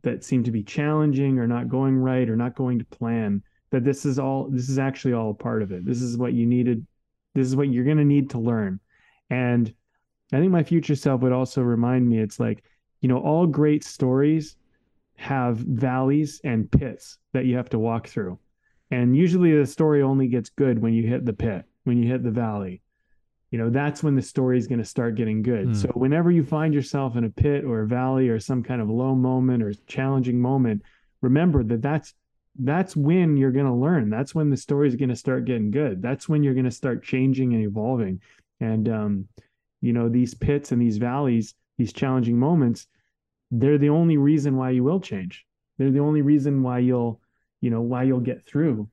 that 0.02 0.24
seem 0.24 0.42
to 0.44 0.50
be 0.50 0.62
challenging 0.62 1.38
or 1.38 1.46
not 1.46 1.68
going 1.68 1.96
right 1.96 2.28
or 2.28 2.36
not 2.36 2.56
going 2.56 2.78
to 2.78 2.84
plan. 2.84 3.42
That 3.70 3.84
this 3.84 4.04
is 4.04 4.18
all 4.18 4.48
this 4.50 4.68
is 4.68 4.78
actually 4.78 5.14
all 5.14 5.30
a 5.30 5.34
part 5.34 5.62
of 5.62 5.72
it. 5.72 5.84
This 5.84 6.00
is 6.00 6.16
what 6.16 6.32
you 6.32 6.46
needed. 6.46 6.86
This 7.34 7.46
is 7.46 7.56
what 7.56 7.68
you're 7.68 7.84
going 7.84 7.96
to 7.96 8.04
need 8.04 8.30
to 8.30 8.38
learn. 8.38 8.80
And 9.30 9.72
I 10.32 10.38
think 10.38 10.52
my 10.52 10.62
future 10.62 10.94
self 10.94 11.20
would 11.22 11.32
also 11.32 11.62
remind 11.62 12.08
me 12.08 12.18
it's 12.18 12.40
like, 12.40 12.64
you 13.00 13.08
know, 13.08 13.18
all 13.18 13.46
great 13.46 13.84
stories 13.84 14.56
have 15.16 15.58
valleys 15.58 16.40
and 16.44 16.70
pits 16.70 17.18
that 17.32 17.44
you 17.44 17.56
have 17.56 17.68
to 17.70 17.78
walk 17.78 18.08
through. 18.08 18.38
And 18.94 19.16
usually 19.16 19.58
the 19.58 19.66
story 19.66 20.02
only 20.02 20.28
gets 20.28 20.50
good 20.50 20.78
when 20.78 20.94
you 20.94 21.04
hit 21.04 21.24
the 21.24 21.32
pit, 21.32 21.64
when 21.82 21.98
you 21.98 22.08
hit 22.08 22.22
the 22.22 22.30
valley. 22.30 22.80
You 23.50 23.58
know, 23.58 23.68
that's 23.68 24.04
when 24.04 24.14
the 24.14 24.22
story 24.22 24.56
is 24.56 24.68
going 24.68 24.78
to 24.78 24.84
start 24.84 25.16
getting 25.16 25.42
good. 25.42 25.68
Mm. 25.68 25.76
So 25.76 25.88
whenever 25.88 26.30
you 26.30 26.44
find 26.44 26.72
yourself 26.72 27.16
in 27.16 27.24
a 27.24 27.30
pit 27.30 27.64
or 27.64 27.82
a 27.82 27.88
valley 27.88 28.28
or 28.28 28.38
some 28.38 28.62
kind 28.62 28.80
of 28.80 28.88
low 28.88 29.16
moment 29.16 29.64
or 29.64 29.72
challenging 29.88 30.40
moment, 30.40 30.82
remember 31.22 31.64
that 31.64 31.82
that's 31.82 32.14
that's 32.60 32.94
when 32.94 33.36
you're 33.36 33.50
going 33.50 33.66
to 33.66 33.72
learn. 33.72 34.10
That's 34.10 34.32
when 34.32 34.48
the 34.48 34.56
story 34.56 34.86
is 34.86 34.94
going 34.94 35.08
to 35.08 35.16
start 35.16 35.44
getting 35.44 35.72
good. 35.72 36.00
That's 36.00 36.28
when 36.28 36.44
you're 36.44 36.54
going 36.54 36.64
to 36.64 36.70
start 36.70 37.02
changing 37.02 37.52
and 37.52 37.64
evolving. 37.64 38.20
And 38.60 38.88
um, 38.88 39.28
you 39.80 39.92
know, 39.92 40.08
these 40.08 40.34
pits 40.34 40.70
and 40.70 40.80
these 40.80 40.98
valleys, 40.98 41.56
these 41.78 41.92
challenging 41.92 42.38
moments, 42.38 42.86
they're 43.50 43.78
the 43.78 43.88
only 43.88 44.18
reason 44.18 44.56
why 44.56 44.70
you 44.70 44.84
will 44.84 45.00
change. 45.00 45.44
They're 45.78 45.90
the 45.90 45.98
only 45.98 46.22
reason 46.22 46.62
why 46.62 46.78
you'll, 46.78 47.20
you 47.64 47.70
know, 47.70 47.80
why 47.80 48.02
you'll 48.02 48.20
get 48.20 48.44
through, 48.44 48.90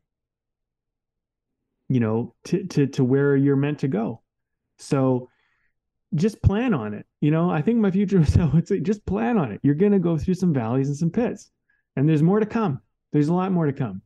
you 1.89 1.99
know, 1.99 2.34
to 2.45 2.64
to 2.68 2.88
to 2.88 3.03
where 3.03 3.35
you're 3.35 3.57
meant 3.57 3.80
to 3.80 3.89
go. 3.89 4.22
So 4.77 5.30
just 6.15 6.41
plan 6.41 6.73
on 6.73 6.93
it. 6.93 7.06
You 7.19 7.31
know, 7.31 7.52
I 7.52 7.61
think 7.61 7.80
my 7.80 7.91
future 7.91 8.23
self 8.38 8.53
would 8.53 8.69
say 8.69 8.80
just 8.80 9.06
plan 9.06 9.38
on 9.38 9.52
it. 9.52 9.60
You're 9.61 9.76
gonna 9.76 9.99
go 9.99 10.18
through 10.18 10.35
some 10.35 10.53
valleys 10.53 10.88
and 10.88 10.95
some 10.95 11.10
pits. 11.10 11.52
And 11.98 12.07
there's 12.07 12.23
more 12.23 12.39
to 12.39 12.45
come. 12.45 12.80
There's 13.11 13.27
a 13.27 13.34
lot 13.34 13.52
more 13.52 13.65
to 13.65 13.73
come. 13.73 14.02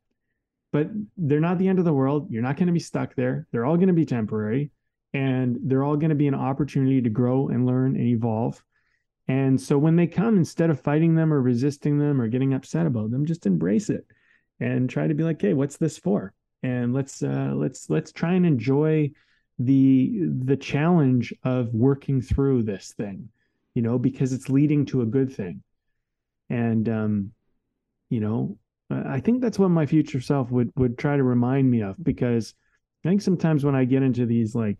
But 0.73 0.89
they're 1.15 1.39
not 1.39 1.59
the 1.59 1.67
end 1.67 1.77
of 1.77 1.85
the 1.85 1.93
world. 1.93 2.31
You're 2.31 2.41
not 2.41 2.57
going 2.57 2.67
to 2.67 2.73
be 2.73 2.79
stuck 2.79 3.13
there. 3.13 3.47
They're 3.51 3.65
all 3.65 3.77
going 3.77 3.89
to 3.89 3.93
be 3.93 4.05
temporary 4.05 4.71
and 5.13 5.57
they're 5.61 5.83
all 5.83 5.95
going 5.95 6.09
to 6.09 6.15
be 6.15 6.27
an 6.27 6.33
opportunity 6.35 7.01
to 7.03 7.09
grow 7.09 7.47
and 7.49 7.67
learn 7.67 7.95
and 7.95 8.07
evolve. 8.07 8.61
And 9.27 9.61
so 9.61 9.77
when 9.77 9.95
they 9.95 10.07
come, 10.07 10.35
instead 10.35 10.71
of 10.71 10.81
fighting 10.81 11.13
them 11.13 11.31
or 11.31 11.41
resisting 11.41 11.99
them 11.99 12.19
or 12.19 12.27
getting 12.27 12.55
upset 12.55 12.87
about 12.87 13.11
them, 13.11 13.25
just 13.25 13.45
embrace 13.45 13.89
it 13.89 14.05
and 14.59 14.89
try 14.89 15.07
to 15.07 15.13
be 15.13 15.23
like, 15.23 15.41
hey, 15.41 15.53
what's 15.53 15.77
this 15.77 15.97
for? 15.97 16.33
And 16.63 16.93
let's 16.93 17.21
uh, 17.21 17.53
let's 17.55 17.89
let's 17.89 18.11
try 18.11 18.33
and 18.33 18.45
enjoy 18.45 19.11
the 19.59 20.19
the 20.43 20.57
challenge 20.57 21.33
of 21.43 21.73
working 21.73 22.21
through 22.21 22.63
this 22.63 22.93
thing, 22.97 23.29
you 23.73 23.81
know, 23.81 23.97
because 23.99 24.33
it's 24.33 24.49
leading 24.49 24.85
to 24.87 25.01
a 25.01 25.05
good 25.05 25.33
thing. 25.33 25.61
And 26.49 26.87
um, 26.89 27.31
you 28.09 28.19
know, 28.19 28.57
I 28.89 29.19
think 29.19 29.41
that's 29.41 29.59
what 29.59 29.69
my 29.69 29.85
future 29.85 30.21
self 30.21 30.51
would 30.51 30.71
would 30.75 30.97
try 30.97 31.17
to 31.17 31.23
remind 31.23 31.69
me 31.69 31.81
of 31.81 32.01
because 32.03 32.53
I 33.03 33.09
think 33.09 33.21
sometimes 33.21 33.63
when 33.63 33.75
I 33.75 33.85
get 33.85 34.03
into 34.03 34.25
these 34.25 34.55
like 34.55 34.77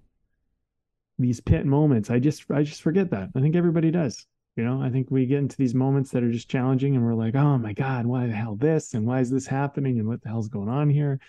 these 1.18 1.40
pit 1.40 1.66
moments, 1.66 2.10
I 2.10 2.20
just 2.20 2.46
I 2.52 2.64
just 2.64 2.82
forget 2.82 3.12
that. 3.12 3.30
I 3.36 3.42
think 3.42 3.56
everybody 3.56 3.92
does. 3.92 4.26
You 4.56 4.64
know, 4.64 4.82
I 4.82 4.90
think 4.90 5.12
we 5.12 5.26
get 5.26 5.40
into 5.40 5.58
these 5.58 5.76
moments 5.76 6.12
that 6.12 6.24
are 6.24 6.32
just 6.32 6.50
challenging 6.50 6.96
and 6.96 7.04
we're 7.04 7.14
like, 7.14 7.36
oh 7.36 7.58
my 7.58 7.74
God, 7.74 8.06
why 8.06 8.28
the 8.28 8.34
hell 8.34 8.56
this? 8.56 8.94
And 8.94 9.06
why 9.06 9.20
is 9.20 9.30
this 9.30 9.46
happening? 9.46 10.00
And 10.00 10.08
what 10.08 10.22
the 10.22 10.30
hell's 10.30 10.48
going 10.48 10.70
on 10.70 10.90
here? 10.90 11.20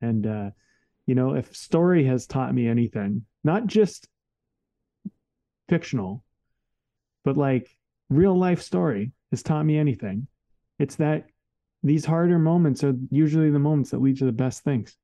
And 0.00 0.26
uh, 0.26 0.50
you 1.06 1.14
know, 1.14 1.34
if 1.34 1.56
story 1.56 2.04
has 2.04 2.26
taught 2.26 2.54
me 2.54 2.68
anything, 2.68 3.24
not 3.42 3.66
just 3.66 4.06
fictional, 5.68 6.22
but 7.24 7.36
like 7.36 7.68
real 8.10 8.38
life 8.38 8.62
story 8.62 9.12
has 9.30 9.42
taught 9.42 9.64
me 9.64 9.76
anything, 9.76 10.28
it's 10.78 10.96
that 10.96 11.26
these 11.82 12.04
harder 12.04 12.38
moments 12.38 12.84
are 12.84 12.94
usually 13.10 13.50
the 13.50 13.58
moments 13.58 13.90
that 13.90 14.00
lead 14.00 14.18
to 14.18 14.24
the 14.24 14.32
best 14.32 14.62
things. 14.62 14.96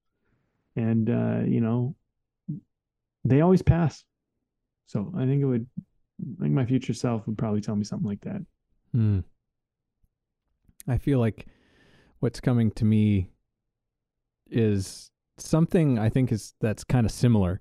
And 0.77 1.11
uh, 1.11 1.41
you 1.47 1.61
know, 1.61 1.97
they 3.25 3.41
always 3.41 3.63
pass. 3.63 4.05
So 4.87 5.13
I 5.17 5.25
think 5.25 5.43
it 5.43 5.47
would, 5.47 5.67
I 6.21 6.43
think 6.43 6.55
my 6.55 6.65
future 6.65 6.95
self 6.95 7.27
would 7.27 7.39
probably 7.39 7.61
tell 7.61 7.77
me 7.77 7.85
something 7.85 8.09
like 8.09 8.21
that. 8.23 8.45
Hmm. 8.93 9.21
I 10.87 10.99
feel 10.99 11.19
like 11.19 11.47
what's 12.21 12.41
coming 12.41 12.71
to 12.73 12.85
me 12.85 13.31
is 14.51 15.11
something 15.39 15.99
I 15.99 16.09
think 16.09 16.31
is 16.31 16.55
that's 16.61 16.85
kind 16.85 17.05
of 17.07 17.13
similar, 17.13 17.61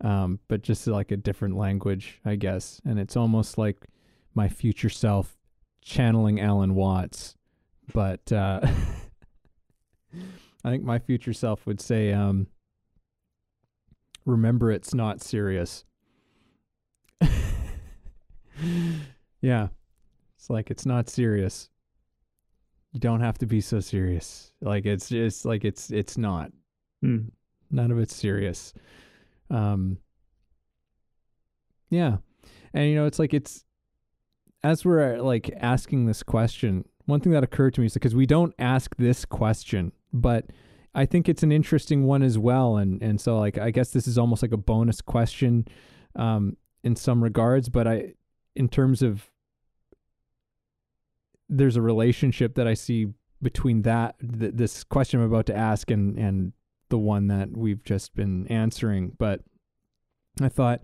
um, 0.00 0.40
but 0.48 0.62
just 0.62 0.86
like 0.86 1.12
a 1.12 1.16
different 1.16 1.56
language, 1.56 2.20
I 2.24 2.36
guess. 2.36 2.80
And 2.84 2.98
it's 2.98 3.16
almost 3.16 3.58
like 3.58 3.86
my 4.34 4.48
future 4.48 4.88
self 4.88 5.36
channeling 5.82 6.40
Alan 6.40 6.74
Watts, 6.74 7.36
but 7.92 8.32
uh, 8.32 8.60
I 10.64 10.70
think 10.70 10.84
my 10.84 10.98
future 10.98 11.32
self 11.32 11.66
would 11.66 11.80
say, 11.80 12.12
um, 12.12 12.46
"Remember, 14.24 14.70
it's 14.70 14.94
not 14.94 15.22
serious." 15.22 15.84
yeah. 19.40 19.68
It's 20.36 20.50
like 20.50 20.70
it's 20.70 20.86
not 20.86 21.08
serious. 21.08 21.68
You 22.92 23.00
don't 23.00 23.20
have 23.20 23.38
to 23.38 23.46
be 23.46 23.60
so 23.60 23.80
serious. 23.80 24.52
Like 24.60 24.86
it's 24.86 25.08
just 25.08 25.44
like 25.44 25.64
it's 25.64 25.90
it's 25.90 26.18
not. 26.18 26.50
Mm. 27.04 27.30
None 27.70 27.90
of 27.90 27.98
it's 27.98 28.14
serious. 28.14 28.74
Um 29.50 29.98
Yeah. 31.90 32.18
And 32.74 32.88
you 32.88 32.94
know, 32.94 33.06
it's 33.06 33.18
like 33.18 33.34
it's 33.34 33.64
as 34.64 34.84
we're 34.84 35.18
like 35.18 35.50
asking 35.60 36.06
this 36.06 36.22
question, 36.22 36.84
one 37.06 37.20
thing 37.20 37.32
that 37.32 37.42
occurred 37.42 37.74
to 37.74 37.80
me 37.80 37.86
is 37.86 37.94
because 37.94 38.14
we 38.14 38.26
don't 38.26 38.54
ask 38.58 38.94
this 38.96 39.24
question, 39.24 39.92
but 40.12 40.46
I 40.94 41.06
think 41.06 41.28
it's 41.28 41.42
an 41.42 41.50
interesting 41.50 42.04
one 42.04 42.22
as 42.22 42.38
well. 42.38 42.76
And 42.76 43.02
and 43.02 43.20
so 43.20 43.38
like 43.38 43.58
I 43.58 43.70
guess 43.70 43.90
this 43.90 44.06
is 44.06 44.18
almost 44.18 44.42
like 44.42 44.52
a 44.52 44.56
bonus 44.56 45.00
question 45.00 45.66
um 46.16 46.56
in 46.84 46.96
some 46.96 47.22
regards, 47.22 47.68
but 47.68 47.86
I 47.86 48.14
in 48.54 48.68
terms 48.68 49.02
of 49.02 49.30
there's 51.48 51.76
a 51.76 51.82
relationship 51.82 52.54
that 52.54 52.66
I 52.66 52.74
see 52.74 53.08
between 53.40 53.82
that 53.82 54.16
th- 54.20 54.54
this 54.54 54.84
question 54.84 55.20
I'm 55.20 55.26
about 55.26 55.46
to 55.46 55.56
ask 55.56 55.90
and 55.90 56.18
and 56.18 56.52
the 56.88 56.98
one 56.98 57.26
that 57.28 57.56
we've 57.56 57.82
just 57.82 58.14
been 58.14 58.46
answering. 58.48 59.12
But 59.18 59.40
I 60.40 60.48
thought, 60.48 60.82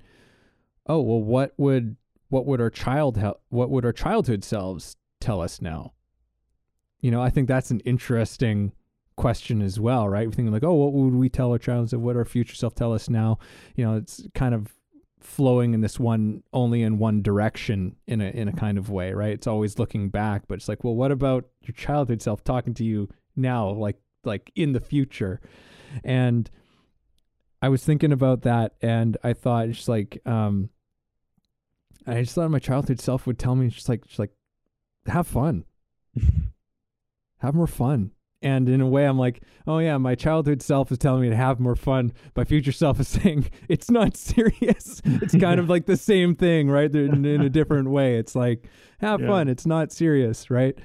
oh 0.87 1.01
well, 1.01 1.23
what 1.23 1.55
would 1.57 1.97
what 2.29 2.47
would 2.47 2.61
our 2.61 2.71
child 2.71 3.19
ha- 3.19 3.35
what 3.49 3.71
would 3.71 3.85
our 3.85 3.93
childhood 3.93 4.45
selves 4.45 4.97
tell 5.21 5.41
us 5.41 5.63
now? 5.63 5.93
You 7.01 7.11
know, 7.11 7.23
I 7.23 7.31
think 7.31 7.49
that's 7.49 7.71
an 7.71 7.81
interesting 7.81 8.73
question 9.17 9.63
as 9.63 9.79
well, 9.79 10.09
right? 10.09 10.27
We're 10.27 10.33
thinking 10.33 10.53
like, 10.53 10.65
oh, 10.65 10.75
what 10.75 10.93
would 10.93 11.15
we 11.15 11.29
tell 11.29 11.53
our 11.53 11.59
child? 11.59 11.93
What 11.93 12.17
our 12.17 12.25
future 12.25 12.55
self 12.55 12.75
tell 12.75 12.93
us 12.93 13.09
now? 13.09 13.39
You 13.77 13.85
know, 13.85 13.97
it's 13.97 14.27
kind 14.35 14.55
of 14.55 14.78
flowing 15.21 15.75
in 15.75 15.81
this 15.81 15.99
one 15.99 16.43
only 16.53 16.83
in 16.83 16.99
one 16.99 17.23
direction 17.23 17.97
in 18.07 18.21
a 18.21 18.29
in 18.29 18.49
a 18.49 18.53
kind 18.53 18.79
of 18.79 18.91
way, 18.91 19.13
right? 19.13 19.33
It's 19.33 19.47
always 19.47 19.79
looking 19.79 20.09
back, 20.09 20.43
but 20.49 20.55
it's 20.55 20.69
like, 20.69 20.85
well, 20.85 20.95
what 20.95 21.11
about 21.11 21.47
your 21.63 21.75
childhood 21.75 22.23
self 22.23 22.45
talking 22.45 22.75
to 22.75 22.85
you 22.85 23.09
now, 23.37 23.69
like 23.71 23.97
like 24.25 24.53
in 24.55 24.73
the 24.73 24.81
future? 24.81 25.41
And 26.05 26.51
I 27.61 27.69
was 27.69 27.85
thinking 27.85 28.13
about 28.13 28.43
that, 28.43 28.75
and 28.81 29.17
I 29.25 29.33
thought 29.33 29.69
just 29.69 29.89
like, 29.89 30.21
um, 30.27 30.71
I 32.07 32.21
just 32.23 32.35
thought 32.35 32.51
my 32.51 32.59
childhood 32.59 33.01
self 33.01 33.27
would 33.27 33.39
tell 33.39 33.57
me 33.57 33.69
just 33.69 33.89
like, 33.89 34.07
just 34.07 34.19
like, 34.19 34.31
have 35.07 35.27
fun, 35.27 35.65
have 37.39 37.55
more 37.55 37.67
fun, 37.67 38.13
and 38.41 38.69
in 38.69 38.81
a 38.81 38.87
way, 38.87 39.05
I'm 39.05 39.19
like, 39.19 39.43
oh 39.67 39.79
yeah, 39.79 39.99
my 39.99 40.15
childhood 40.15 40.63
self 40.63 40.93
is 40.93 40.99
telling 40.99 41.23
me 41.23 41.31
to 41.31 41.37
have 41.37 41.59
more 41.59 41.75
fun. 41.75 42.13
My 42.37 42.45
future 42.45 42.73
self 42.73 43.01
is 43.01 43.09
saying 43.09 43.51
it's 43.69 43.91
not 43.91 44.17
serious. 44.17 45.03
it's 45.05 45.37
kind 45.37 45.59
of 45.59 45.69
like 45.69 45.87
the 45.87 45.97
same 45.97 46.35
thing, 46.35 46.71
right? 46.71 46.95
In, 46.95 47.25
in 47.25 47.41
a 47.41 47.51
different 47.51 47.91
way. 47.91 48.17
It's 48.17 48.35
like 48.35 48.69
have 49.01 49.21
yeah. 49.21 49.27
fun. 49.27 49.49
It's 49.49 49.67
not 49.67 49.93
serious, 49.93 50.51
right? 50.51 50.79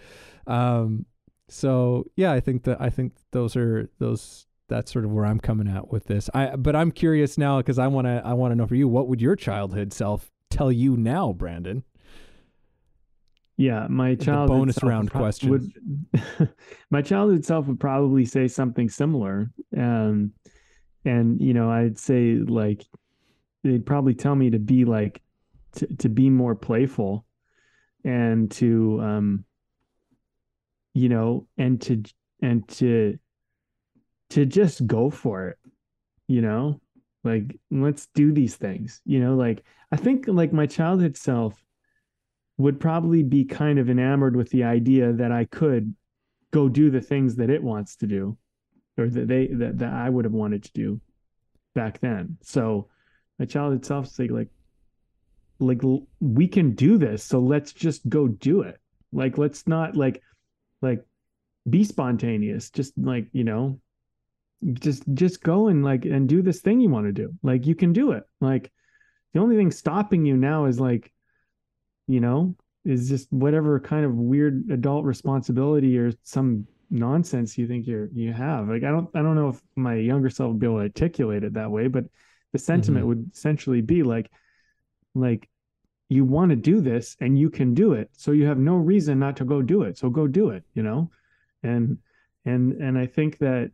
Um, 0.47 1.05
so 1.49 2.05
yeah, 2.15 2.31
I 2.31 2.39
think 2.39 2.63
that 2.63 2.81
I 2.81 2.89
think 2.89 3.13
those 3.31 3.55
are 3.55 3.89
those. 3.99 4.47
That's 4.69 4.91
sort 4.91 5.05
of 5.05 5.11
where 5.11 5.25
I'm 5.25 5.39
coming 5.39 5.67
at 5.67 5.91
with 5.91 6.05
this. 6.05 6.29
I 6.33 6.55
but 6.55 6.75
I'm 6.75 6.91
curious 6.91 7.37
now 7.37 7.57
because 7.57 7.77
I 7.77 7.87
want 7.87 8.07
to 8.07 8.21
I 8.25 8.33
want 8.33 8.51
to 8.51 8.55
know 8.55 8.65
for 8.65 8.75
you 8.75 8.87
what 8.87 9.07
would 9.07 9.21
your 9.21 9.35
childhood 9.35 9.93
self 9.93 10.31
tell 10.49 10.71
you 10.71 10.97
now, 10.97 11.33
Brandon? 11.33 11.83
Yeah, 13.57 13.87
my 13.87 14.15
child 14.15 14.47
bonus 14.47 14.81
round 14.81 15.11
pro- 15.11 15.21
question. 15.21 15.49
Would, 15.49 16.49
my 16.89 17.01
childhood 17.01 17.45
self 17.45 17.67
would 17.67 17.79
probably 17.79 18.25
say 18.25 18.47
something 18.47 18.89
similar. 18.89 19.51
Um, 19.77 20.33
and 21.05 21.39
you 21.41 21.53
know, 21.53 21.69
I'd 21.69 21.99
say 21.99 22.35
like 22.35 22.83
they'd 23.63 23.85
probably 23.85 24.15
tell 24.15 24.35
me 24.35 24.49
to 24.49 24.59
be 24.59 24.85
like 24.85 25.21
to, 25.73 25.87
to 25.97 26.09
be 26.09 26.29
more 26.29 26.55
playful. 26.55 27.25
and 28.03 28.51
to 28.51 28.99
um 29.01 29.45
you 30.93 31.09
know 31.09 31.47
and 31.57 31.81
to 31.81 32.03
and 32.41 32.67
to 32.67 33.17
to 34.29 34.45
just 34.45 34.85
go 34.85 35.09
for 35.09 35.47
it 35.49 35.57
you 36.27 36.41
know 36.41 36.79
like 37.23 37.57
let's 37.71 38.07
do 38.13 38.31
these 38.33 38.55
things 38.55 39.01
you 39.05 39.19
know 39.19 39.35
like 39.35 39.63
i 39.91 39.95
think 39.95 40.25
like 40.27 40.51
my 40.51 40.65
childhood 40.65 41.15
self 41.15 41.63
would 42.57 42.79
probably 42.79 43.23
be 43.23 43.43
kind 43.45 43.79
of 43.79 43.89
enamored 43.89 44.35
with 44.35 44.49
the 44.49 44.63
idea 44.63 45.11
that 45.11 45.31
i 45.31 45.45
could 45.45 45.93
go 46.51 46.69
do 46.69 46.89
the 46.89 47.01
things 47.01 47.35
that 47.35 47.49
it 47.49 47.63
wants 47.63 47.95
to 47.95 48.07
do 48.07 48.37
or 48.97 49.09
that 49.09 49.27
they 49.27 49.47
that, 49.47 49.77
that 49.79 49.93
i 49.93 50.09
would 50.09 50.25
have 50.25 50.33
wanted 50.33 50.63
to 50.63 50.71
do 50.73 51.01
back 51.73 51.99
then. 51.99 52.37
So 52.41 52.89
my 53.39 53.45
childhood 53.45 53.85
self 53.85 54.07
is 54.07 54.19
like 54.19 54.49
like 55.59 55.81
we 56.19 56.47
can 56.47 56.75
do 56.75 56.97
this 56.97 57.23
so 57.23 57.39
let's 57.39 57.73
just 57.73 58.07
go 58.09 58.27
do 58.27 58.61
it. 58.61 58.79
Like 59.11 59.37
let's 59.37 59.67
not 59.67 59.95
like 59.95 60.21
like 60.81 61.03
be 61.69 61.83
spontaneous 61.83 62.69
just 62.69 62.93
like 62.97 63.27
you 63.31 63.45
know 63.45 63.79
just 64.73 65.03
just 65.13 65.41
go 65.41 65.67
and 65.67 65.83
like 65.83 66.05
and 66.05 66.27
do 66.27 66.41
this 66.41 66.61
thing 66.61 66.79
you 66.79 66.89
want 66.89 67.07
to 67.07 67.11
do. 67.11 67.33
Like 67.43 67.65
you 67.65 67.75
can 67.75 67.93
do 67.93 68.11
it. 68.11 68.23
Like 68.41 68.71
the 69.33 69.39
only 69.39 69.55
thing 69.55 69.71
stopping 69.71 70.25
you 70.25 70.37
now 70.37 70.65
is 70.65 70.79
like 70.79 71.11
you 72.07 72.19
know 72.19 72.55
is 72.85 73.07
just 73.07 73.31
whatever 73.31 73.79
kind 73.79 74.05
of 74.05 74.15
weird 74.15 74.69
adult 74.71 75.05
responsibility 75.05 75.97
or 75.97 76.11
some 76.23 76.67
nonsense 76.89 77.57
you 77.57 77.67
think 77.67 77.87
you're 77.87 78.09
you 78.13 78.31
have. 78.31 78.69
Like 78.69 78.83
i 78.83 78.91
don't 78.91 79.09
i 79.15 79.21
don't 79.21 79.35
know 79.35 79.49
if 79.49 79.61
my 79.75 79.95
younger 79.95 80.29
self 80.29 80.49
would 80.49 80.59
be 80.59 80.67
able 80.67 80.77
to 80.77 80.83
articulate 80.83 81.43
it 81.43 81.53
that 81.53 81.71
way 81.71 81.87
but 81.87 82.05
the 82.51 82.59
sentiment 82.59 83.01
mm-hmm. 83.01 83.09
would 83.09 83.31
essentially 83.33 83.81
be 83.81 84.03
like 84.03 84.31
like 85.15 85.49
you 86.09 86.23
want 86.23 86.51
to 86.51 86.55
do 86.55 86.81
this 86.81 87.17
and 87.19 87.39
you 87.39 87.49
can 87.49 87.73
do 87.73 87.93
it 87.93 88.09
so 88.13 88.31
you 88.31 88.45
have 88.45 88.59
no 88.59 88.75
reason 88.75 89.17
not 89.17 89.37
to 89.37 89.45
go 89.45 89.61
do 89.61 89.81
it 89.83 89.97
so 89.97 90.09
go 90.09 90.27
do 90.27 90.49
it 90.49 90.63
you 90.73 90.83
know? 90.83 91.09
And 91.63 91.97
and 92.45 92.73
and 92.73 92.97
i 92.97 93.05
think 93.05 93.37
that 93.39 93.71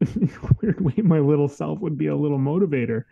weird 0.62 0.80
way 0.80 0.94
my 1.02 1.18
little 1.18 1.48
self 1.48 1.78
would 1.80 1.98
be 1.98 2.06
a 2.06 2.16
little 2.16 2.38
motivator 2.38 3.04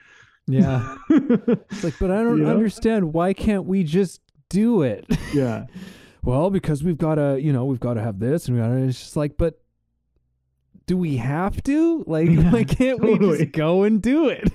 yeah. 0.46 0.96
It's 1.10 1.84
like 1.84 1.98
but 1.98 2.10
i 2.10 2.22
don't 2.22 2.38
you 2.38 2.44
know? 2.44 2.50
understand. 2.50 3.12
Why 3.12 3.32
can't 3.32 3.64
we 3.64 3.82
just 3.82 4.20
do 4.48 4.82
it? 4.82 5.06
Yeah. 5.32 5.66
Well 6.22 6.50
because 6.50 6.82
we've 6.82 6.98
got 6.98 7.14
to 7.16 7.38
you 7.40 7.52
know 7.52 7.66
we've 7.66 7.78
got 7.78 7.94
to 7.94 8.02
have 8.02 8.18
this 8.18 8.48
and 8.48 8.56
we 8.56 8.60
gotta, 8.60 8.78
it's 8.78 8.98
just 8.98 9.14
like 9.14 9.36
but 9.36 9.62
do 10.86 10.96
we 10.96 11.18
have 11.18 11.62
to? 11.62 12.02
Like 12.04 12.28
yeah, 12.30 12.50
why 12.50 12.64
can't 12.64 13.00
totally. 13.00 13.28
we 13.28 13.38
just 13.44 13.52
go 13.52 13.84
and 13.84 14.02
do 14.02 14.28
it? 14.28 14.52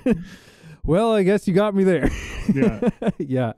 Well 0.83 1.13
i 1.13 1.23
guess 1.23 1.47
you 1.47 1.53
got 1.53 1.73
me 1.73 1.85
there. 1.85 2.09
Yeah. 2.53 2.89
Yeah. 3.19 3.53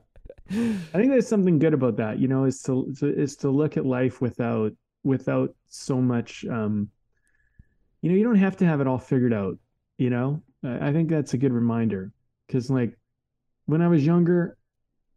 I 0.48 0.92
think 0.92 1.10
there's 1.10 1.26
something 1.26 1.58
good 1.58 1.74
about 1.74 1.96
that 1.96 2.20
you 2.20 2.28
know 2.28 2.44
is 2.44 2.62
to, 2.62 2.94
to 3.00 3.12
is 3.12 3.34
to 3.38 3.50
look 3.50 3.76
at 3.76 3.84
life 3.84 4.20
without 4.20 4.70
without 5.02 5.52
so 5.68 6.00
much 6.00 6.44
um 6.44 6.88
you 8.00 8.10
know 8.10 8.16
you 8.16 8.22
don't 8.22 8.36
have 8.36 8.56
to 8.58 8.64
have 8.64 8.80
it 8.80 8.86
all 8.86 8.98
figured 8.98 9.32
out 9.32 9.58
you 9.98 10.10
know? 10.10 10.40
I 10.62 10.92
think 10.92 11.10
that's 11.10 11.34
a 11.34 11.38
good 11.38 11.52
reminder 11.52 12.12
because 12.54 12.70
like 12.70 12.96
when 13.66 13.82
i 13.82 13.88
was 13.88 14.06
younger 14.06 14.56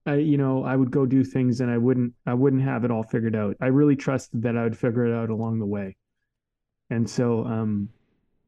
i 0.08 0.16
you 0.16 0.38
know 0.38 0.64
i 0.64 0.76
would 0.76 0.90
go 0.90 1.06
do 1.06 1.24
things 1.24 1.62
and 1.62 1.70
i 1.70 1.78
wouldn't 1.78 2.12
i 2.26 2.34
wouldn't 2.34 2.64
have 2.64 2.84
it 2.84 2.90
all 2.90 3.04
figured 3.04 3.36
out. 3.36 3.56
I 3.62 3.68
really 3.68 3.96
trusted 3.96 4.42
that 4.42 4.58
i 4.58 4.64
would 4.64 4.78
figure 4.78 5.06
it 5.06 5.16
out 5.16 5.30
along 5.30 5.60
the 5.60 5.66
way. 5.66 5.96
And 6.90 7.08
so 7.08 7.46
um 7.46 7.90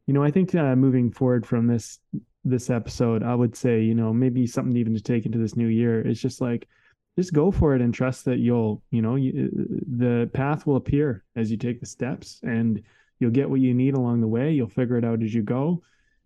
you 0.08 0.14
know 0.14 0.24
i 0.24 0.32
think 0.32 0.56
uh, 0.56 0.76
moving 0.76 1.12
forward 1.12 1.46
from 1.46 1.68
this 1.68 2.00
this 2.44 2.70
episode 2.70 3.22
i 3.22 3.36
would 3.36 3.56
say 3.56 3.82
you 3.82 3.94
know 3.94 4.12
maybe 4.12 4.48
something 4.48 4.76
even 4.76 4.96
to 4.96 5.02
take 5.02 5.26
into 5.26 5.38
this 5.38 5.56
new 5.56 5.68
year 5.68 6.02
is 6.02 6.20
just 6.20 6.42
like 6.42 6.68
just 7.18 7.34
go 7.34 7.52
for 7.52 7.76
it 7.76 7.82
and 7.82 7.94
trust 7.94 8.26
that 8.26 8.40
you'll 8.40 8.82
you 8.90 9.02
know 9.04 9.16
you, 9.18 9.52
the 10.00 10.30
path 10.34 10.66
will 10.66 10.78
appear 10.78 11.24
as 11.36 11.52
you 11.52 11.58
take 11.58 11.80
the 11.80 11.86
steps 11.86 12.40
and 12.44 12.82
you'll 13.20 13.30
get 13.30 13.50
what 13.50 13.60
you 13.60 13.74
need 13.74 13.94
along 13.94 14.22
the 14.22 14.28
way. 14.28 14.54
You'll 14.54 14.70
figure 14.70 14.98
it 14.98 15.04
out 15.04 15.22
as 15.22 15.34
you 15.34 15.44
go. 15.44 15.84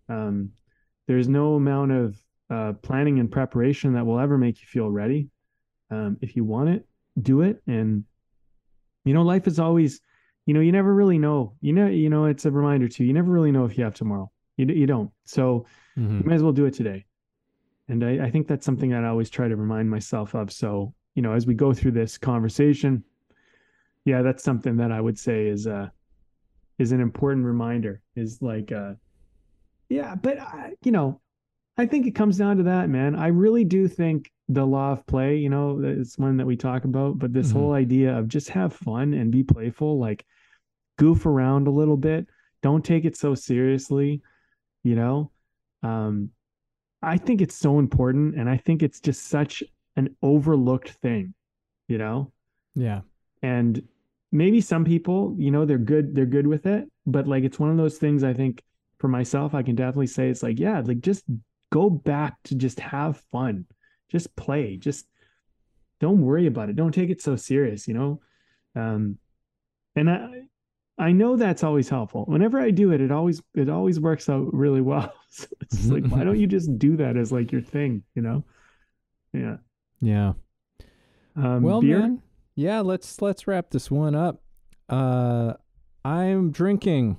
Um, 0.08 0.52
there's 1.08 1.28
no 1.28 1.54
amount 1.54 1.90
of 1.90 2.16
uh, 2.50 2.72
planning 2.82 3.18
and 3.20 3.30
preparation 3.30 3.94
that 3.94 4.04
will 4.04 4.20
ever 4.20 4.36
make 4.38 4.60
you 4.60 4.66
feel 4.66 4.90
ready 4.90 5.28
um, 5.90 6.16
if 6.20 6.36
you 6.36 6.44
want 6.44 6.68
it 6.68 6.86
do 7.22 7.42
it 7.42 7.62
and 7.66 8.04
you 9.04 9.14
know 9.14 9.22
life 9.22 9.46
is 9.46 9.58
always 9.58 10.00
you 10.46 10.54
know 10.54 10.60
you 10.60 10.72
never 10.72 10.94
really 10.94 11.18
know 11.18 11.54
you 11.60 11.72
know 11.72 11.86
you 11.86 12.10
know 12.10 12.26
it's 12.26 12.44
a 12.44 12.50
reminder 12.50 12.88
too 12.88 13.04
you 13.04 13.12
never 13.12 13.30
really 13.30 13.52
know 13.52 13.64
if 13.64 13.78
you 13.78 13.84
have 13.84 13.94
tomorrow 13.94 14.30
you, 14.56 14.66
you 14.66 14.86
don't 14.86 15.10
so 15.24 15.64
mm-hmm. 15.96 16.18
you 16.18 16.24
might 16.24 16.34
as 16.34 16.42
well 16.42 16.52
do 16.52 16.66
it 16.66 16.74
today 16.74 17.04
and 17.88 18.04
I, 18.04 18.26
I 18.26 18.30
think 18.30 18.48
that's 18.48 18.64
something 18.64 18.90
that 18.90 19.04
I 19.04 19.08
always 19.08 19.30
try 19.30 19.48
to 19.48 19.56
remind 19.56 19.90
myself 19.90 20.34
of. 20.34 20.50
So, 20.52 20.94
you 21.14 21.22
know, 21.22 21.32
as 21.32 21.46
we 21.46 21.54
go 21.54 21.72
through 21.72 21.92
this 21.92 22.16
conversation, 22.16 23.04
yeah, 24.04 24.22
that's 24.22 24.42
something 24.42 24.76
that 24.78 24.90
I 24.90 25.00
would 25.00 25.18
say 25.18 25.46
is 25.46 25.66
uh 25.66 25.88
is 26.78 26.92
an 26.92 27.00
important 27.00 27.46
reminder. 27.46 28.00
Is 28.16 28.40
like 28.40 28.72
uh 28.72 28.94
yeah, 29.88 30.14
but 30.14 30.38
I, 30.38 30.72
you 30.82 30.92
know, 30.92 31.20
I 31.76 31.86
think 31.86 32.06
it 32.06 32.14
comes 32.14 32.38
down 32.38 32.58
to 32.58 32.62
that, 32.64 32.88
man. 32.88 33.16
I 33.16 33.28
really 33.28 33.64
do 33.64 33.88
think 33.88 34.30
the 34.48 34.64
law 34.64 34.92
of 34.92 35.06
play, 35.06 35.36
you 35.38 35.48
know, 35.48 35.80
it's 35.82 36.18
one 36.18 36.36
that 36.36 36.46
we 36.46 36.56
talk 36.56 36.84
about, 36.84 37.18
but 37.18 37.32
this 37.32 37.48
mm-hmm. 37.48 37.58
whole 37.58 37.72
idea 37.72 38.16
of 38.16 38.28
just 38.28 38.48
have 38.50 38.72
fun 38.72 39.14
and 39.14 39.32
be 39.32 39.42
playful, 39.42 39.98
like 39.98 40.24
goof 40.98 41.26
around 41.26 41.66
a 41.66 41.72
little 41.72 41.96
bit, 41.96 42.26
don't 42.62 42.84
take 42.84 43.04
it 43.04 43.16
so 43.16 43.34
seriously, 43.34 44.20
you 44.84 44.94
know. 44.94 45.30
Um, 45.82 46.30
I 47.02 47.16
think 47.16 47.40
it's 47.40 47.56
so 47.56 47.78
important 47.78 48.36
and 48.36 48.48
I 48.48 48.56
think 48.56 48.82
it's 48.82 49.00
just 49.00 49.26
such 49.26 49.62
an 49.96 50.16
overlooked 50.22 50.90
thing, 50.90 51.34
you 51.88 51.98
know? 51.98 52.32
Yeah. 52.74 53.00
And 53.42 53.82
maybe 54.30 54.60
some 54.60 54.84
people, 54.84 55.34
you 55.38 55.50
know, 55.50 55.64
they're 55.64 55.78
good, 55.78 56.14
they're 56.14 56.24
good 56.24 56.46
with 56.46 56.66
it, 56.66 56.88
but 57.06 57.26
like 57.26 57.44
it's 57.44 57.58
one 57.58 57.70
of 57.70 57.76
those 57.76 57.98
things 57.98 58.22
I 58.22 58.32
think 58.32 58.62
for 58.98 59.08
myself, 59.08 59.54
I 59.54 59.62
can 59.62 59.74
definitely 59.74 60.06
say 60.06 60.28
it's 60.28 60.42
like, 60.42 60.58
yeah, 60.58 60.80
like 60.84 61.00
just 61.00 61.24
go 61.74 61.90
back 61.90 62.40
to 62.44 62.54
just 62.54 62.78
have 62.78 63.20
fun. 63.32 63.66
Just 64.08 64.36
play. 64.36 64.76
Just 64.76 65.06
don't 65.98 66.22
worry 66.22 66.46
about 66.46 66.68
it. 66.68 66.76
Don't 66.76 66.94
take 66.94 67.10
it 67.10 67.20
so 67.20 67.34
serious, 67.34 67.88
you 67.88 67.94
know? 67.94 68.20
Um 68.76 69.18
and 69.96 70.08
I 70.08 70.42
I 70.96 71.10
know 71.10 71.36
that's 71.36 71.64
always 71.64 71.88
helpful. 71.88 72.24
Whenever 72.26 72.60
I 72.60 72.70
do 72.70 72.92
it, 72.92 73.00
it 73.00 73.10
always 73.10 73.42
it 73.54 73.68
always 73.68 73.98
works 73.98 74.28
out 74.28 74.54
really 74.54 74.80
well. 74.80 75.12
So 75.36 75.48
it's 75.62 75.88
like, 75.88 76.06
why 76.06 76.22
don't 76.22 76.38
you 76.38 76.46
just 76.46 76.78
do 76.78 76.96
that 76.98 77.16
as 77.16 77.32
like 77.32 77.50
your 77.50 77.60
thing, 77.60 78.04
you 78.14 78.22
know? 78.22 78.44
Yeah. 79.32 79.56
Yeah. 80.00 80.34
Um, 81.34 81.60
well, 81.60 81.80
beer? 81.80 81.98
man, 81.98 82.22
yeah. 82.54 82.82
Let's 82.82 83.20
let's 83.20 83.48
wrap 83.48 83.70
this 83.70 83.90
one 83.90 84.14
up. 84.14 84.40
Uh, 84.88 85.54
I'm 86.04 86.52
drinking 86.52 87.16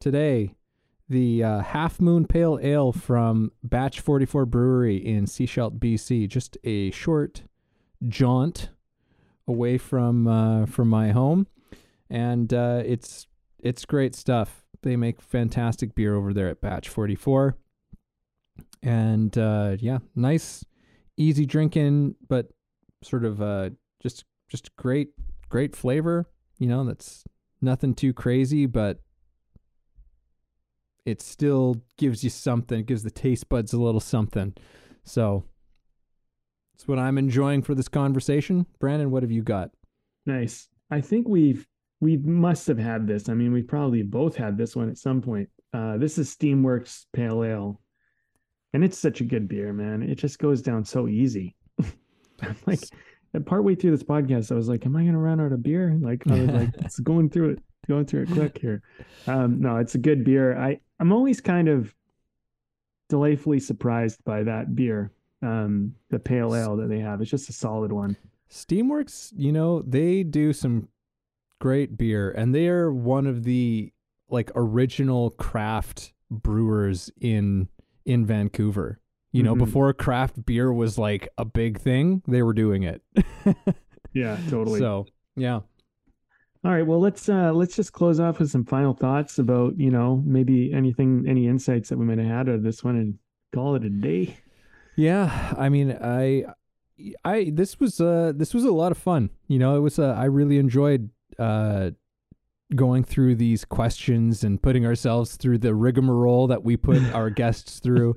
today 0.00 0.53
the 1.08 1.44
uh, 1.44 1.60
Half 1.60 2.00
Moon 2.00 2.26
Pale 2.26 2.60
Ale 2.62 2.92
from 2.92 3.52
Batch 3.62 4.00
44 4.00 4.46
Brewery 4.46 4.96
in 4.96 5.26
Sechelt, 5.26 5.78
BC. 5.78 6.28
Just 6.28 6.56
a 6.64 6.90
short 6.90 7.42
jaunt 8.08 8.70
away 9.46 9.78
from 9.78 10.26
uh, 10.26 10.66
from 10.66 10.88
my 10.88 11.10
home 11.10 11.46
and 12.10 12.52
uh, 12.52 12.82
it's 12.84 13.26
it's 13.58 13.84
great 13.84 14.14
stuff. 14.14 14.64
They 14.82 14.96
make 14.96 15.20
fantastic 15.20 15.94
beer 15.94 16.14
over 16.14 16.32
there 16.32 16.48
at 16.48 16.60
Batch 16.60 16.88
44, 16.88 17.56
and 18.82 19.36
uh, 19.36 19.76
yeah, 19.78 19.98
nice, 20.14 20.64
easy 21.16 21.46
drinking, 21.46 22.16
but 22.28 22.50
sort 23.02 23.24
of 23.24 23.40
uh, 23.42 23.70
just 24.00 24.24
just 24.48 24.74
great 24.76 25.10
great 25.48 25.74
flavor. 25.74 26.26
You 26.58 26.68
know, 26.68 26.84
that's 26.84 27.24
nothing 27.60 27.94
too 27.94 28.12
crazy, 28.12 28.66
but 28.66 29.00
it 31.04 31.20
still 31.20 31.82
gives 31.98 32.24
you 32.24 32.30
something. 32.30 32.80
It 32.80 32.86
gives 32.86 33.02
the 33.02 33.10
taste 33.10 33.48
buds 33.48 33.72
a 33.72 33.80
little 33.80 34.00
something. 34.00 34.54
So 35.04 35.44
that's 36.74 36.88
what 36.88 36.98
I'm 36.98 37.18
enjoying 37.18 37.62
for 37.62 37.74
this 37.74 37.88
conversation. 37.88 38.66
Brandon, 38.80 39.10
what 39.10 39.22
have 39.22 39.32
you 39.32 39.42
got? 39.42 39.70
Nice. 40.26 40.68
I 40.90 41.00
think 41.00 41.28
we've 41.28 41.66
we 42.00 42.16
must 42.18 42.66
have 42.66 42.78
had 42.78 43.06
this. 43.06 43.28
I 43.28 43.34
mean, 43.34 43.52
we 43.52 43.62
probably 43.62 44.02
both 44.02 44.36
had 44.36 44.58
this 44.58 44.76
one 44.76 44.90
at 44.90 44.98
some 44.98 45.22
point. 45.22 45.48
Uh, 45.72 45.96
this 45.96 46.18
is 46.18 46.34
Steamworks 46.34 47.06
Pale 47.12 47.44
Ale, 47.44 47.80
and 48.72 48.84
it's 48.84 48.98
such 48.98 49.20
a 49.20 49.24
good 49.24 49.48
beer, 49.48 49.72
man. 49.72 50.02
It 50.02 50.16
just 50.16 50.38
goes 50.38 50.60
down 50.60 50.84
so 50.84 51.08
easy. 51.08 51.56
like, 52.66 52.80
partway 53.46 53.74
through 53.74 53.92
this 53.92 54.02
podcast, 54.02 54.52
I 54.52 54.54
was 54.54 54.68
like, 54.68 54.84
"Am 54.86 54.96
I 54.96 55.02
going 55.02 55.14
to 55.14 55.18
run 55.18 55.40
out 55.40 55.52
of 55.52 55.62
beer?" 55.62 55.96
Like, 56.00 56.26
I 56.28 56.40
was 56.40 56.50
like, 56.50 56.70
"It's 56.78 57.00
going 57.00 57.30
through 57.30 57.50
it, 57.50 57.62
going 57.88 58.04
through 58.04 58.22
it 58.22 58.30
quick 58.32 58.58
here." 58.58 58.82
Um, 59.26 59.60
no, 59.60 59.76
it's 59.76 59.94
a 59.94 59.98
good 59.98 60.24
beer. 60.24 60.58
I 60.58 60.80
I'm 61.00 61.12
always 61.12 61.40
kind 61.40 61.68
of 61.68 61.94
delightfully 63.08 63.60
surprised 63.60 64.24
by 64.24 64.42
that 64.44 64.74
beer, 64.74 65.12
um, 65.42 65.94
the 66.10 66.18
pale 66.18 66.54
ale 66.54 66.76
that 66.76 66.88
they 66.88 67.00
have. 67.00 67.20
It's 67.20 67.30
just 67.30 67.48
a 67.48 67.52
solid 67.52 67.92
one. 67.92 68.16
Steamworks, 68.50 69.32
you 69.36 69.52
know, 69.52 69.82
they 69.82 70.22
do 70.22 70.52
some 70.52 70.88
great 71.60 71.96
beer, 71.96 72.30
and 72.30 72.54
they 72.54 72.68
are 72.68 72.92
one 72.92 73.26
of 73.26 73.44
the 73.44 73.92
like 74.28 74.50
original 74.54 75.30
craft 75.30 76.12
brewers 76.30 77.10
in 77.20 77.68
in 78.04 78.26
Vancouver. 78.26 79.00
You 79.32 79.42
know, 79.42 79.54
mm-hmm. 79.54 79.64
before 79.64 79.92
craft 79.92 80.46
beer 80.46 80.72
was 80.72 80.96
like 80.96 81.28
a 81.36 81.44
big 81.44 81.80
thing, 81.80 82.22
they 82.28 82.42
were 82.42 82.52
doing 82.52 82.84
it. 82.84 83.02
Yeah, 84.14 84.38
totally. 84.48 84.78
So 84.78 85.06
yeah. 85.36 85.60
All 86.64 86.70
right, 86.70 86.86
well 86.86 86.98
let's 86.98 87.28
uh 87.28 87.52
let's 87.52 87.76
just 87.76 87.92
close 87.92 88.18
off 88.18 88.38
with 88.38 88.50
some 88.50 88.64
final 88.64 88.94
thoughts 88.94 89.38
about, 89.38 89.78
you 89.78 89.90
know, 89.90 90.22
maybe 90.24 90.72
anything 90.72 91.26
any 91.28 91.46
insights 91.46 91.90
that 91.90 91.98
we 91.98 92.06
might 92.06 92.16
have 92.16 92.26
had 92.26 92.48
out 92.48 92.54
of 92.54 92.62
this 92.62 92.82
one 92.82 92.96
and 92.96 93.18
call 93.54 93.74
it 93.74 93.84
a 93.84 93.90
day. 93.90 94.38
Yeah, 94.96 95.54
I 95.58 95.68
mean, 95.68 95.92
I, 96.00 96.44
I 97.22 97.50
this 97.52 97.78
was 97.78 98.00
uh 98.00 98.32
this 98.34 98.54
was 98.54 98.64
a 98.64 98.72
lot 98.72 98.92
of 98.92 98.98
fun. 98.98 99.28
You 99.46 99.58
know, 99.58 99.76
it 99.76 99.80
was 99.80 99.98
uh, 99.98 100.14
I 100.16 100.24
really 100.24 100.56
enjoyed 100.56 101.10
uh 101.38 101.90
going 102.74 103.04
through 103.04 103.34
these 103.34 103.66
questions 103.66 104.42
and 104.42 104.62
putting 104.62 104.86
ourselves 104.86 105.36
through 105.36 105.58
the 105.58 105.74
rigmarole 105.74 106.46
that 106.46 106.64
we 106.64 106.78
put 106.78 107.02
our 107.14 107.28
guests 107.28 107.78
through 107.78 108.16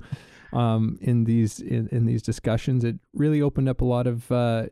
um 0.54 0.96
in 1.02 1.24
these 1.24 1.60
in, 1.60 1.88
in 1.88 2.06
these 2.06 2.22
discussions. 2.22 2.82
It 2.82 2.96
really 3.12 3.42
opened 3.42 3.68
up 3.68 3.82
a 3.82 3.84
lot 3.84 4.06
of 4.06 4.32
uh 4.32 4.68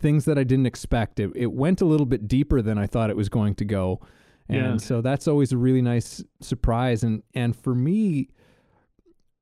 things 0.00 0.24
that 0.24 0.38
I 0.38 0.44
didn't 0.44 0.66
expect. 0.66 1.20
It 1.20 1.30
it 1.34 1.52
went 1.52 1.80
a 1.80 1.84
little 1.84 2.06
bit 2.06 2.26
deeper 2.26 2.60
than 2.62 2.78
I 2.78 2.86
thought 2.86 3.10
it 3.10 3.16
was 3.16 3.28
going 3.28 3.54
to 3.56 3.64
go. 3.64 4.00
And 4.48 4.56
Yeah. 4.58 4.76
so 4.78 5.00
that's 5.00 5.28
always 5.28 5.52
a 5.52 5.56
really 5.58 5.82
nice 5.82 6.24
surprise 6.40 7.02
and 7.04 7.22
and 7.34 7.54
for 7.54 7.74
me 7.74 8.30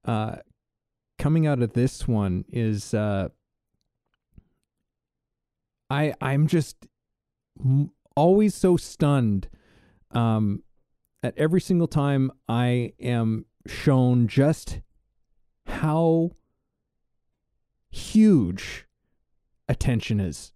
uh 0.05 0.37
coming 1.19 1.47
out 1.47 1.63
of 1.63 1.73
this 1.73 2.07
one 2.07 2.45
is 2.53 2.93
uh 2.95 3.29
I 5.91 6.15
I'm 6.21 6.47
just 6.47 6.87
m- 7.59 7.91
always 8.17 8.55
so 8.55 8.77
stunned 8.77 9.49
um 10.13 10.63
at 11.23 11.35
every 11.37 11.61
single 11.61 11.89
time 11.89 12.31
I 12.49 12.93
am 13.01 13.47
shown 13.67 14.29
just 14.29 14.81
how 15.67 16.33
huge 17.91 18.87
attention 19.69 20.21
is. 20.21 20.53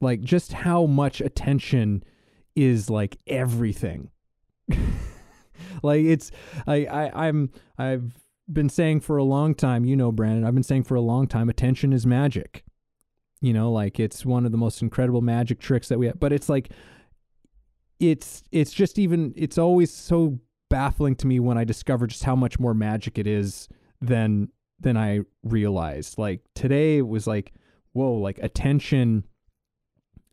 Like 0.00 0.20
just 0.20 0.52
how 0.52 0.86
much 0.86 1.20
attention 1.20 2.02
is 2.56 2.90
like 2.90 3.18
everything. 3.26 4.10
Like 5.82 6.04
it's 6.04 6.30
I, 6.66 6.86
I 6.86 7.28
i'm 7.28 7.50
i've 7.78 8.18
been 8.52 8.68
saying 8.68 9.00
for 9.00 9.16
a 9.16 9.24
long 9.24 9.54
time 9.54 9.84
you 9.84 9.96
know 9.96 10.12
brandon 10.12 10.44
i've 10.44 10.54
been 10.54 10.62
saying 10.62 10.84
for 10.84 10.94
a 10.94 11.00
long 11.00 11.26
time 11.26 11.48
attention 11.48 11.92
is 11.92 12.06
magic. 12.06 12.64
You 13.40 13.52
know 13.52 13.72
like 13.72 13.98
it's 13.98 14.24
one 14.24 14.46
of 14.46 14.52
the 14.52 14.58
most 14.58 14.82
incredible 14.82 15.20
magic 15.20 15.60
tricks 15.60 15.88
that 15.88 15.98
we 15.98 16.06
have 16.06 16.20
but 16.20 16.32
it's 16.32 16.48
like 16.48 16.70
it's 17.98 18.42
it's 18.52 18.72
just 18.72 18.98
even 18.98 19.32
it's 19.36 19.58
always 19.58 19.92
so 19.92 20.38
baffling 20.68 21.14
to 21.16 21.26
me 21.26 21.38
when 21.40 21.58
i 21.58 21.64
discover 21.64 22.06
just 22.06 22.24
how 22.24 22.36
much 22.36 22.58
more 22.58 22.74
magic 22.74 23.18
it 23.18 23.26
is 23.26 23.68
than 24.00 24.48
than 24.80 24.96
i 24.96 25.20
realized. 25.44 26.18
Like 26.18 26.40
today 26.54 27.02
was 27.02 27.26
like 27.26 27.52
whoa 27.92 28.12
like 28.12 28.38
attention 28.38 29.24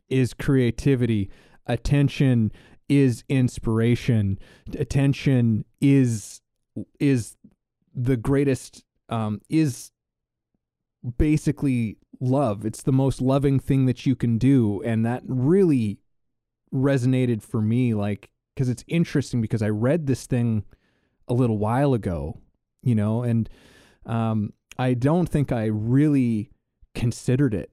is 0.08 0.34
creativity. 0.34 1.30
Attention 1.66 2.52
is 2.88 3.22
inspiration. 3.28 4.38
Attention 4.78 5.64
is 5.80 6.40
is 6.98 7.36
the 7.94 8.16
greatest 8.16 8.84
um 9.08 9.40
is 9.48 9.92
basically 11.18 11.96
love. 12.20 12.66
It's 12.66 12.82
the 12.82 12.92
most 12.92 13.20
loving 13.20 13.58
thing 13.58 13.86
that 13.86 14.04
you 14.04 14.14
can 14.14 14.38
do. 14.38 14.82
And 14.82 15.06
that 15.06 15.22
really 15.26 16.00
resonated 16.72 17.42
for 17.42 17.60
me 17.60 17.94
like 17.94 18.30
because 18.54 18.68
it's 18.68 18.84
interesting 18.86 19.40
because 19.40 19.62
i 19.62 19.68
read 19.68 20.06
this 20.06 20.26
thing 20.26 20.64
a 21.28 21.34
little 21.34 21.58
while 21.58 21.94
ago 21.94 22.38
you 22.82 22.94
know 22.94 23.22
and 23.22 23.48
um 24.06 24.52
i 24.78 24.94
don't 24.94 25.28
think 25.28 25.50
i 25.50 25.64
really 25.64 26.50
considered 26.94 27.54
it 27.54 27.70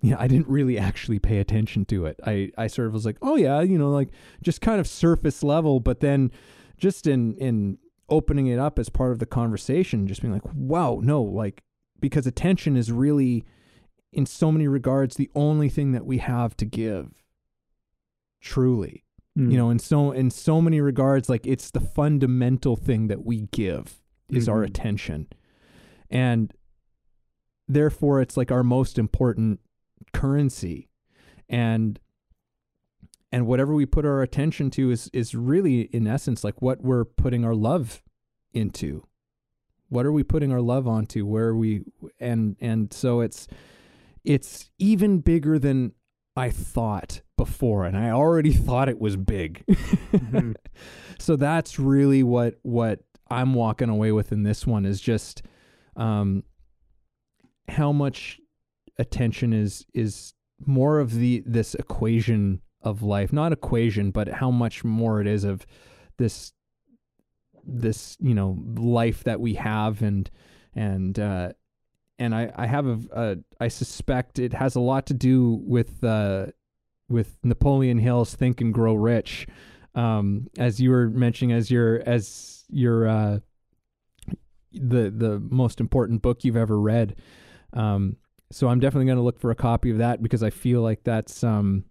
yeah, 0.00 0.16
I 0.18 0.28
didn't 0.28 0.48
really 0.48 0.78
actually 0.78 1.18
pay 1.18 1.38
attention 1.38 1.86
to 1.86 2.04
it. 2.04 2.20
I, 2.26 2.50
I 2.58 2.66
sort 2.66 2.88
of 2.88 2.92
was 2.92 3.06
like, 3.06 3.16
oh 3.22 3.36
yeah, 3.36 3.62
you 3.62 3.78
know, 3.78 3.90
like 3.90 4.10
just 4.42 4.60
kind 4.60 4.78
of 4.78 4.86
surface 4.86 5.42
level, 5.42 5.80
but 5.80 6.00
then 6.00 6.30
just 6.76 7.06
in 7.06 7.34
in 7.36 7.78
opening 8.10 8.46
it 8.48 8.58
up 8.58 8.78
as 8.78 8.90
part 8.90 9.12
of 9.12 9.18
the 9.18 9.24
conversation, 9.24 10.06
just 10.06 10.20
being 10.20 10.34
like, 10.34 10.44
wow, 10.54 11.00
no, 11.02 11.22
like 11.22 11.62
because 12.00 12.26
attention 12.26 12.76
is 12.76 12.92
really 12.92 13.46
in 14.12 14.26
so 14.26 14.52
many 14.52 14.68
regards 14.68 15.16
the 15.16 15.30
only 15.34 15.70
thing 15.70 15.92
that 15.92 16.04
we 16.04 16.18
have 16.18 16.54
to 16.58 16.66
give. 16.66 17.24
Truly. 18.42 19.04
Mm. 19.38 19.52
You 19.52 19.56
know, 19.56 19.70
in 19.70 19.78
so 19.78 20.10
in 20.12 20.30
so 20.30 20.60
many 20.60 20.82
regards, 20.82 21.30
like 21.30 21.46
it's 21.46 21.70
the 21.70 21.80
fundamental 21.80 22.76
thing 22.76 23.08
that 23.08 23.24
we 23.24 23.48
give 23.52 24.02
is 24.28 24.50
our 24.50 24.60
Mhm. 24.62 24.66
attention. 24.66 25.28
And 26.10 26.52
therefore 27.68 28.20
it's 28.20 28.36
like 28.36 28.50
our 28.50 28.62
most 28.62 28.98
important 28.98 29.60
currency. 30.12 30.88
And 31.48 31.98
and 33.30 33.46
whatever 33.46 33.74
we 33.74 33.84
put 33.84 34.06
our 34.06 34.22
attention 34.22 34.70
to 34.70 34.90
is 34.90 35.10
is 35.12 35.34
really 35.34 35.82
in 35.82 36.06
essence 36.06 36.44
like 36.44 36.62
what 36.62 36.82
we're 36.82 37.04
putting 37.04 37.44
our 37.44 37.54
love 37.54 38.02
into. 38.52 39.06
What 39.88 40.06
are 40.06 40.12
we 40.12 40.22
putting 40.22 40.52
our 40.52 40.60
love 40.60 40.86
onto? 40.86 41.26
Where 41.26 41.48
are 41.48 41.56
we 41.56 41.82
and 42.20 42.56
and 42.60 42.92
so 42.92 43.20
it's 43.20 43.48
it's 44.24 44.70
even 44.78 45.18
bigger 45.18 45.58
than 45.58 45.92
i 46.36 46.48
thought 46.48 47.20
before 47.36 47.84
and 47.84 47.96
i 47.96 48.10
already 48.10 48.52
thought 48.66 48.88
it 48.88 48.98
was 49.00 49.16
big. 49.16 49.64
Mhm. 49.66 50.54
so 51.18 51.36
that's 51.36 51.78
really 51.78 52.22
what 52.22 52.54
what 52.62 53.00
i'm 53.30 53.52
walking 53.54 53.88
away 53.88 54.12
with 54.12 54.32
in 54.32 54.42
this 54.44 54.66
one 54.66 54.86
is 54.86 55.00
just 55.00 55.42
um 55.96 56.42
how 57.68 57.92
much 57.92 58.40
attention 58.98 59.52
is 59.52 59.84
is 59.94 60.34
more 60.64 61.00
of 61.00 61.14
the 61.14 61.42
this 61.46 61.74
equation 61.74 62.60
of 62.82 63.02
life 63.02 63.32
not 63.32 63.52
equation 63.52 64.10
but 64.10 64.28
how 64.28 64.50
much 64.50 64.84
more 64.84 65.20
it 65.20 65.26
is 65.26 65.44
of 65.44 65.66
this 66.18 66.52
this 67.66 68.16
you 68.20 68.34
know 68.34 68.58
life 68.76 69.24
that 69.24 69.40
we 69.40 69.54
have 69.54 70.02
and 70.02 70.30
and 70.74 71.18
uh 71.18 71.50
and 72.18 72.34
i 72.34 72.52
i 72.56 72.66
have 72.66 72.86
a, 72.86 73.00
a 73.12 73.36
i 73.60 73.68
suspect 73.68 74.38
it 74.38 74.52
has 74.52 74.74
a 74.76 74.80
lot 74.80 75.06
to 75.06 75.14
do 75.14 75.60
with 75.64 76.04
uh 76.04 76.46
with 77.08 77.36
napoleon 77.42 77.98
hill's 77.98 78.34
think 78.34 78.60
and 78.60 78.72
grow 78.72 78.94
rich. 78.94 79.46
Um 79.94 80.48
as 80.58 80.80
you 80.80 80.90
were 80.90 81.08
mentioning 81.08 81.54
as 81.54 81.70
your 81.70 82.02
as 82.06 82.64
your 82.68 83.06
uh 83.06 83.38
the 84.72 85.10
the 85.10 85.40
most 85.50 85.80
important 85.80 86.22
book 86.22 86.44
you've 86.44 86.56
ever 86.56 86.80
read 86.80 87.14
um 87.74 88.16
so 88.54 88.68
I'm 88.68 88.78
definitely 88.78 89.06
going 89.06 89.18
to 89.18 89.22
look 89.24 89.40
for 89.40 89.50
a 89.50 89.56
copy 89.56 89.90
of 89.90 89.98
that 89.98 90.22
because 90.22 90.42
I 90.42 90.50
feel 90.50 90.80
like 90.80 91.02
that's 91.02 91.42
um 91.42 91.84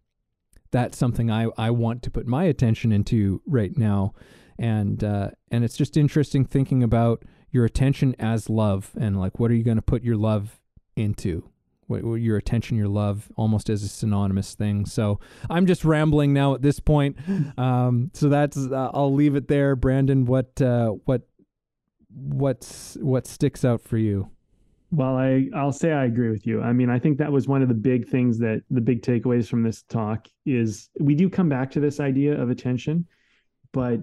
that's 0.72 0.97
something 0.97 1.30
I 1.30 1.47
I 1.57 1.72
want 1.72 2.03
to 2.03 2.11
put 2.11 2.26
my 2.26 2.45
attention 2.45 2.91
into 2.91 3.41
right 3.45 3.77
now. 3.77 4.14
And 4.57 5.03
uh 5.03 5.31
and 5.51 5.64
it's 5.64 5.77
just 5.77 5.97
interesting 5.97 6.45
thinking 6.45 6.84
about 6.84 7.23
your 7.51 7.65
attention 7.65 8.15
as 8.18 8.49
love 8.49 8.91
and 8.99 9.19
like 9.19 9.39
what 9.39 9.51
are 9.51 9.55
you 9.55 9.64
going 9.64 9.77
to 9.77 9.84
put 9.84 10.03
your 10.03 10.15
love 10.15 10.60
into? 10.95 11.49
What, 11.88 12.03
what 12.05 12.15
your 12.15 12.38
attention 12.38 12.77
your 12.77 12.88
love 12.88 13.30
almost 13.35 13.69
as 13.69 13.84
a 13.84 13.89
synonymous 13.89 14.55
thing. 14.55 14.85
So 14.85 15.19
i'm 15.49 15.65
just 15.65 15.84
rambling 15.84 16.34
now 16.34 16.55
at 16.55 16.61
this 16.61 16.80
point. 16.80 17.18
Um 17.57 18.10
so 18.14 18.30
that's 18.30 18.57
uh, 18.57 18.91
i'll 18.93 19.14
leave 19.14 19.35
it 19.35 19.49
there. 19.49 19.76
Brandon 19.76 20.26
what 20.26 20.61
uh 20.61 20.91
what 21.05 21.23
what's 22.10 22.95
what 23.01 23.27
sticks 23.27 23.65
out 23.65 23.81
for 23.81 23.97
you 23.97 24.30
Well, 24.93 25.17
I 25.17 25.49
I'll 25.55 25.71
say 25.71 25.91
I 25.91 26.05
agree 26.05 26.29
with 26.29 26.45
you. 26.45 26.61
I 26.61 26.71
mean, 26.71 26.91
I 26.91 26.99
think 26.99 27.17
that 27.17 27.31
was 27.31 27.47
one 27.47 27.63
of 27.63 27.67
the 27.67 27.73
big 27.73 28.07
things 28.07 28.37
that 28.37 28.61
the 28.69 28.79
big 28.79 29.01
takeaways 29.01 29.47
from 29.47 29.63
this 29.63 29.81
talk 29.81 30.27
is 30.45 30.91
we 30.99 31.15
do 31.15 31.31
come 31.31 31.49
back 31.49 31.71
to 31.71 31.79
this 31.79 31.99
idea 31.99 32.39
of 32.39 32.51
attention, 32.51 33.07
but 33.71 34.01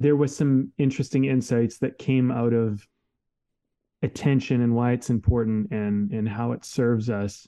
there 0.00 0.16
was 0.16 0.36
some 0.36 0.72
interesting 0.76 1.26
insights 1.26 1.78
that 1.78 1.98
came 1.98 2.32
out 2.32 2.52
of 2.52 2.84
attention 4.02 4.62
and 4.62 4.74
why 4.74 4.90
it's 4.90 5.08
important 5.08 5.70
and 5.70 6.10
and 6.10 6.28
how 6.28 6.50
it 6.50 6.64
serves 6.64 7.08
us. 7.08 7.46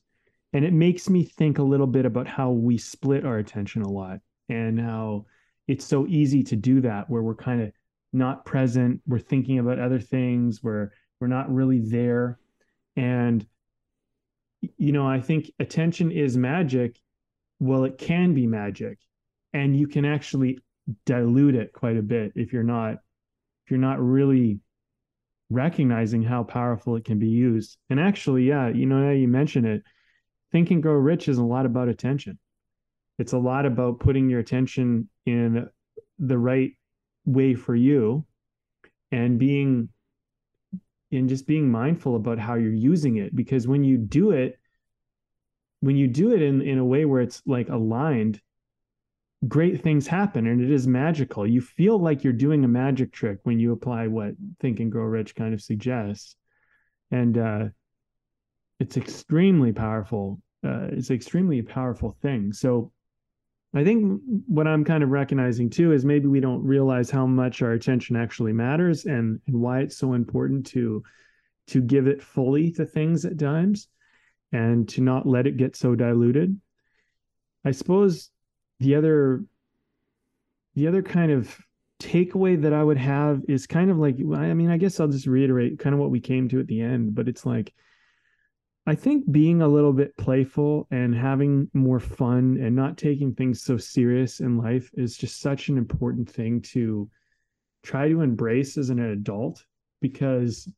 And 0.52 0.64
it 0.64 0.72
makes 0.72 1.10
me 1.10 1.24
think 1.24 1.58
a 1.58 1.64
little 1.64 1.88
bit 1.88 2.06
about 2.06 2.28
how 2.28 2.52
we 2.52 2.78
split 2.78 3.26
our 3.26 3.38
attention 3.38 3.82
a 3.82 3.90
lot 3.90 4.20
and 4.48 4.78
how 4.78 5.26
it's 5.66 5.84
so 5.84 6.06
easy 6.06 6.44
to 6.44 6.54
do 6.54 6.82
that 6.82 7.10
where 7.10 7.22
we're 7.22 7.34
kind 7.34 7.62
of 7.62 7.72
not 8.12 8.44
present, 8.44 9.00
we're 9.08 9.18
thinking 9.18 9.58
about 9.58 9.80
other 9.80 9.98
things, 9.98 10.62
we're 10.62 10.92
we're 11.18 11.26
not 11.26 11.52
really 11.52 11.80
there 11.80 12.38
and 12.96 13.46
you 14.60 14.92
know 14.92 15.06
i 15.06 15.20
think 15.20 15.50
attention 15.58 16.10
is 16.10 16.36
magic. 16.36 16.98
Well 17.60 17.84
it 17.84 17.98
can 17.98 18.34
be 18.34 18.46
magic 18.46 18.98
and 19.52 19.76
you 19.76 19.86
can 19.86 20.04
actually 20.04 20.58
dilute 21.06 21.54
it 21.54 21.72
quite 21.72 21.96
a 21.96 22.02
bit 22.02 22.32
if 22.34 22.52
you're 22.52 22.62
not 22.62 22.94
if 23.64 23.70
you're 23.70 23.78
not 23.78 24.00
really 24.00 24.58
recognizing 25.50 26.22
how 26.22 26.42
powerful 26.42 26.96
it 26.96 27.04
can 27.04 27.18
be 27.18 27.28
used. 27.28 27.78
And 27.90 28.00
actually 28.00 28.44
yeah 28.44 28.68
you 28.68 28.86
know 28.86 28.98
now 28.98 29.12
you 29.12 29.28
mention 29.28 29.64
it 29.64 29.82
think 30.52 30.70
and 30.70 30.82
grow 30.82 30.94
rich 30.94 31.28
is 31.28 31.38
a 31.38 31.44
lot 31.44 31.66
about 31.66 31.88
attention. 31.88 32.38
It's 33.18 33.32
a 33.32 33.38
lot 33.38 33.66
about 33.66 34.00
putting 34.00 34.28
your 34.28 34.40
attention 34.40 35.08
in 35.26 35.68
the 36.18 36.38
right 36.38 36.72
way 37.24 37.54
for 37.54 37.74
you 37.74 38.24
and 39.10 39.38
being 39.38 39.88
and 41.14 41.28
just 41.28 41.46
being 41.46 41.70
mindful 41.70 42.16
about 42.16 42.38
how 42.38 42.54
you're 42.54 42.72
using 42.72 43.16
it 43.16 43.34
because 43.34 43.66
when 43.66 43.84
you 43.84 43.96
do 43.96 44.30
it 44.30 44.58
when 45.80 45.96
you 45.96 46.06
do 46.08 46.32
it 46.32 46.42
in 46.42 46.60
in 46.62 46.78
a 46.78 46.84
way 46.84 47.04
where 47.04 47.20
it's 47.20 47.42
like 47.46 47.68
aligned 47.68 48.40
great 49.48 49.82
things 49.82 50.06
happen 50.06 50.46
and 50.46 50.60
it 50.60 50.70
is 50.70 50.86
magical. 50.86 51.46
You 51.46 51.60
feel 51.60 51.98
like 51.98 52.24
you're 52.24 52.32
doing 52.32 52.64
a 52.64 52.68
magic 52.68 53.12
trick 53.12 53.38
when 53.42 53.58
you 53.58 53.72
apply 53.72 54.06
what 54.06 54.34
think 54.60 54.80
and 54.80 54.90
grow 54.90 55.04
rich 55.04 55.34
kind 55.34 55.54
of 55.54 55.62
suggests. 55.62 56.36
And 57.10 57.36
uh 57.38 57.64
it's 58.80 58.96
extremely 58.96 59.72
powerful 59.72 60.40
uh 60.64 60.88
it's 60.92 61.10
extremely 61.10 61.62
powerful 61.62 62.16
thing. 62.22 62.52
So 62.52 62.92
i 63.74 63.84
think 63.84 64.20
what 64.46 64.66
i'm 64.66 64.84
kind 64.84 65.02
of 65.02 65.10
recognizing 65.10 65.68
too 65.68 65.92
is 65.92 66.04
maybe 66.04 66.26
we 66.26 66.40
don't 66.40 66.64
realize 66.64 67.10
how 67.10 67.26
much 67.26 67.62
our 67.62 67.72
attention 67.72 68.16
actually 68.16 68.52
matters 68.52 69.04
and 69.04 69.40
and 69.46 69.60
why 69.60 69.80
it's 69.80 69.96
so 69.96 70.12
important 70.14 70.64
to 70.66 71.02
to 71.66 71.80
give 71.80 72.06
it 72.06 72.22
fully 72.22 72.70
to 72.72 72.84
things 72.84 73.24
at 73.24 73.38
times 73.38 73.88
and 74.52 74.88
to 74.88 75.00
not 75.00 75.26
let 75.26 75.46
it 75.46 75.56
get 75.56 75.76
so 75.76 75.94
diluted. 75.94 76.58
I 77.64 77.72
suppose 77.72 78.30
the 78.80 78.94
other 78.94 79.44
the 80.74 80.88
other 80.88 81.02
kind 81.02 81.30
of 81.32 81.56
takeaway 82.00 82.60
that 82.60 82.72
I 82.72 82.82
would 82.82 82.98
have 82.98 83.42
is 83.48 83.66
kind 83.66 83.90
of 83.90 83.98
like 83.98 84.16
I 84.16 84.54
mean 84.54 84.70
I 84.70 84.76
guess 84.76 85.00
I'll 85.00 85.08
just 85.08 85.26
reiterate 85.26 85.78
kind 85.78 85.94
of 85.94 86.00
what 86.00 86.10
we 86.10 86.20
came 86.20 86.48
to 86.48 86.60
at 86.60 86.66
the 86.66 86.80
end 86.80 87.14
but 87.14 87.28
it's 87.28 87.46
like 87.46 87.72
I 88.86 88.94
think 88.94 89.30
being 89.32 89.62
a 89.62 89.68
little 89.68 89.94
bit 89.94 90.16
playful 90.18 90.86
and 90.90 91.14
having 91.14 91.70
more 91.72 92.00
fun 92.00 92.58
and 92.60 92.76
not 92.76 92.98
taking 92.98 93.34
things 93.34 93.62
so 93.62 93.78
serious 93.78 94.40
in 94.40 94.58
life 94.58 94.90
is 94.94 95.16
just 95.16 95.40
such 95.40 95.68
an 95.68 95.78
important 95.78 96.28
thing 96.28 96.60
to 96.62 97.08
try 97.82 98.08
to 98.08 98.20
embrace 98.20 98.76
as 98.76 98.90
an 98.90 98.98
adult 98.98 99.64
because 100.02 100.68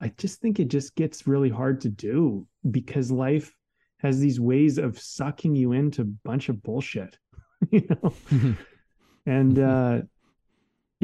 I 0.00 0.08
just 0.16 0.40
think 0.40 0.58
it 0.58 0.68
just 0.68 0.94
gets 0.94 1.26
really 1.26 1.50
hard 1.50 1.82
to 1.82 1.90
do 1.90 2.46
because 2.70 3.10
life 3.10 3.54
has 3.98 4.20
these 4.20 4.40
ways 4.40 4.78
of 4.78 4.98
sucking 4.98 5.54
you 5.54 5.72
into 5.72 6.02
a 6.02 6.12
bunch 6.24 6.48
of 6.48 6.62
bullshit 6.62 7.18
you 7.70 7.86
know? 7.90 8.14
And 9.26 9.58
uh 9.58 10.02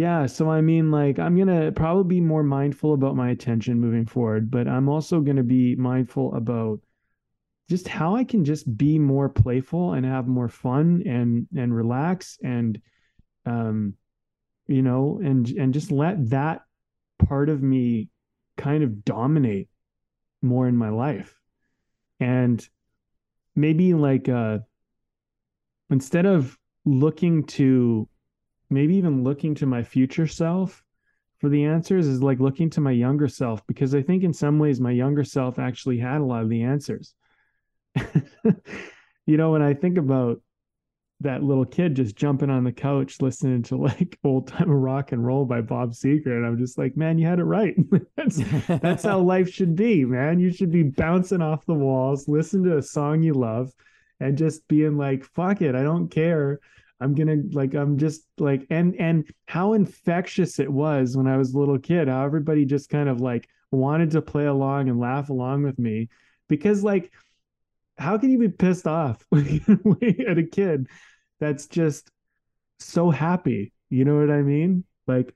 yeah 0.01 0.27
so 0.27 0.51
i 0.51 0.61
mean 0.61 0.91
like 0.91 1.19
i'm 1.19 1.37
gonna 1.37 1.71
probably 1.73 2.17
be 2.17 2.21
more 2.21 2.43
mindful 2.43 2.95
about 2.95 3.17
my 3.17 3.31
attention 3.31 3.81
moving 3.81 4.07
forward 4.07 4.51
but 4.51 4.67
i'm 4.67 4.89
also 4.89 5.21
gonna 5.21 5.43
be 5.43 5.77
mindful 5.77 6.35
about 6.35 6.81
just 7.69 7.87
how 7.87 8.17
i 8.17 8.25
can 8.25 8.45
just 8.45 8.77
be 8.77 8.99
more 8.99 9.29
playful 9.29 9.93
and 9.93 10.07
have 10.07 10.27
more 10.27 10.49
fun 10.49 11.03
and 11.07 11.47
and 11.57 11.75
relax 11.75 12.39
and 12.43 12.81
um 13.47 13.95
you 14.67 14.83
know 14.83 15.21
and 15.23 15.49
and 15.51 15.75
just 15.75 15.91
let 15.91 16.31
that 16.31 16.63
part 17.19 17.49
of 17.49 17.63
me 17.63 18.09
kind 18.57 18.83
of 18.83 19.05
dominate 19.05 19.69
more 20.43 20.69
in 20.69 20.77
my 20.77 20.91
life. 20.91 21.35
And 22.21 22.67
maybe 23.57 23.95
like 23.95 24.29
uh 24.29 24.59
instead 25.91 26.27
of 26.27 26.57
looking 26.85 27.45
to 27.45 28.09
maybe 28.71 28.97
even 28.97 29.25
looking 29.25 29.55
to 29.57 29.67
my 29.67 29.83
future 29.83 30.27
self 30.27 30.83
for 31.41 31.49
the 31.49 31.65
answers 31.65 32.07
is 32.07 32.23
like 32.23 32.39
looking 32.39 32.71
to 32.71 32.81
my 32.81 32.91
younger 32.91 33.29
self 33.29 33.67
because 33.67 33.95
I 33.95 34.03
think 34.03 34.23
in 34.23 34.33
some 34.33 34.59
ways 34.59 34.81
my 34.81 34.91
younger 34.91 35.25
self 35.25 35.59
actually 35.59 35.99
had 35.99 36.21
a 36.21 36.25
lot 36.25 36.43
of 36.43 36.51
the 36.51 36.63
answers. 36.63 37.15
you 39.27 39.37
know, 39.37 39.53
when 39.53 39.63
I 39.63 39.75
think 39.75 39.99
about 39.99 40.41
that 41.23 41.43
little 41.43 41.67
kid 41.67 41.95
just 41.95 42.17
jumping 42.17 42.49
on 42.49 42.65
the 42.65 42.73
couch 42.73 43.21
listening 43.21 43.63
to 43.63 43.77
like 43.77 44.19
old 44.25 44.49
time 44.49 44.71
rock 44.71 45.13
and 45.13 45.25
roll 45.25 45.45
by 45.45 45.61
Bob 45.61 45.93
Seger, 45.93 46.37
and 46.37 46.47
I'm 46.47 46.59
just 46.59 46.79
like, 46.79 46.97
man, 46.97 47.19
you 47.19 47.27
had 47.27 47.39
it 47.39 47.45
right. 47.45 47.75
that's 48.17 48.41
that's 48.69 49.05
how 49.05 49.19
life 49.21 49.51
should 49.51 49.77
be, 49.77 50.05
man. 50.05 50.39
You 50.39 50.53
should 50.53 50.71
be 50.71 50.83
bouncing 50.83 51.43
off 51.43 51.67
the 51.67 51.75
walls, 51.75 52.29
listen 52.29 52.63
to 52.65 52.79
a 52.79 52.83
song 52.83 53.23
you 53.23 53.35
love, 53.35 53.73
and 54.19 54.37
just 54.37 54.67
being 54.69 54.97
like, 54.97 55.25
fuck 55.25 55.63
it, 55.63 55.75
I 55.75 55.83
don't 55.83 56.09
care. 56.09 56.61
I'm 57.01 57.15
gonna 57.15 57.39
like 57.53 57.75
I'm 57.75 57.99
just 57.99 58.23
like 58.39 58.67
and 58.71 58.95
and 58.99 59.29
how 59.47 59.73
infectious 59.73 60.59
it 60.59 60.71
was 60.71 61.17
when 61.17 61.27
I 61.27 61.37
was 61.37 61.55
a 61.55 61.59
little 61.59 61.79
kid, 61.79 62.09
how 62.09 62.25
everybody 62.25 62.65
just 62.65 62.91
kind 62.91 63.09
of 63.09 63.21
like 63.21 63.49
wanted 63.71 64.11
to 64.13 64.23
play 64.23 64.47
along 64.47 64.89
and 64.89 65.01
laugh 65.01 65.31
along 65.31 65.63
with 65.63 65.79
me. 65.79 66.09
Because 66.49 66.85
like 66.85 67.13
how 67.97 68.19
can 68.19 68.31
you 68.31 68.39
be 68.39 68.49
pissed 68.49 68.87
off 68.87 69.25
at 69.35 70.39
a 70.39 70.49
kid 70.51 70.89
that's 71.39 71.67
just 71.67 72.11
so 72.79 73.11
happy? 73.11 73.73
You 73.89 74.05
know 74.05 74.19
what 74.19 74.31
I 74.31 74.43
mean? 74.43 74.85
Like 75.07 75.35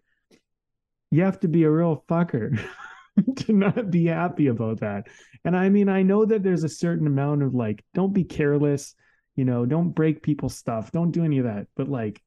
you 1.10 1.22
have 1.22 1.40
to 1.40 1.48
be 1.48 1.62
a 1.64 1.70
real 1.70 2.04
fucker 2.08 2.58
to 3.36 3.52
not 3.52 3.90
be 3.90 4.06
happy 4.06 4.48
about 4.48 4.80
that. 4.80 5.06
And 5.44 5.56
I 5.56 5.68
mean, 5.68 5.88
I 5.88 6.02
know 6.02 6.24
that 6.24 6.42
there's 6.42 6.64
a 6.64 6.68
certain 6.68 7.06
amount 7.06 7.42
of 7.42 7.54
like, 7.54 7.84
don't 7.94 8.12
be 8.12 8.24
careless, 8.24 8.94
you 9.36 9.44
know, 9.44 9.66
don't 9.66 9.90
break 9.90 10.22
people's 10.22 10.56
stuff, 10.56 10.92
don't 10.92 11.10
do 11.10 11.24
any 11.24 11.38
of 11.38 11.44
that. 11.44 11.66
But 11.76 11.88
like, 11.88 12.22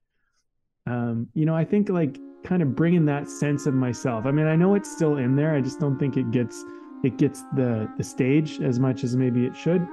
um, 0.85 1.27
you 1.33 1.45
know, 1.45 1.55
I 1.55 1.65
think 1.65 1.89
like 1.89 2.17
kind 2.43 2.61
of 2.61 2.75
bringing 2.75 3.05
that 3.05 3.29
sense 3.29 3.65
of 3.65 3.73
myself. 3.73 4.25
I 4.25 4.31
mean, 4.31 4.47
I 4.47 4.55
know 4.55 4.75
it's 4.75 4.91
still 4.91 5.17
in 5.17 5.35
there. 5.35 5.53
I 5.53 5.61
just 5.61 5.79
don't 5.79 5.97
think 5.97 6.17
it 6.17 6.31
gets 6.31 6.63
it 7.03 7.17
gets 7.17 7.43
the 7.55 7.89
the 7.97 8.03
stage 8.03 8.61
as 8.61 8.79
much 8.79 9.03
as 9.03 9.15
maybe 9.15 9.45
it 9.45 9.55
should. 9.55 9.85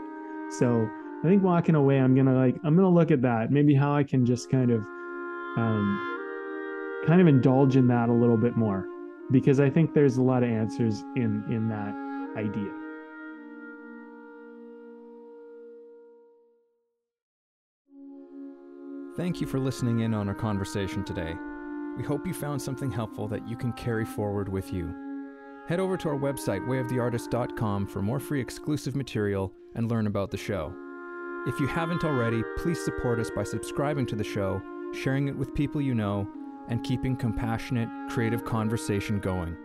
So 0.58 0.88
I 1.24 1.26
think 1.26 1.42
walking 1.42 1.74
away, 1.74 1.98
I'm 1.98 2.14
gonna 2.14 2.36
like 2.36 2.56
I'm 2.64 2.76
gonna 2.76 2.88
look 2.88 3.10
at 3.10 3.22
that, 3.22 3.50
maybe 3.50 3.74
how 3.74 3.94
I 3.94 4.04
can 4.04 4.24
just 4.24 4.50
kind 4.50 4.70
of 4.70 4.80
um, 5.56 7.02
kind 7.06 7.20
of 7.20 7.26
indulge 7.26 7.76
in 7.76 7.86
that 7.88 8.08
a 8.08 8.12
little 8.12 8.36
bit 8.36 8.56
more 8.56 8.86
because 9.30 9.60
I 9.60 9.70
think 9.70 9.94
there's 9.94 10.16
a 10.16 10.22
lot 10.22 10.42
of 10.42 10.50
answers 10.50 11.00
in 11.16 11.44
in 11.48 11.68
that 11.68 11.94
idea. 12.36 12.83
Thank 19.16 19.40
you 19.40 19.46
for 19.46 19.60
listening 19.60 20.00
in 20.00 20.12
on 20.12 20.28
our 20.28 20.34
conversation 20.34 21.04
today. 21.04 21.36
We 21.96 22.02
hope 22.02 22.26
you 22.26 22.34
found 22.34 22.60
something 22.60 22.90
helpful 22.90 23.28
that 23.28 23.48
you 23.48 23.56
can 23.56 23.72
carry 23.74 24.04
forward 24.04 24.48
with 24.48 24.72
you. 24.72 24.92
Head 25.68 25.78
over 25.78 25.96
to 25.98 26.08
our 26.08 26.18
website, 26.18 26.66
wayoftheartist.com, 26.66 27.86
for 27.86 28.02
more 28.02 28.18
free 28.18 28.40
exclusive 28.40 28.96
material 28.96 29.52
and 29.76 29.88
learn 29.88 30.08
about 30.08 30.32
the 30.32 30.36
show. 30.36 30.74
If 31.46 31.60
you 31.60 31.68
haven't 31.68 32.02
already, 32.02 32.42
please 32.58 32.84
support 32.84 33.20
us 33.20 33.30
by 33.30 33.44
subscribing 33.44 34.06
to 34.06 34.16
the 34.16 34.24
show, 34.24 34.60
sharing 34.92 35.28
it 35.28 35.36
with 35.36 35.54
people 35.54 35.80
you 35.80 35.94
know, 35.94 36.28
and 36.68 36.82
keeping 36.82 37.14
compassionate, 37.14 37.88
creative 38.10 38.44
conversation 38.44 39.20
going. 39.20 39.56